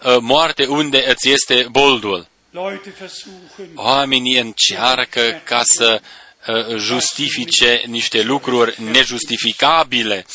uh, 0.03 0.17
moarte 0.19 0.65
unde 0.65 1.05
îți 1.09 1.29
este 1.29 1.67
boldul. 1.71 2.27
Oamenii 3.75 4.39
încearcă 4.39 5.41
ca 5.43 5.61
să 5.63 6.01
uh, 6.01 6.07
justifice 6.77 7.83
niște 7.85 8.21
lucruri 8.21 8.83
nejustificabile, 8.91 10.25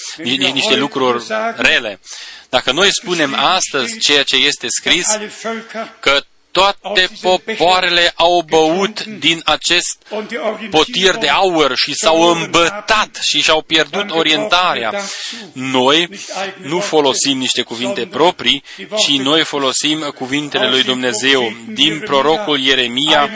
niște 0.53 0.77
lucruri 0.77 1.25
rele. 1.57 2.01
Dacă 2.49 2.73
noi 2.73 2.89
spunem 2.91 3.35
astăzi 3.35 3.99
ceea 3.99 4.23
ce 4.23 4.37
este 4.37 4.67
scris, 4.69 5.07
că 6.01 6.23
toate 6.59 7.09
popoarele 7.21 8.13
au 8.15 8.45
băut 8.49 9.05
din 9.05 9.41
acest 9.45 10.03
potir 10.71 11.15
de 11.15 11.29
aur 11.29 11.73
și 11.77 11.95
s-au 11.95 12.21
îmbătat 12.21 13.19
și 13.21 13.41
și-au 13.43 13.63
pierdut 13.63 14.11
orientarea. 14.11 14.95
Noi 15.53 16.09
nu 16.63 16.81
folosim 16.81 17.39
niște 17.39 17.63
cuvinte 17.63 18.07
proprii, 18.07 18.63
ci 18.77 19.19
noi 19.19 19.45
folosim 19.45 20.01
cuvintele 20.15 20.69
lui 20.69 20.83
Dumnezeu. 20.83 21.53
din 21.69 22.01
prorocul 22.01 22.59
Ieremia 22.59 23.31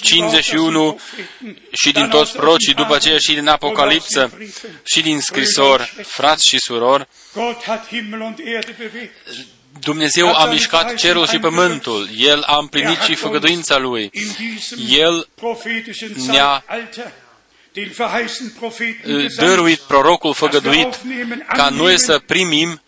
51 0.00 1.00
și 1.72 1.92
din 1.92 2.08
toți 2.08 2.32
prorocii, 2.32 2.74
după 2.74 2.94
aceea 2.94 3.18
și 3.18 3.34
din 3.34 3.48
Apocalipsă 3.48 4.38
și 4.84 5.00
din 5.00 5.20
scrisor, 5.20 5.94
frați 6.02 6.48
și 6.48 6.58
surori, 6.58 7.08
Dumnezeu 9.80 10.34
a 10.34 10.44
mișcat 10.44 10.94
cerul 10.94 11.26
și 11.26 11.38
pământul, 11.38 12.08
El 12.16 12.42
a 12.42 12.58
împlinit 12.58 13.00
și 13.00 13.14
făgăduința 13.14 13.78
Lui. 13.78 14.10
El 14.88 15.28
ne-a 16.26 16.64
dăruit 19.36 19.78
prorocul 19.78 20.34
făgăduit 20.34 21.00
ca 21.46 21.68
noi 21.68 21.98
să 21.98 22.18
primim 22.18 22.80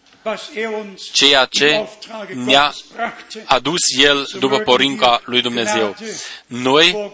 ceea 1.13 1.45
ce 1.45 1.89
ne-a 2.35 2.75
adus 3.45 3.81
El 3.99 4.29
după 4.39 4.59
porinca 4.59 5.23
lui 5.25 5.43
Dumnezeu. 5.43 5.97
Noi 6.47 7.13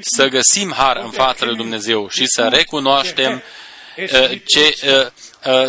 să 0.00 0.26
găsim 0.26 0.72
har 0.76 0.96
în 0.96 1.10
fața 1.10 1.44
lui 1.44 1.56
Dumnezeu 1.56 2.08
și 2.08 2.26
să 2.26 2.48
recunoaștem 2.52 3.42
ce 4.44 4.76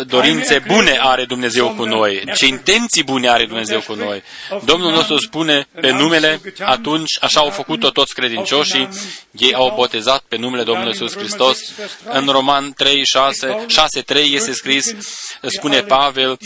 dorințe 0.06 0.62
bune 0.66 0.98
are 1.00 1.24
Dumnezeu 1.24 1.74
cu 1.74 1.84
noi, 1.84 2.22
ce 2.34 2.46
intenții 2.46 3.02
bune 3.02 3.28
are 3.28 3.46
Dumnezeu 3.46 3.80
cu 3.80 3.94
noi. 3.94 4.22
Domnul 4.64 4.90
nostru 4.90 5.18
spune 5.18 5.66
pe 5.80 5.90
numele, 5.90 6.40
atunci 6.58 7.18
așa 7.20 7.40
au 7.40 7.50
făcut-o 7.50 7.90
toți 7.90 8.14
credincioșii, 8.14 8.88
ei 9.30 9.54
au 9.54 9.72
botezat 9.76 10.22
pe 10.28 10.36
numele 10.36 10.62
Domnului 10.62 10.90
Iisus 10.92 11.16
Hristos. 11.16 11.58
În 12.04 12.26
Roman 12.26 12.72
3, 12.72 13.04
6, 13.04 13.64
6, 13.66 14.00
3 14.00 14.34
este 14.34 14.52
scris, 14.52 14.94
spune 15.46 15.80
Pavel, 15.80 16.38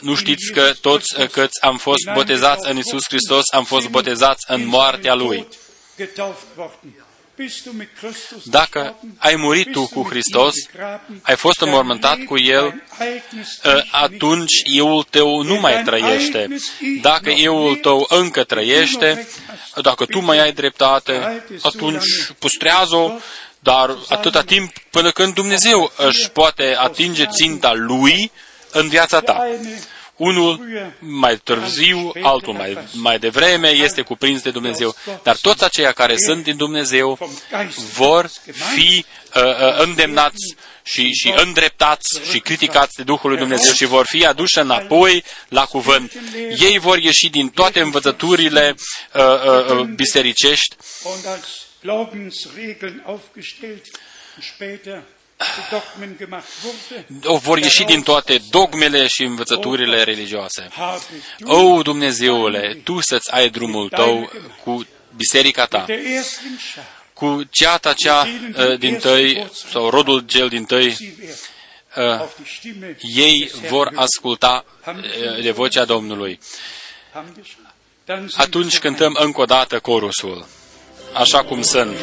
nu 0.00 0.14
știți 0.14 0.52
că 0.52 0.72
toți 0.80 1.26
câți 1.30 1.62
am 1.62 1.76
fost 1.76 2.10
botezați 2.14 2.70
în 2.70 2.76
Iisus 2.76 3.02
Hristos, 3.08 3.42
am 3.52 3.64
fost 3.64 3.88
botezați 3.88 4.44
în 4.48 4.66
moartea 4.66 5.14
Lui. 5.14 5.46
Dacă 8.44 8.96
ai 9.18 9.36
murit 9.36 9.72
tu 9.72 9.86
cu 9.86 10.06
Hristos, 10.08 10.54
ai 11.22 11.36
fost 11.36 11.60
înmormântat 11.60 12.18
cu 12.24 12.38
El, 12.38 12.82
ă, 13.64 13.82
atunci 13.90 14.52
euul 14.64 15.02
tău 15.10 15.42
nu 15.42 15.60
mai 15.60 15.82
trăiește. 15.82 16.48
Dacă 17.00 17.30
euul 17.30 17.76
tău 17.76 18.06
încă 18.08 18.44
trăiește, 18.44 19.28
dacă 19.82 20.04
tu 20.04 20.20
mai 20.20 20.38
ai 20.38 20.52
dreptate, 20.52 21.44
atunci 21.62 22.04
pustrează-o, 22.38 23.12
dar 23.58 23.96
atâta 24.08 24.42
timp 24.42 24.78
până 24.90 25.10
când 25.10 25.34
Dumnezeu 25.34 25.92
își 25.96 26.30
poate 26.30 26.76
atinge 26.78 27.26
ținta 27.26 27.72
Lui 27.74 28.30
în 28.70 28.88
viața 28.88 29.20
ta. 29.20 29.46
Unul 30.20 30.60
mai 30.98 31.36
târziu, 31.36 32.12
altul 32.22 32.52
mai, 32.52 32.78
mai 32.92 33.18
devreme, 33.18 33.68
este 33.68 34.02
cuprins 34.02 34.42
de 34.42 34.50
Dumnezeu. 34.50 34.94
Dar 35.22 35.36
toți 35.36 35.64
aceia 35.64 35.92
care 35.92 36.16
sunt 36.16 36.42
din 36.42 36.56
Dumnezeu 36.56 37.18
vor 37.92 38.30
fi 38.74 39.04
uh, 39.34 39.42
uh, 39.42 39.78
îndemnați 39.78 40.54
și, 40.82 41.12
și 41.12 41.32
îndreptați 41.36 42.20
și 42.30 42.38
criticați 42.38 42.96
de 42.96 43.02
Duhul 43.02 43.30
lui 43.30 43.38
Dumnezeu 43.38 43.72
și 43.72 43.84
vor 43.84 44.06
fi 44.06 44.26
aduși 44.26 44.58
înapoi 44.58 45.24
la 45.48 45.64
cuvânt. 45.64 46.12
Ei 46.58 46.78
vor 46.78 46.98
ieși 46.98 47.28
din 47.30 47.48
toate 47.48 47.80
învățăturile 47.80 48.74
uh, 49.14 49.22
uh, 49.22 49.70
uh 49.70 49.86
bisericești 49.94 50.76
vor 57.38 57.58
ieși 57.58 57.84
din 57.84 58.02
toate 58.02 58.40
dogmele 58.50 59.06
și 59.06 59.22
învățăturile 59.22 60.02
religioase. 60.02 60.68
O, 61.44 61.82
Dumnezeule, 61.82 62.80
Tu 62.84 63.00
să-ți 63.00 63.32
ai 63.32 63.48
drumul 63.48 63.88
Tău 63.88 64.30
cu 64.64 64.86
biserica 65.16 65.66
Ta, 65.66 65.86
cu 67.12 67.42
ceata 67.50 67.92
cea 67.92 68.28
uh, 68.56 68.78
din 68.78 68.96
tăi, 68.96 69.50
sau 69.70 69.88
rodul 69.88 70.20
gel 70.20 70.48
din 70.48 70.64
tăi, 70.64 70.96
uh, 71.96 72.28
ei 73.00 73.50
vor 73.68 73.90
asculta 73.94 74.64
uh, 74.86 75.42
de 75.42 75.50
vocea 75.50 75.84
Domnului. 75.84 76.38
Atunci 78.36 78.78
cântăm 78.78 79.16
încă 79.20 79.40
o 79.40 79.44
dată 79.44 79.80
corusul, 79.80 80.46
așa 81.12 81.44
cum 81.44 81.62
sunt. 81.62 81.96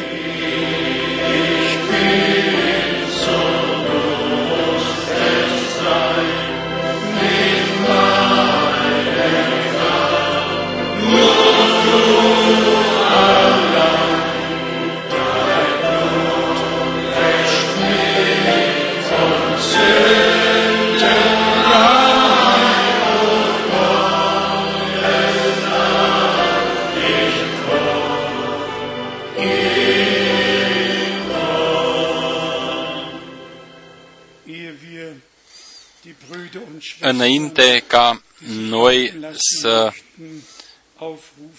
Înainte 37.00 37.84
ca 37.86 38.22
noi 38.46 39.20
să 39.60 39.92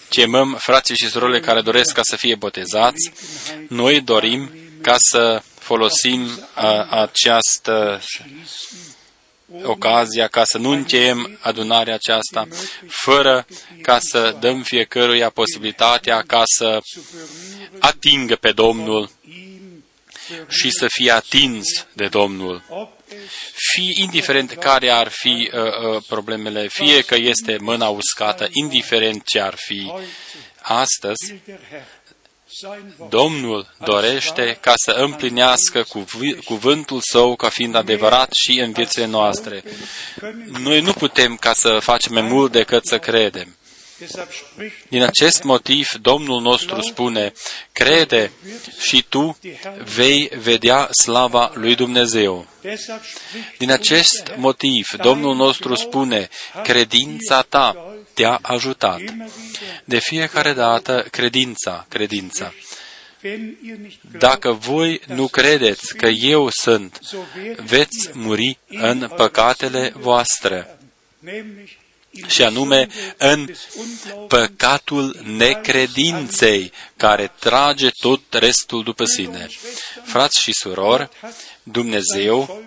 chemăm 0.08 0.56
frații 0.60 0.96
și 0.96 1.08
surorile 1.08 1.40
care 1.40 1.60
doresc 1.60 1.92
ca 1.92 2.00
să 2.02 2.16
fie 2.16 2.34
botezați, 2.34 3.12
noi 3.68 4.00
dorim 4.00 4.50
ca 4.82 4.94
să 4.98 5.42
folosim 5.58 6.48
a, 6.54 6.84
această 6.84 8.00
ocazia 9.62 10.26
ca 10.26 10.44
să 10.44 10.58
nu 10.58 10.70
încheiem 10.70 11.38
adunarea 11.40 11.94
aceasta 11.94 12.48
fără 12.88 13.46
ca 13.82 13.98
să 13.98 14.36
dăm 14.40 14.62
fiecăruia 14.62 15.30
posibilitatea 15.30 16.22
ca 16.22 16.42
să 16.44 16.80
atingă 17.78 18.36
pe 18.36 18.52
Domnul 18.52 19.10
și 20.48 20.70
să 20.70 20.86
fie 20.88 21.10
atins 21.10 21.86
de 21.92 22.06
Domnul 22.06 22.62
fi 23.54 23.92
indiferent 23.94 24.52
care 24.52 24.90
ar 24.90 25.08
fi 25.08 25.50
uh, 25.52 25.60
uh, 25.60 26.02
problemele, 26.08 26.68
fie 26.68 27.00
că 27.02 27.14
este 27.18 27.56
mâna 27.60 27.88
uscată, 27.88 28.48
indiferent 28.52 29.24
ce 29.24 29.40
ar 29.40 29.54
fi, 29.56 29.92
astăzi 30.60 31.34
Domnul 33.08 33.74
dorește 33.84 34.58
ca 34.60 34.72
să 34.76 34.90
împlinească 34.90 35.86
cuvântul 36.44 37.00
său 37.00 37.36
ca 37.36 37.48
fiind 37.48 37.74
adevărat 37.74 38.32
și 38.32 38.60
în 38.60 38.72
viețile 38.72 39.04
noastre. 39.04 39.62
Noi 40.58 40.80
nu 40.80 40.92
putem 40.92 41.36
ca 41.36 41.52
să 41.52 41.78
facem 41.80 42.12
mai 42.12 42.22
mult 42.22 42.52
decât 42.52 42.86
să 42.86 42.98
credem. 42.98 43.56
Din 44.88 45.02
acest 45.02 45.42
motiv, 45.42 45.88
Domnul 46.00 46.40
nostru 46.40 46.80
spune, 46.80 47.32
crede 47.72 48.30
și 48.78 49.04
tu 49.08 49.38
vei 49.94 50.30
vedea 50.42 50.88
slava 51.02 51.52
lui 51.54 51.74
Dumnezeu. 51.74 52.46
Din 53.58 53.70
acest 53.70 54.32
motiv, 54.36 54.88
Domnul 55.02 55.34
nostru 55.34 55.74
spune, 55.74 56.28
credința 56.62 57.42
ta 57.42 57.94
te-a 58.14 58.38
ajutat. 58.42 59.00
De 59.84 59.98
fiecare 59.98 60.52
dată, 60.52 61.06
credința, 61.10 61.86
credința. 61.88 62.52
Dacă 64.18 64.52
voi 64.52 65.00
nu 65.06 65.28
credeți 65.28 65.96
că 65.96 66.06
eu 66.06 66.48
sunt, 66.50 67.00
veți 67.64 68.10
muri 68.12 68.58
în 68.68 69.08
păcatele 69.16 69.92
voastre 69.96 70.78
și 72.26 72.42
anume 72.42 72.88
în 73.16 73.54
păcatul 74.28 75.16
necredinței 75.24 76.72
care 76.96 77.32
trage 77.38 77.90
tot 78.00 78.20
restul 78.30 78.82
după 78.82 79.04
sine. 79.04 79.46
Frați 80.04 80.40
și 80.40 80.52
surori, 80.52 81.08
Dumnezeu 81.62 82.62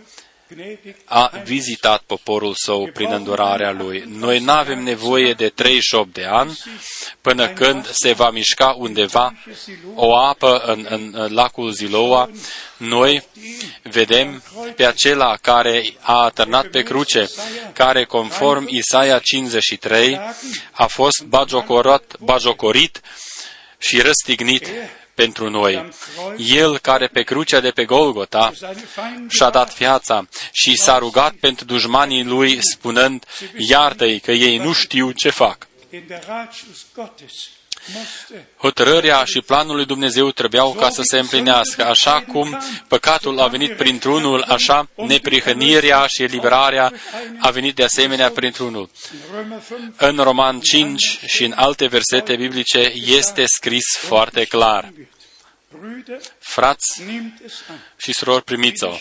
a 1.06 1.32
vizitat 1.44 2.02
poporul 2.02 2.54
său 2.56 2.90
prin 2.94 3.12
îndurarea 3.12 3.72
lui. 3.72 4.04
Noi 4.08 4.40
nu 4.40 4.52
avem 4.52 4.84
nevoie 4.84 5.34
de 5.34 5.50
38 5.50 6.14
de 6.14 6.26
ani 6.26 6.60
până 7.22 7.48
când 7.48 7.90
se 7.92 8.12
va 8.12 8.30
mișca 8.30 8.76
undeva 8.78 9.34
o 9.96 10.16
apă 10.18 10.58
în, 10.58 10.86
în 10.90 11.28
lacul 11.34 11.72
Ziloa. 11.72 12.30
Noi 12.78 13.24
vedem 13.84 14.44
pe 14.76 14.86
acela 14.86 15.38
care 15.42 15.84
a 16.00 16.24
atârnat 16.24 16.68
pe 16.68 16.84
cruce, 16.84 17.30
care 17.74 18.04
conform 18.04 18.66
Isaia 18.70 19.20
53 19.20 20.20
a 20.72 20.86
fost 20.86 21.24
bajocorat, 21.24 22.16
bajocorit 22.20 23.02
și 23.78 24.02
răstignit 24.02 24.68
pentru 25.16 25.50
noi. 25.50 25.90
El 26.38 26.78
care 26.78 27.08
pe 27.08 27.22
crucea 27.22 27.60
de 27.60 27.72
pe 27.72 27.86
Golgota 27.86 28.52
și-a 29.28 29.50
dat 29.50 29.76
viața 29.76 30.28
și 30.52 30.76
s-a 30.76 30.98
rugat 30.98 31.34
pentru 31.34 31.66
dușmanii 31.66 32.24
lui 32.24 32.60
spunând, 32.62 33.26
iartă-i 33.58 34.20
că 34.20 34.32
ei 34.32 34.58
nu 34.58 34.74
știu 34.74 35.12
ce 35.12 35.30
fac. 35.30 35.68
Hotărârea 38.58 39.24
și 39.24 39.42
planul 39.42 39.76
lui 39.76 39.86
Dumnezeu 39.86 40.32
trebuiau 40.32 40.72
ca 40.74 40.90
să 40.90 41.02
se 41.02 41.20
împlinească. 41.20 41.86
Așa 41.86 42.22
cum 42.22 42.62
păcatul 42.88 43.40
a 43.40 43.48
venit 43.48 43.76
printr-unul, 43.76 44.46
așa 44.48 44.90
neprihănirea 44.96 46.06
și 46.08 46.24
eliberarea 46.24 46.94
a 47.40 47.50
venit 47.50 47.76
de 47.76 47.84
asemenea 47.84 48.30
printr-unul. 48.30 48.90
În 49.98 50.18
Roman 50.18 50.60
5 50.60 51.20
și 51.26 51.44
în 51.44 51.54
alte 51.56 51.88
versete 51.88 52.36
biblice 52.36 52.94
este 52.96 53.44
scris 53.46 53.98
foarte 53.98 54.44
clar. 54.44 54.92
Frați 56.40 57.02
și 57.98 58.14
surori, 58.14 58.44
primiți-o. 58.44 58.96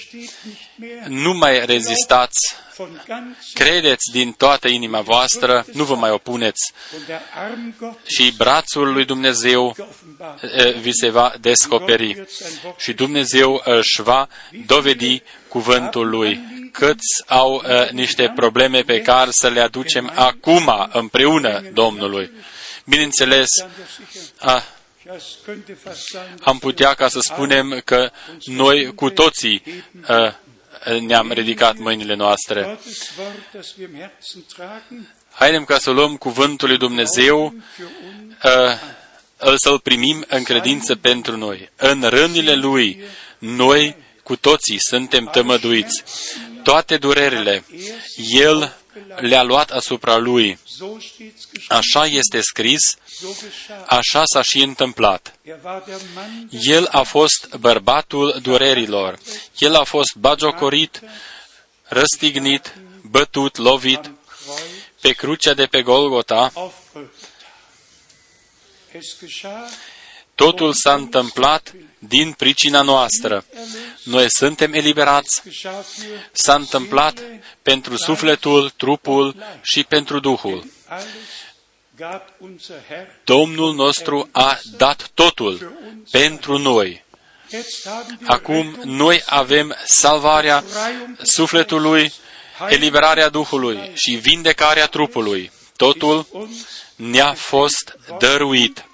Nu 1.09 1.33
mai 1.33 1.67
rezistați 1.67 2.39
von 2.77 3.03
ganzem 3.07 3.37
credeți 3.55 4.11
din 4.13 4.33
toată 4.33 4.69
inima 4.69 5.01
voastră, 5.01 5.67
nu 5.73 5.85
vă 5.85 5.95
mai 5.95 6.11
opuneți 6.11 6.73
und 6.97 7.07
der 7.07 7.21
Arm 7.35 7.75
Gottes 7.79 8.15
și 8.15 8.33
brațul 8.37 8.93
lui 8.93 9.05
Dumnezeu 9.05 9.75
geoffenbart. 9.77 10.43
eh, 10.43 10.75
vi 10.75 10.93
se 10.93 11.09
va 11.09 11.33
descoperi 11.41 12.25
și 12.79 12.93
Dumnezeu 12.93 13.63
își 13.65 14.03
va 14.03 14.29
dovedi 14.67 15.23
cuvântul 15.49 16.09
lui. 16.09 16.41
Câți 16.73 17.23
au 17.27 17.63
eh, 17.67 17.91
niște 17.91 18.33
probleme 18.37 18.81
pe 18.83 19.03
care 19.03 19.31
să 19.33 19.49
le 19.49 19.61
aducem 19.61 20.13
acum 20.15 20.89
împreună 20.93 21.63
Domnului. 21.73 22.31
Bineînțeles, 22.85 23.49
a, 24.39 24.63
Das 25.05 25.25
könnte 25.45 25.75
fast 25.75 26.07
sein, 26.09 26.39
am 26.43 26.59
putea 26.59 26.95
ca 26.95 27.09
să 27.09 27.21
spunem 27.21 27.83
că 27.85 28.11
noi 28.45 28.95
cu 28.95 29.11
toții 29.11 29.63
uh, 30.09 31.01
ne-am 31.01 31.33
ridicat 31.33 31.77
mâinile 31.77 32.15
noastre. 32.15 32.63
Gottes 32.63 33.11
Wort, 33.19 33.53
das 33.53 33.75
wir 33.79 33.89
im 33.89 33.97
Herzen 33.97 34.45
tragen, 34.55 35.09
Haidem 35.31 35.65
ca 35.65 35.79
să 35.79 35.91
luăm 35.91 36.17
cuvântul 36.17 36.69
lui 36.69 36.79
Dumnezeu, 36.79 37.55
für 37.55 37.83
uns 37.83 38.35
uh, 38.45 38.79
îl 39.37 39.57
să-l 39.59 39.79
primim 39.79 40.25
în 40.29 40.43
credință 40.43 40.97
pentru 40.97 41.37
noi. 41.37 41.71
În 41.77 42.03
rândile 42.03 42.55
lui, 42.55 43.03
noi 43.39 43.97
cu 44.23 44.37
toții 44.37 44.77
suntem 44.79 45.25
tămăduiți. 45.25 46.03
Toate 46.63 46.97
durerile, 46.97 47.65
El 48.17 48.77
le-a 49.17 49.43
luat 49.43 49.71
asupra 49.71 50.17
lui. 50.17 50.59
so 50.65 50.87
steht's 50.87 51.47
geschrieben, 51.53 51.77
Așa 51.77 52.07
este 52.07 52.41
scris, 52.41 52.97
so 53.21 53.27
geschah. 53.27 53.85
așa 53.87 54.23
s-a 54.25 54.43
și 54.43 54.63
întâmplat. 54.63 55.35
Er 55.43 55.59
war 55.65 55.83
der 55.87 56.01
Mann 56.15 56.49
des 56.51 56.67
El 56.67 56.89
a 56.91 57.03
fost 57.03 57.55
bărbatul 57.61 58.39
durerilor. 58.43 59.19
El 59.59 59.75
a 59.75 59.85
fost 59.85 60.15
bagiocorit, 60.17 61.01
răstignit, 61.83 62.75
bătut, 63.03 63.57
lovit 63.57 64.01
Kreuz 64.01 64.13
pe 65.01 65.13
crucea 65.13 65.55
de 65.55 65.67
pe 65.67 65.83
Golgota. 65.83 66.53
Aufrückt. 70.43 70.61
Es 70.61 70.61
geschah 70.63 70.63
Totul 70.63 70.73
s-a 70.73 70.95
întâmplat 70.95 71.75
din 71.99 72.33
pricina 72.33 72.83
noastră. 72.83 73.45
Noi 74.03 74.27
suntem 74.29 74.73
eliberați. 74.73 75.43
geschah 75.45 75.85
für 75.85 76.31
S-a 76.33 76.55
întâmplat 76.55 77.23
pentru 77.63 77.97
sufletul, 77.97 78.71
trupul 78.77 79.35
și 79.63 79.85
pentru 79.85 80.21
Duhul. 80.21 80.65
alles 80.89 81.05
gab 81.97 82.23
unser 82.39 82.77
Herr. 82.89 83.07
Domnul 83.25 83.75
nostru 83.75 84.29
a 84.33 84.59
dat 84.77 85.11
totul 85.15 85.73
pentru 86.11 86.59
noi. 86.59 87.05
Jetzt 87.51 87.87
haben 87.87 88.19
wir 88.21 88.31
Acum 88.31 88.79
noi 88.85 89.23
avem 89.27 89.77
salvarea 89.85 90.65
sufletului, 91.23 92.13
eliberarea 92.69 93.29
Duhului 93.29 93.91
și 93.95 94.11
vindecarea 94.15 94.87
trupului. 94.87 95.51
Totul 95.77 96.27
uns 96.31 96.67
ne-a 96.97 97.33
fost 97.33 97.99
dăruit 98.19 98.75
durch 98.75 98.81
Jesus, 98.81 98.92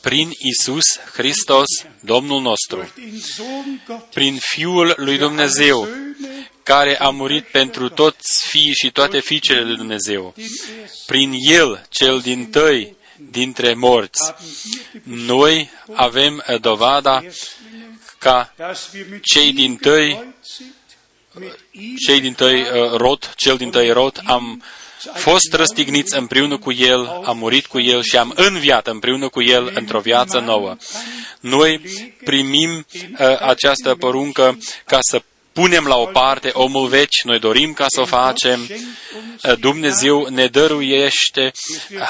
prin 0.00 0.30
Isus 0.38 0.98
Hristos, 1.12 1.66
Domnul 2.00 2.40
nostru, 2.40 2.76
durch 2.76 2.94
den 2.94 3.20
Sohn 3.20 3.80
Gottes, 3.86 4.14
prin 4.14 4.38
Fiul 4.40 4.94
lui 4.96 5.18
Dumnezeu, 5.18 5.84
Söhne, 5.84 6.50
care 6.62 7.00
a 7.00 7.10
murit 7.10 7.44
pentru 7.44 7.88
toți 7.88 8.46
fiii 8.48 8.74
și 8.74 8.90
toate 8.90 9.20
fiicele 9.20 9.62
lui 9.64 9.76
Dumnezeu. 9.76 10.32
den 10.36 10.44
ersten 10.44 11.04
Prin 11.06 11.32
El, 11.32 11.86
cel 11.88 12.20
din 12.20 12.50
tăi 12.50 12.96
dintre 13.30 13.74
morți, 13.74 14.22
haben 14.22 14.44
wir 14.72 15.02
die 15.02 15.24
noi 15.26 15.70
avem 15.92 16.42
eh, 16.46 16.60
dovada 16.60 17.22
Erstlinge, 17.24 17.86
ca 18.18 18.52
dass 18.56 18.92
wir 18.92 19.06
mit 19.10 19.22
cei 19.22 19.48
ihm 19.48 19.54
din 19.54 19.76
tăi, 19.76 20.08
gekreuzigt, 20.08 20.74
mit 21.34 21.58
ihm 21.70 21.96
cei 21.96 22.20
din 22.20 22.34
tăi 22.34 22.60
uh, 22.60 22.92
rot, 22.96 23.34
cel 23.36 23.56
din 23.56 23.70
tăi 23.70 23.90
rot, 23.90 24.20
am 24.24 24.62
fost 25.14 25.52
răstigniți 25.52 26.18
împreună 26.18 26.58
cu 26.58 26.72
El, 26.72 27.20
am 27.24 27.38
murit 27.38 27.66
cu 27.66 27.80
El 27.80 28.02
și 28.02 28.16
am 28.16 28.32
înviat 28.36 28.86
împreună 28.86 29.28
cu 29.28 29.42
El 29.42 29.70
într-o 29.74 30.00
viață 30.00 30.38
nouă. 30.38 30.76
Noi 31.40 31.80
primim 32.24 32.86
uh, 33.18 33.40
această 33.40 33.94
poruncă 33.94 34.58
ca 34.86 34.98
să 35.00 35.22
punem 35.60 35.86
la 35.86 35.96
o 35.96 36.06
parte 36.06 36.50
omul 36.52 36.88
veci, 36.88 37.22
noi 37.24 37.38
dorim 37.38 37.72
ca 37.72 37.84
să 37.88 38.00
o 38.00 38.04
facem. 38.04 38.68
Uh, 38.70 39.58
Dumnezeu 39.58 40.26
ne 40.30 40.46
dăruiește 40.46 41.52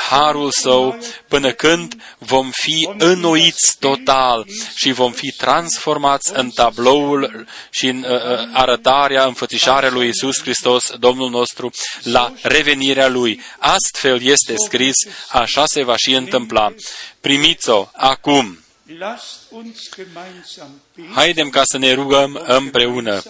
harul 0.08 0.50
său 0.50 0.98
până 1.28 1.52
când 1.52 1.94
vom 2.18 2.50
fi 2.50 2.88
înnoiți 2.98 3.76
total 3.78 4.46
și 4.74 4.92
vom 4.92 5.12
fi 5.12 5.32
transformați 5.36 6.32
în 6.34 6.50
tabloul 6.50 7.46
și 7.70 7.86
în 7.86 8.04
uh, 8.08 8.10
uh, 8.10 8.48
arătarea, 8.52 9.24
înfățișarea 9.24 9.90
lui 9.90 10.08
Isus 10.08 10.40
Hristos, 10.40 10.90
Domnul 10.98 11.30
nostru, 11.30 11.70
la 12.02 12.32
revenirea 12.42 13.08
Lui. 13.08 13.40
Astfel 13.58 14.22
este 14.22 14.54
scris, 14.66 14.94
așa 15.28 15.62
se 15.66 15.82
va 15.82 15.96
și 15.96 16.14
întâmpla. 16.14 16.74
Primiți-o 17.20 17.86
acum. 17.92 18.58
Lasst 18.98 19.38
uns 19.50 19.88
gemeinsam 19.96 20.80
beten. 20.94 21.12
Haidem 21.14 21.48
ca 21.48 21.62
să 21.64 21.78
ne 21.78 21.92
rugăm 21.92 22.42
împreună 22.46 23.22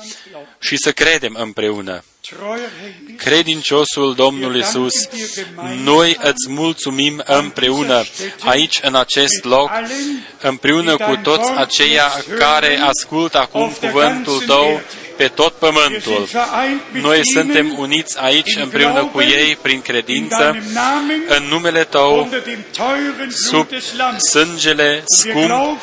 și 0.58 0.76
să 0.76 0.92
credem 0.92 1.36
împreună. 1.38 2.04
Treuer 2.20 2.58
Herr 2.58 2.92
Jesus, 3.06 3.22
Credinciosul 3.22 4.14
Domnul 4.14 4.56
Isus, 4.56 4.92
noi 5.82 6.16
îți 6.20 6.48
mulțumim 6.48 7.22
împreună 7.26 8.04
aici, 8.44 8.78
în 8.82 8.94
acest 8.94 9.44
loc, 9.44 9.70
împreună 10.40 10.96
cu 10.96 11.16
toți 11.22 11.50
aceia 11.50 12.24
care 12.38 12.76
ascultă 12.76 13.38
acum 13.38 13.72
cuvântul 13.80 14.42
Tău 14.46 14.80
pe 15.20 15.28
tot 15.28 15.52
pământul. 15.52 16.28
Noi 16.90 17.20
suntem 17.34 17.78
uniți 17.78 18.18
aici 18.18 18.56
împreună 18.62 19.04
cu 19.04 19.20
ei 19.20 19.58
prin 19.62 19.82
credință, 19.82 20.56
în 21.28 21.42
numele 21.48 21.84
Tău, 21.84 22.28
sub 23.28 23.68
sângele 24.30 25.02
scump 25.06 25.80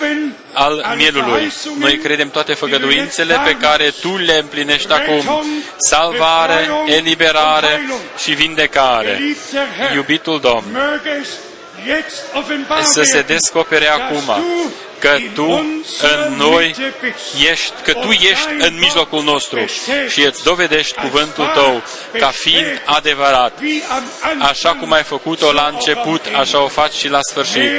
al 0.53 0.85
mielului. 0.97 1.51
Noi 1.79 1.97
credem 1.97 2.29
toate 2.29 2.53
făgăduințele 2.53 3.41
pe 3.45 3.55
care 3.55 3.93
Tu 4.01 4.17
le 4.17 4.37
împlinești 4.41 4.91
acum. 4.91 5.43
Salvare, 5.89 6.69
eliberare 6.85 7.89
și 8.17 8.33
vindecare. 8.33 9.19
Iubitul 9.93 10.39
Domn, 10.39 10.77
să 12.81 13.01
se 13.03 13.21
descopere 13.21 13.87
acum 13.87 14.43
că 14.99 15.17
Tu 15.33 15.51
în 16.01 16.33
noi 16.37 16.75
ești, 17.51 17.73
că 17.83 17.93
Tu 17.93 18.11
ești 18.11 18.47
în 18.57 18.77
mijlocul 18.79 19.23
nostru 19.23 19.65
și 20.09 20.25
îți 20.25 20.43
dovedești 20.43 20.99
cuvântul 20.99 21.45
Tău 21.53 21.81
ca 22.19 22.27
fiind 22.27 22.81
adevărat. 22.85 23.59
Așa 24.39 24.73
cum 24.73 24.91
ai 24.91 25.03
făcut-o 25.03 25.51
la 25.51 25.71
început, 25.73 26.25
așa 26.35 26.63
o 26.63 26.67
faci 26.67 26.93
și 26.93 27.09
la 27.09 27.19
sfârșit. 27.31 27.71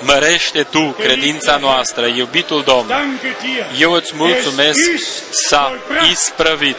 Mărește 0.00 0.62
Tu 0.62 0.80
credința 0.98 1.56
noastră, 1.56 2.06
iubitul 2.06 2.62
Domn. 2.62 3.20
Eu 3.78 3.92
îți 3.92 4.12
mulțumesc, 4.16 4.78
s-a 5.48 5.72
isprăvit, 6.10 6.76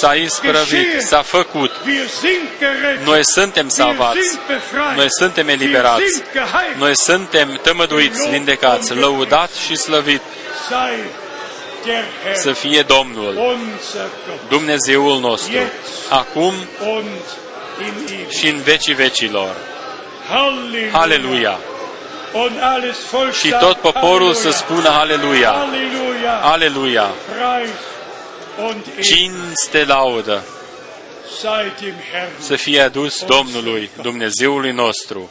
s-a 0.00 0.14
isprăvit, 0.14 1.00
s-a 1.00 1.22
făcut. 1.22 1.72
Noi 3.04 3.20
suntem 3.22 3.68
salvați, 3.68 4.38
noi 4.96 5.06
suntem 5.08 5.48
eliberați, 5.48 6.22
noi 6.76 6.96
suntem 6.96 7.58
tămăduiți, 7.62 8.28
vindecați, 8.28 8.94
lăudat 8.94 9.50
și 9.66 9.76
slăvit. 9.76 10.20
Să 12.34 12.52
fie 12.52 12.82
Domnul, 12.82 13.58
Dumnezeul 14.48 15.20
nostru, 15.20 15.58
acum 16.08 16.54
și 18.28 18.48
în 18.48 18.60
vecii 18.60 18.94
vecilor. 18.94 19.56
Aleluia! 20.92 21.58
Și 23.32 23.54
tot 23.60 23.76
poporul 23.76 24.34
să 24.34 24.50
spună 24.50 24.88
Aleluia! 24.88 25.54
Aleluia! 26.42 27.10
Cinste 29.00 29.84
laudă 29.84 30.42
să 32.38 32.56
fie 32.56 32.80
adus 32.80 33.24
Domnului, 33.24 33.90
Dumnezeului 34.02 34.72
nostru. 34.72 35.30